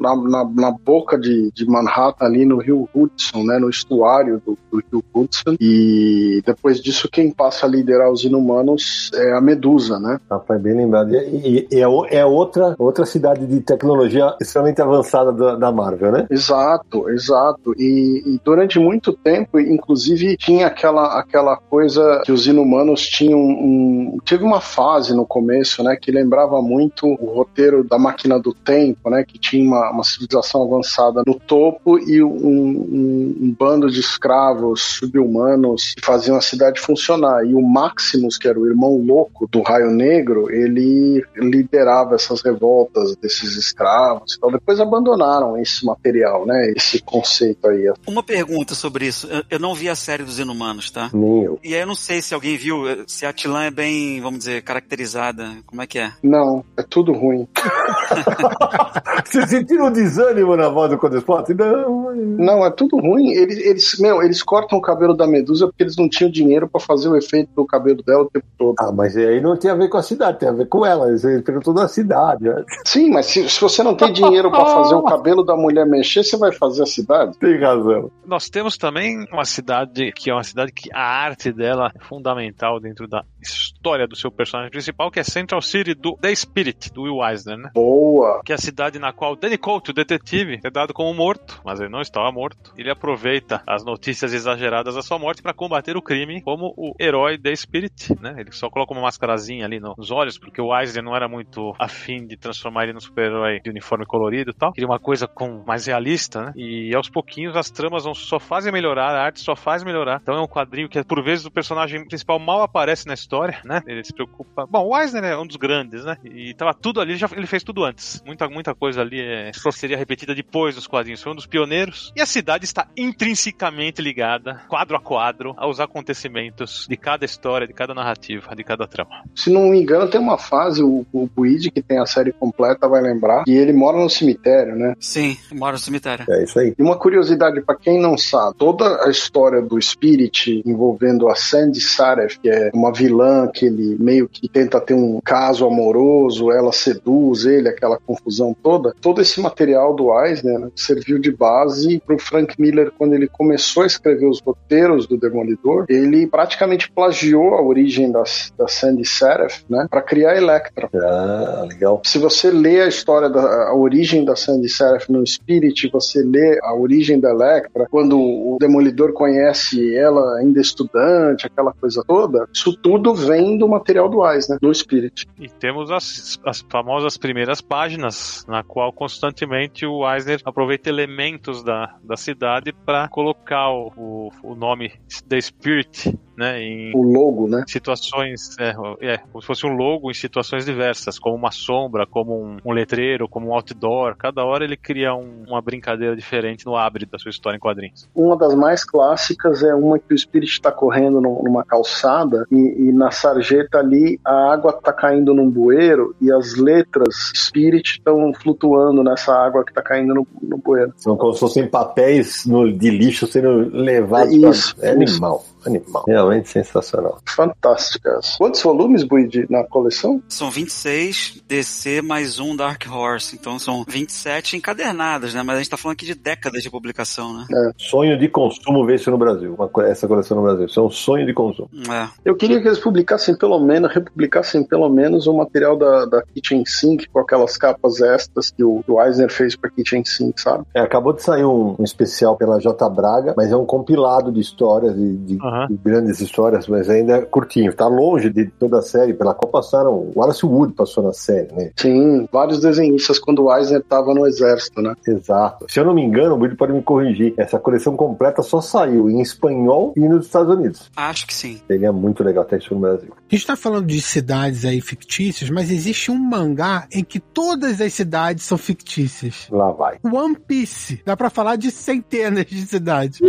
na, 0.00 0.16
na- 0.16 0.50
na 0.54 0.70
boca 0.70 1.18
de, 1.18 1.50
de 1.52 1.66
Manhattan, 1.66 2.24
ali 2.26 2.44
no 2.44 2.58
rio 2.58 2.88
Hudson, 2.94 3.44
né, 3.44 3.58
no 3.58 3.68
estuário 3.70 4.40
do, 4.44 4.58
do 4.70 4.82
rio 4.90 5.04
Hudson. 5.14 5.56
E 5.60 6.42
depois 6.44 6.80
disso, 6.80 7.08
quem 7.10 7.30
passa 7.30 7.66
a 7.66 7.68
liderar 7.68 8.10
os 8.10 8.24
inumanos 8.24 9.10
é 9.14 9.32
a 9.32 9.40
Medusa, 9.40 9.98
né? 9.98 10.18
Rapaz, 10.30 10.60
bem 10.60 10.74
lembrado. 10.76 11.14
E, 11.14 11.18
e- 11.18 11.68
e 11.70 11.76
é, 11.80 12.18
é 12.20 12.24
outra, 12.26 12.74
outra 12.78 13.04
cidade 13.06 13.46
de 13.46 13.60
tecnologia 13.60 14.34
extremamente 14.40 14.80
avançada 14.80 15.32
da, 15.32 15.56
da 15.56 15.72
Marvel, 15.72 16.12
né? 16.12 16.26
Exato, 16.30 17.08
exato. 17.10 17.74
E, 17.78 18.22
e 18.26 18.40
durante 18.44 18.78
muito 18.78 19.12
tempo, 19.12 19.58
inclusive, 19.58 20.36
tinha 20.36 20.66
aquela, 20.66 21.18
aquela 21.18 21.56
coisa 21.56 22.22
que 22.24 22.32
os 22.32 22.46
inumanos 22.46 23.02
tinham 23.06 23.38
um. 23.40 24.18
Teve 24.24 24.44
uma 24.44 24.60
fase 24.60 25.14
no 25.14 25.26
começo, 25.26 25.82
né, 25.82 25.96
que 26.00 26.10
lembrava 26.10 26.60
muito 26.62 27.06
o 27.06 27.32
roteiro 27.34 27.82
da 27.84 27.98
máquina 27.98 28.38
do 28.38 28.52
tempo, 28.52 29.08
né, 29.10 29.24
que 29.24 29.38
tinha 29.40 29.66
uma, 29.66 29.90
uma 29.90 30.04
civilização 30.04 30.62
avançada 30.64 31.22
no 31.26 31.34
topo 31.38 31.98
e 31.98 32.22
um, 32.22 32.28
um- 32.30 33.36
um 33.42 33.56
bando 33.58 33.90
de 33.90 34.00
escravos 34.00 34.82
subhumanos 34.98 35.94
que 35.96 36.04
faziam 36.04 36.36
a 36.36 36.40
cidade 36.40 36.80
funcionar. 36.80 37.44
E 37.44 37.54
o 37.54 37.60
Maximus, 37.62 38.36
que 38.38 38.48
era 38.48 38.58
o 38.58 38.66
irmão 38.66 38.96
louco 38.96 39.48
do 39.50 39.62
Raio 39.62 39.90
Negro, 39.90 40.50
ele 40.50 41.24
liderava 41.36 42.14
essas 42.14 42.42
revoltas 42.42 43.16
desses 43.16 43.56
escravos. 43.56 44.34
Então 44.36 44.50
depois 44.50 44.80
abandonaram 44.80 45.56
esse 45.56 45.84
material, 45.84 46.46
né? 46.46 46.72
Esse 46.76 47.00
conceito 47.02 47.66
aí. 47.68 47.92
Uma 48.06 48.22
pergunta 48.22 48.74
sobre 48.74 49.06
isso. 49.06 49.26
Eu, 49.26 49.42
eu 49.50 49.58
não 49.58 49.74
vi 49.74 49.88
a 49.88 49.94
série 49.94 50.22
dos 50.22 50.38
Inumanos, 50.38 50.90
tá? 50.90 51.10
Nem 51.12 51.44
eu. 51.44 51.58
E 51.64 51.74
aí 51.74 51.80
eu 51.80 51.86
não 51.86 51.94
sei 51.94 52.20
se 52.22 52.34
alguém 52.34 52.56
viu, 52.56 52.88
eh, 52.88 53.04
se 53.06 53.24
a 53.26 53.30
Atlan 53.30 53.64
é 53.64 53.70
bem, 53.70 54.20
vamos 54.20 54.40
dizer, 54.40 54.62
caracterizada. 54.62 55.48
Como 55.66 55.80
é 55.82 55.86
que 55.86 55.98
é? 55.98 56.12
Não, 56.22 56.64
é 56.76 56.82
tudo 56.82 57.12
ruim. 57.12 57.46
Vocês 59.30 59.48
sentiram 59.48 59.86
o 59.86 59.90
desânimo 59.90 60.56
na 60.56 60.68
voz 60.68 60.90
do 60.90 60.98
Codespot? 60.98 61.54
Não. 61.54 62.12
Não, 62.14 62.66
é 62.66 62.70
tudo 62.70 62.96
ruim. 62.98 63.30
Eles, 63.30 63.58
eles, 63.58 63.98
meu, 64.00 64.22
eles 64.22 64.42
cortam 64.42 64.78
o 64.78 64.82
cabelo 64.82 65.14
da 65.14 65.26
Medusa 65.26 65.66
porque 65.68 65.84
eles 65.84 65.96
não 65.96 66.08
tinham 66.08 66.30
dinheiro 66.30 66.68
pra 66.68 66.80
fazer 66.80 67.08
o 67.08 67.16
efeito 67.16 67.50
do 67.54 67.64
cabelo 67.64 68.02
dela 68.02 68.22
o 68.24 68.30
tempo 68.30 68.46
todo. 68.58 68.74
Ah, 68.80 68.90
mas 68.90 69.16
aí 69.16 69.40
não 69.40 69.56
tem 69.56 69.70
a 69.70 69.74
ver 69.74 69.88
com 69.88 69.98
a 69.98 70.02
cidade, 70.02 70.40
tem 70.40 70.48
a 70.48 70.52
ver 70.52 70.66
com 70.66 70.84
ela. 70.84 71.10
Você 71.16 71.40
perguntou 71.42 71.72
da 71.72 71.86
cidade, 71.86 72.44
né? 72.44 72.64
Sim, 72.84 73.10
mas 73.10 73.26
se, 73.26 73.48
se 73.48 73.60
você 73.60 73.82
não 73.82 73.94
tem 73.94 74.12
dinheiro 74.12 74.50
pra 74.50 74.66
fazer 74.66 74.94
o 74.94 75.02
cabelo 75.04 75.44
da 75.44 75.56
mulher 75.56 75.86
mexer, 75.86 76.24
você 76.24 76.36
vai 76.36 76.50
fazer 76.50 76.82
a 76.82 76.86
cidade? 76.86 77.38
Tem 77.38 77.58
razão. 77.60 78.10
Nós 78.26 78.48
temos 78.50 78.76
também 78.76 79.24
uma 79.32 79.44
cidade 79.44 80.12
que 80.12 80.30
é 80.30 80.34
uma 80.34 80.44
cidade 80.44 80.72
que 80.72 80.90
a 80.92 81.02
arte 81.02 81.52
dela 81.52 81.92
é 81.94 82.04
fundamental 82.04 82.80
dentro 82.80 83.06
da 83.06 83.24
história 83.40 84.08
do 84.08 84.16
seu 84.16 84.30
personagem 84.30 84.70
principal, 84.70 85.10
que 85.10 85.20
é 85.20 85.24
Central 85.24 85.62
City 85.62 85.94
do 85.94 86.16
The 86.16 86.34
Spirit, 86.34 86.92
do 86.92 87.02
Will 87.02 87.24
Eisner, 87.24 87.56
né? 87.56 87.70
Boa. 87.74 88.40
Que 88.44 88.52
é 88.52 88.54
a 88.54 88.58
cidade 88.58 88.98
na 88.98 89.12
qual 89.20 89.36
Danny 89.36 89.58
Colt, 89.58 89.90
o 89.90 89.92
detetive, 89.92 90.60
é 90.64 90.70
dado 90.70 90.94
como 90.94 91.12
morto, 91.12 91.60
mas 91.62 91.78
ele 91.78 91.90
não 91.90 92.00
estava 92.00 92.32
morto. 92.32 92.72
Ele 92.74 92.90
aproveita 92.90 93.62
as 93.66 93.84
notícias 93.84 94.32
exageradas 94.32 94.94
da 94.94 95.02
sua 95.02 95.18
morte 95.18 95.42
para 95.42 95.52
combater 95.52 95.94
o 95.94 96.00
crime 96.00 96.40
como 96.40 96.72
o 96.74 96.94
herói 96.98 97.36
The 97.36 97.54
Spirit, 97.54 98.18
né? 98.18 98.36
Ele 98.38 98.50
só 98.50 98.70
coloca 98.70 98.94
uma 98.94 99.02
mascarazinha 99.02 99.66
ali 99.66 99.78
nos 99.78 100.10
olhos, 100.10 100.38
porque 100.38 100.58
o 100.58 100.74
Eisner 100.74 101.04
não 101.04 101.14
era 101.14 101.28
muito 101.28 101.74
afim 101.78 102.26
de 102.26 102.34
transformar 102.38 102.84
ele 102.84 102.94
num 102.94 103.00
super-herói 103.00 103.60
de 103.60 103.68
uniforme 103.68 104.06
colorido 104.06 104.52
e 104.52 104.54
tal. 104.54 104.72
Queria 104.72 104.88
uma 104.88 104.98
coisa 104.98 105.28
com 105.28 105.62
mais 105.66 105.84
realista, 105.84 106.46
né? 106.46 106.52
E 106.56 106.94
aos 106.94 107.10
pouquinhos 107.10 107.54
as 107.54 107.70
tramas 107.70 108.04
vão, 108.04 108.14
só 108.14 108.40
fazem 108.40 108.72
melhorar, 108.72 109.14
a 109.14 109.22
arte 109.22 109.40
só 109.40 109.54
faz 109.54 109.84
melhorar. 109.84 110.18
Então 110.22 110.34
é 110.34 110.40
um 110.40 110.48
quadrinho 110.48 110.88
que 110.88 111.04
por 111.04 111.22
vezes 111.22 111.44
o 111.44 111.50
personagem 111.50 112.06
principal 112.06 112.38
mal 112.38 112.62
aparece 112.62 113.06
na 113.06 113.12
história, 113.12 113.60
né? 113.66 113.82
Ele 113.86 114.02
se 114.02 114.14
preocupa. 114.14 114.66
Bom, 114.66 114.88
o 114.88 114.98
Eisner 114.98 115.24
é 115.24 115.36
um 115.36 115.46
dos 115.46 115.56
grandes, 115.56 116.06
né? 116.06 116.16
E 116.24 116.54
tava 116.54 116.72
tudo 116.72 117.02
ali, 117.02 117.10
ele 117.10 117.18
já 117.18 117.28
ele 117.36 117.46
fez 117.46 117.62
tudo 117.62 117.84
antes. 117.84 118.22
Muita, 118.24 118.48
muita 118.48 118.74
coisa 118.74 119.02
ali 119.02 119.09
é, 119.18 119.50
só 119.54 119.70
seria 119.70 119.96
repetida 119.96 120.34
depois 120.34 120.74
dos 120.74 120.86
quadrinhos. 120.86 121.22
Foi 121.22 121.32
um 121.32 121.36
dos 121.36 121.46
pioneiros. 121.46 122.12
E 122.14 122.20
a 122.20 122.26
cidade 122.26 122.64
está 122.64 122.86
intrinsecamente 122.96 124.02
ligada, 124.02 124.60
quadro 124.68 124.96
a 124.96 125.00
quadro, 125.00 125.54
aos 125.56 125.80
acontecimentos 125.80 126.86
de 126.88 126.96
cada 126.96 127.24
história, 127.24 127.66
de 127.66 127.72
cada 127.72 127.94
narrativa, 127.94 128.54
de 128.54 128.62
cada 128.62 128.86
trama. 128.86 129.22
Se 129.34 129.50
não 129.50 129.68
me 129.68 129.80
engano, 129.80 130.08
tem 130.08 130.20
uma 130.20 130.38
fase, 130.38 130.82
o, 130.82 131.06
o 131.12 131.26
Buid, 131.26 131.70
que 131.70 131.82
tem 131.82 131.98
a 131.98 132.06
série 132.06 132.32
completa, 132.32 132.88
vai 132.88 133.00
lembrar, 133.00 133.44
e 133.46 133.52
ele 133.52 133.72
mora 133.72 133.98
no 133.98 134.10
cemitério, 134.10 134.76
né? 134.76 134.94
Sim, 135.00 135.36
mora 135.52 135.72
no 135.72 135.78
cemitério. 135.78 136.26
É 136.28 136.44
isso 136.44 136.58
aí. 136.58 136.74
E 136.78 136.82
uma 136.82 136.98
curiosidade 136.98 137.60
pra 137.62 137.76
quem 137.76 138.00
não 138.00 138.16
sabe, 138.18 138.56
toda 138.58 139.04
a 139.06 139.10
história 139.10 139.62
do 139.62 139.80
Spirit 139.80 140.62
envolvendo 140.66 141.28
a 141.28 141.34
Sandy 141.34 141.80
Saref, 141.80 142.38
que 142.38 142.48
é 142.48 142.70
uma 142.74 142.92
vilã 142.92 143.48
que 143.48 143.66
ele 143.66 143.96
meio 143.98 144.28
que 144.28 144.48
tenta 144.48 144.80
ter 144.80 144.94
um 144.94 145.20
caso 145.20 145.66
amoroso, 145.66 146.50
ela 146.50 146.72
seduz 146.72 147.44
ele, 147.44 147.68
aquela 147.68 147.98
confusão 147.98 148.54
toda, 148.62 148.94
todo 149.00 149.20
esse 149.20 149.40
material 149.40 149.94
do 149.94 150.12
Eisner 150.24 150.58
né, 150.58 150.70
serviu 150.74 151.18
de 151.18 151.32
base 151.32 152.00
pro 152.04 152.18
Frank 152.18 152.60
Miller 152.60 152.92
quando 152.96 153.14
ele 153.14 153.28
começou 153.28 153.82
a 153.82 153.86
escrever 153.86 154.26
os 154.26 154.40
roteiros 154.40 155.06
do 155.06 155.16
Demolidor, 155.16 155.86
ele 155.88 156.26
praticamente 156.26 156.90
plagiou 156.90 157.54
a 157.54 157.62
origem 157.62 158.10
das, 158.10 158.52
da 158.58 158.68
Sandy 158.68 159.04
Saref, 159.04 159.62
né, 159.68 159.86
para 159.90 160.02
criar 160.02 160.32
a 160.32 160.36
Electra. 160.36 160.88
Ah, 160.94 161.66
legal. 161.68 162.02
Se 162.04 162.18
você 162.18 162.50
lê 162.50 162.80
a 162.80 162.88
história 162.88 163.28
da 163.28 163.70
a 163.70 163.74
origem 163.74 164.24
da 164.24 164.36
Sandy 164.36 164.68
Seraph 164.68 165.08
no 165.08 165.26
Spirit, 165.26 165.88
você 165.90 166.22
lê 166.22 166.58
a 166.62 166.74
origem 166.74 167.20
da 167.20 167.30
Electra, 167.30 167.86
quando 167.90 168.18
o 168.18 168.56
Demolidor 168.60 169.12
conhece 169.12 169.94
ela 169.96 170.38
ainda 170.38 170.60
estudante, 170.60 171.46
aquela 171.46 171.72
coisa 171.72 172.02
toda, 172.06 172.48
isso 172.52 172.76
tudo 172.76 173.14
vem 173.14 173.58
do 173.58 173.68
material 173.68 174.08
do 174.08 174.26
Eisner, 174.26 174.58
do 174.60 174.72
Spirit. 174.74 175.26
E 175.38 175.48
temos 175.48 175.90
as, 175.90 176.38
as 176.44 176.64
famosas 176.68 177.16
primeiras 177.16 177.60
páginas, 177.60 178.44
na 178.48 178.62
qual 178.62 178.89
constantemente 178.92 179.86
o 179.86 180.08
Eisner 180.10 180.40
aproveita 180.44 180.88
elementos 180.88 181.62
da, 181.62 181.96
da 182.02 182.16
cidade 182.16 182.72
para 182.72 183.08
colocar 183.08 183.70
o, 183.70 183.92
o, 183.96 184.30
o 184.42 184.54
nome 184.54 184.92
The 185.28 185.40
Spirit 185.40 186.18
né? 186.36 186.62
Em 186.62 186.92
O 186.94 187.02
logo, 187.02 187.48
né? 187.48 187.64
situações, 187.66 188.56
é, 188.58 188.74
é, 189.00 189.18
como 189.18 189.40
se 189.40 189.46
fosse 189.46 189.66
um 189.66 189.70
logo 189.74 190.10
em 190.10 190.14
situações 190.14 190.64
diversas, 190.64 191.18
como 191.18 191.34
uma 191.36 191.50
sombra, 191.50 192.06
como 192.06 192.34
um, 192.42 192.56
um 192.64 192.72
letreiro, 192.72 193.28
como 193.28 193.48
um 193.48 193.54
outdoor. 193.54 194.16
Cada 194.16 194.44
hora 194.44 194.64
ele 194.64 194.76
cria 194.76 195.14
um- 195.14 195.44
uma 195.48 195.60
brincadeira 195.60 196.14
diferente 196.16 196.64
no 196.66 196.76
abre 196.76 197.06
da 197.06 197.18
sua 197.18 197.30
história 197.30 197.56
em 197.56 197.60
quadrinhos. 197.60 198.08
Uma 198.14 198.36
das 198.36 198.54
mais 198.54 198.84
clássicas 198.84 199.62
é 199.62 199.74
uma 199.74 199.98
que 199.98 200.14
o 200.14 200.18
Spirit 200.18 200.50
está 200.52 200.70
correndo 200.72 201.20
num- 201.20 201.42
numa 201.42 201.64
calçada 201.64 202.46
e, 202.50 202.88
e 202.88 202.92
na 202.92 203.10
sarjeta 203.10 203.78
ali 203.78 204.18
a 204.24 204.52
água 204.52 204.72
tá 204.72 204.92
caindo 204.92 205.34
num 205.34 205.48
bueiro 205.50 206.14
e 206.20 206.30
as 206.32 206.56
letras 206.56 207.32
Spirit 207.34 207.92
estão 207.98 208.32
flutuando 208.34 209.02
nessa 209.02 209.32
água 209.34 209.64
que 209.64 209.72
tá 209.72 209.82
caindo 209.82 210.14
no, 210.14 210.26
no 210.42 210.56
bueiro. 210.58 210.92
São 210.96 211.16
como 211.16 211.32
se 211.34 211.40
fossem 211.40 211.66
papéis 211.66 212.46
no- 212.46 212.72
de 212.72 212.90
lixo 212.90 213.26
sendo 213.26 213.68
levados 213.74 214.32
Isso, 214.34 214.76
pra... 214.76 214.88
É 214.90 215.02
isso. 215.04 215.20
Animal. 215.66 216.04
Realmente 216.06 216.48
sensacional. 216.48 217.18
Fantásticas. 217.24 218.36
Quantos 218.38 218.62
volumes, 218.62 219.02
Buid, 219.04 219.46
na 219.50 219.64
coleção? 219.64 220.22
São 220.28 220.50
26 220.50 221.42
DC 221.46 222.02
mais 222.02 222.38
um 222.38 222.54
Dark 222.56 222.84
Horse. 222.90 223.36
Então 223.36 223.58
são 223.58 223.84
27 223.86 224.56
encadernadas, 224.56 225.34
né? 225.34 225.42
Mas 225.42 225.56
a 225.56 225.58
gente 225.58 225.70
tá 225.70 225.76
falando 225.76 225.94
aqui 225.96 226.06
de 226.06 226.14
décadas 226.14 226.62
de 226.62 226.70
publicação, 226.70 227.32
né? 227.32 227.46
Sonho 227.78 228.18
de 228.18 228.28
consumo 228.28 228.84
ver 228.86 228.96
isso 228.96 229.10
no 229.10 229.18
Brasil. 229.18 229.54
Uma 229.54 229.70
essa 229.86 230.06
coleção 230.08 230.36
no 230.36 230.42
Brasil. 230.42 230.66
Isso 230.66 230.80
é 230.80 230.82
um 230.82 230.90
sonho 230.90 231.26
de 231.26 231.32
consumo. 231.34 231.68
É. 231.90 232.08
Eu 232.24 232.36
queria 232.36 232.60
que 232.60 232.66
eles 232.68 232.78
publicassem 232.78 233.36
pelo 233.36 233.58
menos, 233.58 233.92
republicassem 233.92 234.64
pelo 234.64 234.88
menos 234.88 235.26
o 235.26 235.34
material 235.34 235.76
da, 235.76 236.04
da 236.06 236.22
Kitchen 236.22 236.64
Sink 236.66 237.08
com 237.08 237.18
aquelas 237.20 237.56
capas 237.56 238.00
extras 238.00 238.50
que 238.50 238.62
o, 238.64 238.82
que 238.84 238.90
o 238.90 239.02
Eisner 239.02 239.30
fez 239.30 239.56
pra 239.56 239.70
Kitchen 239.70 240.04
Sink, 240.04 240.40
sabe? 240.40 240.64
É, 240.74 240.80
acabou 240.80 241.12
de 241.12 241.22
sair 241.22 241.44
um, 241.44 241.76
um 241.78 241.84
especial 241.84 242.36
pela 242.36 242.58
J 242.60 242.88
Braga, 242.90 243.34
mas 243.36 243.50
é 243.50 243.56
um 243.56 243.66
compilado 243.66 244.30
de 244.32 244.40
histórias, 244.40 244.94
de, 244.94 245.16
de- 245.16 245.38
Aham. 245.42 245.49
De 245.68 245.76
grandes 245.76 246.20
histórias, 246.20 246.66
mas 246.66 246.88
ainda 246.88 247.16
é 247.16 247.20
curtinho. 247.22 247.72
Tá 247.74 247.86
longe 247.86 248.30
de 248.30 248.46
toda 248.46 248.78
a 248.78 248.82
série, 248.82 249.14
pela 249.14 249.34
qual 249.34 249.50
passaram. 249.50 249.92
O 249.92 250.12
Wallace 250.16 250.44
Wood 250.44 250.74
passou 250.74 251.04
na 251.04 251.12
série, 251.12 251.52
né? 251.52 251.70
Sim, 251.76 252.28
vários 252.32 252.60
desenhistas 252.60 253.18
quando 253.18 253.44
o 253.44 253.56
Eisner 253.56 253.82
tava 253.82 254.14
no 254.14 254.26
exército, 254.26 254.80
né? 254.80 254.94
Exato. 255.06 255.66
Se 255.68 255.80
eu 255.80 255.84
não 255.84 255.94
me 255.94 256.02
engano, 256.02 256.34
o 256.34 256.38
Wood 256.38 256.56
pode 256.56 256.72
me 256.72 256.82
corrigir. 256.82 257.34
Essa 257.36 257.58
coleção 257.58 257.96
completa 257.96 258.42
só 258.42 258.60
saiu 258.60 259.08
em 259.10 259.20
espanhol 259.20 259.92
e 259.96 260.00
nos 260.00 260.26
Estados 260.26 260.54
Unidos. 260.54 260.90
Acho 260.96 261.26
que 261.26 261.34
sim. 261.34 261.60
Seria 261.66 261.92
muito 261.92 262.22
legal 262.22 262.44
ter 262.44 262.58
isso 262.58 262.74
no 262.74 262.80
Brasil. 262.80 263.12
A 263.30 263.34
gente 263.34 263.46
tá 263.46 263.56
falando 263.56 263.86
de 263.86 264.00
cidades 264.00 264.64
aí 264.64 264.80
fictícias, 264.80 265.50
mas 265.50 265.70
existe 265.70 266.10
um 266.10 266.18
mangá 266.18 266.86
em 266.92 267.04
que 267.04 267.20
todas 267.20 267.80
as 267.80 267.92
cidades 267.92 268.44
são 268.44 268.58
fictícias. 268.58 269.46
Lá 269.50 269.70
vai. 269.70 269.98
One 270.02 270.36
Piece. 270.36 271.02
Dá 271.04 271.16
pra 271.16 271.30
falar 271.30 271.56
de 271.56 271.70
centenas 271.70 272.46
de 272.46 272.66
cidades. 272.66 273.20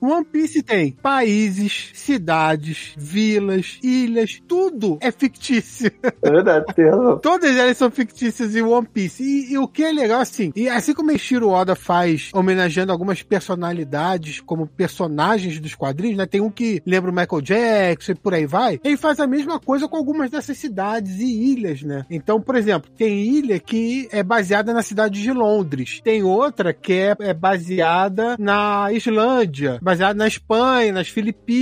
One 0.00 0.24
Piece 0.24 0.62
tem 0.62 0.92
países, 0.92 1.65
cidades, 1.94 2.94
vilas, 2.96 3.78
ilhas, 3.82 4.42
tudo 4.46 4.98
é 5.00 5.10
fictício. 5.10 5.90
É 6.22 6.30
verdade, 6.30 6.66
tem 6.74 6.88
razão. 6.88 7.18
Todas 7.22 7.56
elas 7.56 7.76
são 7.76 7.90
fictícias 7.90 8.54
em 8.54 8.62
One 8.62 8.86
Piece. 8.86 9.22
E, 9.22 9.52
e 9.52 9.58
o 9.58 9.68
que 9.68 9.82
é 9.82 9.92
legal, 9.92 10.20
assim, 10.20 10.52
e 10.54 10.68
assim 10.68 10.94
como 10.94 11.10
Eiichiro 11.10 11.48
Oda 11.48 11.74
faz, 11.74 12.30
homenageando 12.32 12.92
algumas 12.92 13.22
personalidades 13.22 14.40
como 14.40 14.66
personagens 14.66 15.60
dos 15.60 15.74
quadrinhos, 15.74 16.18
né? 16.18 16.26
Tem 16.26 16.40
um 16.40 16.50
que 16.50 16.82
lembra 16.86 17.10
o 17.10 17.14
Michael 17.14 17.42
Jackson 17.42 18.12
e 18.12 18.14
por 18.14 18.34
aí 18.34 18.46
vai. 18.46 18.80
Ele 18.82 18.96
faz 18.96 19.20
a 19.20 19.26
mesma 19.26 19.58
coisa 19.58 19.88
com 19.88 19.96
algumas 19.96 20.30
dessas 20.30 20.56
cidades 20.58 21.18
e 21.20 21.52
ilhas, 21.52 21.82
né? 21.82 22.04
Então, 22.10 22.40
por 22.40 22.56
exemplo, 22.56 22.90
tem 22.96 23.24
ilha 23.24 23.58
que 23.58 24.08
é 24.10 24.22
baseada 24.22 24.72
na 24.72 24.82
cidade 24.82 25.20
de 25.20 25.32
Londres. 25.32 26.00
Tem 26.02 26.22
outra 26.22 26.72
que 26.72 26.92
é, 26.92 27.16
é 27.20 27.34
baseada 27.34 28.36
na 28.38 28.92
Islândia, 28.92 29.78
baseada 29.82 30.14
na 30.14 30.26
Espanha, 30.26 30.92
nas 30.92 31.08
Filipinas, 31.08 31.55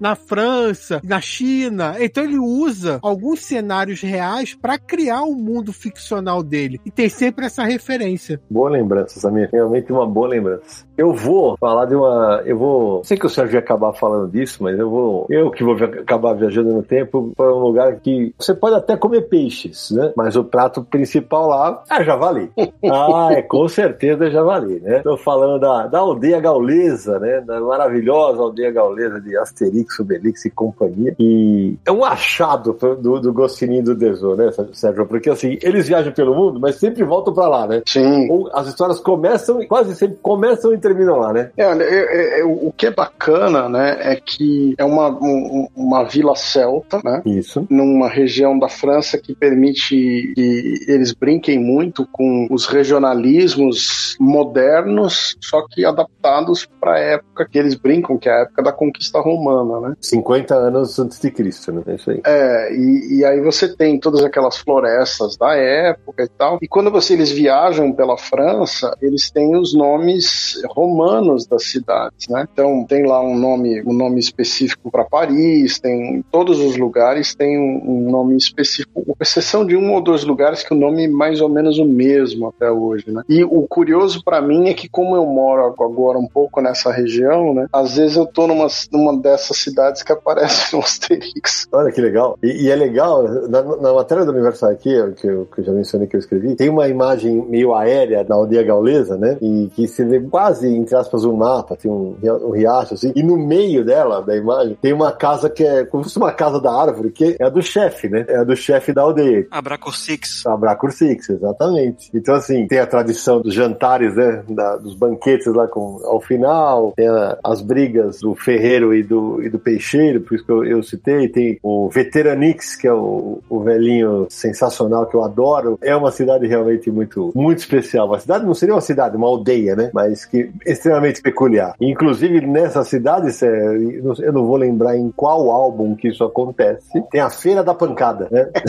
na 0.00 0.14
França, 0.14 1.00
na 1.04 1.20
China. 1.20 1.96
Então 1.98 2.24
ele 2.24 2.38
usa 2.38 2.98
alguns 3.02 3.40
cenários 3.40 4.00
reais 4.00 4.54
para 4.54 4.78
criar 4.78 5.22
o 5.22 5.34
mundo 5.34 5.72
ficcional 5.72 6.42
dele. 6.42 6.80
E 6.84 6.90
tem 6.90 7.08
sempre 7.08 7.46
essa 7.46 7.64
referência. 7.64 8.40
Boa 8.50 8.70
lembrança, 8.70 9.20
Samir. 9.20 9.48
Realmente 9.52 9.92
uma 9.92 10.06
boa 10.06 10.28
lembrança. 10.28 10.86
Eu 11.00 11.14
vou 11.14 11.56
falar 11.56 11.86
de 11.86 11.94
uma. 11.94 12.42
Eu 12.44 12.58
vou. 12.58 13.02
Sei 13.04 13.16
que 13.16 13.24
o 13.24 13.30
Sérgio 13.30 13.54
ia 13.54 13.60
acabar 13.60 13.94
falando 13.94 14.30
disso, 14.30 14.62
mas 14.62 14.78
eu 14.78 14.90
vou. 14.90 15.26
Eu 15.30 15.50
que 15.50 15.64
vou 15.64 15.74
acabar 15.74 16.34
viajando 16.34 16.74
no 16.74 16.82
tempo 16.82 17.32
para 17.34 17.54
um 17.54 17.58
lugar 17.58 17.98
que 18.00 18.34
você 18.38 18.52
pode 18.52 18.76
até 18.76 18.98
comer 18.98 19.22
peixes, 19.22 19.90
né? 19.92 20.12
Mas 20.14 20.36
o 20.36 20.44
prato 20.44 20.84
principal 20.84 21.48
lá 21.48 21.82
é 21.90 22.04
javali. 22.04 22.50
Ah, 22.92 23.28
é 23.32 23.42
com 23.42 23.68
certeza 23.68 24.30
javali, 24.30 24.80
né? 24.80 25.00
Tô 25.00 25.16
falando 25.16 25.60
da, 25.60 25.86
da 25.86 26.00
aldeia 26.00 26.40
gaulesa, 26.40 27.18
né? 27.18 27.40
Da 27.40 27.60
maravilhosa 27.60 28.42
aldeia 28.42 28.70
gaulesa 28.70 29.20
de 29.20 29.36
Asterix, 29.36 29.98
Obelix 30.00 30.44
e 30.44 30.50
companhia. 30.50 31.14
E 31.18 31.76
é 31.86 31.92
um 31.92 32.04
achado 32.04 32.76
do, 33.00 33.20
do 33.20 33.32
Goscinny 33.32 33.80
do 33.80 33.94
Deso, 33.94 34.34
né, 34.34 34.50
Sérgio? 34.72 35.06
Porque 35.06 35.30
assim, 35.30 35.56
eles 35.62 35.86
viajam 35.86 36.12
pelo 36.12 36.34
mundo, 36.34 36.58
mas 36.58 36.76
sempre 36.76 37.04
voltam 37.04 37.32
para 37.32 37.48
lá, 37.48 37.66
né? 37.66 37.82
Sim. 37.86 38.28
Ou 38.30 38.50
as 38.52 38.66
histórias 38.66 38.98
começam, 38.98 39.64
quase 39.66 39.94
sempre 39.94 40.18
começam 40.20 40.72
e 40.72 40.78
terminam 40.90 41.16
lá, 41.18 41.32
né? 41.32 41.50
É, 41.56 41.66
olha, 41.66 41.82
é- 41.84 42.36
é- 42.36 42.40
é- 42.40 42.44
o 42.44 42.72
que 42.76 42.86
é 42.86 42.90
bacana, 42.90 43.68
né, 43.68 43.96
é 44.00 44.16
que 44.16 44.74
é 44.78 44.84
uma, 44.84 45.08
um- 45.10 45.68
uma 45.76 46.04
vila 46.04 46.34
celta, 46.34 47.00
né? 47.04 47.22
Isso. 47.24 47.66
Numa 47.70 48.08
região 48.08 48.58
da 48.58 48.68
França 48.68 49.16
que 49.18 49.34
permite 49.34 50.32
que 50.34 50.84
eles 50.88 51.12
brinquem 51.12 51.58
muito 51.58 52.06
com 52.10 52.46
os 52.50 52.66
regionalismos 52.66 54.16
modernos, 54.18 55.36
só 55.40 55.64
que 55.68 55.84
adaptados 55.84 56.68
para 56.80 56.94
a 56.94 56.98
época 56.98 57.46
que 57.50 57.58
eles 57.58 57.74
brincam, 57.74 58.18
que 58.18 58.28
é 58.28 58.32
a 58.32 58.40
época 58.40 58.62
da 58.62 58.72
conquista 58.72 59.20
romana, 59.20 59.88
né? 59.88 59.94
50 60.00 60.54
anos 60.54 60.98
antes 60.98 61.20
de 61.20 61.30
Cristo, 61.30 61.72
né? 61.72 61.82
É 61.86 61.94
isso 61.94 62.10
aí. 62.10 62.20
É, 62.26 62.72
e, 62.74 63.18
e 63.18 63.24
aí 63.24 63.40
você 63.40 63.68
tem 63.74 63.98
todas 63.98 64.22
aquelas 64.24 64.56
florestas 64.58 65.36
da 65.36 65.54
época 65.54 66.24
e 66.24 66.28
tal. 66.28 66.58
E 66.60 66.68
quando 66.68 66.90
você, 66.90 67.14
eles 67.14 67.30
viajam 67.30 67.92
pela 67.92 68.16
França, 68.16 68.96
eles 69.00 69.30
têm 69.30 69.56
os 69.56 69.74
nomes 69.74 70.60
romanos 70.80 71.46
das 71.46 71.64
cidades, 71.64 72.28
né? 72.28 72.46
Então 72.52 72.84
tem 72.88 73.06
lá 73.06 73.20
um 73.20 73.36
nome, 73.36 73.82
um 73.82 73.92
nome 73.92 74.18
específico 74.18 74.90
para 74.90 75.04
Paris, 75.04 75.78
tem 75.78 76.24
todos 76.30 76.58
os 76.58 76.76
lugares 76.76 77.34
têm 77.34 77.58
um, 77.58 78.10
nome 78.10 78.36
específico, 78.36 79.04
com 79.04 79.14
exceção 79.20 79.64
de 79.64 79.76
um 79.76 79.92
ou 79.92 80.00
dois 80.00 80.24
lugares 80.24 80.62
que 80.62 80.72
o 80.72 80.76
nome 80.76 81.04
é 81.04 81.08
mais 81.08 81.40
ou 81.40 81.48
menos 81.48 81.78
o 81.78 81.84
mesmo 81.84 82.48
até 82.48 82.70
hoje, 82.70 83.10
né? 83.10 83.22
E 83.28 83.44
o 83.44 83.66
curioso 83.68 84.22
para 84.24 84.40
mim 84.40 84.68
é 84.68 84.74
que 84.74 84.88
como 84.88 85.16
eu 85.16 85.26
moro 85.26 85.74
agora 85.78 86.18
um 86.18 86.26
pouco 86.26 86.60
nessa 86.60 86.90
região, 86.90 87.54
né? 87.54 87.66
Às 87.72 87.96
vezes 87.96 88.16
eu 88.16 88.26
tô 88.26 88.46
numa, 88.46 88.66
numa 88.92 89.16
dessas 89.16 89.56
cidades 89.58 90.02
que 90.02 90.12
aparece 90.12 90.74
no 90.74 90.80
Asterix. 90.82 91.66
Olha 91.72 91.92
que 91.92 92.00
legal. 92.00 92.38
E, 92.42 92.64
e 92.64 92.70
é 92.70 92.76
legal, 92.76 93.22
na, 93.48 93.62
na 93.62 93.92
matéria 93.92 94.24
do 94.24 94.32
Universal 94.32 94.70
aqui, 94.70 94.90
que 95.16 95.26
eu, 95.26 95.46
que 95.46 95.60
eu 95.60 95.64
já 95.64 95.72
mencionei 95.72 96.06
que 96.06 96.16
eu 96.16 96.20
escrevi, 96.20 96.54
tem 96.54 96.68
uma 96.68 96.88
imagem 96.88 97.44
meio 97.48 97.74
aérea 97.74 98.24
da 98.24 98.34
aldeia 98.34 98.62
gaulesa, 98.62 99.16
né? 99.16 99.36
E 99.40 99.70
que 99.74 99.86
se 99.86 100.04
vê 100.04 100.20
quase, 100.20 100.68
entre 100.76 100.94
aspas, 100.96 101.24
um 101.24 101.36
mapa, 101.36 101.76
tem 101.76 101.90
um, 101.90 102.16
um 102.22 102.50
riacho 102.50 102.94
assim, 102.94 103.12
e 103.14 103.22
no 103.22 103.36
meio 103.36 103.84
dela, 103.84 104.20
da 104.22 104.36
imagem, 104.36 104.76
tem 104.80 104.92
uma 104.92 105.12
casa 105.12 105.48
que 105.50 105.64
é 105.64 105.84
como 105.84 106.02
se 106.04 106.10
fosse 106.10 106.18
uma 106.18 106.32
casa 106.32 106.60
da 106.60 106.72
árvore, 106.72 107.10
que 107.10 107.36
é 107.38 107.44
a 107.44 107.48
do 107.48 107.62
chefe, 107.62 108.08
né? 108.08 108.24
É 108.28 108.36
a 108.38 108.44
do 108.44 108.56
chefe 108.56 108.92
da 108.92 109.02
aldeia. 109.02 109.46
Abracor 109.50 109.94
Six. 109.96 110.44
Abracur 110.46 110.92
Six, 110.92 111.28
exatamente. 111.30 112.10
Então, 112.14 112.34
assim, 112.34 112.66
tem 112.66 112.78
a 112.78 112.86
tradição 112.86 113.40
dos 113.40 113.54
jantares, 113.54 114.14
né? 114.16 114.42
da- 114.48 114.76
dos 114.76 114.94
banquetes 114.94 115.46
lá 115.46 115.66
com, 115.66 116.00
ao 116.04 116.20
final, 116.20 116.92
tem 116.96 117.08
a- 117.08 117.38
as 117.44 117.60
brigas 117.60 118.20
do 118.20 118.34
ferreiro 118.34 118.94
e 118.94 119.02
do, 119.02 119.42
e 119.42 119.48
do 119.48 119.58
peixeiro, 119.58 120.20
por 120.20 120.34
isso 120.34 120.44
que 120.44 120.52
eu, 120.52 120.64
eu 120.64 120.82
citei. 120.82 121.28
Tem 121.28 121.58
o 121.62 121.88
Veteranix, 121.88 122.76
que 122.76 122.86
é 122.86 122.92
o, 122.92 123.40
o 123.48 123.60
velhinho 123.60 124.26
sensacional 124.28 125.06
que 125.06 125.14
eu 125.14 125.22
adoro. 125.24 125.78
É 125.82 125.94
uma 125.94 126.10
cidade 126.10 126.46
realmente 126.46 126.90
muito, 126.90 127.32
muito 127.34 127.58
especial. 127.58 128.06
Uma 128.06 128.18
cidade 128.18 128.44
não 128.44 128.54
seria 128.54 128.74
uma 128.74 128.80
cidade, 128.80 129.16
uma 129.16 129.26
aldeia, 129.26 129.76
né? 129.76 129.90
Mas 129.92 130.24
que 130.24 130.49
extremamente 130.66 131.22
peculiar. 131.22 131.74
Inclusive, 131.80 132.46
nessa 132.46 132.84
cidade, 132.84 133.30
eu 133.42 134.32
não 134.32 134.46
vou 134.46 134.56
lembrar 134.56 134.96
em 134.96 135.10
qual 135.10 135.50
álbum 135.50 135.94
que 135.94 136.08
isso 136.08 136.24
acontece, 136.24 137.02
tem 137.10 137.20
a 137.20 137.30
Feira 137.30 137.62
da 137.62 137.74
Pancada, 137.74 138.28
né? 138.30 138.48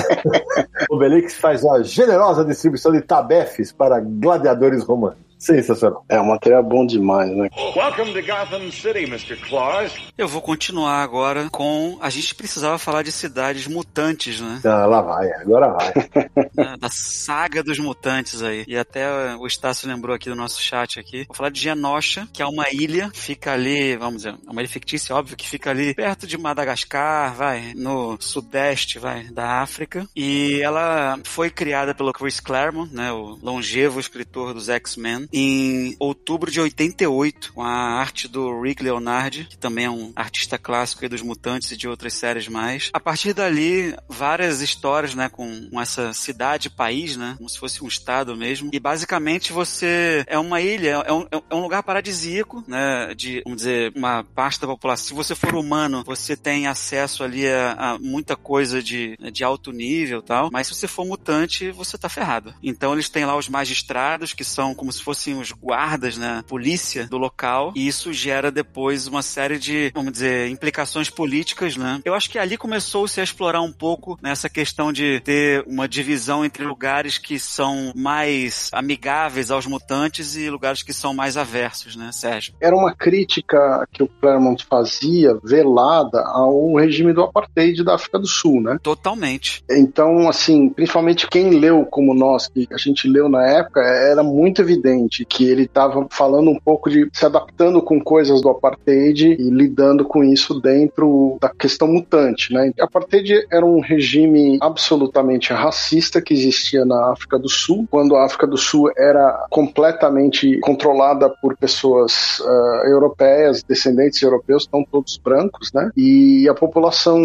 O 0.90 0.98
Belix 0.98 1.36
faz 1.38 1.64
uma 1.64 1.84
generosa 1.84 2.44
distribuição 2.44 2.92
de 2.92 3.02
tabefes 3.02 3.72
para 3.72 4.00
gladiadores 4.00 4.84
romanos. 4.84 5.31
Sensacional. 5.42 6.06
É, 6.08 6.20
o 6.20 6.26
material 6.28 6.62
é 6.62 6.64
bom 6.64 6.86
demais, 6.86 7.36
né? 7.36 7.50
Welcome 7.76 8.14
to 8.14 8.22
Gotham 8.22 8.72
City, 8.72 9.06
Mr. 9.06 9.36
Claus. 9.38 9.92
Eu 10.16 10.28
vou 10.28 10.40
continuar 10.40 11.02
agora 11.02 11.50
com. 11.50 11.98
A 12.00 12.12
gente 12.12 12.36
precisava 12.36 12.78
falar 12.78 13.02
de 13.02 13.12
cidades 13.12 13.66
mutantes, 13.66 14.40
né? 14.40 14.62
Ah, 14.64 14.86
lá 14.86 15.02
vai, 15.02 15.32
agora 15.32 15.70
vai. 15.70 15.94
da, 16.54 16.76
da 16.76 16.90
saga 16.92 17.64
dos 17.64 17.80
mutantes 17.80 18.44
aí. 18.44 18.64
E 18.68 18.78
até 18.78 19.36
o 19.36 19.48
Estácio 19.48 19.88
lembrou 19.88 20.16
aqui 20.16 20.30
do 20.30 20.36
nosso 20.36 20.62
chat 20.62 21.00
aqui. 21.00 21.26
Vou 21.28 21.36
falar 21.36 21.50
de 21.50 21.60
Genosha, 21.60 22.28
que 22.32 22.44
é 22.44 22.46
uma 22.46 22.70
ilha, 22.72 23.10
fica 23.12 23.54
ali, 23.54 23.98
vamos 23.98 24.18
dizer, 24.18 24.36
é 24.48 24.52
uma 24.52 24.62
ilha 24.62 24.70
fictícia, 24.70 25.16
óbvio, 25.16 25.36
que 25.36 25.50
fica 25.50 25.72
ali 25.72 25.96
perto 25.96 26.28
de 26.28 26.38
Madagascar, 26.38 27.34
vai, 27.34 27.74
no 27.76 28.16
sudeste, 28.20 29.00
vai, 29.00 29.24
da 29.32 29.64
África. 29.64 30.08
E 30.16 30.62
ela 30.62 31.20
foi 31.24 31.50
criada 31.50 31.96
pelo 31.96 32.14
Chris 32.14 32.40
Claremont, 32.40 32.94
né, 32.94 33.12
o 33.12 33.40
longevo 33.42 34.00
escritor 34.00 34.54
dos 34.54 34.70
X-Men. 34.70 35.31
Em 35.32 35.96
outubro 36.00 36.52
de 36.52 36.60
88, 36.60 37.54
com 37.54 37.64
a 37.64 37.70
arte 37.70 38.28
do 38.28 38.62
Rick 38.62 38.84
Leonardi, 38.84 39.46
que 39.50 39.58
também 39.58 39.86
é 39.86 39.90
um 39.90 40.12
artista 40.16 40.58
clássico 40.58 41.08
dos 41.08 41.22
Mutantes 41.22 41.72
e 41.72 41.78
de 41.78 41.88
outras 41.88 42.14
séries 42.14 42.48
mais. 42.48 42.90
A 42.94 43.00
partir 43.00 43.34
dali, 43.34 43.96
várias 44.08 44.62
histórias, 44.62 45.16
né, 45.16 45.30
com, 45.30 45.70
com 45.70 45.82
essa 45.82 46.14
cidade, 46.14 46.70
país, 46.70 47.16
né, 47.16 47.36
como 47.38 47.50
se 47.50 47.58
fosse 47.58 47.84
um 47.84 47.88
estado 47.88 48.36
mesmo. 48.36 48.70
E 48.74 48.80
basicamente 48.80 49.52
você 49.52 50.24
é 50.28 50.38
uma 50.38 50.62
ilha, 50.62 51.04
é 51.06 51.14
um, 51.14 51.28
é 51.32 51.56
um 51.56 51.62
lugar 51.62 51.84
paradisíaco, 51.84 52.64
né, 52.68 53.14
de, 53.16 53.42
vamos 53.44 53.58
dizer, 53.58 53.92
uma 53.96 54.24
parte 54.24 54.60
da 54.60 54.68
população. 54.68 55.08
Se 55.08 55.14
você 55.14 55.36
for 55.36 55.56
humano, 55.56 56.04
você 56.06 56.36
tem 56.36 56.68
acesso 56.68 57.24
ali 57.24 57.48
a, 57.48 57.74
a 57.74 58.00
muita 58.00 58.36
coisa 58.36 58.82
de, 58.82 59.18
de 59.32 59.44
alto 59.44 59.72
nível 59.72 60.22
tal, 60.22 60.50
mas 60.52 60.68
se 60.68 60.76
você 60.76 60.88
for 60.88 61.06
mutante, 61.06 61.72
você 61.72 61.98
tá 61.98 62.10
ferrado. 62.10 62.54
Então 62.62 62.94
eles 62.94 63.10
têm 63.10 63.26
lá 63.26 63.36
os 63.36 63.50
magistrados, 63.50 64.34
que 64.34 64.44
são 64.44 64.76
como 64.76 64.92
se 64.92 65.04
fossem 65.22 65.38
os 65.38 65.52
guardas, 65.52 66.18
né, 66.18 66.44
polícia 66.48 67.06
do 67.06 67.18
local, 67.18 67.72
e 67.76 67.88
isso 67.88 68.12
gera 68.12 68.52
depois 68.52 69.06
uma 69.06 69.22
série 69.22 69.60
de, 69.60 69.92
vamos 69.94 70.14
dizer, 70.14 70.50
implicações 70.50 71.10
políticas, 71.12 71.78
né. 71.78 72.02
Eu 72.04 72.16
acho 72.16 72.30
que 72.30 72.40
ali 72.40 72.58
começou-se 72.58 73.22
a 73.22 73.24
explorar 73.24 73.62
um 73.62 73.72
pouco 73.72 74.18
nessa 74.22 74.50
questão 74.50 74.92
de 74.92 75.20
ter 75.24 75.64
uma 75.68 75.88
divisão 75.88 76.44
entre 76.44 76.64
lugares 76.64 77.20
que 77.20 77.38
são 77.38 77.92
mais 77.96 78.70
amigáveis 78.74 79.52
aos 79.52 79.68
mutantes 79.68 80.36
e 80.36 80.50
lugares 80.50 80.82
que 80.82 80.94
são 80.94 81.14
mais 81.14 81.38
aversos, 81.38 81.96
né, 81.96 82.10
Sérgio? 82.12 82.54
Era 82.60 82.76
uma 82.76 82.94
crítica 82.96 83.88
que 83.92 84.02
o 84.02 84.08
Claremont 84.08 84.66
fazia, 84.66 85.38
velada, 85.44 86.22
ao 86.26 86.76
regime 86.76 87.14
do 87.14 87.22
apartheid 87.22 87.84
da 87.84 87.96
África 87.96 88.18
do 88.18 88.28
Sul, 88.28 88.62
né? 88.62 88.80
Totalmente. 88.82 89.64
Então, 89.70 90.28
assim, 90.28 90.70
principalmente 90.70 91.28
quem 91.28 91.52
leu 91.52 91.86
como 91.86 92.16
nós, 92.16 92.48
que 92.48 92.68
a 92.72 92.78
gente 92.78 93.08
leu 93.08 93.30
na 93.30 93.46
época, 93.46 93.82
era 93.82 94.24
muito 94.24 94.62
evidente 94.62 95.11
que 95.28 95.50
ele 95.50 95.64
estava 95.64 96.06
falando 96.10 96.50
um 96.50 96.60
pouco 96.60 96.90
de 96.90 97.10
se 97.14 97.26
adaptando 97.26 97.82
com 97.82 98.00
coisas 98.00 98.42
do 98.42 98.50
apartheid 98.50 99.36
e 99.40 99.50
lidando 99.50 100.06
com 100.06 100.24
isso 100.24 100.60
dentro 100.60 101.38
da 101.40 101.50
questão 101.50 101.88
mutante, 101.88 102.54
né? 102.54 102.72
O 102.80 102.84
apartheid 102.84 103.46
era 103.52 103.66
um 103.66 103.80
regime 103.80 104.58
absolutamente 104.62 105.54
racista 105.54 106.22
que 106.22 106.34
existia 106.34 106.86
na 106.86 107.12
África 107.12 107.38
do 107.38 107.50
Sul, 107.50 107.88
quando 107.90 108.16
a 108.16 108.26
África 108.26 108.48
do 108.48 108.58
Sul 108.58 108.92
era 108.98 109.46
completamente 109.50 110.60
controlada 110.60 111.30
por 111.42 111.56
pessoas 111.58 112.40
uh, 112.40 112.88
europeias, 112.88 113.64
descendentes 113.64 114.22
europeus, 114.22 114.64
estão 114.64 114.84
todos 114.90 115.18
brancos, 115.18 115.72
né? 115.74 115.92
E 115.96 116.48
a 116.48 116.54
população 116.54 117.22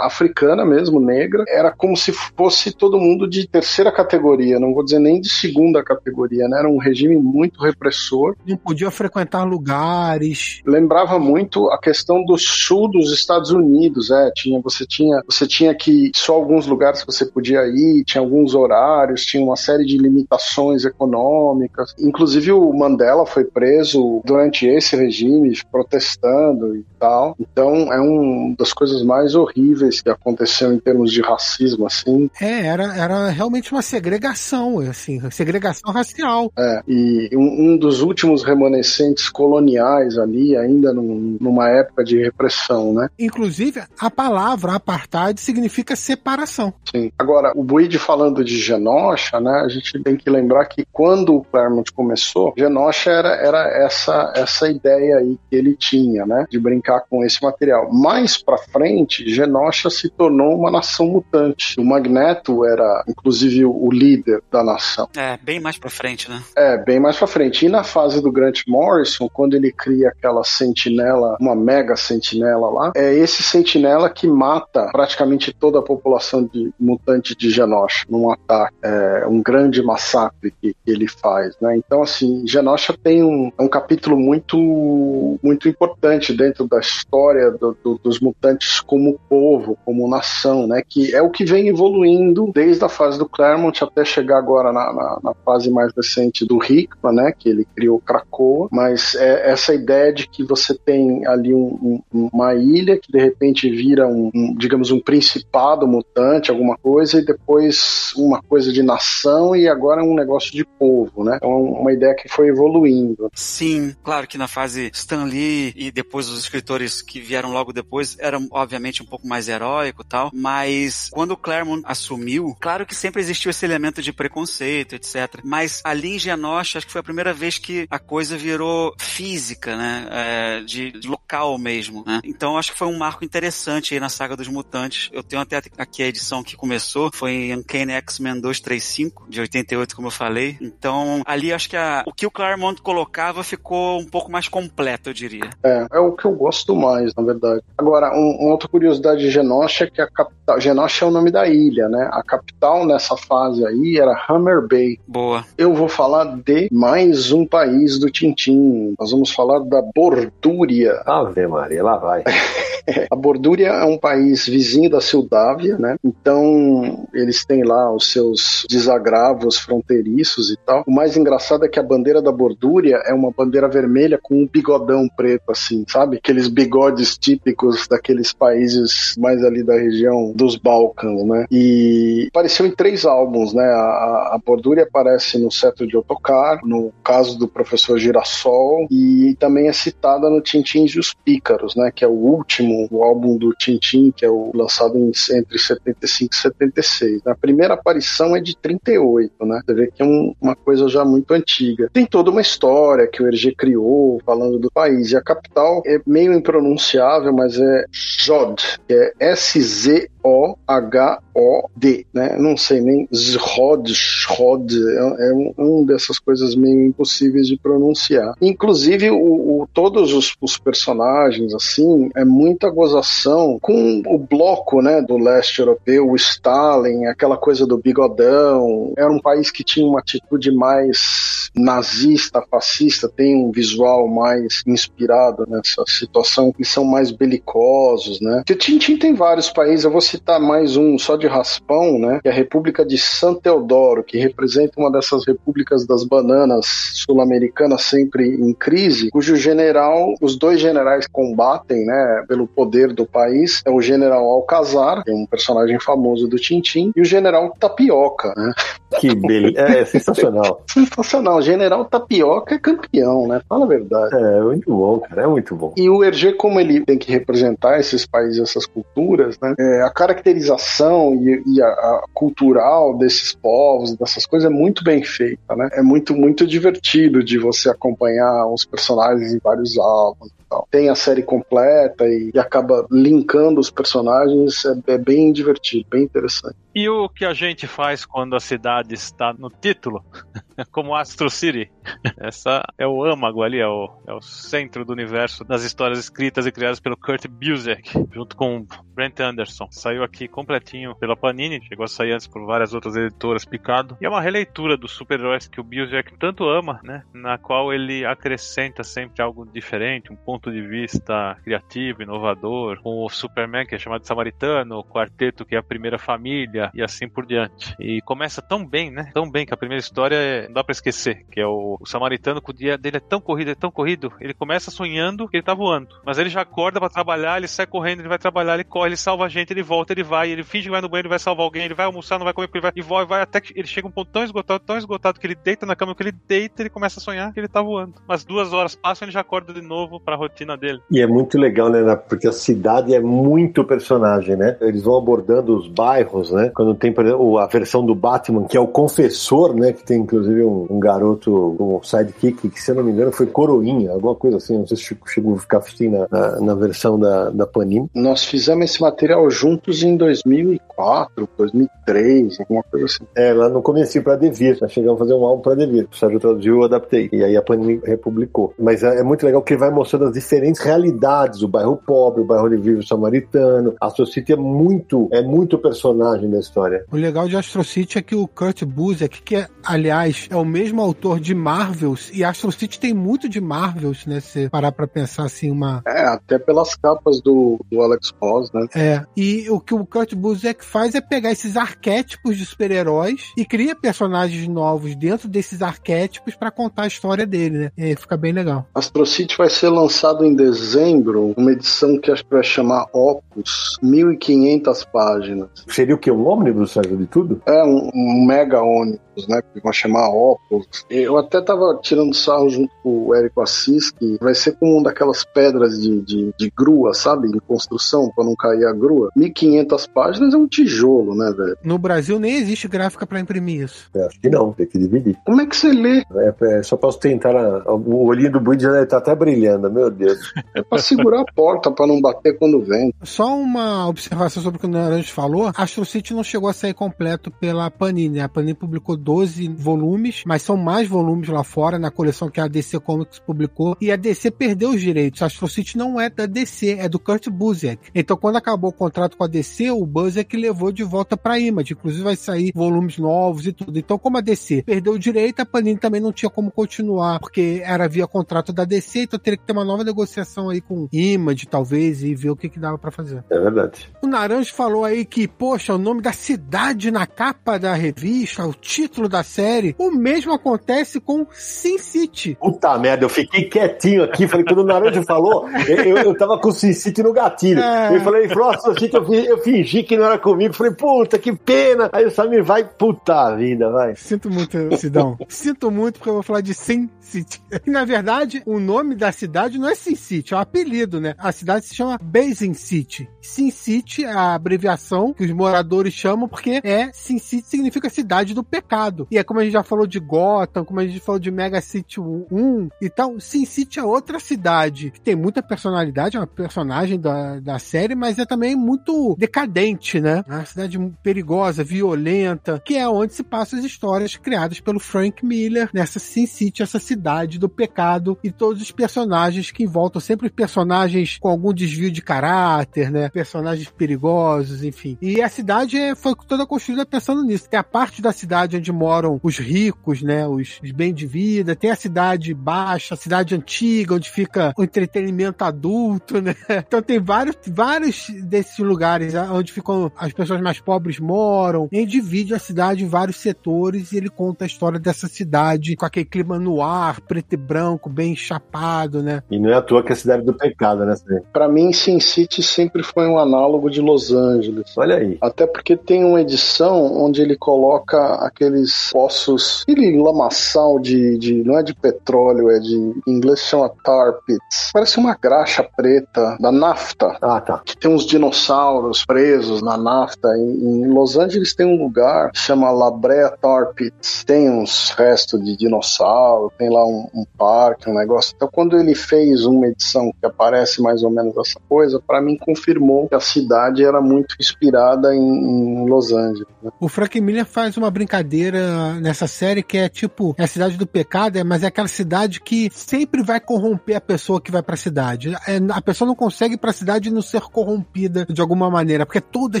africana 0.00 0.64
mesmo, 0.64 1.00
negra, 1.00 1.44
era 1.48 1.70
como 1.70 1.96
se 1.96 2.12
fosse 2.12 2.72
todo 2.72 2.98
mundo 2.98 3.28
de 3.28 3.46
terceira 3.46 3.92
categoria, 3.92 4.58
não 4.58 4.74
vou 4.74 4.84
dizer 4.84 4.98
nem 4.98 5.20
de 5.20 5.28
segunda 5.28 5.82
categoria, 5.82 6.48
né? 6.48 6.58
Era 6.58 6.68
um 6.68 6.78
regime 6.78 7.16
muito 7.30 7.60
repressor. 7.62 8.36
Não 8.46 8.56
podia 8.56 8.90
frequentar 8.90 9.44
lugares. 9.44 10.60
Lembrava 10.66 11.18
muito 11.18 11.70
a 11.70 11.78
questão 11.78 12.24
do 12.24 12.36
sul 12.38 12.90
dos 12.90 13.12
Estados 13.12 13.50
Unidos, 13.50 14.10
é, 14.10 14.30
tinha 14.34 14.60
você 14.60 14.86
tinha 14.86 15.22
você 15.26 15.46
tinha 15.46 15.74
que 15.74 16.10
só 16.14 16.34
alguns 16.34 16.66
lugares 16.66 17.00
que 17.00 17.06
você 17.06 17.26
podia 17.26 17.66
ir, 17.66 18.04
tinha 18.04 18.20
alguns 18.20 18.54
horários, 18.54 19.24
tinha 19.24 19.42
uma 19.42 19.56
série 19.56 19.84
de 19.84 19.96
limitações 19.96 20.84
econômicas. 20.84 21.94
Inclusive 21.98 22.52
o 22.52 22.72
Mandela 22.72 23.26
foi 23.26 23.44
preso 23.44 24.20
durante 24.24 24.66
esse 24.66 24.96
regime, 24.96 25.56
protestando 25.70 26.76
e 26.76 26.84
tal. 26.98 27.36
Então 27.38 27.92
é 27.92 28.00
uma 28.00 28.54
das 28.56 28.72
coisas 28.72 29.02
mais 29.02 29.34
horríveis 29.34 30.00
que 30.00 30.10
aconteceu 30.10 30.72
em 30.72 30.78
termos 30.78 31.12
de 31.12 31.20
racismo, 31.20 31.86
assim. 31.86 32.30
É, 32.40 32.66
era, 32.66 32.96
era 32.96 33.28
realmente 33.30 33.72
uma 33.72 33.82
segregação, 33.82 34.78
assim, 34.80 35.20
segregação 35.30 35.92
racial. 35.92 36.52
É, 36.58 36.82
e 36.86 37.09
um, 37.32 37.72
um 37.72 37.76
dos 37.76 38.00
últimos 38.00 38.42
remanescentes 38.42 39.28
coloniais 39.28 40.18
ali, 40.18 40.56
ainda 40.56 40.92
num, 40.92 41.36
numa 41.40 41.68
época 41.68 42.04
de 42.04 42.22
repressão, 42.22 42.92
né? 42.92 43.08
Inclusive, 43.18 43.82
a 43.98 44.10
palavra 44.10 44.74
apartheid 44.74 45.40
significa 45.40 45.96
separação. 45.96 46.72
Sim. 46.90 47.10
Agora, 47.18 47.52
o 47.54 47.62
Buide 47.62 47.98
falando 47.98 48.44
de 48.44 48.58
Genosha, 48.58 49.40
né, 49.40 49.62
a 49.64 49.68
gente 49.68 50.00
tem 50.02 50.16
que 50.16 50.28
lembrar 50.30 50.64
que 50.66 50.86
quando 50.92 51.36
o 51.36 51.44
Claremont 51.44 51.90
começou, 51.92 52.52
Genosha 52.56 53.10
era, 53.10 53.34
era 53.34 53.84
essa, 53.84 54.32
essa 54.36 54.68
ideia 54.68 55.18
aí 55.18 55.38
que 55.48 55.56
ele 55.56 55.74
tinha, 55.76 56.26
né, 56.26 56.46
de 56.50 56.58
brincar 56.58 57.04
com 57.08 57.24
esse 57.24 57.42
material. 57.42 57.92
Mais 57.92 58.36
para 58.42 58.58
frente, 58.58 59.28
Genosha 59.28 59.90
se 59.90 60.08
tornou 60.08 60.56
uma 60.56 60.70
nação 60.70 61.06
mutante. 61.06 61.78
O 61.78 61.84
Magneto 61.84 62.64
era, 62.64 63.04
inclusive, 63.08 63.64
o 63.64 63.90
líder 63.90 64.42
da 64.50 64.62
nação. 64.62 65.08
É, 65.16 65.36
bem 65.38 65.60
mais 65.60 65.78
para 65.78 65.90
frente, 65.90 66.30
né? 66.30 66.42
É, 66.56 66.76
bem 66.78 66.99
mais 67.00 67.16
para 67.16 67.26
frente. 67.26 67.66
E 67.66 67.68
na 67.68 67.82
fase 67.82 68.20
do 68.20 68.30
Grant 68.30 68.62
Morrison, 68.66 69.28
quando 69.32 69.54
ele 69.54 69.72
cria 69.72 70.08
aquela 70.08 70.44
sentinela, 70.44 71.36
uma 71.40 71.54
mega 71.54 71.96
sentinela 71.96 72.70
lá, 72.70 72.92
é 72.94 73.14
esse 73.14 73.42
sentinela 73.42 74.08
que 74.08 74.26
mata 74.26 74.88
praticamente 74.92 75.52
toda 75.52 75.78
a 75.78 75.82
população 75.82 76.44
de 76.44 76.70
mutante 76.78 77.34
de 77.36 77.50
Genosha 77.50 78.06
num 78.08 78.30
ataque. 78.30 78.76
É 78.82 79.26
um 79.26 79.42
grande 79.42 79.82
massacre 79.82 80.52
que, 80.60 80.74
que 80.74 80.90
ele 80.90 81.08
faz, 81.08 81.56
né? 81.60 81.76
Então, 81.76 82.02
assim, 82.02 82.46
Genosha 82.46 82.96
tem 82.96 83.22
um, 83.22 83.50
é 83.58 83.62
um 83.62 83.68
capítulo 83.68 84.18
muito, 84.18 85.38
muito 85.42 85.68
importante 85.68 86.32
dentro 86.32 86.66
da 86.66 86.78
história 86.78 87.50
do, 87.50 87.76
do, 87.82 88.00
dos 88.02 88.20
mutantes 88.20 88.80
como 88.80 89.18
povo, 89.28 89.78
como 89.84 90.08
nação, 90.08 90.66
né? 90.66 90.82
Que 90.86 91.14
é 91.14 91.22
o 91.22 91.30
que 91.30 91.44
vem 91.44 91.68
evoluindo 91.68 92.50
desde 92.52 92.84
a 92.84 92.88
fase 92.88 93.18
do 93.18 93.28
Claremont 93.28 93.82
até 93.82 94.04
chegar 94.04 94.38
agora 94.38 94.72
na, 94.72 94.92
na, 94.92 95.18
na 95.22 95.34
fase 95.44 95.70
mais 95.70 95.92
recente 95.94 96.44
do 96.44 96.58
Hickman, 96.90 97.14
né? 97.14 97.32
Que 97.36 97.48
ele 97.48 97.66
criou 97.76 98.00
Krakoa, 98.00 98.68
mas 98.70 99.14
é 99.14 99.50
essa 99.50 99.74
ideia 99.74 100.12
de 100.12 100.28
que 100.28 100.44
você 100.44 100.74
tem 100.74 101.26
ali 101.26 101.54
um, 101.54 102.02
um, 102.12 102.28
uma 102.32 102.54
ilha 102.54 102.98
que 102.98 103.10
de 103.10 103.18
repente 103.18 103.70
vira 103.70 104.06
um, 104.06 104.30
um, 104.34 104.54
digamos, 104.56 104.90
um 104.90 105.00
principado 105.00 105.86
mutante, 105.86 106.50
alguma 106.50 106.76
coisa, 106.76 107.18
e 107.18 107.24
depois 107.24 108.12
uma 108.16 108.42
coisa 108.42 108.72
de 108.72 108.82
nação 108.82 109.54
e 109.54 109.68
agora 109.68 110.02
um 110.02 110.14
negócio 110.14 110.52
de 110.52 110.64
povo, 110.64 111.24
né? 111.24 111.36
Então, 111.36 111.62
uma 111.62 111.92
ideia 111.92 112.14
que 112.14 112.28
foi 112.28 112.48
evoluindo. 112.48 113.30
Sim, 113.34 113.94
claro 114.02 114.26
que 114.26 114.38
na 114.38 114.48
fase 114.48 114.90
Stan 114.92 115.24
Lee 115.24 115.72
e 115.76 115.90
depois 115.90 116.28
os 116.28 116.40
escritores 116.40 117.02
que 117.02 117.20
vieram 117.20 117.52
logo 117.52 117.72
depois 117.72 118.16
eram 118.18 118.48
obviamente 118.50 119.02
um 119.02 119.06
pouco 119.06 119.26
mais 119.26 119.48
heróico 119.48 120.04
tal, 120.04 120.30
mas 120.32 121.08
quando 121.12 121.32
o 121.32 121.36
Claremont 121.36 121.82
assumiu, 121.84 122.56
claro 122.60 122.86
que 122.86 122.94
sempre 122.94 123.20
existiu 123.20 123.50
esse 123.50 123.64
elemento 123.64 124.02
de 124.02 124.12
preconceito, 124.12 124.94
etc. 124.94 125.40
Mas 125.44 125.80
ali 125.84 126.16
em 126.16 126.18
Genosha, 126.18 126.79
acho 126.80 126.86
que 126.86 126.92
foi 126.92 127.00
a 127.00 127.04
primeira 127.04 127.32
vez 127.32 127.58
que 127.58 127.86
a 127.90 127.98
coisa 127.98 128.36
virou 128.36 128.94
física, 128.98 129.76
né? 129.76 130.08
É, 130.10 130.60
de, 130.60 130.92
de, 130.92 131.08
local 131.08 131.58
mesmo, 131.58 132.02
né? 132.06 132.20
Então 132.24 132.56
acho 132.56 132.72
que 132.72 132.78
foi 132.78 132.88
um 132.88 132.98
marco 132.98 133.24
interessante 133.24 133.94
aí 133.94 134.00
na 134.00 134.08
saga 134.08 134.36
dos 134.36 134.48
mutantes. 134.48 135.10
Eu 135.12 135.22
tenho 135.22 135.42
até 135.42 135.60
aqui 135.76 136.02
a 136.02 136.06
edição 136.06 136.42
que 136.42 136.56
começou, 136.56 137.10
foi 137.12 137.32
em 137.32 137.56
Uncanny 137.56 137.92
X-Men 137.92 138.40
235, 138.40 139.26
de 139.28 139.40
88, 139.40 139.94
como 139.94 140.08
eu 140.08 140.12
falei. 140.12 140.56
Então 140.60 141.22
ali 141.26 141.52
acho 141.52 141.68
que 141.68 141.76
a, 141.76 142.02
o 142.06 142.12
que 142.12 142.26
o 142.26 142.30
Claremont 142.30 142.80
colocava 142.80 143.42
ficou 143.44 144.00
um 144.00 144.06
pouco 144.06 144.30
mais 144.30 144.48
completo, 144.48 145.10
eu 145.10 145.14
diria. 145.14 145.50
É, 145.62 145.86
é 145.92 145.98
o 145.98 146.12
que 146.12 146.24
eu 146.24 146.32
gosto 146.32 146.74
mais, 146.74 147.14
na 147.14 147.22
verdade. 147.22 147.62
Agora, 147.76 148.12
um, 148.14 148.36
uma 148.40 148.52
outra 148.52 148.68
curiosidade 148.68 149.20
de 149.20 149.30
Genosha 149.30 149.84
é 149.84 149.90
que 149.90 150.00
a 150.00 150.08
capital. 150.10 150.60
Genosha 150.60 151.04
é 151.04 151.08
o 151.08 151.10
nome 151.10 151.30
da 151.30 151.46
ilha, 151.46 151.88
né? 151.88 152.08
A 152.12 152.22
capital 152.22 152.86
nessa 152.86 153.16
fase 153.16 153.66
aí 153.66 153.98
era 153.98 154.18
Hammer 154.28 154.66
Bay. 154.66 154.98
Boa. 155.06 155.44
Eu 155.58 155.74
vou 155.74 155.88
falar 155.88 156.24
de 156.24 156.69
mais 156.70 157.32
um 157.32 157.44
país 157.44 157.98
do 157.98 158.08
Tintim. 158.08 158.94
Nós 158.98 159.10
vamos 159.10 159.32
falar 159.32 159.58
da 159.60 159.82
Bordúria. 159.94 161.02
Ave 161.04 161.46
Maria, 161.48 161.82
lá 161.82 161.96
vai. 161.96 162.22
a 163.10 163.16
Bordúria 163.16 163.68
é 163.68 163.84
um 163.84 163.98
país 163.98 164.46
vizinho 164.46 164.88
da 164.88 165.00
Sildávia, 165.00 165.76
né? 165.78 165.96
Então, 166.04 167.08
eles 167.12 167.44
têm 167.44 167.64
lá 167.64 167.92
os 167.92 168.12
seus 168.12 168.64
desagravos 168.68 169.58
fronteiriços 169.58 170.50
e 170.50 170.56
tal. 170.64 170.84
O 170.86 170.92
mais 170.92 171.16
engraçado 171.16 171.64
é 171.64 171.68
que 171.68 171.80
a 171.80 171.82
bandeira 171.82 172.22
da 172.22 172.30
Bordúria 172.30 173.02
é 173.04 173.12
uma 173.12 173.32
bandeira 173.32 173.68
vermelha 173.68 174.18
com 174.22 174.42
um 174.42 174.46
bigodão 174.46 175.08
preto, 175.16 175.50
assim, 175.50 175.84
sabe? 175.88 176.18
Aqueles 176.18 176.48
bigodes 176.48 177.18
típicos 177.18 177.88
daqueles 177.88 178.32
países 178.32 179.14
mais 179.18 179.42
ali 179.44 179.64
da 179.64 179.74
região 179.74 180.32
dos 180.34 180.56
Balcãs, 180.56 181.24
né? 181.24 181.46
E 181.50 182.28
apareceu 182.28 182.64
em 182.66 182.70
três 182.70 183.04
álbuns, 183.04 183.52
né? 183.52 183.64
A, 183.64 184.34
a 184.34 184.40
Bordúria 184.44 184.84
aparece 184.84 185.38
no 185.38 185.50
Seto 185.50 185.86
de 185.86 185.96
Otocar, 185.96 186.59
no 186.64 186.92
caso 187.02 187.38
do 187.38 187.48
Professor 187.48 187.98
Girassol, 187.98 188.86
e 188.90 189.36
também 189.38 189.68
é 189.68 189.72
citada 189.72 190.28
no 190.28 190.40
Tintins 190.40 190.92
e 190.92 190.98
os 190.98 191.14
Pícaros, 191.14 191.74
né? 191.76 191.90
Que 191.94 192.04
é 192.04 192.08
o 192.08 192.12
último 192.12 192.88
o 192.90 193.02
álbum 193.02 193.36
do 193.36 193.52
Tintin, 193.52 194.12
que 194.14 194.24
é 194.24 194.30
o 194.30 194.50
lançado 194.54 194.96
em, 194.96 195.12
entre 195.36 195.58
75 195.58 196.34
e 196.34 196.36
76. 196.36 197.26
A 197.26 197.34
primeira 197.34 197.74
aparição 197.74 198.34
é 198.36 198.40
de 198.40 198.56
38, 198.56 199.44
né? 199.44 199.60
Você 199.64 199.74
vê 199.74 199.86
que 199.88 200.02
é 200.02 200.04
um, 200.04 200.34
uma 200.40 200.56
coisa 200.56 200.88
já 200.88 201.04
muito 201.04 201.32
antiga. 201.32 201.90
Tem 201.92 202.06
toda 202.06 202.30
uma 202.30 202.40
história 202.40 203.06
que 203.06 203.22
o 203.22 203.26
Hergé 203.26 203.52
criou 203.56 204.20
falando 204.24 204.58
do 204.58 204.70
país. 204.70 205.12
E 205.12 205.16
a 205.16 205.22
capital 205.22 205.82
é 205.86 206.00
meio 206.06 206.32
impronunciável, 206.32 207.32
mas 207.32 207.58
é 207.58 207.84
Jod, 207.90 208.62
que 208.86 208.94
é 208.94 209.12
S-Z 209.20 210.10
o-H-O-D, 210.22 212.06
né? 212.12 212.36
Não 212.38 212.56
sei 212.56 212.80
nem 212.80 213.08
Zrod, 213.12 213.92
Schrod, 213.94 214.72
é, 214.72 215.28
é 215.28 215.32
um, 215.32 215.54
um, 215.58 215.84
dessas 215.84 216.18
coisas 216.18 216.54
meio 216.54 216.86
impossíveis 216.86 217.46
de 217.46 217.56
pronunciar. 217.56 218.34
Inclusive, 218.40 219.10
o, 219.10 219.62
o 219.62 219.68
todos 219.72 220.12
os, 220.12 220.34
os, 220.40 220.58
personagens, 220.58 221.54
assim, 221.54 222.10
é 222.14 222.24
muita 222.24 222.70
gozação 222.70 223.58
com 223.60 224.02
o 224.06 224.18
bloco, 224.18 224.82
né, 224.82 225.00
do 225.00 225.16
leste 225.16 225.60
europeu, 225.60 226.10
o 226.10 226.16
Stalin, 226.16 227.06
aquela 227.06 227.36
coisa 227.36 227.66
do 227.66 227.78
bigodão. 227.78 228.92
Era 228.96 229.10
um 229.10 229.20
país 229.20 229.50
que 229.50 229.64
tinha 229.64 229.86
uma 229.86 230.00
atitude 230.00 230.52
mais 230.52 231.50
nazista, 231.54 232.44
fascista, 232.50 233.08
tem 233.08 233.36
um 233.36 233.50
visual 233.50 234.06
mais 234.06 234.62
inspirado 234.66 235.44
nessa 235.48 235.82
situação, 235.86 236.52
que 236.52 236.64
são 236.64 236.84
mais 236.84 237.10
belicosos, 237.10 238.20
né? 238.20 238.42
Tintin 238.46 238.96
tem 238.96 239.14
vários 239.14 239.50
países, 239.50 239.84
eu 239.84 239.90
vou 239.90 240.00
citar 240.10 240.40
mais 240.40 240.76
um 240.76 240.98
só 240.98 241.16
de 241.16 241.26
raspão, 241.26 241.98
né? 241.98 242.18
Que 242.22 242.28
é 242.28 242.32
a 242.32 242.34
República 242.34 242.84
de 242.84 242.98
San 242.98 243.34
Teodoro, 243.34 244.02
que 244.02 244.18
representa 244.18 244.72
uma 244.78 244.90
dessas 244.90 245.26
repúblicas 245.26 245.86
das 245.86 246.04
bananas 246.04 246.66
sul-americanas 246.94 247.82
sempre 247.82 248.28
em 248.28 248.52
crise, 248.52 249.10
cujo 249.10 249.36
general, 249.36 250.14
os 250.20 250.36
dois 250.36 250.60
generais 250.60 251.06
combatem, 251.06 251.84
né, 251.84 252.24
pelo 252.28 252.46
poder 252.46 252.92
do 252.92 253.06
país, 253.06 253.62
é 253.64 253.70
o 253.70 253.80
general 253.80 254.28
Alcazar, 254.28 255.04
que 255.04 255.10
é 255.10 255.14
um 255.14 255.26
personagem 255.26 255.78
famoso 255.78 256.26
do 256.26 256.36
Tintin, 256.36 256.92
e 256.96 257.00
o 257.00 257.04
general 257.04 257.54
Tapioca, 257.58 258.34
né? 258.36 258.52
Que 258.98 259.14
beleza, 259.14 259.60
é 259.60 259.84
sensacional. 259.84 260.62
sensacional, 260.68 261.40
general 261.42 261.84
Tapioca 261.84 262.54
é 262.54 262.58
campeão, 262.58 263.26
né? 263.28 263.40
Fala 263.48 263.64
a 263.64 263.68
verdade. 263.68 264.14
É, 264.14 264.40
muito 264.42 264.70
bom, 264.74 264.98
cara, 265.00 265.22
é 265.22 265.26
muito 265.26 265.54
bom. 265.54 265.72
E 265.76 265.88
o 265.88 266.02
Hergé, 266.02 266.32
como 266.32 266.58
ele 266.60 266.84
tem 266.84 266.98
que 266.98 267.10
representar 267.10 267.78
esses 267.78 268.06
países, 268.06 268.40
essas 268.40 268.66
culturas, 268.66 269.38
né? 269.40 269.54
É, 269.58 269.82
a 269.82 269.90
caracterização 269.90 271.14
e, 271.14 271.42
e 271.46 271.62
a, 271.62 271.66
a, 271.66 272.04
cultural 272.12 272.96
desses 272.98 273.34
povos, 273.34 273.96
dessas 273.96 274.26
coisas, 274.26 274.50
é 274.50 274.52
muito 274.52 274.82
bem 274.82 275.02
feita, 275.04 275.54
né? 275.54 275.68
É 275.72 275.82
muito, 275.82 276.14
muito 276.14 276.46
divertido 276.46 277.22
de 277.22 277.38
você 277.38 277.70
acompanhar 277.70 278.46
os 278.46 278.64
personagens 278.64 279.32
em 279.32 279.38
vários 279.38 279.78
álbuns 279.78 280.32
tal. 280.50 280.66
Tem 280.70 280.88
a 280.88 280.94
série 280.96 281.22
completa 281.22 282.06
e, 282.06 282.32
e 282.34 282.38
acaba 282.38 282.84
linkando 282.90 283.60
os 283.60 283.70
personagens, 283.70 284.64
é, 284.64 284.94
é, 284.94 284.98
bem 284.98 285.32
divertido, 285.32 285.86
bem 285.88 286.02
interessante. 286.02 286.56
E 286.74 286.88
o 286.88 287.08
que 287.08 287.24
a 287.24 287.32
gente 287.32 287.66
faz 287.66 288.04
quando 288.04 288.36
a 288.36 288.40
cidade 288.40 288.94
está 288.94 289.32
no 289.32 289.50
título? 289.50 290.04
Como 290.70 290.94
Astro 290.94 291.30
City. 291.30 291.70
Essa 292.18 292.62
é 292.78 292.86
o 292.86 293.02
âmago 293.02 293.42
ali, 293.42 293.58
é 293.58 293.66
o, 293.66 293.90
é 294.06 294.12
o 294.12 294.20
centro 294.20 294.84
do 294.84 294.92
universo 294.92 295.42
das 295.42 295.64
histórias 295.64 295.98
escritas 295.98 296.46
e 296.46 296.52
criadas 296.52 296.78
pelo 296.78 296.96
Kurt 296.96 297.26
Busiek, 297.26 297.90
junto 298.12 298.36
com 298.36 298.66
Brent 298.94 299.18
Anderson. 299.20 299.68
Saiu 299.70 300.04
aqui 300.04 300.28
completinho 300.28 300.94
pela 300.96 301.16
Panini, 301.16 301.62
chegou 301.66 301.84
a 301.84 301.88
sair 301.88 302.12
antes 302.12 302.26
por 302.26 302.44
várias 302.44 302.74
outras 302.74 302.94
editoras 302.94 303.44
picado. 303.44 303.96
E 304.00 304.06
é 304.06 304.08
uma 304.08 304.20
releitura 304.20 304.76
dos 304.76 304.92
super-heróis 304.92 305.48
que 305.48 305.60
o 305.60 305.64
Busiek 305.64 306.16
tanto 306.18 306.48
ama, 306.48 306.80
né? 306.84 307.02
Na 307.14 307.38
qual 307.38 307.72
ele 307.72 308.04
acrescenta 308.04 308.84
sempre 308.84 309.22
algo 309.22 309.46
diferente, 309.46 310.12
um 310.12 310.16
ponto 310.16 310.52
de 310.52 310.60
vista 310.60 311.36
criativo, 311.42 312.02
inovador, 312.02 312.80
com 312.82 313.04
o 313.04 313.08
Superman, 313.08 313.66
que 313.66 313.74
é 313.74 313.78
chamado 313.78 314.02
de 314.02 314.06
Samaritano, 314.06 314.78
o 314.78 314.84
Quarteto, 314.84 315.44
que 315.46 315.54
é 315.54 315.58
a 315.58 315.62
primeira 315.62 315.98
família, 315.98 316.59
e 316.74 316.82
assim 316.82 317.08
por 317.08 317.26
diante. 317.26 317.74
E 317.78 318.00
começa 318.02 318.42
tão 318.42 318.66
bem, 318.66 318.90
né? 318.90 319.10
Tão 319.14 319.30
bem 319.30 319.46
que 319.46 319.54
a 319.54 319.56
primeira 319.56 319.80
história 319.80 320.16
é, 320.16 320.46
não 320.46 320.54
dá 320.54 320.64
pra 320.64 320.72
esquecer, 320.72 321.26
que 321.30 321.40
é 321.40 321.46
o, 321.46 321.76
o 321.80 321.86
Samaritano, 321.86 322.42
que 322.42 322.50
o 322.50 322.54
dia 322.54 322.76
dele 322.78 322.96
é 322.96 323.00
tão 323.00 323.20
corrido, 323.20 323.50
é 323.50 323.54
tão 323.54 323.70
corrido, 323.70 324.12
ele 324.20 324.34
começa 324.34 324.70
sonhando 324.70 325.28
que 325.28 325.36
ele 325.36 325.44
tá 325.44 325.54
voando. 325.54 325.88
Mas 326.04 326.18
ele 326.18 326.30
já 326.30 326.42
acorda 326.42 326.80
para 326.80 326.88
trabalhar, 326.88 327.36
ele 327.36 327.48
sai 327.48 327.66
correndo, 327.66 328.00
ele 328.00 328.08
vai 328.08 328.18
trabalhar, 328.18 328.54
ele 328.54 328.64
corre, 328.64 328.88
ele 328.88 328.96
salva 328.96 329.26
a 329.26 329.28
gente, 329.28 329.52
ele 329.52 329.62
volta, 329.62 329.92
ele 329.92 330.02
vai, 330.02 330.30
ele 330.30 330.42
finge 330.42 330.70
que 330.70 330.70
vai 330.70 330.80
no 330.80 330.88
banheiro, 330.88 331.06
ele 331.06 331.10
vai 331.10 331.18
salvar 331.18 331.44
alguém, 331.44 331.64
ele 331.64 331.74
vai 331.74 331.86
almoçar, 331.86 332.18
não 332.18 332.24
vai 332.24 332.32
comer, 332.32 332.48
ele 332.54 332.62
vai, 332.62 332.72
e 332.76 332.82
vai, 332.82 333.04
vai 333.04 333.20
até 333.20 333.40
que 333.40 333.52
ele 333.58 333.66
chega 333.66 333.88
um 333.88 333.90
ponto 333.90 334.10
tão 334.10 334.22
esgotado, 334.22 334.64
tão 334.64 334.78
esgotado, 334.78 335.18
que 335.18 335.26
ele 335.26 335.34
deita 335.34 335.66
na 335.66 335.74
cama, 335.74 335.94
que 335.94 336.02
ele 336.02 336.12
deita, 336.12 336.62
ele 336.62 336.70
começa 336.70 337.00
a 337.00 337.02
sonhar 337.02 337.32
que 337.32 337.40
ele 337.40 337.48
tá 337.48 337.60
voando. 337.60 337.94
Mas 338.06 338.24
duas 338.24 338.52
horas 338.52 338.76
passam, 338.76 339.06
ele 339.06 339.12
já 339.12 339.20
acorda 339.20 339.52
de 339.52 339.60
novo 339.60 340.00
pra 340.00 340.16
rotina 340.16 340.56
dele. 340.56 340.80
E 340.90 341.00
é 341.00 341.06
muito 341.06 341.36
legal, 341.36 341.68
né? 341.68 341.96
Porque 341.96 342.28
a 342.28 342.32
cidade 342.32 342.94
é 342.94 343.00
muito 343.00 343.64
personagem, 343.64 344.36
né? 344.36 344.56
Eles 344.60 344.82
vão 344.82 344.96
abordando 344.96 345.56
os 345.56 345.68
bairros, 345.68 346.30
né? 346.30 346.49
Quando 346.54 346.74
tem, 346.74 346.92
por 346.92 347.04
exemplo, 347.04 347.38
a 347.38 347.46
versão 347.46 347.84
do 347.84 347.94
Batman, 347.94 348.44
que 348.44 348.56
é 348.56 348.60
o 348.60 348.66
confessor, 348.66 349.54
né? 349.54 349.72
Que 349.72 349.84
tem 349.84 350.00
inclusive 350.00 350.42
um, 350.42 350.66
um 350.70 350.80
garoto, 350.80 351.56
um 351.60 351.82
sidekick, 351.82 352.48
que 352.48 352.60
se 352.60 352.70
eu 352.70 352.76
não 352.76 352.84
me 352.84 352.92
engano 352.92 353.12
foi 353.12 353.26
Coroinha, 353.26 353.92
alguma 353.92 354.14
coisa 354.14 354.36
assim. 354.36 354.58
Não 354.58 354.66
sei 354.66 354.76
se 354.76 354.96
chegou 355.06 355.34
a 355.34 355.38
ficar 355.38 355.58
assim 355.58 355.88
na, 355.88 356.06
na, 356.10 356.40
na 356.40 356.54
versão 356.54 356.98
da, 356.98 357.30
da 357.30 357.46
Panini. 357.46 357.88
Nós 357.94 358.24
fizemos 358.24 358.64
esse 358.64 358.80
material 358.80 359.28
juntos 359.30 359.82
em 359.82 359.96
2004, 359.96 361.28
2003, 361.36 362.40
alguma 362.40 362.62
coisa 362.64 362.86
assim. 362.86 363.04
É, 363.14 363.32
lá 363.32 363.48
no 363.48 363.62
começo 363.62 364.00
pra 364.02 364.16
Devir. 364.16 364.58
Nós 364.60 364.72
chegamos 364.72 365.00
a 365.00 365.04
fazer 365.04 365.14
um 365.14 365.24
álbum 365.24 365.42
pra 365.42 365.54
Devir. 365.54 365.88
O 365.90 365.96
Sérgio 365.96 366.20
traduziu, 366.20 366.56
eu 366.56 366.64
adaptei. 366.64 367.08
E 367.12 367.22
aí 367.22 367.36
a 367.36 367.42
Panini 367.42 367.80
republicou. 367.84 368.54
Mas 368.58 368.82
é, 368.82 369.00
é 369.00 369.02
muito 369.02 369.24
legal 369.24 369.42
que 369.42 369.52
ele 369.52 369.60
vai 369.60 369.70
mostrando 369.70 370.06
as 370.06 370.12
diferentes 370.12 370.60
realidades, 370.60 371.42
o 371.42 371.48
bairro 371.48 371.76
pobre, 371.76 372.22
o 372.22 372.24
bairro 372.24 372.46
onde 372.46 372.56
vive 372.56 372.80
o 372.80 372.86
samaritano. 372.86 373.74
Astro 373.80 374.06
City 374.06 374.32
é 374.32 374.36
muito, 374.36 375.08
é 375.12 375.22
muito 375.22 375.58
personagem 375.58 376.30
da 376.30 376.39
história. 376.40 376.84
O 376.90 376.96
legal 376.96 377.28
de 377.28 377.36
Astro 377.36 377.64
City 377.64 377.98
é 377.98 378.02
que 378.02 378.14
o 378.14 378.26
Kurt 378.26 378.64
Busiek, 378.64 379.22
que 379.22 379.46
aliás 379.64 380.28
é 380.30 380.36
o 380.36 380.44
mesmo 380.44 380.80
autor 380.80 381.20
de 381.20 381.34
Marvels, 381.34 382.10
e 382.12 382.24
Astro 382.24 382.52
City 382.52 382.78
tem 382.78 382.94
muito 382.94 383.28
de 383.28 383.40
Marvels, 383.40 384.06
né? 384.06 384.20
Se 384.20 384.48
parar 384.48 384.72
pra 384.72 384.86
pensar 384.86 385.24
assim, 385.24 385.50
uma. 385.50 385.82
É, 385.86 386.06
até 386.06 386.38
pelas 386.38 386.74
capas 386.74 387.20
do, 387.20 387.58
do 387.70 387.80
Alex 387.80 388.12
Ross, 388.20 388.50
né? 388.52 388.66
É. 388.74 389.04
E 389.16 389.48
o 389.50 389.60
que 389.60 389.74
o 389.74 389.84
Kurt 389.84 390.14
Busiek 390.14 390.64
faz 390.64 390.94
é 390.94 391.00
pegar 391.00 391.32
esses 391.32 391.56
arquétipos 391.56 392.36
de 392.36 392.44
super-heróis 392.44 393.32
e 393.36 393.44
cria 393.44 393.74
personagens 393.74 394.46
novos 394.48 394.94
dentro 394.94 395.28
desses 395.28 395.62
arquétipos 395.62 396.34
para 396.34 396.50
contar 396.50 396.82
a 396.82 396.88
história 396.88 397.26
dele, 397.26 397.58
né? 397.58 397.72
E 397.76 397.96
fica 397.96 398.16
bem 398.16 398.32
legal. 398.32 398.66
Astro 398.74 399.06
City 399.06 399.36
vai 399.36 399.50
ser 399.50 399.68
lançado 399.68 400.24
em 400.24 400.34
dezembro 400.34 400.70
dezembro 400.70 401.34
uma 401.36 401.52
edição 401.52 401.98
que 401.98 402.10
acho 402.10 402.24
que 402.24 402.34
vai 402.34 402.42
chamar 402.42 402.86
Opus, 402.92 403.78
1.500 403.82 404.86
páginas. 404.90 405.48
Seria 405.68 405.94
o 405.94 405.98
que? 405.98 406.10
Um 406.10 406.22
ônibus, 406.30 406.72
sabe 406.72 406.96
de 406.96 407.06
tudo? 407.06 407.40
É, 407.46 407.64
um, 407.64 407.90
um 407.94 408.26
mega 408.26 408.62
ônibus, 408.62 409.28
né? 409.28 409.40
Que 409.52 409.60
vão 409.60 409.72
chamar 409.72 410.08
Opus. 410.08 410.84
Eu 410.88 411.16
até 411.16 411.40
tava 411.40 411.78
tirando 411.82 412.14
sarro 412.14 412.48
junto 412.48 412.70
com 412.82 413.08
o 413.08 413.14
Érico 413.14 413.40
Assis, 413.40 413.90
que 413.90 414.18
vai 414.20 414.34
ser 414.34 414.52
como 414.52 414.74
uma 414.74 414.84
daquelas 414.84 415.24
pedras 415.24 415.80
de, 415.80 416.00
de, 416.02 416.34
de 416.38 416.52
grua, 416.56 416.94
sabe? 416.94 417.28
Em 417.28 417.38
construção, 417.40 418.10
para 418.14 418.24
não 418.24 418.34
cair 418.34 418.64
a 418.64 418.72
grua. 418.72 419.10
1.500 419.16 419.88
páginas 419.92 420.34
é 420.34 420.36
um 420.36 420.46
tijolo, 420.46 421.14
né, 421.14 421.32
velho? 421.36 421.56
No 421.62 421.78
Brasil 421.78 422.18
nem 422.18 422.36
existe 422.36 422.68
gráfica 422.68 423.06
para 423.06 423.20
imprimir 423.20 423.64
isso. 423.64 423.88
É, 423.94 424.06
acho 424.06 424.20
que 424.20 424.28
não, 424.28 424.52
tem 424.52 424.66
que 424.66 424.78
dividir. 424.78 425.16
Como 425.24 425.40
é 425.40 425.46
que 425.46 425.56
você 425.56 425.72
lê? 425.72 425.98
É, 426.14 426.58
é 426.58 426.62
só 426.62 426.76
posso 426.76 426.98
tentar. 426.98 427.34
A, 427.36 427.74
o 427.74 428.06
olhinho 428.06 428.32
do 428.32 428.40
Bud 428.40 428.62
já 428.62 428.86
tá 428.86 428.98
até 428.98 429.14
brilhando, 429.14 429.70
meu 429.70 429.90
Deus. 429.90 430.18
É 430.52 430.62
pra 430.62 430.78
segurar 430.78 431.20
a 431.20 431.32
porta, 431.32 431.70
pra 431.70 431.86
não 431.86 432.00
bater 432.00 432.36
quando 432.36 432.60
vem. 432.60 432.92
Só 433.04 433.36
uma 433.36 433.88
observação 433.88 434.42
sobre 434.42 434.56
o 434.56 434.60
que 434.60 434.66
o 434.66 434.70
Naranjo 434.70 435.12
falou. 435.12 435.52
Astro 435.56 435.84
City 435.84 436.12
não 436.20 436.24
chegou 436.24 436.50
a 436.50 436.52
sair 436.52 436.74
completo 436.74 437.30
pela 437.30 437.70
Panini. 437.70 438.20
A 438.20 438.28
Panini 438.28 438.52
publicou 438.52 438.94
12 438.94 439.48
volumes, 439.48 440.22
mas 440.26 440.42
são 440.42 440.54
mais 440.54 440.86
volumes 440.86 441.28
lá 441.28 441.42
fora, 441.42 441.78
na 441.78 441.90
coleção 441.90 442.28
que 442.28 442.38
a 442.38 442.46
DC 442.46 442.78
Comics 442.80 443.18
publicou. 443.18 443.74
E 443.80 443.90
a 443.90 443.96
DC 443.96 444.30
perdeu 444.30 444.70
os 444.70 444.82
direitos. 444.82 445.22
Astro 445.22 445.48
City 445.48 445.78
não 445.78 445.98
é 445.98 446.10
da 446.10 446.26
DC, 446.26 446.76
é 446.78 446.88
do 446.90 446.98
Kurt 446.98 447.28
Busiek. 447.30 447.88
Então, 447.94 448.18
quando 448.18 448.36
acabou 448.36 448.68
o 448.68 448.72
contrato 448.72 449.16
com 449.16 449.24
a 449.24 449.26
DC, 449.26 449.70
o 449.70 449.86
Busiek 449.86 450.36
levou 450.36 450.70
de 450.70 450.84
volta 450.84 451.16
pra 451.16 451.38
Image. 451.38 451.72
Inclusive, 451.72 452.04
vai 452.04 452.16
sair 452.16 452.52
volumes 452.54 452.98
novos 452.98 453.46
e 453.46 453.52
tudo. 453.52 453.78
Então, 453.78 453.98
como 453.98 454.18
a 454.18 454.20
DC 454.20 454.62
perdeu 454.62 454.92
o 454.92 454.98
direito, 454.98 455.40
a 455.40 455.46
Panini 455.46 455.78
também 455.78 456.02
não 456.02 456.12
tinha 456.12 456.28
como 456.28 456.50
continuar, 456.50 457.18
porque 457.18 457.62
era 457.64 457.88
via 457.88 458.06
contrato 458.06 458.52
da 458.52 458.66
DC, 458.66 459.04
então 459.04 459.18
teria 459.18 459.38
que 459.38 459.46
ter 459.46 459.52
uma 459.52 459.64
nova 459.64 459.84
negociação 459.84 460.50
aí 460.50 460.60
com 460.60 460.86
Image, 460.92 461.46
talvez, 461.46 462.02
e 462.02 462.14
ver 462.14 462.28
o 462.28 462.36
que, 462.36 462.50
que 462.50 462.60
dava 462.60 462.76
para 462.76 462.90
fazer. 462.90 463.24
É 463.30 463.40
verdade. 463.40 463.90
O 464.02 464.06
Naranjo 464.06 464.52
falou 464.52 464.84
aí 464.84 465.06
que, 465.06 465.26
poxa, 465.26 465.74
o 465.74 465.78
nome 465.78 466.02
da 466.02 466.09
cidade 466.12 466.90
na 466.90 467.06
capa 467.06 467.58
da 467.58 467.74
revista, 467.74 468.46
o 468.46 468.52
título 468.52 469.08
da 469.08 469.22
série, 469.22 469.74
o 469.78 469.90
mesmo 469.90 470.32
acontece 470.32 471.00
com 471.00 471.26
Sin 471.32 471.78
City. 471.78 472.36
Puta 472.40 472.78
merda, 472.78 473.04
eu 473.04 473.08
fiquei 473.08 473.44
quietinho 473.44 474.04
aqui, 474.04 474.28
falei, 474.28 474.44
quando 474.44 474.60
o 474.60 474.64
Naranjo 474.64 475.02
falou, 475.04 475.48
eu, 475.66 475.96
eu 475.96 476.16
tava 476.16 476.38
com 476.38 476.50
o 476.50 476.52
Sin 476.52 476.72
City 476.72 477.02
no 477.02 477.12
gatilho. 477.12 477.60
É. 477.60 477.96
Eu 477.96 478.00
falei, 478.02 478.28
próximo 478.28 478.78
City, 478.78 478.94
eu, 478.94 479.14
eu 479.14 479.38
fingi 479.38 479.82
que 479.82 479.96
não 479.96 480.04
era 480.04 480.18
comigo, 480.18 480.54
falei, 480.54 480.74
puta, 480.74 481.18
que 481.18 481.34
pena. 481.34 481.88
Aí 481.92 482.04
o 482.04 482.10
Samir 482.10 482.44
vai, 482.44 482.64
puta 482.64 483.34
vida, 483.34 483.70
vai. 483.70 483.96
Sinto 483.96 484.30
muito, 484.30 484.76
Sidão. 484.76 485.18
Sinto 485.28 485.70
muito 485.70 485.98
porque 485.98 486.10
eu 486.10 486.14
vou 486.14 486.22
falar 486.22 486.42
de 486.42 486.52
Sin 486.52 486.90
City. 487.00 487.42
E, 487.66 487.70
na 487.70 487.84
verdade, 487.84 488.42
o 488.44 488.60
nome 488.60 488.94
da 488.94 489.10
cidade 489.10 489.58
não 489.58 489.68
é 489.68 489.70
é 489.70 489.74
Sin 489.74 489.94
City, 489.94 490.34
é 490.34 490.36
um 490.36 490.40
apelido, 490.40 491.00
né? 491.00 491.14
A 491.18 491.32
cidade 491.32 491.66
se 491.66 491.74
chama 491.74 491.98
Basin 492.02 492.54
City. 492.54 493.08
Sin 493.22 493.50
City 493.50 494.04
é 494.04 494.12
a 494.12 494.34
abreviação 494.34 495.14
que 495.14 495.24
os 495.24 495.30
moradores 495.30 495.94
chamam 496.00 496.28
porque 496.28 496.60
é 496.64 496.90
Sin 496.92 497.18
City 497.18 497.46
significa 497.46 497.90
cidade 497.90 498.34
do 498.34 498.42
pecado. 498.42 499.06
E 499.10 499.18
é 499.18 499.24
como 499.24 499.40
a 499.40 499.44
gente 499.44 499.52
já 499.52 499.62
falou 499.62 499.86
de 499.86 499.98
Gotham, 499.98 500.64
como 500.64 500.80
a 500.80 500.86
gente 500.86 501.00
falou 501.00 501.18
de 501.18 501.30
Mega 501.30 501.60
City 501.60 502.00
1. 502.00 502.68
Então, 502.82 503.20
Sin 503.20 503.44
City 503.44 503.78
é 503.78 503.84
outra 503.84 504.18
cidade 504.18 504.90
que 504.90 505.00
tem 505.00 505.14
muita 505.14 505.42
personalidade, 505.42 506.16
é 506.16 506.20
uma 506.20 506.26
personagem 506.26 506.98
da, 506.98 507.38
da 507.40 507.58
série, 507.58 507.94
mas 507.94 508.18
é 508.18 508.24
também 508.24 508.56
muito 508.56 509.14
decadente, 509.18 510.00
né? 510.00 510.24
É 510.26 510.34
uma 510.34 510.44
cidade 510.44 510.78
perigosa, 511.02 511.62
violenta, 511.62 512.62
que 512.64 512.76
é 512.76 512.88
onde 512.88 513.14
se 513.14 513.22
passam 513.22 513.58
as 513.58 513.64
histórias 513.64 514.16
criadas 514.16 514.60
pelo 514.60 514.80
Frank 514.80 515.24
Miller 515.24 515.68
nessa 515.72 515.98
Sin 515.98 516.26
City, 516.26 516.62
essa 516.62 516.78
cidade 516.78 517.38
do 517.38 517.48
pecado 517.48 518.18
e 518.24 518.30
todos 518.30 518.62
os 518.62 518.70
personagens 518.70 519.50
que 519.50 519.66
voltam, 519.66 520.00
sempre 520.00 520.30
personagens 520.30 521.18
com 521.18 521.28
algum 521.28 521.52
desvio 521.52 521.90
de 521.90 522.00
caráter, 522.00 522.90
né? 522.90 523.08
Personagens 523.10 523.68
perigosos, 523.70 524.64
enfim. 524.64 524.96
E 525.00 525.20
a 525.20 525.28
cidade 525.28 525.76
foi 525.94 526.14
toda 526.26 526.46
construída 526.46 526.86
pensando 526.86 527.22
nisso. 527.22 527.48
Tem 527.48 527.58
a 527.58 527.64
parte 527.64 528.02
da 528.02 528.12
cidade 528.12 528.56
onde 528.56 528.72
moram 528.72 529.20
os 529.22 529.38
ricos, 529.38 530.02
né? 530.02 530.26
Os, 530.26 530.60
os 530.62 530.70
bem 530.72 530.92
de 530.92 531.06
vida, 531.06 531.56
tem 531.56 531.70
a 531.70 531.76
cidade 531.76 532.32
baixa, 532.34 532.94
a 532.94 532.96
cidade 532.96 533.34
antiga, 533.34 533.94
onde 533.94 534.10
fica 534.10 534.52
o 534.56 534.62
entretenimento 534.62 535.44
adulto, 535.44 536.20
né? 536.20 536.34
Então 536.70 536.82
tem 536.82 537.00
vários, 537.00 537.36
vários 537.48 538.08
desses 538.22 538.58
lugares 538.58 539.14
onde 539.14 539.52
ficam 539.52 539.90
as 539.96 540.12
pessoas 540.12 540.40
mais 540.40 540.60
pobres 540.60 541.00
moram. 541.00 541.68
Ele 541.72 541.86
divide 541.86 542.34
a 542.34 542.38
cidade 542.38 542.84
em 542.84 542.88
vários 542.88 543.16
setores 543.16 543.92
e 543.92 543.96
ele 543.96 544.08
conta 544.08 544.44
a 544.44 544.46
história 544.46 544.78
dessa 544.78 545.08
cidade 545.08 545.74
com 545.74 545.84
aquele 545.84 546.06
clima 546.06 546.38
no 546.38 546.62
ar, 546.62 547.00
preto 547.00 547.32
e 547.32 547.36
branco, 547.36 547.88
bem 547.88 548.14
chapado, 548.14 549.02
né? 549.02 549.22
E 549.30 549.38
não 549.38 549.50
é 549.50 549.54
à 549.54 549.62
toa 549.62 549.82
que 549.82 549.90
é 549.90 549.92
a 549.92 549.96
cidade 549.96 550.24
do 550.24 550.34
pecado, 550.34 550.84
né? 550.84 550.94
Para 551.32 551.48
mim, 551.48 551.72
Sin 551.72 551.98
City 552.00 552.42
sempre 552.42 552.82
foi 552.82 553.06
um 553.06 553.18
análogo 553.18 553.70
de 553.70 553.80
Los 553.80 554.12
Angeles. 554.12 554.76
Olha 554.76 554.96
aí. 554.96 555.18
Até 555.20 555.46
porque 555.46 555.69
tem 555.76 556.04
uma 556.04 556.20
edição 556.20 557.02
onde 557.02 557.22
ele 557.22 557.36
coloca 557.36 558.14
aqueles 558.14 558.90
poços, 558.92 559.62
aquele 559.62 560.00
lamaçal 560.00 560.78
de, 560.78 561.18
de 561.18 561.42
não 561.44 561.58
é 561.58 561.62
de 561.62 561.74
petróleo, 561.74 562.50
é 562.50 562.58
de 562.58 562.76
em 562.76 563.02
inglês 563.06 563.40
chama 563.40 563.70
tar 563.84 564.14
pits. 564.26 564.70
Parece 564.72 564.98
uma 564.98 565.14
graxa 565.14 565.62
preta 565.62 566.36
da 566.40 566.52
nafta. 566.52 567.16
Ah, 567.20 567.40
tá. 567.40 567.62
Que 567.64 567.76
tem 567.76 567.90
uns 567.90 568.06
dinossauros 568.06 569.04
presos 569.04 569.62
na 569.62 569.76
nafta. 569.76 570.28
Em, 570.36 570.84
em 570.84 570.88
Los 570.88 571.16
Angeles 571.16 571.54
tem 571.54 571.66
um 571.66 571.82
lugar 571.82 572.30
chama 572.34 572.70
La 572.70 572.90
Brea 572.90 573.30
Tar 573.30 573.74
Pits. 573.74 574.24
Tem 574.24 574.50
uns 574.50 574.90
restos 574.90 575.42
de 575.44 575.56
dinossauro, 575.56 576.52
tem 576.58 576.70
lá 576.70 576.84
um, 576.86 577.08
um 577.14 577.24
parque, 577.36 577.88
um 577.88 577.94
negócio. 577.94 578.32
Então 578.34 578.48
quando 578.52 578.76
ele 578.78 578.94
fez 578.94 579.44
uma 579.44 579.66
edição 579.66 580.12
que 580.18 580.26
aparece 580.26 580.82
mais 580.82 581.02
ou 581.02 581.10
menos 581.10 581.36
essa 581.36 581.60
coisa, 581.68 582.00
para 582.04 582.20
mim 582.20 582.36
confirmou 582.36 583.08
que 583.08 583.14
a 583.14 583.20
cidade 583.20 583.84
era 583.84 584.00
muito 584.00 584.34
inspirada 584.38 585.14
em, 585.14 585.20
em 585.60 585.88
Los 585.88 586.12
Angeles. 586.12 586.46
Né? 586.62 586.70
O 586.80 586.88
Frank 586.88 587.20
Miller 587.20 587.44
faz 587.44 587.76
uma 587.76 587.90
brincadeira 587.90 588.94
nessa 588.94 589.26
série 589.26 589.62
que 589.62 589.78
é 589.78 589.88
tipo 589.88 590.34
é 590.38 590.44
a 590.44 590.46
cidade 590.46 590.76
do 590.76 590.86
pecado, 590.86 591.36
é, 591.36 591.44
mas 591.44 591.62
é 591.62 591.66
aquela 591.66 591.88
cidade 591.88 592.40
que 592.40 592.70
sempre 592.72 593.22
vai 593.22 593.40
corromper 593.40 593.96
a 593.96 594.00
pessoa 594.00 594.40
que 594.40 594.50
vai 594.50 594.62
para 594.62 594.74
a 594.74 594.78
cidade. 594.78 595.34
É, 595.46 595.58
a 595.70 595.82
pessoa 595.82 596.06
não 596.06 596.14
consegue 596.14 596.54
ir 596.54 596.58
para 596.58 596.70
a 596.70 596.74
cidade 596.74 597.08
e 597.08 597.12
não 597.12 597.22
ser 597.22 597.42
corrompida 597.42 598.26
de 598.26 598.40
alguma 598.40 598.70
maneira, 598.70 599.04
porque 599.04 599.18
é 599.18 599.22
toda 599.22 599.56
a 599.56 599.60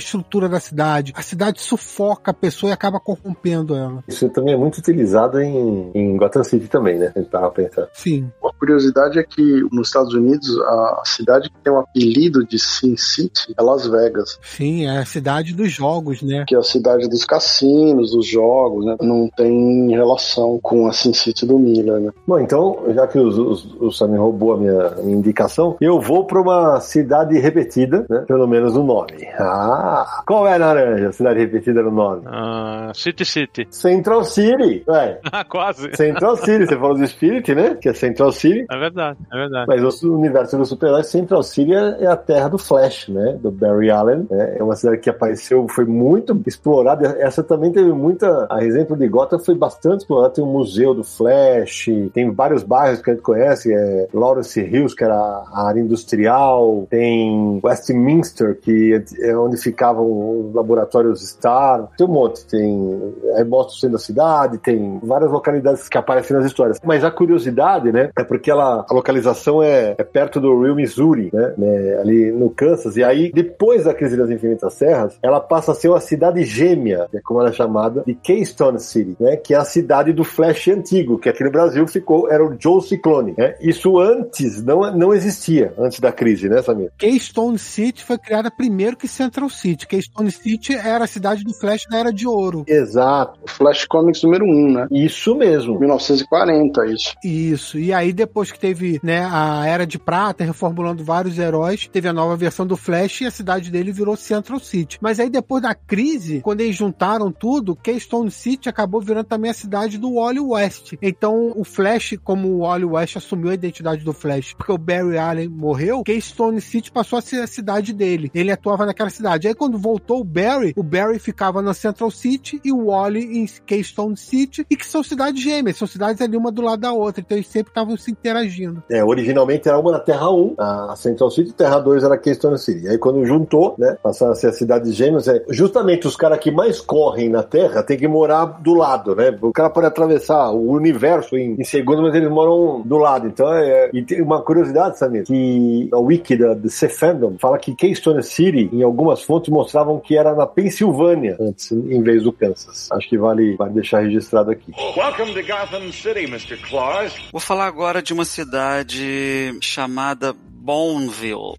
estrutura 0.00 0.48
da 0.48 0.60
cidade, 0.60 1.12
a 1.16 1.22
cidade 1.22 1.60
sufoca 1.60 2.30
a 2.30 2.34
pessoa 2.34 2.70
e 2.70 2.72
acaba 2.72 3.00
corrompendo 3.00 3.74
ela. 3.74 4.02
Isso 4.08 4.28
também 4.30 4.54
é 4.54 4.56
muito 4.56 4.78
utilizado 4.78 5.40
em, 5.40 5.90
em 5.94 6.16
Gotham 6.16 6.44
City 6.44 6.68
também, 6.68 6.98
né? 6.98 7.12
A 7.14 7.18
gente 7.18 7.30
tava 7.30 7.50
pensando. 7.50 7.88
Sim. 7.92 8.30
Uma 8.42 8.52
curiosidade 8.52 9.18
é 9.18 9.22
que 9.22 9.42
nos 9.72 9.88
Estados 9.88 10.14
Unidos 10.14 10.58
a 10.60 11.02
cidade 11.04 11.50
que 11.50 11.56
tem 11.62 11.72
o 11.72 11.78
apelido 11.78 12.46
de 12.46 12.58
Sin 12.58 12.96
City 12.96 13.54
é 13.58 13.62
Las 13.62 13.86
Vegas. 13.86 14.38
Sim, 14.42 14.86
é 14.86 14.98
a 14.98 15.04
cidade 15.04 15.54
dos 15.54 15.72
jogos, 15.90 16.22
né? 16.22 16.44
Que 16.46 16.54
é 16.54 16.58
a 16.58 16.62
cidade 16.62 17.08
dos 17.08 17.24
cassinos, 17.24 18.12
dos 18.12 18.26
jogos, 18.26 18.84
né? 18.84 18.96
Não 19.00 19.28
tem 19.28 19.90
relação 19.90 20.58
com 20.60 20.86
a 20.86 20.92
Sin 20.92 21.12
City 21.12 21.46
do 21.46 21.58
Miller, 21.58 22.00
né? 22.00 22.10
Bom, 22.26 22.38
então, 22.38 22.78
já 22.94 23.06
que 23.06 23.18
os, 23.18 23.38
os, 23.38 23.74
o 23.80 23.90
Sammy 23.90 24.16
roubou 24.16 24.54
a 24.54 24.56
minha, 24.56 24.90
minha 25.02 25.16
indicação, 25.16 25.76
eu 25.80 26.00
vou 26.00 26.24
para 26.24 26.40
uma 26.40 26.80
cidade 26.80 27.38
repetida, 27.38 28.06
né? 28.08 28.24
Pelo 28.26 28.46
menos 28.46 28.76
o 28.76 28.82
nome. 28.82 29.26
Ah! 29.38 30.22
Qual 30.26 30.46
é, 30.46 30.58
Naranja? 30.58 31.12
Cidade 31.12 31.40
repetida 31.40 31.82
no 31.82 31.90
nome? 31.90 32.22
Ah, 32.26 32.92
City 32.94 33.24
City. 33.24 33.66
Central 33.70 34.24
City, 34.24 34.82
ué. 34.88 35.20
Ah, 35.32 35.44
quase. 35.44 35.94
Central 35.94 36.36
City, 36.36 36.66
você 36.66 36.76
falou 36.76 36.96
do 36.96 37.06
Spirit, 37.06 37.54
né? 37.54 37.76
Que 37.80 37.88
é 37.88 37.94
Central 37.94 38.32
City. 38.32 38.66
É 38.68 38.78
verdade, 38.78 39.18
é 39.32 39.36
verdade. 39.36 39.66
Mas 39.68 40.02
o 40.02 40.14
universo 40.14 40.58
do 40.58 40.66
super-herói, 40.66 41.04
Central 41.04 41.42
City 41.42 41.72
é 41.72 42.06
a 42.06 42.16
terra 42.16 42.48
do 42.48 42.58
Flash, 42.58 43.08
né? 43.08 43.38
Do 43.40 43.50
Barry 43.50 43.90
Allen. 43.90 44.26
Né? 44.28 44.56
É 44.58 44.62
uma 44.62 44.74
cidade 44.74 44.98
que 44.98 45.08
apareceu, 45.08 45.66
foi 45.68 45.79
muito 45.84 46.40
explorada. 46.46 47.16
Essa 47.18 47.42
também 47.42 47.72
teve 47.72 47.92
muita. 47.92 48.46
A 48.50 48.64
exemplo 48.64 48.96
de 48.96 49.08
Gotham 49.08 49.38
foi 49.38 49.54
bastante 49.54 50.00
explorada. 50.00 50.34
Tem 50.34 50.44
o 50.44 50.46
Museu 50.46 50.94
do 50.94 51.04
Flash, 51.04 51.86
tem 52.12 52.30
vários 52.30 52.62
bairros 52.62 53.00
que 53.00 53.10
a 53.10 53.14
gente 53.14 53.22
conhece. 53.22 53.72
É 53.72 54.08
Lawrence 54.12 54.60
Hills, 54.60 54.94
que 54.94 55.04
era 55.04 55.14
a 55.16 55.66
área 55.66 55.80
industrial. 55.80 56.86
Tem 56.90 57.60
Westminster, 57.62 58.58
que 58.60 59.02
é 59.20 59.36
onde 59.36 59.56
ficavam 59.56 60.48
os 60.48 60.54
laboratórios 60.54 61.20
Star. 61.20 61.88
Tem 61.96 62.06
um 62.06 62.10
monte. 62.10 62.44
Tem. 62.46 63.14
Aí 63.36 63.44
mostra 63.44 63.74
o 63.74 63.78
centro 63.78 63.96
da 63.96 63.98
cidade, 63.98 64.58
tem 64.58 64.98
várias 65.02 65.30
localidades 65.30 65.88
que 65.88 65.98
aparecem 65.98 66.36
nas 66.36 66.46
histórias. 66.46 66.78
Mas 66.84 67.04
a 67.04 67.10
curiosidade, 67.10 67.92
né? 67.92 68.10
É 68.16 68.24
porque 68.24 68.50
ela, 68.50 68.84
a 68.88 68.94
localização 68.94 69.62
é, 69.62 69.94
é 69.96 70.04
perto 70.04 70.40
do 70.40 70.62
Rio 70.62 70.74
Missouri, 70.74 71.30
né, 71.32 71.54
né, 71.56 71.98
ali 72.00 72.32
no 72.32 72.50
Kansas. 72.50 72.96
E 72.96 73.04
aí, 73.04 73.30
depois 73.32 73.84
da 73.84 73.94
crise 73.94 74.16
das 74.16 74.30
infinitas 74.30 74.74
serras, 74.74 75.18
ela 75.22 75.40
passa 75.40 75.69
a 75.70 75.74
ser 75.74 75.88
uma 75.88 76.00
cidade 76.00 76.44
gêmea, 76.44 77.08
né, 77.12 77.20
como 77.24 77.40
ela 77.40 77.50
é 77.50 77.52
chamada, 77.52 78.02
de 78.06 78.14
Keystone 78.14 78.80
City, 78.80 79.16
né, 79.20 79.36
que 79.36 79.54
é 79.54 79.56
a 79.56 79.64
cidade 79.64 80.12
do 80.12 80.24
Flash 80.24 80.68
antigo, 80.68 81.18
que 81.18 81.28
aqui 81.28 81.44
no 81.44 81.50
Brasil 81.50 81.86
ficou, 81.86 82.30
era 82.30 82.44
o 82.44 82.56
Joe 82.58 82.82
Ciclone. 82.82 83.34
Né? 83.36 83.54
Isso 83.60 83.98
antes 83.98 84.62
não, 84.62 84.90
não 84.96 85.14
existia, 85.14 85.74
antes 85.78 86.00
da 86.00 86.12
crise, 86.12 86.48
né, 86.48 86.62
Samir? 86.62 86.90
Keystone 86.98 87.58
City 87.58 88.04
foi 88.04 88.18
criada 88.18 88.50
primeiro 88.50 88.96
que 88.96 89.08
Central 89.08 89.48
City. 89.48 89.86
Keystone 89.86 90.30
City 90.30 90.74
era 90.74 91.04
a 91.04 91.06
cidade 91.06 91.44
do 91.44 91.52
Flash 91.52 91.86
da 91.90 91.98
Era 91.98 92.12
de 92.12 92.26
Ouro. 92.26 92.64
Exato. 92.66 93.38
Flash 93.46 93.84
Comics 93.84 94.22
número 94.22 94.44
1, 94.44 94.48
um, 94.48 94.72
né? 94.72 94.86
Isso 94.90 95.34
mesmo. 95.34 95.78
1940, 95.78 96.86
isso. 96.86 97.14
Isso. 97.24 97.78
E 97.78 97.92
aí, 97.92 98.12
depois 98.12 98.50
que 98.50 98.58
teve 98.58 99.00
né, 99.02 99.26
a 99.30 99.66
Era 99.66 99.86
de 99.86 99.98
Prata, 99.98 100.44
reformulando 100.44 101.04
vários 101.04 101.38
heróis, 101.38 101.88
teve 101.88 102.08
a 102.08 102.12
nova 102.12 102.36
versão 102.36 102.66
do 102.66 102.76
Flash 102.76 103.22
e 103.22 103.26
a 103.26 103.30
cidade 103.30 103.70
dele 103.70 103.92
virou 103.92 104.16
Central 104.16 104.60
City. 104.60 104.98
Mas 105.00 105.20
aí, 105.20 105.30
depois 105.30 105.59
da 105.60 105.74
crise, 105.74 106.40
quando 106.40 106.60
eles 106.60 106.76
juntaram 106.76 107.30
tudo, 107.30 107.76
Keystone 107.76 108.30
City 108.30 108.68
acabou 108.68 109.00
virando 109.00 109.26
também 109.26 109.50
a 109.50 109.54
cidade 109.54 109.98
do 109.98 110.14
Wally 110.14 110.40
West. 110.40 110.94
Então, 111.02 111.52
o 111.56 111.64
Flash, 111.64 112.16
como 112.22 112.48
o 112.48 112.58
Wally 112.60 112.84
West 112.84 113.16
assumiu 113.16 113.50
a 113.50 113.54
identidade 113.54 114.04
do 114.04 114.12
Flash, 114.12 114.54
porque 114.54 114.72
o 114.72 114.78
Barry 114.78 115.18
Allen 115.18 115.48
morreu, 115.48 116.02
Keystone 116.02 116.60
City 116.60 116.90
passou 116.90 117.18
a 117.18 117.22
ser 117.22 117.42
a 117.42 117.46
cidade 117.46 117.92
dele. 117.92 118.30
Ele 118.34 118.50
atuava 118.50 118.86
naquela 118.86 119.10
cidade. 119.10 119.48
Aí, 119.48 119.54
quando 119.54 119.78
voltou 119.78 120.20
o 120.20 120.24
Barry, 120.24 120.72
o 120.76 120.82
Barry 120.82 121.18
ficava 121.18 121.62
na 121.62 121.74
Central 121.74 122.10
City 122.10 122.60
e 122.64 122.72
o 122.72 122.86
Wally 122.86 123.38
em 123.38 123.46
Keystone 123.66 124.16
City, 124.16 124.66
e 124.70 124.76
que 124.76 124.86
são 124.86 125.02
cidades 125.02 125.42
gêmeas, 125.42 125.76
são 125.76 125.86
cidades 125.86 126.20
ali 126.20 126.36
uma 126.36 126.50
do 126.50 126.62
lado 126.62 126.80
da 126.80 126.92
outra. 126.92 127.20
Então, 127.20 127.36
eles 127.36 127.48
sempre 127.48 127.70
estavam 127.70 127.96
se 127.96 128.10
interagindo. 128.10 128.82
É, 128.90 129.04
originalmente 129.04 129.68
era 129.68 129.78
uma 129.78 129.92
na 129.92 130.00
Terra 130.00 130.30
1, 130.30 130.54
a 130.58 130.94
Central 130.96 131.30
City, 131.30 131.52
Terra 131.52 131.78
2 131.78 132.04
era 132.04 132.18
Keystone 132.18 132.58
City. 132.58 132.88
Aí 132.88 132.98
quando 132.98 133.24
juntou, 133.24 133.74
né, 133.78 133.96
passaram 134.02 134.32
a 134.32 134.34
ser 134.34 134.48
as 134.48 134.56
cidades 134.56 134.94
gêmeas, 134.94 135.28
é, 135.28 135.42
justamente 135.50 136.06
os 136.06 136.16
caras 136.16 136.38
que 136.38 136.50
mais 136.50 136.80
correm 136.80 137.28
na 137.28 137.42
Terra 137.42 137.82
tem 137.82 137.98
que 137.98 138.08
morar 138.08 138.44
do 138.44 138.74
lado, 138.74 139.14
né? 139.14 139.36
O 139.42 139.52
cara 139.52 139.68
pode 139.68 139.86
atravessar 139.86 140.50
o 140.50 140.70
universo 140.70 141.36
em, 141.36 141.56
em 141.58 141.64
segundos, 141.64 142.02
mas 142.02 142.14
eles 142.14 142.30
moram 142.30 142.82
do 142.82 142.96
lado. 142.96 143.26
Então, 143.26 143.52
é, 143.52 143.90
e 143.92 144.02
tem 144.02 144.22
uma 144.22 144.42
curiosidade, 144.42 144.98
Samir, 144.98 145.24
que 145.24 145.88
a 145.92 145.98
wiki 145.98 146.36
da 146.36 146.54
The 146.54 146.88
Fandom 146.88 147.36
fala 147.38 147.58
que 147.58 147.74
Keystone 147.74 148.22
City, 148.22 148.70
em 148.72 148.82
algumas 148.82 149.22
fontes, 149.22 149.50
mostravam 149.50 149.98
que 149.98 150.16
era 150.16 150.34
na 150.34 150.46
Pensilvânia 150.46 151.36
antes, 151.40 151.70
em 151.72 152.02
vez 152.02 152.22
do 152.22 152.32
Kansas. 152.32 152.88
Acho 152.92 153.08
que 153.08 153.18
vale, 153.18 153.56
vale 153.56 153.74
deixar 153.74 154.00
registrado 154.00 154.50
aqui. 154.50 154.72
Welcome 154.96 155.34
to 155.34 155.42
Gotham 155.42 155.92
City, 155.92 156.24
Mr. 156.24 156.56
Claus. 156.68 157.14
Vou 157.32 157.40
falar 157.40 157.66
agora 157.66 158.02
de 158.02 158.12
uma 158.12 158.24
cidade 158.24 159.56
chamada 159.60 160.34
Boneville. 160.60 161.54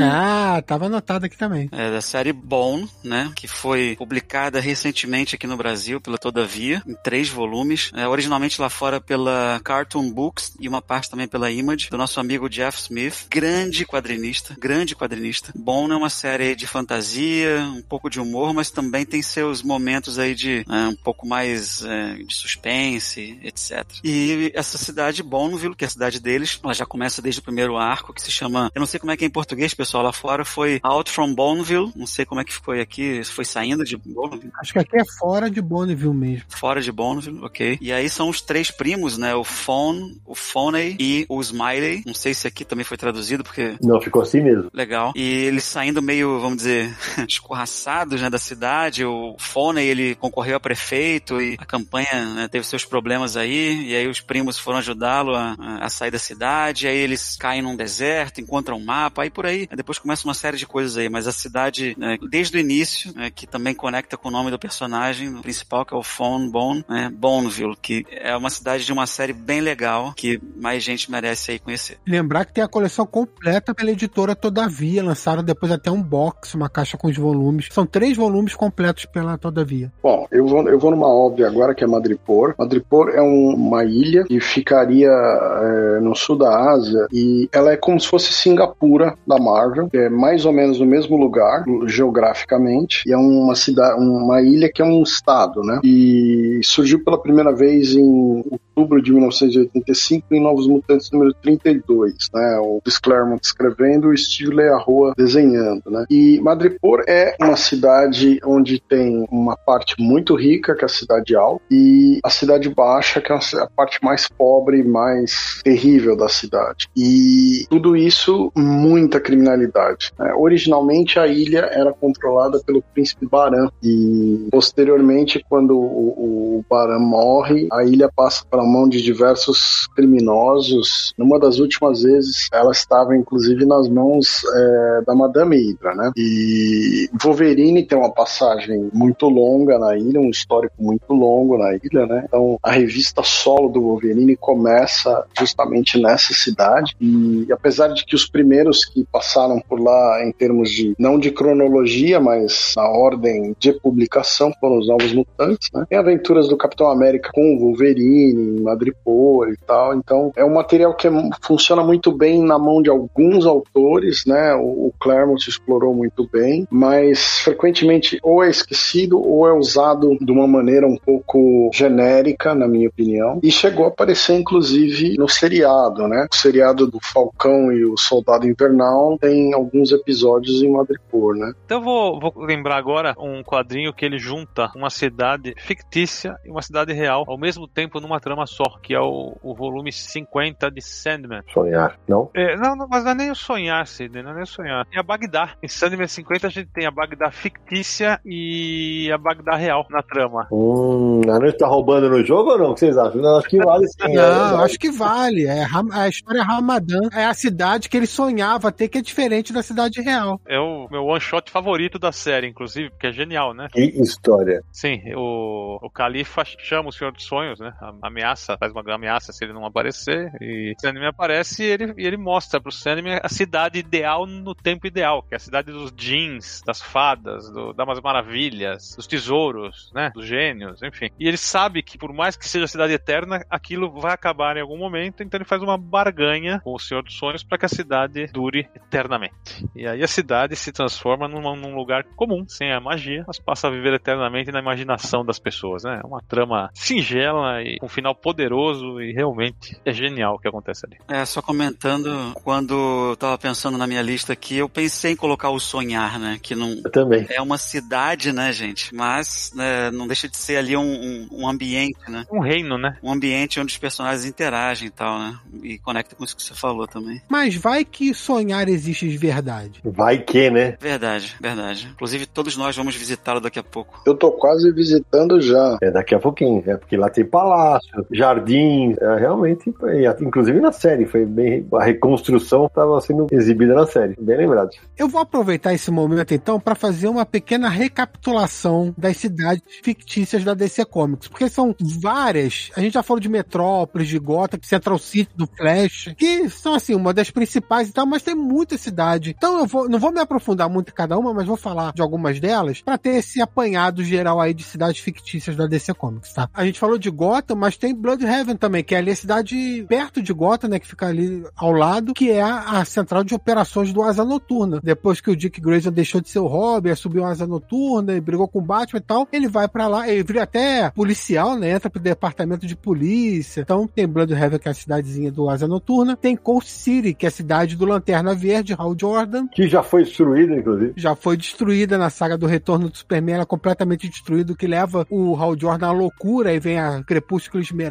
Ah, 0.00 0.62
tava 0.66 0.86
anotado 0.86 1.26
aqui 1.26 1.36
também. 1.36 1.68
É 1.72 1.90
da 1.90 2.00
série 2.00 2.32
Bone, 2.32 2.88
né? 3.04 3.32
Que 3.36 3.46
foi 3.46 3.94
publicada 3.96 4.60
recentemente 4.60 5.34
aqui 5.34 5.46
no 5.46 5.56
Brasil 5.56 6.00
pela 6.00 6.18
Todavia, 6.18 6.82
em 6.86 6.94
três 7.02 7.28
volumes. 7.28 7.90
É, 7.94 8.08
originalmente 8.08 8.60
lá 8.60 8.68
fora 8.68 9.00
pela 9.00 9.60
Cartoon 9.62 10.10
Books 10.10 10.56
e 10.58 10.68
uma 10.68 10.82
parte 10.82 11.10
também 11.10 11.28
pela 11.28 11.50
Image, 11.50 11.90
do 11.90 11.96
nosso 11.98 12.18
amigo 12.18 12.48
Jeff 12.48 12.78
Smith. 12.78 13.26
Grande 13.30 13.86
quadrinista, 13.86 14.56
grande 14.58 14.96
quadrinista. 14.96 15.52
Bone 15.54 15.92
é 15.92 15.96
uma 15.96 16.10
série 16.10 16.54
de 16.54 16.66
fantasia, 16.66 17.60
um 17.76 17.82
pouco 17.82 18.10
de 18.10 18.20
humor, 18.20 18.52
mas 18.52 18.70
também 18.70 19.04
tem 19.04 19.22
seus 19.22 19.62
momentos 19.62 20.18
aí 20.18 20.34
de 20.34 20.64
é, 20.68 20.88
um 20.88 20.96
pouco 20.96 21.26
mais 21.26 21.84
é, 21.84 22.14
de 22.14 22.34
suspense, 22.34 23.38
etc. 23.42 23.86
E 24.02 24.50
essa 24.54 24.76
cidade 24.78 25.22
Bonneville, 25.22 25.76
que 25.76 25.84
é 25.84 25.86
a 25.86 25.90
cidade 25.90 26.20
deles, 26.20 26.58
ela 26.62 26.74
já 26.74 26.86
começa 26.86 27.22
desde 27.22 27.40
o 27.40 27.44
primeiro 27.44 27.76
arco, 27.76 28.12
que 28.12 28.22
se 28.22 28.30
chama, 28.40 28.70
eu 28.74 28.80
não 28.80 28.86
sei 28.86 28.98
como 28.98 29.12
é 29.12 29.16
que 29.16 29.24
é 29.24 29.26
em 29.26 29.30
português, 29.30 29.74
pessoal, 29.74 30.02
lá 30.02 30.12
fora 30.12 30.44
foi 30.44 30.80
Out 30.82 31.10
from 31.10 31.34
Bonneville, 31.34 31.92
não 31.94 32.06
sei 32.06 32.24
como 32.24 32.40
é 32.40 32.44
que 32.44 32.52
ficou 32.52 32.74
aqui, 32.74 33.22
se 33.24 33.30
foi 33.30 33.44
saindo 33.44 33.84
de 33.84 33.96
Bonneville. 33.96 34.52
Acho 34.58 34.72
que 34.72 34.78
aqui 34.78 34.96
é 34.98 35.04
fora 35.18 35.50
de 35.50 35.60
Bonneville 35.60 36.14
mesmo. 36.14 36.44
Fora 36.48 36.80
de 36.80 36.90
Bonneville, 36.92 37.40
ok. 37.42 37.78
E 37.80 37.92
aí 37.92 38.08
são 38.08 38.28
os 38.28 38.40
três 38.40 38.70
primos, 38.70 39.18
né? 39.18 39.34
O 39.34 39.44
Phone, 39.44 40.20
o 40.24 40.34
Phoney 40.34 40.96
e 40.98 41.26
o 41.28 41.40
Smiley. 41.40 42.02
Não 42.06 42.14
sei 42.14 42.34
se 42.34 42.46
aqui 42.46 42.64
também 42.64 42.84
foi 42.84 42.96
traduzido, 42.96 43.44
porque 43.44 43.76
Não, 43.82 44.00
ficou 44.00 44.22
assim 44.22 44.40
mesmo. 44.40 44.70
Legal. 44.72 45.12
E 45.14 45.22
eles 45.22 45.64
saindo 45.64 46.00
meio, 46.02 46.40
vamos 46.40 46.58
dizer, 46.58 46.94
escorraçados, 47.28 48.20
né, 48.20 48.30
da 48.30 48.38
cidade. 48.38 49.04
O 49.04 49.36
Phoney, 49.38 49.86
ele 49.86 50.14
concorreu 50.14 50.56
a 50.56 50.60
prefeito 50.60 51.40
e 51.40 51.56
a 51.58 51.64
campanha 51.64 52.34
né, 52.34 52.48
teve 52.48 52.66
seus 52.66 52.84
problemas 52.84 53.36
aí. 53.36 53.88
E 53.88 53.96
aí 53.96 54.06
os 54.06 54.20
primos 54.20 54.58
foram 54.58 54.78
ajudá-lo 54.78 55.34
a, 55.34 55.56
a 55.80 55.88
sair 55.88 56.10
da 56.10 56.18
cidade. 56.18 56.86
Aí 56.86 56.96
eles 56.96 57.36
caem 57.36 57.62
num 57.62 57.76
deserto, 57.76 58.29
encontram 58.38 58.76
um 58.76 58.84
mapa, 58.84 59.22
aí 59.22 59.30
por 59.30 59.46
aí. 59.46 59.66
Aí 59.70 59.76
depois 59.76 59.98
começa 59.98 60.26
uma 60.26 60.34
série 60.34 60.56
de 60.56 60.66
coisas 60.66 60.96
aí. 60.96 61.08
Mas 61.08 61.26
a 61.26 61.32
cidade, 61.32 61.94
né, 61.98 62.18
desde 62.30 62.56
o 62.56 62.60
início, 62.60 63.12
né, 63.14 63.30
que 63.30 63.46
também 63.46 63.74
conecta 63.74 64.16
com 64.16 64.28
o 64.28 64.32
nome 64.32 64.50
do 64.50 64.58
personagem 64.58 65.32
principal, 65.40 65.84
que 65.84 65.94
é 65.94 65.96
o 65.96 66.02
Phone 66.02 66.50
Bone, 66.50 66.84
né, 66.88 67.10
Bonneville, 67.12 67.76
que 67.80 68.04
é 68.10 68.36
uma 68.36 68.50
cidade 68.50 68.84
de 68.84 68.92
uma 68.92 69.06
série 69.06 69.32
bem 69.32 69.60
legal, 69.60 70.12
que 70.16 70.40
mais 70.60 70.82
gente 70.82 71.10
merece 71.10 71.52
aí 71.52 71.58
conhecer. 71.58 71.98
Lembrar 72.06 72.44
que 72.44 72.52
tem 72.52 72.62
a 72.64 72.68
coleção 72.68 73.06
completa 73.06 73.74
pela 73.74 73.90
editora 73.90 74.34
Todavia. 74.34 75.02
Lançaram 75.02 75.42
depois 75.42 75.72
até 75.72 75.90
um 75.90 76.02
box, 76.02 76.54
uma 76.54 76.68
caixa 76.68 76.96
com 76.96 77.08
os 77.08 77.16
volumes. 77.16 77.68
São 77.70 77.86
três 77.86 78.16
volumes 78.16 78.54
completos 78.54 79.06
pela 79.06 79.38
Todavia. 79.38 79.92
Bom, 80.02 80.26
eu 80.30 80.46
vou, 80.46 80.68
eu 80.68 80.78
vou 80.78 80.90
numa 80.90 81.08
óbvia 81.08 81.46
agora, 81.46 81.74
que 81.74 81.82
é 81.84 81.86
Madripoor. 81.86 82.54
Madripoor 82.58 83.10
é 83.10 83.22
um- 83.22 83.54
uma 83.54 83.84
ilha 83.84 84.24
que 84.24 84.40
ficaria 84.40 85.08
é, 85.10 86.00
no 86.00 86.14
sul 86.14 86.36
da 86.36 86.70
Ásia 86.70 87.06
e 87.12 87.48
ela 87.52 87.72
é 87.72 87.76
como 87.76 87.98
se 88.00 88.06
fosse 88.08 88.19
Singapura 88.20 89.16
da 89.26 89.38
Marvel, 89.38 89.88
é 89.92 90.08
mais 90.08 90.44
ou 90.44 90.52
menos 90.52 90.80
no 90.80 90.86
mesmo 90.86 91.16
lugar, 91.16 91.64
geograficamente, 91.86 93.02
e 93.06 93.12
é 93.12 93.16
uma 93.16 93.54
cidade, 93.54 94.00
uma 94.00 94.40
ilha 94.42 94.70
que 94.72 94.82
é 94.82 94.84
um 94.84 95.02
estado, 95.02 95.62
né? 95.62 95.80
E 95.84 96.60
surgiu 96.62 97.02
pela 97.04 97.20
primeira 97.20 97.54
vez 97.54 97.94
em 97.94 98.44
outubro 98.80 99.02
de 99.02 99.12
1985 99.12 100.26
em 100.32 100.42
Novos 100.42 100.66
Mutantes 100.66 101.10
número 101.10 101.34
32, 101.34 102.14
né? 102.32 102.58
O 102.60 102.80
Chris 102.82 102.98
Claremont 102.98 103.40
escrevendo 103.44 104.10
e 104.10 104.14
o 104.14 104.18
Steve 104.18 104.54
Learroa 104.54 105.12
desenhando, 105.16 105.82
né? 105.90 106.04
E 106.10 106.40
Madripoor 106.40 107.04
é 107.06 107.36
uma 107.40 107.56
cidade 107.56 108.40
onde 108.44 108.80
tem 108.80 109.26
uma 109.30 109.56
parte 109.56 109.94
muito 109.98 110.34
rica, 110.34 110.74
que 110.74 110.82
é 110.82 110.86
a 110.86 110.88
cidade 110.88 111.36
alta, 111.36 111.62
e 111.70 112.18
a 112.24 112.30
cidade 112.30 112.68
baixa, 112.68 113.20
que 113.20 113.32
é 113.32 113.36
a 113.36 113.68
parte 113.74 114.02
mais 114.02 114.28
pobre 114.28 114.82
mais 114.82 115.60
terrível 115.62 116.16
da 116.16 116.28
cidade. 116.28 116.88
E 116.96 117.66
tudo 117.68 117.96
isso, 117.96 118.50
muita 118.56 119.20
criminalidade. 119.20 120.12
né? 120.18 120.32
Originalmente 120.36 121.18
a 121.18 121.26
ilha 121.26 121.70
era 121.72 121.92
controlada 121.92 122.60
pelo 122.64 122.82
príncipe 122.94 123.26
Baran 123.26 123.68
e 123.82 124.48
posteriormente, 124.50 125.44
quando 125.48 125.76
o, 125.76 126.58
o 126.58 126.64
Baran 126.68 126.98
morre, 126.98 127.68
a 127.72 127.84
ilha 127.84 128.10
passa 128.14 128.44
para 128.48 128.62
mão 128.70 128.88
de 128.88 129.02
diversos 129.02 129.88
criminosos. 129.94 131.12
Numa 131.18 131.38
das 131.38 131.58
últimas 131.58 132.02
vezes, 132.02 132.48
ela 132.52 132.72
estava 132.72 133.16
inclusive 133.16 133.64
nas 133.66 133.88
mãos 133.88 134.42
é, 134.54 135.02
da 135.06 135.14
Madame 135.14 135.56
Hydra, 135.56 135.94
né? 135.94 136.12
E 136.16 137.08
Wolverine 137.22 137.84
tem 137.84 137.98
uma 137.98 138.12
passagem 138.12 138.88
muito 138.92 139.28
longa 139.28 139.78
na 139.78 139.96
ilha, 139.96 140.20
um 140.20 140.30
histórico 140.30 140.74
muito 140.78 141.12
longo 141.12 141.58
na 141.58 141.74
ilha, 141.74 142.06
né? 142.06 142.24
Então 142.26 142.58
a 142.62 142.70
revista 142.70 143.22
solo 143.22 143.68
do 143.68 143.80
Wolverine 143.80 144.36
começa 144.36 145.24
justamente 145.38 146.00
nessa 146.00 146.32
cidade 146.32 146.96
e 147.00 147.46
apesar 147.52 147.88
de 147.88 148.04
que 148.04 148.14
os 148.14 148.28
primeiros 148.28 148.84
que 148.84 149.04
passaram 149.10 149.60
por 149.60 149.80
lá 149.80 150.24
em 150.24 150.32
termos 150.32 150.70
de 150.70 150.94
não 150.98 151.18
de 151.18 151.30
cronologia, 151.30 152.20
mas 152.20 152.74
na 152.76 152.88
ordem 152.88 153.54
de 153.58 153.72
publicação 153.72 154.52
foram 154.60 154.78
os 154.78 154.88
Novos 154.88 155.12
Mutantes, 155.12 155.68
né? 155.72 155.84
Tem 155.88 155.98
aventuras 155.98 156.48
do 156.48 156.56
Capitão 156.56 156.90
América 156.90 157.30
com 157.32 157.54
o 157.54 157.58
Wolverine, 157.58 158.59
Madripoor 158.60 159.48
e 159.50 159.56
tal. 159.66 159.94
Então 159.94 160.32
é 160.36 160.44
um 160.44 160.54
material 160.54 160.94
que 160.94 161.08
é- 161.08 161.30
funciona 161.42 161.82
muito 161.82 162.12
bem 162.12 162.42
na 162.42 162.58
mão 162.58 162.82
de 162.82 162.90
alguns 162.90 163.46
autores, 163.46 164.24
né? 164.26 164.54
O, 164.54 164.86
o 164.88 164.94
Claremont 165.00 165.48
explorou 165.48 165.94
muito 165.94 166.28
bem, 166.30 166.66
mas 166.70 167.40
frequentemente 167.40 168.18
ou 168.22 168.42
é 168.42 168.50
esquecido 168.50 169.20
ou 169.20 169.46
é 169.46 169.52
usado 169.52 170.16
de 170.20 170.32
uma 170.32 170.46
maneira 170.46 170.86
um 170.86 170.96
pouco 170.96 171.70
genérica, 171.72 172.54
na 172.54 172.66
minha 172.66 172.88
opinião. 172.88 173.40
E 173.42 173.50
chegou 173.50 173.84
a 173.84 173.88
aparecer 173.88 174.36
inclusive 174.36 175.16
no 175.18 175.28
seriado, 175.28 176.06
né? 176.08 176.26
O 176.30 176.34
seriado 176.34 176.86
do 176.86 176.98
Falcão 177.00 177.72
e 177.72 177.84
o 177.84 177.96
Soldado 177.96 178.46
Invernal 178.46 179.18
tem 179.18 179.52
alguns 179.54 179.92
episódios 179.92 180.62
em 180.62 180.70
Madripoor, 180.70 181.34
né? 181.36 181.52
Então 181.64 181.78
eu 181.78 181.84
vou, 181.84 182.20
vou 182.20 182.44
lembrar 182.44 182.76
agora 182.76 183.14
um 183.18 183.42
quadrinho 183.42 183.92
que 183.92 184.04
ele 184.04 184.18
junta 184.18 184.70
uma 184.74 184.90
cidade 184.90 185.54
fictícia 185.58 186.36
e 186.44 186.50
uma 186.50 186.62
cidade 186.62 186.92
real 186.92 187.24
ao 187.26 187.38
mesmo 187.38 187.66
tempo 187.66 188.00
numa 188.00 188.20
trama 188.20 188.39
só, 188.46 188.64
que 188.82 188.94
é 188.94 189.00
o, 189.00 189.36
o 189.42 189.54
volume 189.54 189.92
50 189.92 190.70
de 190.70 190.80
Sandman. 190.82 191.42
Sonhar, 191.52 191.98
não? 192.08 192.30
É, 192.34 192.56
não, 192.56 192.76
não, 192.76 192.86
mas 192.88 193.04
não 193.04 193.10
é 193.12 193.14
nem 193.14 193.30
o 193.30 193.34
sonhar, 193.34 193.86
Sidney, 193.86 194.22
não 194.22 194.30
é 194.30 194.34
nem 194.34 194.42
o 194.42 194.46
sonhar. 194.46 194.84
Tem 194.86 194.98
a 194.98 195.02
Bagdá. 195.02 195.54
Em 195.62 195.68
Sandman 195.68 196.06
50 196.06 196.46
a 196.46 196.50
gente 196.50 196.68
tem 196.72 196.86
a 196.86 196.90
Bagdá 196.90 197.30
fictícia 197.30 198.20
e 198.24 199.10
a 199.12 199.18
Bagdá 199.18 199.56
real 199.56 199.86
na 199.90 200.02
trama. 200.02 200.46
Hum, 200.50 201.20
a 201.30 201.44
gente 201.46 201.58
tá 201.58 201.66
roubando 201.66 202.08
no 202.08 202.24
jogo 202.24 202.50
ou 202.52 202.58
não? 202.58 202.70
O 202.70 202.74
que 202.74 202.80
vocês 202.80 202.96
acham? 202.98 203.20
Não, 203.20 203.38
acho 203.38 203.48
que 203.48 203.58
vale 203.58 203.86
sim. 203.88 204.14
Não, 204.14 204.60
é, 204.60 204.64
acho 204.64 204.78
que 204.78 204.90
vale. 204.90 205.46
É, 205.46 205.64
a 205.92 206.08
história 206.08 206.42
Ramadã 206.42 206.98
é 207.12 207.24
a 207.24 207.34
cidade 207.34 207.88
que 207.88 207.96
ele 207.96 208.06
sonhava 208.06 208.72
ter, 208.72 208.88
que 208.88 208.98
é 208.98 209.02
diferente 209.02 209.52
da 209.52 209.62
cidade 209.62 210.00
real. 210.00 210.40
É 210.46 210.58
o 210.58 210.88
meu 210.90 211.04
one 211.04 211.20
shot 211.20 211.50
favorito 211.50 211.98
da 211.98 212.12
série, 212.12 212.46
inclusive, 212.46 212.90
porque 212.90 213.06
é 213.08 213.12
genial, 213.12 213.54
né? 213.54 213.68
Que 213.72 213.80
história. 213.82 214.62
Sim, 214.72 215.00
o, 215.14 215.78
o 215.82 215.90
Califa 215.90 216.44
chama 216.44 216.88
o 216.88 216.92
Senhor 216.92 217.12
dos 217.12 217.24
Sonhos, 217.24 217.58
né? 217.60 217.72
A- 217.80 217.92
Ameaça, 218.30 218.56
faz 218.56 218.72
uma 218.72 218.94
ameaça 218.94 219.32
se 219.32 219.44
ele 219.44 219.52
não 219.52 219.66
aparecer. 219.66 220.32
E 220.40 220.72
o 220.76 220.80
Sandman 220.80 221.08
aparece 221.08 221.64
e 221.64 221.66
ele, 221.66 221.94
e 221.96 222.06
ele 222.06 222.16
mostra 222.16 222.60
pro 222.60 222.70
Sandman 222.70 223.18
a 223.22 223.28
cidade 223.28 223.78
ideal 223.78 224.26
no 224.26 224.54
tempo 224.54 224.86
ideal, 224.86 225.22
que 225.22 225.34
é 225.34 225.36
a 225.36 225.40
cidade 225.40 225.72
dos 225.72 225.92
jeans, 225.92 226.62
das 226.64 226.80
fadas, 226.80 227.50
do, 227.50 227.72
das 227.72 228.00
maravilhas, 228.00 228.94
dos 228.94 229.06
tesouros, 229.06 229.90
né? 229.94 230.10
Dos 230.14 230.26
gênios, 230.26 230.82
enfim. 230.82 231.10
E 231.18 231.26
ele 231.26 231.36
sabe 231.36 231.82
que 231.82 231.98
por 231.98 232.12
mais 232.12 232.36
que 232.36 232.48
seja 232.48 232.64
a 232.64 232.68
cidade 232.68 232.92
eterna, 232.92 233.44
aquilo 233.50 233.90
vai 233.90 234.12
acabar 234.12 234.56
em 234.56 234.60
algum 234.60 234.78
momento, 234.78 235.22
então 235.22 235.38
ele 235.38 235.44
faz 235.44 235.62
uma 235.62 235.76
barganha 235.76 236.60
com 236.60 236.74
o 236.74 236.78
Senhor 236.78 237.02
dos 237.02 237.16
Sonhos 237.16 237.42
para 237.42 237.58
que 237.58 237.66
a 237.66 237.68
cidade 237.68 238.26
dure 238.28 238.68
eternamente. 238.74 239.66
E 239.74 239.86
aí 239.86 240.02
a 240.02 240.08
cidade 240.08 240.54
se 240.54 240.72
transforma 240.72 241.26
num 241.26 241.74
lugar 241.74 242.04
comum, 242.16 242.46
sem 242.46 242.72
a 242.72 242.80
magia, 242.80 243.24
mas 243.26 243.38
passa 243.38 243.66
a 243.66 243.70
viver 243.70 243.94
eternamente 243.94 244.52
na 244.52 244.60
imaginação 244.60 245.24
das 245.24 245.38
pessoas, 245.38 245.82
né? 245.84 246.00
É 246.02 246.06
uma 246.06 246.22
trama 246.22 246.70
singela 246.74 247.62
e 247.62 247.78
com 247.78 247.86
um 247.86 247.88
final 247.88 248.14
poderoso 248.22 249.00
e 249.00 249.12
realmente 249.12 249.78
é 249.84 249.92
genial 249.92 250.34
o 250.34 250.38
que 250.38 250.48
acontece 250.48 250.86
ali. 250.86 250.96
É, 251.08 251.24
só 251.24 251.42
comentando, 251.42 252.34
quando 252.42 253.10
eu 253.10 253.16
tava 253.16 253.38
pensando 253.38 253.78
na 253.78 253.86
minha 253.86 254.02
lista 254.02 254.32
aqui, 254.32 254.56
eu 254.58 254.68
pensei 254.68 255.12
em 255.12 255.16
colocar 255.16 255.50
o 255.50 255.60
Sonhar, 255.60 256.18
né? 256.18 256.38
Que 256.40 256.54
não. 256.54 256.70
Eu 256.84 256.90
também. 256.90 257.26
É 257.30 257.40
uma 257.40 257.58
cidade, 257.58 258.32
né, 258.32 258.52
gente? 258.52 258.94
Mas 258.94 259.52
né, 259.54 259.90
não 259.90 260.06
deixa 260.06 260.28
de 260.28 260.36
ser 260.36 260.56
ali 260.56 260.76
um, 260.76 260.82
um, 260.82 261.28
um 261.32 261.48
ambiente, 261.48 261.98
né? 262.08 262.24
Um 262.30 262.40
reino, 262.40 262.78
né? 262.78 262.96
Um 263.02 263.12
ambiente 263.12 263.60
onde 263.60 263.72
os 263.72 263.78
personagens 263.78 264.24
interagem 264.24 264.88
e 264.88 264.90
tal, 264.90 265.18
né? 265.18 265.38
E 265.62 265.78
conecta 265.78 266.14
com 266.14 266.24
isso 266.24 266.36
que 266.36 266.42
você 266.42 266.54
falou 266.54 266.86
também. 266.86 267.20
Mas 267.28 267.54
vai 267.54 267.84
que 267.84 268.14
sonhar 268.14 268.68
existe 268.68 269.08
de 269.08 269.16
verdade. 269.16 269.80
Vai 269.84 270.18
que, 270.18 270.50
né? 270.50 270.76
Verdade, 270.80 271.36
verdade. 271.40 271.88
Inclusive, 271.92 272.26
todos 272.26 272.56
nós 272.56 272.76
vamos 272.76 272.94
visitá-lo 272.94 273.40
daqui 273.40 273.58
a 273.58 273.62
pouco. 273.62 274.02
Eu 274.06 274.14
tô 274.14 274.30
quase 274.30 274.70
visitando 274.72 275.40
já. 275.40 275.78
É 275.82 275.90
daqui 275.90 276.14
a 276.14 276.18
pouquinho, 276.18 276.62
é 276.66 276.76
porque 276.76 276.96
lá 276.96 277.08
tem 277.08 277.24
palácio, 277.24 278.06
jardim, 278.12 278.94
é, 279.00 279.16
realmente, 279.16 279.72
foi, 279.72 280.04
inclusive 280.20 280.60
na 280.60 280.72
série, 280.72 281.06
foi 281.06 281.24
bem. 281.24 281.66
A 281.74 281.84
reconstrução 281.84 282.66
estava 282.66 283.00
sendo 283.00 283.26
exibida 283.30 283.74
na 283.74 283.86
série, 283.86 284.16
bem 284.20 284.36
lembrado. 284.36 284.70
Eu 284.96 285.08
vou 285.08 285.20
aproveitar 285.20 285.72
esse 285.72 285.90
momento 285.90 286.34
então 286.34 286.58
para 286.58 286.74
fazer 286.74 287.08
uma 287.08 287.24
pequena 287.24 287.68
recapitulação 287.68 288.94
das 288.96 289.16
cidades 289.16 289.62
fictícias 289.82 290.44
da 290.44 290.54
DC 290.54 290.84
Comics, 290.84 291.28
porque 291.28 291.48
são 291.48 291.74
várias. 291.80 292.70
A 292.76 292.80
gente 292.80 292.94
já 292.94 293.02
falou 293.02 293.20
de 293.20 293.28
Metrópolis, 293.28 294.08
de 294.08 294.18
Gotham, 294.18 294.58
Central 294.62 294.98
City, 294.98 295.30
do 295.36 295.46
Flash, 295.46 296.14
que 296.16 296.48
são 296.48 296.74
assim 296.74 296.94
uma 296.94 297.14
das 297.14 297.30
principais 297.30 297.88
e 297.88 297.92
tal, 297.92 298.06
mas 298.06 298.22
tem 298.22 298.34
muita 298.34 298.76
cidade. 298.76 299.34
Então 299.36 299.58
eu 299.60 299.66
vou, 299.66 299.88
não 299.88 299.98
vou 299.98 300.12
me 300.12 300.20
aprofundar 300.20 300.68
muito 300.68 300.90
em 300.90 300.94
cada 300.94 301.18
uma, 301.18 301.32
mas 301.32 301.46
vou 301.46 301.56
falar 301.56 301.92
de 301.92 302.02
algumas 302.02 302.40
delas 302.40 302.80
para 302.82 302.98
ter 302.98 303.16
esse 303.16 303.40
apanhado 303.40 304.02
geral 304.02 304.40
aí 304.40 304.52
de 304.52 304.64
cidades 304.64 305.00
fictícias 305.00 305.56
da 305.56 305.66
DC 305.66 305.94
Comics, 305.94 306.32
tá? 306.32 306.48
A 306.52 306.64
gente 306.64 306.78
falou 306.78 306.98
de 306.98 307.10
Gotham, 307.10 307.56
mas 307.56 307.76
tem 307.76 307.94
Bloodhaven 308.00 308.56
também, 308.56 308.82
que 308.82 308.94
é 308.94 308.98
ali 308.98 309.10
a 309.10 309.16
cidade 309.16 309.84
perto 309.88 310.22
de 310.22 310.32
Gotham, 310.32 310.68
né, 310.68 310.78
que 310.78 310.86
fica 310.86 311.06
ali 311.06 311.44
ao 311.56 311.72
lado, 311.72 312.14
que 312.14 312.30
é 312.30 312.40
a, 312.40 312.80
a 312.80 312.84
central 312.84 313.22
de 313.22 313.34
operações 313.34 313.92
do 313.92 314.02
Asa 314.02 314.24
Noturna. 314.24 314.80
Depois 314.82 315.20
que 315.20 315.30
o 315.30 315.36
Dick 315.36 315.60
Grayson 315.60 315.92
deixou 315.92 316.20
de 316.20 316.28
ser 316.28 316.38
o 316.38 316.46
Robin, 316.46 316.94
subiu 316.94 317.24
a 317.24 317.30
Asa 317.30 317.46
Noturna 317.46 318.14
e 318.14 318.20
brigou 318.20 318.48
com 318.48 318.58
o 318.58 318.62
Batman 318.62 318.98
e 318.98 319.02
tal, 319.02 319.28
ele 319.32 319.48
vai 319.48 319.68
para 319.68 319.86
lá, 319.86 320.08
ele 320.08 320.22
vira 320.22 320.42
até 320.42 320.90
policial, 320.90 321.56
né, 321.56 321.70
entra 321.70 321.90
pro 321.90 322.00
departamento 322.00 322.66
de 322.66 322.74
polícia. 322.74 323.60
Então 323.60 323.86
tem 323.86 324.06
Bloodhaven, 324.06 324.58
que 324.58 324.68
é 324.68 324.70
a 324.70 324.74
cidadezinha 324.74 325.30
do 325.30 325.48
Asa 325.48 325.68
Noturna, 325.68 326.16
tem 326.16 326.36
Cold 326.36 326.66
City, 326.66 327.14
que 327.14 327.26
é 327.26 327.28
a 327.28 327.32
cidade 327.32 327.76
do 327.76 327.84
Lanterna 327.84 328.34
Verde, 328.34 328.74
Hal 328.76 328.96
Jordan. 328.98 329.46
Que 329.48 329.68
já 329.68 329.82
foi 329.82 330.04
destruída, 330.04 330.54
inclusive. 330.54 330.94
Já 330.96 331.14
foi 331.14 331.36
destruída 331.36 331.98
na 331.98 332.08
saga 332.10 332.38
do 332.38 332.46
Retorno 332.46 332.88
do 332.88 332.96
Superman, 332.96 333.34
ela 333.34 333.42
é 333.42 333.46
completamente 333.46 334.08
destruída, 334.08 334.52
o 334.52 334.56
que 334.56 334.66
leva 334.66 335.06
o 335.10 335.36
Hal 335.36 335.58
Jordan 335.58 335.88
à 335.88 335.92
loucura, 335.92 336.52
e 336.52 336.58
vem 336.58 336.78
a 336.78 337.02
Crepúsculo 337.04 337.62
Esmeralda, 337.62 337.89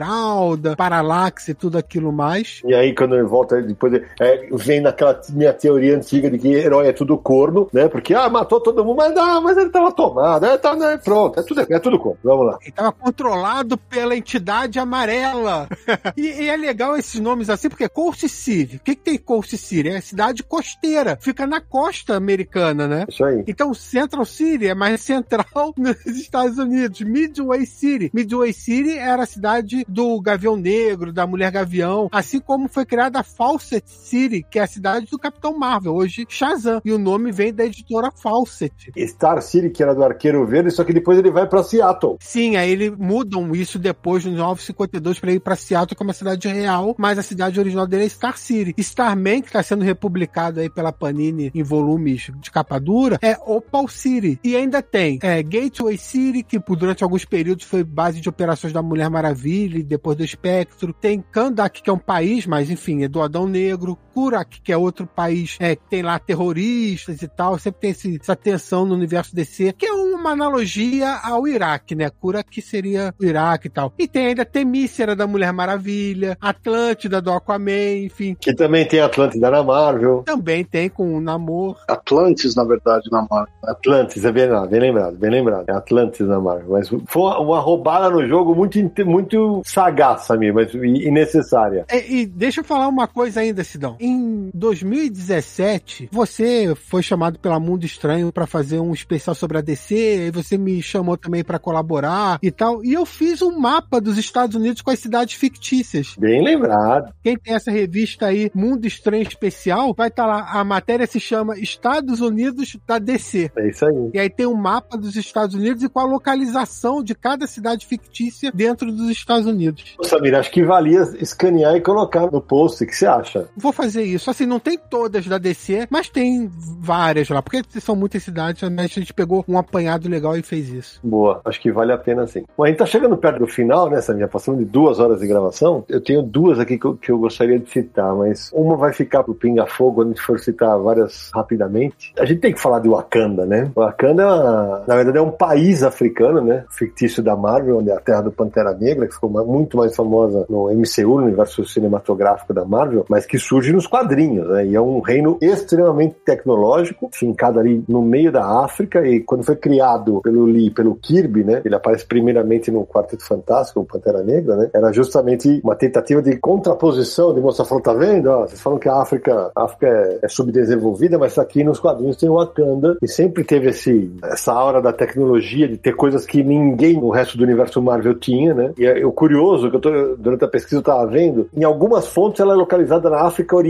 Parallax 0.77 1.47
e 1.47 1.53
tudo 1.53 1.77
aquilo 1.77 2.11
mais. 2.11 2.61
E 2.65 2.73
aí, 2.73 2.93
quando 2.93 3.15
ele 3.15 3.23
volta, 3.23 3.61
depois 3.61 3.93
é, 4.19 4.47
vem 4.51 4.81
naquela 4.81 5.19
minha 5.30 5.53
teoria 5.53 5.95
antiga 5.95 6.30
de 6.30 6.38
que 6.38 6.47
herói 6.47 6.88
é 6.88 6.93
tudo 6.93 7.17
corno, 7.17 7.67
né? 7.73 7.88
Porque, 7.88 8.13
ah, 8.13 8.30
matou 8.30 8.59
todo 8.59 8.84
mundo, 8.84 8.97
mas 8.97 9.13
não, 9.13 9.41
mas 9.41 9.57
ele 9.57 9.69
tava 9.69 9.91
tomado, 9.91 10.45
é, 10.45 10.57
tá, 10.57 10.76
né, 10.76 10.99
pronto, 11.03 11.39
é 11.39 11.43
tudo, 11.43 11.61
é 11.61 11.80
tudo 11.80 11.99
corno. 11.99 12.19
Vamos 12.23 12.45
lá. 12.45 12.57
Ele 12.61 12.71
tava 12.71 12.91
controlado 12.91 13.77
pela 13.77 14.15
entidade 14.15 14.80
amarela. 14.80 15.67
e, 16.15 16.43
e, 16.43 16.49
é 16.49 16.55
legal 16.55 16.97
esses 16.97 17.19
nomes 17.19 17.49
assim, 17.49 17.69
porque 17.69 17.88
Coast 17.89 18.27
City, 18.27 18.77
o 18.77 18.80
que, 18.80 18.95
que 18.95 19.03
tem 19.03 19.17
Coast 19.17 19.57
City? 19.57 19.89
É 19.89 20.01
cidade 20.01 20.43
costeira, 20.43 21.17
fica 21.19 21.45
na 21.45 21.61
costa 21.61 22.15
americana, 22.15 22.88
né? 22.88 23.05
Isso 23.07 23.23
aí. 23.23 23.43
Então, 23.47 23.73
Central 23.73 24.26
City 24.26 24.67
é 24.67 24.76
mais 24.76 25.01
central 25.01 25.73
nos 25.77 26.05
Estados 26.05 26.57
Unidos. 26.57 27.01
Midway 27.01 27.65
City. 27.65 28.09
Midway 28.13 28.53
City 28.53 28.97
era 28.97 29.23
a 29.23 29.26
cidade 29.26 29.85
do 29.89 30.19
Gavião 30.21 30.55
Negro, 30.55 31.11
da 31.11 31.25
Mulher 31.25 31.51
Gavião, 31.51 32.07
assim 32.11 32.39
como 32.39 32.69
foi 32.69 32.85
criada 32.85 33.19
a 33.19 33.23
Fawcett 33.23 33.89
City, 33.89 34.45
que 34.49 34.59
é 34.59 34.63
a 34.63 34.67
cidade 34.67 35.07
do 35.07 35.19
Capitão 35.19 35.57
Marvel, 35.57 35.95
hoje 35.95 36.25
Shazam. 36.29 36.81
E 36.85 36.91
o 36.91 36.97
nome 36.99 37.31
vem 37.31 37.53
da 37.53 37.65
editora 37.65 38.11
Fawcett. 38.11 38.91
Star 39.07 39.41
City, 39.41 39.69
que 39.69 39.81
era 39.81 39.93
do 39.93 40.03
Arqueiro 40.03 40.45
Verde, 40.45 40.71
só 40.71 40.83
que 40.83 40.93
depois 40.93 41.17
ele 41.17 41.31
vai 41.31 41.47
para 41.47 41.63
Seattle. 41.63 42.17
Sim, 42.19 42.55
aí 42.55 42.71
eles 42.71 42.91
mudam 42.97 43.53
isso 43.55 43.79
depois 43.79 44.23
no 44.25 44.31
952 44.31 45.19
para 45.19 45.31
ir 45.31 45.39
para 45.39 45.55
Seattle, 45.55 45.95
que 45.95 46.03
é 46.03 46.05
uma 46.05 46.13
cidade 46.13 46.47
real, 46.47 46.95
mas 46.97 47.17
a 47.17 47.23
cidade 47.23 47.59
original 47.59 47.87
dele 47.87 48.05
é 48.05 48.09
Star 48.09 48.37
City. 48.37 48.73
Starman, 48.77 49.41
que 49.41 49.47
está 49.47 49.63
sendo 49.63 49.83
republicado 49.83 50.59
aí 50.59 50.69
pela 50.69 50.91
Panini 50.91 51.51
em 51.53 51.63
volumes 51.63 52.31
de 52.39 52.51
capa 52.51 52.79
dura, 52.79 53.17
é 53.21 53.37
Opal 53.45 53.87
City. 53.87 54.39
E 54.43 54.55
ainda 54.55 54.81
tem 54.81 55.19
é, 55.21 55.41
Gateway 55.41 55.97
City, 55.97 56.43
que 56.43 56.59
durante 56.59 57.03
alguns 57.03 57.25
períodos 57.25 57.65
foi 57.65 57.83
base 57.83 58.21
de 58.21 58.29
operações 58.29 58.73
da 58.73 58.81
Mulher 58.81 59.09
Maravilha 59.09 59.78
depois 59.84 60.18
do 60.18 60.23
Espectro. 60.23 60.93
Tem 60.93 61.22
Kandak, 61.22 61.81
que 61.81 61.89
é 61.89 61.93
um 61.93 61.97
país, 61.97 62.45
mas 62.45 62.69
enfim, 62.69 63.03
é 63.03 63.07
do 63.07 63.22
Adão 63.22 63.47
Negro. 63.47 63.97
Kurak, 64.19 64.59
que 64.61 64.73
é 64.73 64.77
outro 64.77 65.07
país 65.07 65.55
é, 65.61 65.77
que 65.77 65.83
tem 65.89 66.01
lá 66.01 66.19
terroristas 66.19 67.21
e 67.21 67.27
tal. 67.29 67.57
Sempre 67.57 67.79
tem 67.79 67.91
esse, 67.91 68.19
essa 68.21 68.35
tensão 68.35 68.85
no 68.85 68.93
universo 68.93 69.33
DC, 69.33 69.73
que 69.77 69.85
é 69.85 69.93
uma 69.93 70.31
analogia 70.31 71.15
ao 71.23 71.47
Iraque, 71.47 71.95
né? 71.95 72.09
Kurak 72.09 72.61
seria 72.61 73.13
o 73.17 73.23
Iraque 73.23 73.67
e 73.67 73.69
tal. 73.69 73.93
E 73.97 74.09
tem 74.09 74.27
ainda 74.27 74.43
Temícera 74.43 75.15
da 75.15 75.25
Mulher 75.25 75.53
Maravilha, 75.53 76.37
Atlântida 76.41 77.21
do 77.21 77.31
Aquaman, 77.31 78.03
enfim. 78.03 78.35
Que 78.37 78.53
também 78.53 78.85
tem 78.85 78.99
Atlântida 78.99 79.49
na 79.49 79.63
Marvel. 79.63 80.23
Também 80.25 80.65
tem 80.65 80.89
com 80.89 81.15
o 81.15 81.21
Namor. 81.21 81.77
Atlantis, 81.87 82.55
na 82.55 82.65
verdade, 82.65 83.09
na 83.09 83.25
Marvel. 83.29 83.53
Atlantis, 83.63 84.25
é 84.25 84.31
bem, 84.33 84.49
bem 84.69 84.79
lembrado, 84.81 85.15
bem 85.15 85.31
lembrado. 85.31 85.69
É 85.69 85.73
Atlantis 85.73 86.27
na 86.27 86.41
Marvel. 86.41 86.71
Mas 86.71 86.89
foi 87.07 87.21
uma 87.37 87.61
roubada 87.61 88.09
no 88.09 88.27
jogo 88.27 88.53
muito, 88.53 88.77
muito 89.05 89.61
sagaz, 89.63 90.23
Samir, 90.23 90.53
mas 90.53 90.73
e 90.73 91.09
necessária. 91.09 91.85
É, 91.87 92.05
e 92.05 92.25
deixa 92.25 92.59
eu 92.59 92.65
falar 92.65 92.89
uma 92.89 93.07
coisa 93.07 93.39
ainda, 93.39 93.63
Sidão. 93.63 93.95
Em 93.99 94.09
2017, 94.53 96.10
você 96.11 96.73
foi 96.76 97.02
chamado 97.02 97.40
pela 97.40 97.60
Mundo 97.60 97.86
Estranho 97.86 98.31
para 98.31 98.48
fazer 98.48 98.80
um 98.80 98.94
especial 98.94 99.36
sobre 99.36 99.57
a 99.57 99.61
DC, 99.61 100.27
e 100.27 100.31
você 100.31 100.57
me 100.57 100.81
chamou 100.81 101.18
também 101.18 101.44
para 101.44 101.60
colaborar 101.60 102.40
e 102.41 102.52
tal. 102.52 102.84
E 102.84 102.94
eu 102.94 103.06
fiz 103.06 103.41
um 103.41 103.57
mapa 103.57 103.99
dos 103.99 104.18
Estados 104.18 104.56
Unidos 104.56 104.81
com 104.81 104.91
as 104.91 104.99
cidades 104.99 105.36
fictícias. 105.36 106.15
Bem 106.18 106.44
lembrado. 106.44 107.14
Quem 107.23 107.38
tem 107.38 107.53
essa 107.53 107.72
revista 107.72 108.27
aí, 108.27 108.52
Mundo 108.53 108.86
Estranho 108.86 109.23
Especial, 109.23 109.94
vai 109.94 110.07
estar 110.07 110.23
tá 110.23 110.30
lá. 110.30 110.49
A 110.52 110.64
matéria 110.64 111.07
se 111.07 111.19
chama 111.19 111.57
Estados 111.57 112.22
Unidos 112.22 112.77
da 112.88 112.99
DC. 112.99 113.52
É 113.56 113.69
isso 113.69 113.86
aí. 113.86 114.11
E 114.14 114.19
aí 114.19 114.30
tem 114.30 114.45
um 114.45 114.56
mapa 114.56 114.98
dos 114.98 115.15
Estados 115.15 115.56
Unidos 115.56 115.84
e 115.84 115.90
com 115.90 115.99
a 115.99 116.06
localização 116.06 117.03
de 117.03 117.15
cada 117.15 117.48
cidade 117.48 117.86
fictícia 117.86 118.52
dentro 118.53 118.91
dos 118.91 119.10
Estados 119.10 119.45
Unidos. 119.45 119.95
Samir, 120.03 120.36
acho 120.36 120.52
que 120.52 120.64
valia 120.64 121.02
escanear 121.19 121.76
e 121.76 121.81
colocar 121.81 122.30
no 122.31 122.41
post. 122.41 122.84
O 122.84 122.88
que 122.88 122.95
você 122.95 123.06
acha? 123.06 123.49
Vou 123.56 123.72
fazer 123.72 123.88
isso. 123.95 124.29
Assim, 124.29 124.45
não 124.45 124.59
tem 124.59 124.77
todas 124.77 125.25
da 125.27 125.37
DC, 125.37 125.87
mas 125.89 126.09
tem 126.09 126.49
várias 126.79 127.29
lá. 127.29 127.41
Porque 127.41 127.61
são 127.79 127.95
muitas 127.95 128.23
cidades, 128.23 128.61
né? 128.69 128.83
a 128.83 128.87
gente 128.87 129.13
pegou 129.13 129.43
um 129.47 129.57
apanhado 129.57 130.09
legal 130.09 130.35
e 130.37 130.41
fez 130.41 130.69
isso. 130.69 130.99
Boa. 131.03 131.41
Acho 131.45 131.59
que 131.61 131.71
vale 131.71 131.91
a 131.91 131.97
pena 131.97 132.25
sim. 132.27 132.43
Bom, 132.57 132.63
a 132.63 132.67
gente 132.67 132.77
tá 132.77 132.85
chegando 132.85 133.17
perto 133.17 133.39
do 133.39 133.47
final, 133.47 133.89
né, 133.89 134.01
Samir? 134.01 134.27
Passando 134.27 134.59
de 134.59 134.65
duas 134.65 134.99
horas 134.99 135.19
de 135.19 135.27
gravação. 135.27 135.83
Eu 135.87 136.01
tenho 136.01 136.21
duas 136.21 136.59
aqui 136.59 136.77
que 136.77 136.85
eu, 136.85 136.95
que 136.95 137.11
eu 137.11 137.17
gostaria 137.17 137.59
de 137.59 137.69
citar, 137.69 138.13
mas 138.15 138.51
uma 138.53 138.75
vai 138.75 138.93
ficar 138.93 139.23
pro 139.23 139.33
pinga-fogo 139.33 139.95
quando 139.95 140.07
a 140.07 140.11
gente 140.11 140.21
for 140.21 140.39
citar 140.39 140.77
várias 140.79 141.29
rapidamente. 141.33 142.13
A 142.17 142.25
gente 142.25 142.39
tem 142.39 142.53
que 142.53 142.61
falar 142.61 142.79
de 142.79 142.89
Wakanda, 142.89 143.45
né? 143.45 143.71
Wakanda, 143.75 144.83
na 144.87 144.95
verdade, 144.95 145.17
é 145.17 145.21
um 145.21 145.31
país 145.31 145.83
africano, 145.83 146.41
né? 146.41 146.65
Fictício 146.69 147.21
da 147.23 147.35
Marvel, 147.35 147.77
onde 147.77 147.89
é 147.89 147.93
a 147.93 147.99
terra 147.99 148.21
do 148.21 148.31
Pantera 148.31 148.73
Negra, 148.73 149.07
que 149.07 149.13
ficou 149.13 149.29
muito 149.29 149.77
mais 149.77 149.95
famosa 149.95 150.45
no 150.49 150.69
MCU, 150.69 151.19
no 151.19 151.25
universo 151.25 151.65
cinematográfico 151.65 152.53
da 152.53 152.65
Marvel, 152.65 153.05
mas 153.09 153.25
que 153.25 153.37
surge 153.37 153.71
nos 153.80 153.88
quadrinhos, 153.88 154.45
né? 154.49 154.65
E 154.68 154.76
é 154.76 154.81
um 154.81 154.99
reino 154.99 155.38
extremamente 155.41 156.15
tecnológico, 156.26 157.10
fincado 157.14 157.60
ali 157.60 157.81
no 157.88 158.01
meio 158.01 158.30
da 158.30 158.45
África, 158.61 159.07
e 159.07 159.22
quando 159.22 159.43
foi 159.43 159.56
criado 159.56 160.19
pelo 160.22 160.43
Lee, 160.45 160.69
pelo 160.69 160.95
Kirby, 160.95 161.45
né? 161.45 161.61
Ele 161.64 161.76
aparece 161.76 162.06
primeiramente 162.06 162.69
no 162.69 162.85
Quarteto 162.85 163.26
Fantástico, 163.26 163.80
o 163.80 163.85
Pantera 163.85 164.22
Negra, 164.22 164.57
né? 164.57 164.69
Era 164.73 164.91
justamente 164.91 165.61
uma 165.64 165.76
tentativa 165.76 166.22
de 166.22 166.35
contraposição, 166.35 167.34
de 167.34 167.39
mostrar, 167.39 167.64
falando, 167.64 167.84
tá 167.84 167.93
vendo? 167.93 168.30
Ó, 168.30 168.47
vocês 168.47 168.60
falam 168.60 168.77
que 168.77 168.89
a 168.89 169.01
África, 169.01 169.49
a 169.56 169.64
África 169.64 169.88
é, 169.88 170.19
é 170.23 170.27
subdesenvolvida, 170.27 171.18
mas 171.18 171.38
aqui 171.38 171.64
nos 171.64 171.80
quadrinhos 171.80 172.18
tem 172.18 172.27
o 172.27 172.34
Wakanda, 172.34 172.97
e 173.01 173.07
sempre 173.07 173.45
teve 173.45 173.69
esse, 173.69 174.11
essa 174.23 174.51
aura 174.51 174.81
da 174.81 174.91
tecnologia, 174.91 175.69
de 175.69 175.77
ter 175.77 175.95
coisas 175.95 176.26
que 176.26 176.43
ninguém 176.43 176.99
no 176.99 177.10
resto 177.11 177.38
do 177.38 177.45
universo 177.45 177.81
Marvel 177.81 178.15
tinha, 178.15 178.53
né? 178.53 178.73
E 178.77 178.85
é, 178.85 179.06
o 179.06 179.11
curioso, 179.14 179.69
que 179.69 179.77
eu 179.77 179.81
tô, 179.81 179.89
durante 180.18 180.43
a 180.43 180.49
pesquisa 180.49 180.77
eu 180.77 180.84
tava 180.84 181.07
vendo, 181.07 181.47
em 181.56 181.64
algumas 181.64 182.07
fontes 182.07 182.41
ela 182.41 182.53
é 182.53 182.57
localizada 182.57 183.10
na 183.10 183.22
África 183.22 183.56
Oriental, 183.56 183.68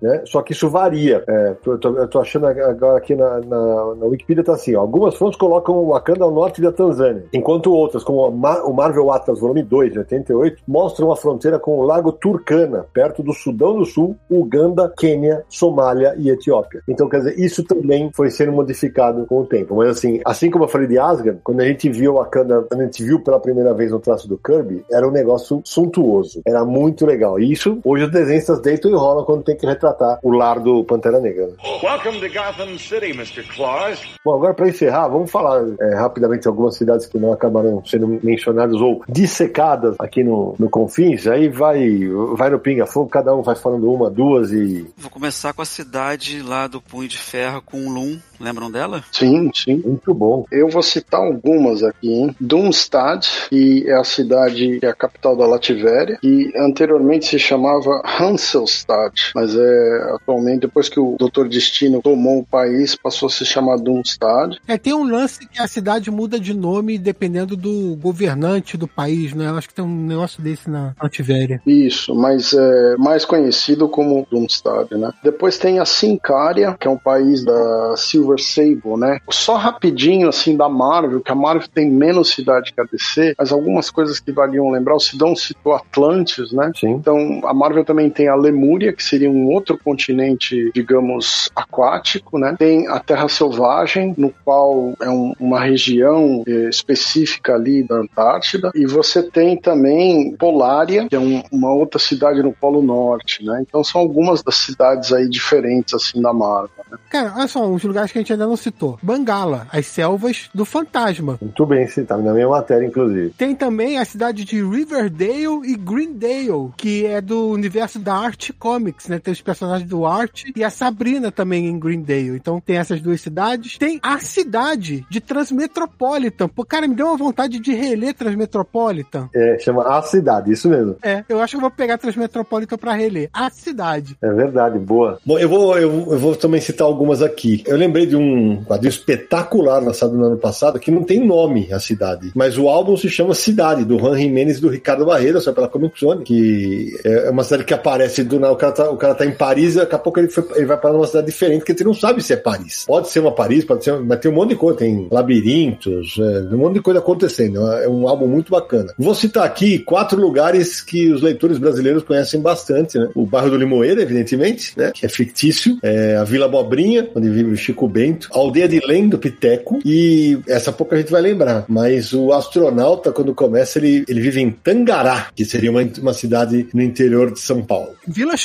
né? 0.00 0.22
Só 0.24 0.42
que 0.42 0.52
isso 0.52 0.68
varia. 0.68 1.22
É, 1.28 1.56
eu, 1.64 1.78
tô, 1.78 1.96
eu 1.96 2.08
tô 2.08 2.20
achando 2.20 2.46
agora 2.46 2.98
aqui 2.98 3.14
na, 3.14 3.40
na, 3.40 3.94
na 3.94 4.06
Wikipedia 4.06 4.44
tá 4.44 4.54
assim, 4.54 4.74
ó, 4.74 4.80
algumas 4.80 5.14
fontes 5.16 5.38
colocam 5.38 5.76
o 5.76 5.88
Wakanda 5.88 6.24
ao 6.24 6.30
norte 6.30 6.60
da 6.60 6.72
Tanzânia, 6.72 7.24
enquanto 7.32 7.72
outras, 7.72 8.02
como 8.02 8.28
o 8.28 8.72
Marvel 8.74 9.10
Atlas 9.10 9.40
volume 9.40 9.62
2, 9.62 9.92
de 9.92 9.98
88, 9.98 10.62
mostram 10.66 11.10
a 11.10 11.16
fronteira 11.16 11.58
com 11.58 11.78
o 11.78 11.82
Lago 11.82 12.12
Turkana, 12.12 12.86
perto 12.92 13.22
do 13.22 13.32
Sudão 13.32 13.78
do 13.78 13.84
Sul, 13.84 14.16
Uganda, 14.30 14.92
Quênia, 14.96 15.44
Somália 15.48 16.14
e 16.16 16.30
Etiópia. 16.30 16.82
Então, 16.88 17.08
quer 17.08 17.18
dizer, 17.18 17.38
isso 17.38 17.64
também 17.64 18.10
foi 18.12 18.30
sendo 18.30 18.52
modificado 18.52 19.26
com 19.26 19.40
o 19.40 19.46
tempo. 19.46 19.76
Mas 19.76 19.90
assim, 19.90 20.20
assim 20.24 20.50
como 20.50 20.64
eu 20.64 20.68
falei 20.68 20.86
de 20.86 20.98
Asgard, 20.98 21.40
quando 21.42 21.60
a 21.60 21.66
gente 21.66 21.88
viu 21.88 22.14
Wakanda, 22.14 22.62
quando 22.68 22.80
a 22.80 22.84
gente 22.84 23.02
viu 23.02 23.20
pela 23.20 23.40
primeira 23.40 23.74
vez 23.74 23.90
no 23.90 23.98
traço 23.98 24.28
do 24.28 24.38
Kirby, 24.38 24.84
era 24.90 25.06
um 25.06 25.12
negócio 25.12 25.60
suntuoso. 25.64 26.42
Era 26.46 26.64
muito 26.64 27.04
legal. 27.04 27.38
E 27.38 27.52
isso, 27.52 27.78
hoje 27.84 28.04
os 28.04 28.10
desenhistas 28.10 28.60
deitam 28.60 28.90
e 28.90 28.94
rolam 28.94 29.24
quando 29.36 29.44
tem 29.44 29.56
que 29.56 29.66
retratar 29.66 30.18
o 30.22 30.30
lar 30.30 30.60
do 30.60 30.84
Pantera 30.84 31.20
Negra. 31.20 31.50
Welcome 31.82 32.20
to 32.20 32.32
Gotham 32.32 32.78
City, 32.78 33.10
Mr. 33.10 33.42
Claus. 33.54 34.00
Bom, 34.24 34.34
agora 34.34 34.54
para 34.54 34.68
encerrar, 34.68 35.08
vamos 35.08 35.30
falar 35.30 35.62
é, 35.80 35.94
rapidamente 35.94 36.48
algumas 36.48 36.76
cidades 36.76 37.06
que 37.06 37.18
não 37.18 37.32
acabaram 37.32 37.84
sendo 37.84 38.06
mencionadas 38.22 38.80
ou 38.80 39.02
dissecadas 39.08 39.96
aqui 39.98 40.24
no, 40.24 40.54
no 40.58 40.70
Confins. 40.70 41.26
Aí 41.26 41.48
vai, 41.48 42.00
vai 42.34 42.50
no 42.50 42.58
pinga-fogo, 42.58 43.08
cada 43.10 43.34
um 43.34 43.42
vai 43.42 43.54
falando 43.54 43.92
uma, 43.92 44.10
duas 44.10 44.52
e. 44.52 44.86
Vou 44.96 45.10
começar 45.10 45.52
com 45.52 45.62
a 45.62 45.66
cidade 45.66 46.42
lá 46.42 46.66
do 46.66 46.80
Punho 46.80 47.08
de 47.08 47.18
Ferro, 47.18 47.62
com 47.62 47.90
Lum. 47.90 48.18
Lembram 48.38 48.70
dela? 48.70 49.02
Sim, 49.12 49.50
sim. 49.54 49.82
Muito 49.84 50.12
bom. 50.12 50.44
Eu 50.50 50.68
vou 50.68 50.82
citar 50.82 51.20
algumas 51.20 51.82
aqui, 51.82 52.12
hein? 52.12 52.36
Dunstad, 52.40 53.26
que 53.48 53.88
é 53.88 53.94
a 53.94 54.04
cidade 54.04 54.78
que 54.78 54.86
é 54.86 54.90
a 54.90 54.94
capital 54.94 55.36
da 55.36 55.46
Lativéria, 55.46 56.18
que 56.20 56.52
anteriormente 56.56 57.26
se 57.26 57.38
chamava 57.38 58.02
Hanselstad, 58.20 59.25
mas 59.34 59.54
é 59.54 60.14
atualmente, 60.14 60.60
depois 60.62 60.88
que 60.88 61.00
o 61.00 61.16
Doutor 61.18 61.48
Destino 61.48 62.00
tomou 62.02 62.40
o 62.40 62.46
país, 62.46 62.94
passou 62.94 63.26
a 63.26 63.30
se 63.30 63.44
chamar 63.44 63.76
Dunstad. 63.76 64.58
É, 64.66 64.76
tem 64.76 64.94
um 64.94 65.04
lance 65.04 65.46
que 65.46 65.60
a 65.60 65.66
cidade 65.66 66.10
muda 66.10 66.38
de 66.38 66.54
nome 66.54 66.98
dependendo 66.98 67.56
do 67.56 67.96
governante 67.96 68.76
do 68.76 68.88
país, 68.88 69.32
né? 69.34 69.48
Eu 69.48 69.56
acho 69.56 69.68
que 69.68 69.74
tem 69.74 69.84
um 69.84 70.06
negócio 70.06 70.42
desse 70.42 70.68
na 70.68 70.94
Antivéria. 71.02 71.60
Isso, 71.66 72.14
mas 72.14 72.52
é 72.52 72.96
mais 72.96 73.24
conhecido 73.24 73.88
como 73.88 74.26
Dunstad, 74.30 74.90
né? 74.92 75.12
Depois 75.22 75.58
tem 75.58 75.78
a 75.78 75.84
Sincária, 75.84 76.76
que 76.78 76.86
é 76.86 76.90
um 76.90 76.98
país 76.98 77.44
da 77.44 77.94
Silver 77.96 78.40
Sable, 78.40 78.96
né? 78.98 79.18
Só 79.30 79.56
rapidinho, 79.56 80.28
assim, 80.28 80.56
da 80.56 80.68
Marvel, 80.68 81.20
que 81.20 81.32
a 81.32 81.34
Marvel 81.34 81.68
tem 81.72 81.90
menos 81.90 82.30
cidade 82.30 82.72
que 82.72 82.80
a 82.80 82.84
DC, 82.84 83.34
mas 83.38 83.52
algumas 83.52 83.90
coisas 83.90 84.20
que 84.20 84.32
valiam 84.32 84.70
lembrar, 84.70 84.94
o 84.94 85.00
Sidão 85.00 85.34
citou 85.34 85.74
Atlantis, 85.74 86.52
né? 86.52 86.70
Sim. 86.74 86.92
Então, 86.92 87.40
a 87.44 87.54
Marvel 87.54 87.84
também 87.84 88.10
tem 88.10 88.28
a 88.28 88.34
Lemúria, 88.34 88.92
que 88.92 89.02
seria 89.16 89.30
um 89.30 89.46
outro 89.46 89.78
continente, 89.82 90.70
digamos, 90.74 91.48
aquático, 91.56 92.38
né? 92.38 92.54
Tem 92.58 92.86
a 92.88 93.00
Terra 93.00 93.28
Selvagem, 93.28 94.14
no 94.18 94.30
qual 94.44 94.92
é 95.00 95.08
um- 95.08 95.32
uma 95.40 95.58
região 95.64 96.42
eh, 96.46 96.68
específica 96.68 97.54
ali 97.54 97.82
da 97.82 97.96
Antártida, 97.96 98.70
e 98.74 98.86
você 98.86 99.22
tem 99.22 99.56
também 99.56 100.36
Polária, 100.38 101.08
que 101.08 101.16
é 101.16 101.18
um- 101.18 101.42
uma 101.50 101.72
outra 101.72 101.98
cidade 101.98 102.42
no 102.42 102.52
Polo 102.52 102.82
Norte, 102.82 103.42
né? 103.44 103.64
Então, 103.66 103.82
são 103.82 104.00
algumas 104.02 104.42
das 104.42 104.56
cidades 104.56 105.12
aí 105.12 105.28
diferentes, 105.28 105.94
assim, 105.94 106.20
da 106.20 106.32
Marvel, 106.32 106.70
né? 106.90 106.98
Cara, 107.10 107.32
olha 107.36 107.48
só, 107.48 107.66
uns 107.66 107.82
lugares 107.84 108.12
que 108.12 108.18
a 108.18 108.20
gente 108.20 108.32
ainda 108.32 108.46
não 108.46 108.56
citou. 108.56 108.98
Bangala, 109.02 109.66
as 109.72 109.86
selvas 109.86 110.50
do 110.54 110.64
fantasma. 110.64 111.38
Muito 111.40 111.64
bem 111.66 111.86
citado, 111.88 112.22
na 112.22 112.32
minha 112.34 112.48
matéria, 112.48 112.84
inclusive. 112.86 113.30
Tem 113.30 113.54
também 113.54 113.98
a 113.98 114.04
cidade 114.04 114.44
de 114.44 114.62
Riverdale 114.62 115.60
e 115.64 115.74
Greendale, 115.76 116.70
que 116.76 117.06
é 117.06 117.20
do 117.20 117.48
universo 117.48 117.98
da 117.98 118.14
Art 118.14 118.50
Comics, 118.58 119.05
né? 119.08 119.18
Tem 119.18 119.32
os 119.32 119.40
personagens 119.40 119.88
do 119.88 120.04
Art 120.04 120.44
e 120.54 120.64
a 120.64 120.70
Sabrina 120.70 121.30
também 121.30 121.66
em 121.66 121.78
Greendale. 121.78 122.36
Então 122.36 122.60
tem 122.60 122.76
essas 122.76 123.00
duas 123.00 123.20
cidades. 123.20 123.78
Tem 123.78 123.98
a 124.02 124.18
cidade 124.18 125.06
de 125.10 125.20
Transmetropolitan. 125.20 126.48
Pô, 126.48 126.64
cara, 126.64 126.86
me 126.86 126.94
deu 126.94 127.06
uma 127.06 127.16
vontade 127.16 127.58
de 127.58 127.74
reler 127.74 128.14
Transmetropolitan. 128.14 129.28
É, 129.34 129.58
chama 129.58 129.82
A 129.84 130.02
Cidade, 130.02 130.52
isso 130.52 130.68
mesmo. 130.68 130.96
É, 131.02 131.24
eu 131.28 131.40
acho 131.40 131.52
que 131.52 131.56
eu 131.56 131.60
vou 131.60 131.70
pegar 131.70 131.98
Transmetropolitan 131.98 132.76
pra 132.76 132.92
reler. 132.92 133.28
A 133.32 133.50
cidade. 133.50 134.16
É 134.22 134.30
verdade, 134.30 134.78
boa. 134.78 135.18
Bom, 135.24 135.38
eu 135.38 135.48
vou, 135.48 135.78
eu, 135.78 135.90
eu 136.12 136.18
vou 136.18 136.36
também 136.36 136.60
citar 136.60 136.86
algumas 136.86 137.22
aqui. 137.22 137.62
Eu 137.66 137.76
lembrei 137.76 138.06
de 138.06 138.16
um 138.16 138.64
quadrinho 138.64 138.90
espetacular 138.90 139.82
lançado 139.82 140.16
no 140.16 140.24
ano 140.24 140.36
passado, 140.36 140.78
que 140.78 140.90
não 140.90 141.02
tem 141.02 141.24
nome 141.24 141.72
a 141.72 141.78
cidade, 141.78 142.32
mas 142.34 142.58
o 142.58 142.68
álbum 142.68 142.96
se 142.96 143.08
chama 143.08 143.34
Cidade, 143.34 143.84
do 143.84 143.98
Juan 143.98 144.16
Jimenez 144.16 144.58
e 144.58 144.60
do 144.60 144.68
Ricardo 144.68 145.06
Barreira, 145.06 145.40
só 145.40 145.52
pela 145.52 145.68
Comic 145.68 145.98
Zone, 145.98 146.24
que 146.24 146.98
é 147.04 147.30
uma 147.30 147.44
cidade 147.44 147.64
que 147.64 147.74
aparece 147.74 148.24
do 148.24 148.38
nada, 148.38 148.52
o 148.52 148.56
cara 148.56 148.72
tá, 148.72 148.90
o 148.96 148.98
cara 148.98 149.14
tá 149.14 149.24
em 149.24 149.32
Paris 149.32 149.74
daqui 149.74 149.94
a 149.94 149.98
pouco 149.98 150.18
ele, 150.18 150.28
foi- 150.28 150.44
ele 150.56 150.66
vai 150.66 150.76
para 150.76 150.92
uma 150.92 151.06
cidade 151.06 151.26
diferente, 151.26 151.64
que 151.64 151.72
a 151.72 151.74
gente 151.74 151.84
não 151.84 151.94
sabe 151.94 152.22
se 152.22 152.32
é 152.32 152.36
Paris. 152.36 152.84
Pode 152.86 153.08
ser 153.08 153.20
uma 153.20 153.32
Paris, 153.32 153.64
pode 153.64 153.84
ser, 153.84 153.92
mas 154.00 154.18
tem 154.18 154.30
um 154.30 154.34
monte 154.34 154.50
de 154.50 154.56
coisa, 154.56 154.78
tem 154.78 155.06
labirintos, 155.10 156.16
é, 156.18 156.54
um 156.54 156.58
monte 156.58 156.74
de 156.74 156.80
coisa 156.80 157.00
acontecendo. 157.00 157.60
É 157.72 157.88
um 157.88 158.08
álbum 158.08 158.26
muito 158.26 158.50
bacana. 158.50 158.92
Vou 158.98 159.14
citar 159.14 159.44
aqui 159.44 159.78
quatro 159.78 160.20
lugares 160.20 160.80
que 160.80 161.10
os 161.10 161.22
leitores 161.22 161.58
brasileiros 161.58 162.02
conhecem 162.02 162.40
bastante, 162.40 162.98
né? 162.98 163.08
O 163.14 163.26
bairro 163.26 163.50
do 163.50 163.56
Limoeiro, 163.56 164.00
evidentemente, 164.00 164.72
né? 164.76 164.90
Que 164.94 165.06
é 165.06 165.08
fictício. 165.08 165.78
É 165.82 166.16
a 166.16 166.24
Vila 166.24 166.48
Bobrinha, 166.48 167.08
onde 167.14 167.28
vive 167.28 167.52
o 167.52 167.56
Chico 167.56 167.86
Bento. 167.88 168.28
A 168.32 168.38
aldeia 168.38 168.68
de 168.68 168.80
Lém, 168.80 169.08
do 169.08 169.18
Piteco. 169.18 169.78
E 169.84 170.38
essa 170.48 170.72
pouca 170.72 170.96
gente 170.96 171.10
vai 171.12 171.20
lembrar. 171.22 171.64
Mas 171.68 172.12
o 172.12 172.32
astronauta, 172.32 173.12
quando 173.12 173.34
começa, 173.34 173.78
ele, 173.78 174.04
ele 174.08 174.20
vive 174.20 174.40
em 174.40 174.50
Tangará, 174.50 175.28
que 175.34 175.44
seria 175.44 175.70
uma, 175.70 175.82
uma 176.00 176.12
cidade 176.14 176.68
no 176.72 176.82
interior 176.82 177.32
de 177.32 177.40
São 177.40 177.62
Paulo. 177.62 177.90
Vila 178.06 178.36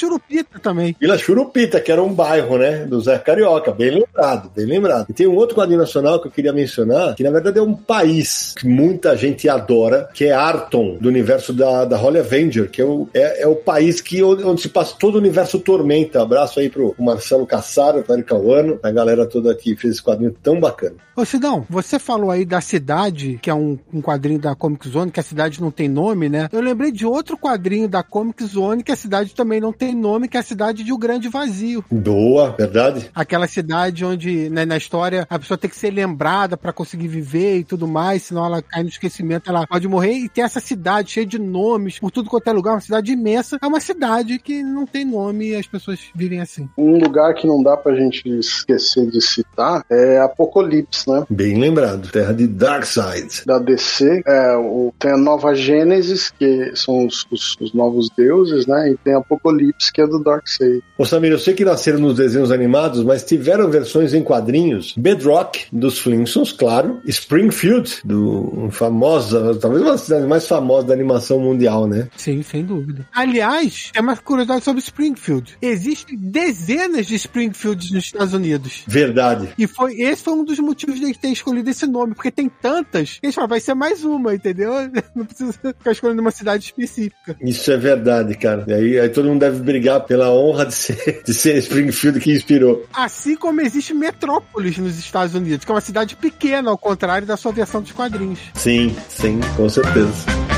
Churupita 0.41 0.59
também. 0.59 0.95
Vila 0.99 1.17
Churupita, 1.17 1.79
que 1.79 1.91
era 1.91 2.01
um 2.01 2.13
bairro, 2.13 2.57
né, 2.57 2.85
do 2.85 2.99
Zé 2.99 3.17
Carioca, 3.19 3.71
bem 3.71 3.91
lembrado, 3.91 4.51
bem 4.55 4.65
lembrado. 4.65 5.07
E 5.09 5.13
tem 5.13 5.27
um 5.27 5.35
outro 5.35 5.55
quadrinho 5.55 5.79
nacional 5.79 6.19
que 6.19 6.27
eu 6.27 6.31
queria 6.31 6.53
mencionar, 6.53 7.15
que 7.15 7.23
na 7.23 7.31
verdade 7.31 7.59
é 7.59 7.61
um 7.61 7.73
país 7.73 8.53
que 8.57 8.67
muita 8.67 9.15
gente 9.15 9.47
adora, 9.47 10.09
que 10.13 10.25
é 10.25 10.31
Arton, 10.31 10.97
do 10.99 11.07
universo 11.07 11.53
da, 11.53 11.85
da 11.85 11.97
Holly 11.97 12.19
Avenger, 12.19 12.69
que 12.69 12.81
é 12.81 12.85
o, 12.85 13.07
é, 13.13 13.43
é 13.43 13.47
o 13.47 13.55
país 13.55 14.01
que, 14.01 14.21
onde, 14.23 14.61
se 14.61 14.69
passa 14.69 14.95
todo 14.99 15.15
o 15.15 15.17
universo 15.19 15.59
Tormenta. 15.59 16.21
Abraço 16.21 16.59
aí 16.59 16.69
pro 16.69 16.95
Marcelo 16.99 17.45
Cassaro, 17.45 18.03
Eric 18.09 18.23
Cauano, 18.23 18.79
a 18.83 18.91
galera 18.91 19.25
toda 19.25 19.53
que 19.55 19.75
fez 19.75 19.93
esse 19.93 20.03
quadrinho 20.03 20.35
tão 20.41 20.59
bacana. 20.59 20.95
Ô 21.15 21.25
Sidão, 21.25 21.65
você 21.69 21.99
falou 21.99 22.31
aí 22.31 22.45
da 22.45 22.61
cidade, 22.61 23.37
que 23.41 23.49
é 23.49 23.53
um, 23.53 23.77
um 23.93 24.01
quadrinho 24.01 24.39
da 24.39 24.55
Comic 24.55 24.87
Zone, 24.87 25.11
que 25.11 25.19
a 25.19 25.23
cidade 25.23 25.61
não 25.61 25.69
tem 25.69 25.87
nome, 25.87 26.29
né? 26.29 26.47
Eu 26.51 26.61
lembrei 26.61 26.91
de 26.91 27.05
outro 27.05 27.37
quadrinho 27.37 27.87
da 27.87 28.01
Comic 28.01 28.43
Zone, 28.45 28.81
que 28.81 28.91
a 28.91 28.95
cidade 28.95 29.35
também 29.35 29.59
não 29.59 29.73
tem 29.73 29.93
nome, 29.93 30.20
que 30.27 30.37
é 30.37 30.39
a 30.39 30.43
cidade 30.43 30.83
de 30.83 30.91
O 30.93 30.97
Grande 30.97 31.27
Vazio. 31.29 31.83
Boa, 31.91 32.51
verdade? 32.57 33.09
Aquela 33.13 33.47
cidade 33.47 34.03
onde, 34.05 34.49
né, 34.49 34.65
na 34.65 34.77
história, 34.77 35.25
a 35.29 35.39
pessoa 35.39 35.57
tem 35.57 35.69
que 35.69 35.75
ser 35.75 35.91
lembrada 35.91 36.55
pra 36.57 36.73
conseguir 36.73 37.07
viver 37.07 37.57
e 37.59 37.63
tudo 37.63 37.87
mais, 37.87 38.23
senão 38.23 38.45
ela 38.45 38.61
cai 38.61 38.83
no 38.83 38.89
esquecimento, 38.89 39.49
ela 39.49 39.65
pode 39.67 39.87
morrer. 39.87 40.13
E 40.13 40.29
tem 40.29 40.43
essa 40.43 40.59
cidade 40.59 41.11
cheia 41.11 41.25
de 41.25 41.39
nomes, 41.39 41.99
por 41.99 42.11
tudo 42.11 42.29
quanto 42.29 42.47
é 42.47 42.51
lugar, 42.51 42.73
uma 42.73 42.81
cidade 42.81 43.11
imensa. 43.11 43.57
É 43.61 43.67
uma 43.67 43.79
cidade 43.79 44.39
que 44.39 44.63
não 44.63 44.85
tem 44.85 45.05
nome 45.05 45.49
e 45.49 45.55
as 45.55 45.67
pessoas 45.67 45.99
vivem 46.15 46.39
assim. 46.41 46.69
Um 46.77 46.97
lugar 46.97 47.33
que 47.33 47.45
não 47.47 47.61
dá 47.61 47.75
pra 47.77 47.95
gente 47.95 48.27
esquecer 48.29 49.09
de 49.09 49.21
citar 49.21 49.83
é 49.89 50.19
Apocalipse, 50.19 51.09
né? 51.09 51.23
Bem 51.29 51.57
lembrado. 51.59 52.09
Terra 52.11 52.33
de 52.33 52.47
Darkseid. 52.47 53.43
Da 53.45 53.59
DC, 53.59 54.21
é, 54.25 54.55
o, 54.57 54.93
tem 54.99 55.11
a 55.11 55.17
Nova 55.17 55.53
Gênesis, 55.55 56.31
que 56.31 56.71
são 56.75 57.05
os, 57.05 57.25
os- 57.31 57.57
os 57.59 57.73
novos 57.73 58.09
deuses, 58.15 58.65
né? 58.65 58.91
E 58.91 58.97
tem 58.97 59.13
Apocalipse, 59.13 59.91
que 59.91 60.01
é 60.01 60.07
do 60.11 60.23
Darkseid. 60.23 60.83
Ô 60.97 61.05
Samir, 61.05 61.31
eu 61.31 61.39
sei 61.39 61.53
que 61.53 61.65
nasceram 61.65 61.99
nos 61.99 62.15
desenhos 62.15 62.51
animados, 62.51 63.03
mas 63.03 63.23
tiveram 63.23 63.69
versões 63.69 64.13
em 64.13 64.23
quadrinhos. 64.23 64.93
Bedrock, 64.97 65.65
dos 65.71 65.99
Flintstones, 65.99 66.51
claro. 66.51 66.99
Springfield, 67.05 68.01
do 68.03 68.69
famosa, 68.71 69.55
talvez 69.55 69.81
uma 69.81 69.91
das 69.91 70.01
cidades 70.01 70.27
mais 70.27 70.47
famosas 70.47 70.85
da 70.85 70.93
animação 70.93 71.39
mundial, 71.39 71.87
né? 71.87 72.07
Sim, 72.15 72.41
sem 72.43 72.63
dúvida. 72.63 73.07
Aliás, 73.13 73.91
tem 73.93 74.01
uma 74.01 74.15
curiosidade 74.17 74.63
sobre 74.63 74.81
Springfield. 74.81 75.57
Existem 75.61 76.17
dezenas 76.17 77.07
de 77.07 77.15
Springfields 77.15 77.91
nos 77.91 78.05
Estados 78.05 78.33
Unidos. 78.33 78.83
Verdade. 78.87 79.49
E 79.57 79.67
foi, 79.67 80.01
esse 80.01 80.23
foi 80.23 80.33
um 80.33 80.43
dos 80.43 80.59
motivos 80.59 80.99
de 80.99 81.13
ter 81.13 81.29
escolhido 81.29 81.69
esse 81.69 81.85
nome, 81.85 82.13
porque 82.13 82.31
tem 82.31 82.49
tantas, 82.49 83.19
eles 83.21 83.35
falaram, 83.35 83.49
vai 83.49 83.59
ser 83.59 83.73
mais 83.73 84.03
uma, 84.03 84.33
entendeu? 84.33 84.73
Não 85.15 85.25
precisa 85.25 85.53
ficar 85.53 85.91
escolhendo 85.91 86.21
uma 86.21 86.31
cidade 86.31 86.65
específica. 86.65 87.35
Isso 87.41 87.71
é 87.71 87.77
verdade, 87.77 88.35
cara. 88.35 88.65
E 88.67 88.73
aí, 88.73 88.99
aí 88.99 89.09
todo 89.09 89.27
mundo 89.27 89.39
deve 89.39 89.59
brigar 89.59 90.00
pela 90.01 90.31
honra 90.31 90.65
de 90.65 90.73
ser, 90.73 91.21
de 91.25 91.33
ser 91.33 91.57
Springfield 91.57 92.19
que 92.19 92.31
inspirou. 92.31 92.85
Assim 92.93 93.35
como 93.35 93.61
existe 93.61 93.93
Metrópolis 93.93 94.77
nos 94.77 94.97
Estados 94.97 95.35
Unidos, 95.35 95.65
que 95.65 95.71
é 95.71 95.75
uma 95.75 95.81
cidade 95.81 96.15
pequena, 96.15 96.69
ao 96.69 96.77
contrário 96.77 97.27
da 97.27 97.37
sua 97.37 97.51
versão 97.51 97.81
dos 97.81 97.91
quadrinhos. 97.91 98.39
Sim, 98.53 98.95
sim, 99.09 99.39
com 99.55 99.69
certeza. 99.69 100.50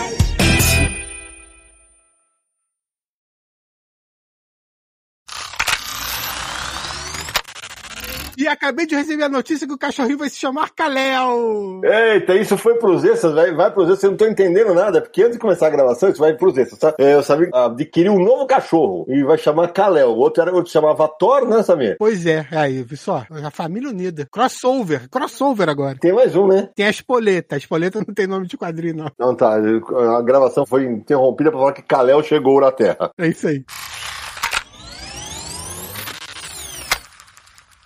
Acabei 8.51 8.85
de 8.85 8.95
receber 8.95 9.23
a 9.23 9.29
notícia 9.29 9.67
que 9.67 9.73
o 9.73 9.77
cachorrinho 9.77 10.17
vai 10.17 10.29
se 10.29 10.37
chamar 10.37 10.71
Kalel. 10.71 11.81
Eita, 11.83 12.35
isso 12.35 12.57
foi 12.57 12.75
pros 12.75 13.03
extras, 13.03 13.33
vai, 13.33 13.53
vai 13.53 13.71
pros 13.71 13.85
extras, 13.85 14.03
eu 14.03 14.11
não 14.11 14.17
tô 14.17 14.27
entendendo 14.27 14.73
nada, 14.73 15.01
porque 15.01 15.21
antes 15.21 15.33
de 15.33 15.39
começar 15.39 15.67
a 15.67 15.71
gravação, 15.71 16.09
isso 16.09 16.19
vai 16.19 16.33
pros 16.33 16.57
extras, 16.57 16.79
tá? 16.79 16.93
É, 16.99 17.13
eu 17.13 17.23
sabia 17.23 17.49
que 17.49 17.57
adquiriu 17.57 18.13
um 18.13 18.23
novo 18.23 18.45
cachorro 18.45 19.05
e 19.07 19.23
vai 19.23 19.37
chamar 19.37 19.69
Kalel. 19.69 20.09
O 20.09 20.17
outro 20.17 20.41
era 20.41 20.53
outro 20.53 20.71
chamava 20.71 21.07
Thor, 21.07 21.47
né, 21.47 21.63
Samir? 21.63 21.95
Pois 21.97 22.25
é, 22.25 22.45
aí, 22.51 22.83
viu 22.83 22.97
só? 22.97 23.25
A 23.43 23.51
família 23.51 23.89
unida. 23.89 24.27
Crossover, 24.31 25.09
crossover 25.09 25.69
agora. 25.69 25.97
Tem 25.99 26.13
mais 26.13 26.35
um, 26.35 26.47
né? 26.47 26.69
Tem 26.75 26.85
a 26.85 26.89
Espoleta. 26.89 27.55
A 27.55 27.57
Espoleta 27.57 27.99
não 28.05 28.13
tem 28.13 28.27
nome 28.27 28.47
de 28.47 28.57
quadrinho, 28.57 28.95
não. 28.95 29.11
Não, 29.19 29.35
tá. 29.35 29.55
A 29.55 30.21
gravação 30.21 30.65
foi 30.65 30.85
interrompida 30.85 31.51
pra 31.51 31.59
falar 31.59 31.73
que 31.73 31.81
Kalel 31.81 32.23
chegou 32.23 32.61
na 32.61 32.71
Terra. 32.71 33.11
É 33.17 33.27
isso 33.27 33.47
aí. 33.47 33.63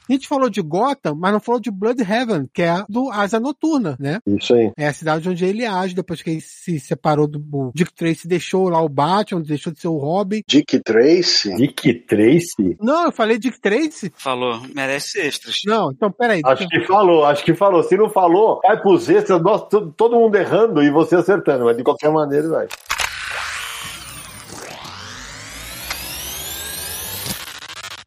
A 0.09 0.13
gente 0.13 0.27
falou 0.27 0.49
de 0.49 0.61
Gotham, 0.61 1.15
mas 1.15 1.33
não 1.33 1.39
falou 1.39 1.59
de 1.59 1.71
Bloodhaven, 1.71 2.47
que 2.53 2.61
é 2.61 2.83
do 2.87 3.09
Asa 3.11 3.39
Noturna, 3.39 3.95
né? 3.99 4.19
Isso 4.25 4.53
aí. 4.53 4.71
É 4.77 4.87
a 4.87 4.93
cidade 4.93 5.27
onde 5.27 5.45
ele 5.45 5.65
age 5.65 5.95
depois 5.95 6.21
que 6.21 6.29
ele 6.29 6.41
se 6.41 6.79
separou 6.79 7.27
do 7.27 7.43
o 7.51 7.71
Dick 7.73 7.93
Tracy, 7.93 8.27
deixou 8.27 8.69
lá 8.69 8.81
o 8.81 8.89
Batman, 8.89 9.41
deixou 9.41 9.71
de 9.71 9.79
ser 9.79 9.87
o 9.87 9.97
Robin. 9.97 10.41
Dick 10.47 10.79
Tracy? 10.79 11.55
Dick 11.55 11.93
Tracy? 12.01 12.77
Não, 12.79 13.05
eu 13.05 13.11
falei 13.11 13.37
Dick 13.37 13.59
Tracy? 13.59 14.11
Falou, 14.15 14.61
merece 14.73 15.19
extras. 15.19 15.61
Não, 15.65 15.91
então 15.91 16.11
peraí. 16.11 16.41
Acho 16.43 16.67
que 16.67 16.85
falou, 16.85 17.25
acho 17.25 17.43
que 17.43 17.53
falou. 17.53 17.83
Se 17.83 17.95
não 17.95 18.09
falou, 18.09 18.59
vai 18.61 18.79
pros 18.81 19.09
extras, 19.09 19.41
nós, 19.41 19.67
todo, 19.69 19.91
todo 19.91 20.17
mundo 20.17 20.35
errando 20.35 20.83
e 20.83 20.89
você 20.89 21.15
acertando, 21.15 21.65
mas 21.65 21.77
de 21.77 21.83
qualquer 21.83 22.11
maneira 22.11 22.47
vai. 22.49 22.67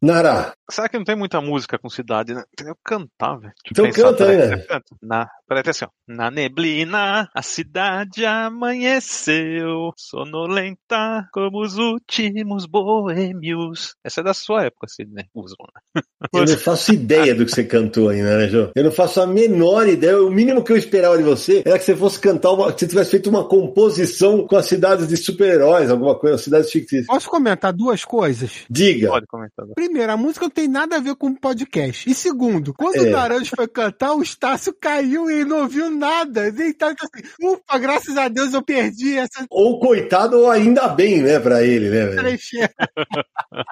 Nara, 0.01 0.55
Será 0.71 0.87
que 0.87 0.99
não 0.99 1.05
tem 1.05 1.17
muita 1.17 1.41
música 1.41 1.79
com 1.79 1.89
cidade, 1.89 2.35
né? 2.35 2.45
Tem 2.55 2.67
que 2.67 2.75
cantar, 2.85 3.39
velho. 3.39 3.53
Eu 3.75 3.87
Então 3.87 3.91
canta 3.91 4.29
aí, 4.29 4.37
né? 4.37 4.67
eu. 4.69 4.81
Na, 5.03 5.27
peraí, 5.49 5.63
assim, 5.67 5.87
ó. 5.87 5.89
Na 6.07 6.31
neblina, 6.31 7.29
a 7.35 7.43
cidade 7.43 8.27
amanheceu, 8.27 9.93
sonolenta 9.97 11.27
como 11.33 11.63
os 11.63 11.79
últimos 11.79 12.67
boêmios. 12.67 13.95
Essa 14.05 14.21
é 14.21 14.25
da 14.25 14.35
sua 14.35 14.65
época, 14.65 14.89
Sidney. 14.89 15.25
Usam, 15.35 15.57
né? 15.95 16.03
eu 16.35 16.45
não 16.45 16.47
faço 16.59 16.93
ideia 16.93 17.35
do 17.35 17.47
que 17.47 17.51
você 17.51 17.65
cantou 17.65 18.11
ainda, 18.11 18.37
né, 18.37 18.49
Jô? 18.49 18.71
Eu 18.77 18.85
não 18.85 18.93
faço 18.93 19.23
a 19.23 19.27
menor 19.27 19.89
ideia. 19.89 20.23
O 20.23 20.31
mínimo 20.31 20.63
que 20.63 20.73
eu 20.73 20.77
esperava 20.77 21.17
de 21.17 21.25
você 21.25 21.63
era 21.65 21.79
que 21.79 21.85
você 21.85 21.97
fosse 21.97 22.21
cantar 22.21 22.53
uma. 22.53 22.71
que 22.75 22.81
você 22.81 22.89
tivesse 22.89 23.13
feito 23.13 23.31
uma 23.31 23.49
composição 23.49 24.47
com 24.47 24.57
as 24.57 24.67
cidades 24.67 25.09
de 25.09 25.17
super-heróis, 25.17 25.91
alguma 25.91 26.15
coisa, 26.15 26.37
cidades 26.37 26.71
fictícias. 26.71 27.07
Posso 27.07 27.31
comentar 27.31 27.73
duas 27.73 28.05
coisas? 28.05 28.67
Diga. 28.69 29.09
Pode 29.09 29.27
comentar. 29.27 29.67
Primeiro, 29.75 29.88
a 30.09 30.17
música 30.17 30.47
não 30.47 30.51
tem 30.51 30.69
nada 30.69 30.97
a 30.97 31.01
ver 31.01 31.15
com 31.15 31.29
o 31.29 31.41
podcast. 31.41 32.09
E 32.09 32.15
segundo, 32.15 32.73
quando 32.75 32.97
É. 32.97 33.01
o 33.09 33.11
Naranjo 33.11 33.53
foi 33.55 33.69
cantar, 33.69 34.15
o 34.15 34.23
Estácio 34.23 34.75
caiu 34.81 35.31
e 35.31 35.35
ele 35.35 35.45
não 35.45 35.63
ouviu 35.63 35.91
nada. 35.91 36.53
Tá 36.79 36.89
assim, 36.89 37.29
ufa, 37.43 37.79
graças 37.79 38.17
a 38.17 38.29
Deus 38.29 38.53
eu 38.55 38.63
perdi 38.63 39.17
essa 39.17 39.47
Ou 39.51 39.79
coitado, 39.81 40.39
ou 40.39 40.51
ainda 40.51 40.89
bem, 40.89 41.23
né, 41.23 41.39
pra 41.41 41.63
ele, 41.63 41.89
né, 41.89 42.07
velho? 42.07 42.39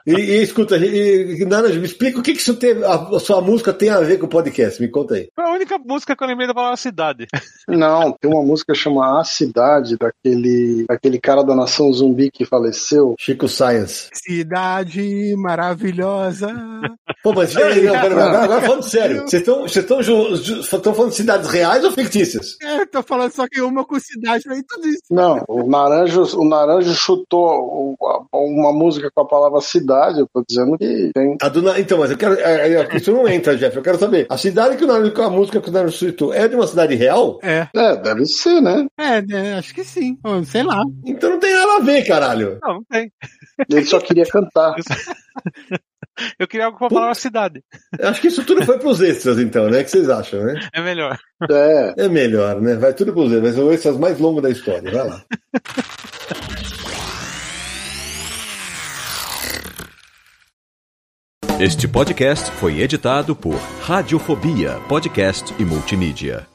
E, 0.06 0.12
e 0.12 0.42
escuta, 0.42 0.76
e, 0.76 1.40
e, 1.40 1.44
Nara, 1.44 1.68
me 1.68 1.84
explica 1.84 2.18
o 2.18 2.22
que, 2.22 2.32
que 2.32 2.40
isso 2.40 2.54
tem, 2.54 2.82
a, 2.84 2.94
a 3.16 3.20
sua 3.20 3.40
música 3.40 3.72
tem 3.72 3.90
a 3.90 4.00
ver 4.00 4.18
com 4.18 4.26
o 4.26 4.28
podcast, 4.28 4.80
me 4.80 4.88
conta 4.88 5.14
aí. 5.14 5.28
Foi 5.34 5.44
a 5.44 5.52
única 5.52 5.78
música 5.78 6.16
que 6.16 6.22
eu 6.22 6.28
lembrei 6.28 6.46
da 6.46 6.54
palavra 6.54 6.76
cidade. 6.76 7.26
Não, 7.68 8.12
tem 8.12 8.30
uma 8.30 8.42
música 8.42 8.74
chamada 8.74 9.20
A 9.20 9.24
Cidade, 9.24 9.96
daquele, 9.98 10.84
daquele 10.88 11.20
cara 11.20 11.42
da 11.42 11.54
nação 11.54 11.92
zumbi 11.92 12.30
que 12.30 12.44
faleceu. 12.44 13.14
Chico 13.18 13.48
Science. 13.48 14.08
Cidade 14.12 15.34
maravilhosa. 15.36 16.05
Pô, 17.22 17.32
mas 17.32 17.54
peraí, 17.54 17.82
não, 17.82 17.92
peraí, 17.92 18.12
agora, 18.12 18.44
agora 18.44 18.60
falando 18.62 18.82
sério, 18.82 19.22
vocês 19.22 19.42
estão 19.42 20.94
falando 20.94 21.10
de 21.10 21.16
cidades 21.16 21.48
reais 21.48 21.84
ou 21.84 21.90
fictícias? 21.90 22.56
É, 22.62 22.80
eu 22.82 22.86
tô 22.86 23.02
falando 23.02 23.32
só 23.32 23.46
que 23.48 23.60
uma 23.60 23.84
com 23.84 23.98
cidade, 23.98 24.44
falei 24.44 24.62
tudo 24.62 24.86
isso. 24.88 25.02
Não, 25.10 25.42
o 25.48 25.68
Naranjo, 25.68 26.38
o 26.38 26.44
Naranjo 26.44 26.94
chutou 26.94 27.96
uma 28.32 28.72
música 28.72 29.10
com 29.14 29.20
a 29.22 29.26
palavra 29.26 29.60
cidade, 29.60 30.20
eu 30.20 30.28
tô 30.32 30.42
dizendo 30.48 30.78
que 30.78 31.10
tem. 31.14 31.36
A 31.40 31.48
do 31.48 31.66
então, 31.78 31.98
mas 31.98 32.10
eu 32.10 32.16
quero. 32.16 32.34
é, 32.34 32.72
é, 32.74 32.96
isso 32.96 33.12
não 33.12 33.26
entra, 33.28 33.56
Jeff. 33.56 33.76
Eu 33.76 33.82
quero 33.82 33.98
saber. 33.98 34.26
A 34.28 34.36
cidade 34.36 34.76
que 34.76 34.84
o 34.84 34.86
Naruto, 34.86 35.22
a 35.22 35.30
música 35.30 35.60
que 35.60 35.68
o 35.68 35.72
Naruto 35.72 35.96
citou, 35.96 36.32
é 36.32 36.46
de 36.46 36.54
uma 36.54 36.66
cidade 36.66 36.94
real? 36.94 37.38
É, 37.42 37.68
É, 37.74 37.96
deve 37.96 38.26
ser, 38.26 38.60
né? 38.60 38.86
é, 38.98 39.22
né, 39.22 39.54
acho 39.58 39.74
que 39.74 39.84
sim. 39.84 40.18
Sei 40.44 40.62
lá. 40.62 40.82
Então 41.04 41.30
não 41.30 41.40
tem 41.40 41.52
nada 41.52 41.76
a 41.76 41.80
ver, 41.80 42.04
caralho. 42.04 42.58
Não, 42.62 42.74
não 42.74 42.84
tem. 42.90 43.10
Ele 43.68 43.84
só 43.84 43.98
queria 44.00 44.26
cantar. 44.26 44.74
Eu 46.38 46.48
queria 46.48 46.66
algo 46.66 46.78
com 46.78 46.86
a 46.86 46.90
palavra 46.90 47.14
cidade. 47.14 47.62
Acho 48.00 48.20
que 48.20 48.28
isso 48.28 48.44
tudo 48.44 48.64
foi 48.64 48.78
pros 48.78 49.00
extras, 49.02 49.38
então, 49.38 49.68
né? 49.68 49.80
O 49.80 49.84
que 49.84 49.90
vocês 49.90 50.08
acham, 50.08 50.42
né? 50.44 50.60
É 50.72 50.80
melhor. 50.80 51.18
É. 51.50 52.04
É 52.04 52.08
melhor, 52.08 52.60
né? 52.60 52.74
Vai 52.76 52.94
tudo 52.94 53.12
pros 53.12 53.32
extras. 53.32 53.42
Vai 53.42 53.52
ser 53.52 53.68
o 53.68 53.72
extras 53.72 53.96
mais 53.98 54.18
longo 54.18 54.40
da 54.40 54.50
história. 54.50 54.90
Vai 54.90 55.06
lá. 55.08 55.22
Este 61.58 61.88
podcast 61.88 62.50
foi 62.52 62.80
editado 62.80 63.34
por 63.34 63.56
Radiofobia, 63.80 64.78
podcast 64.88 65.54
e 65.58 65.64
multimídia. 65.64 66.46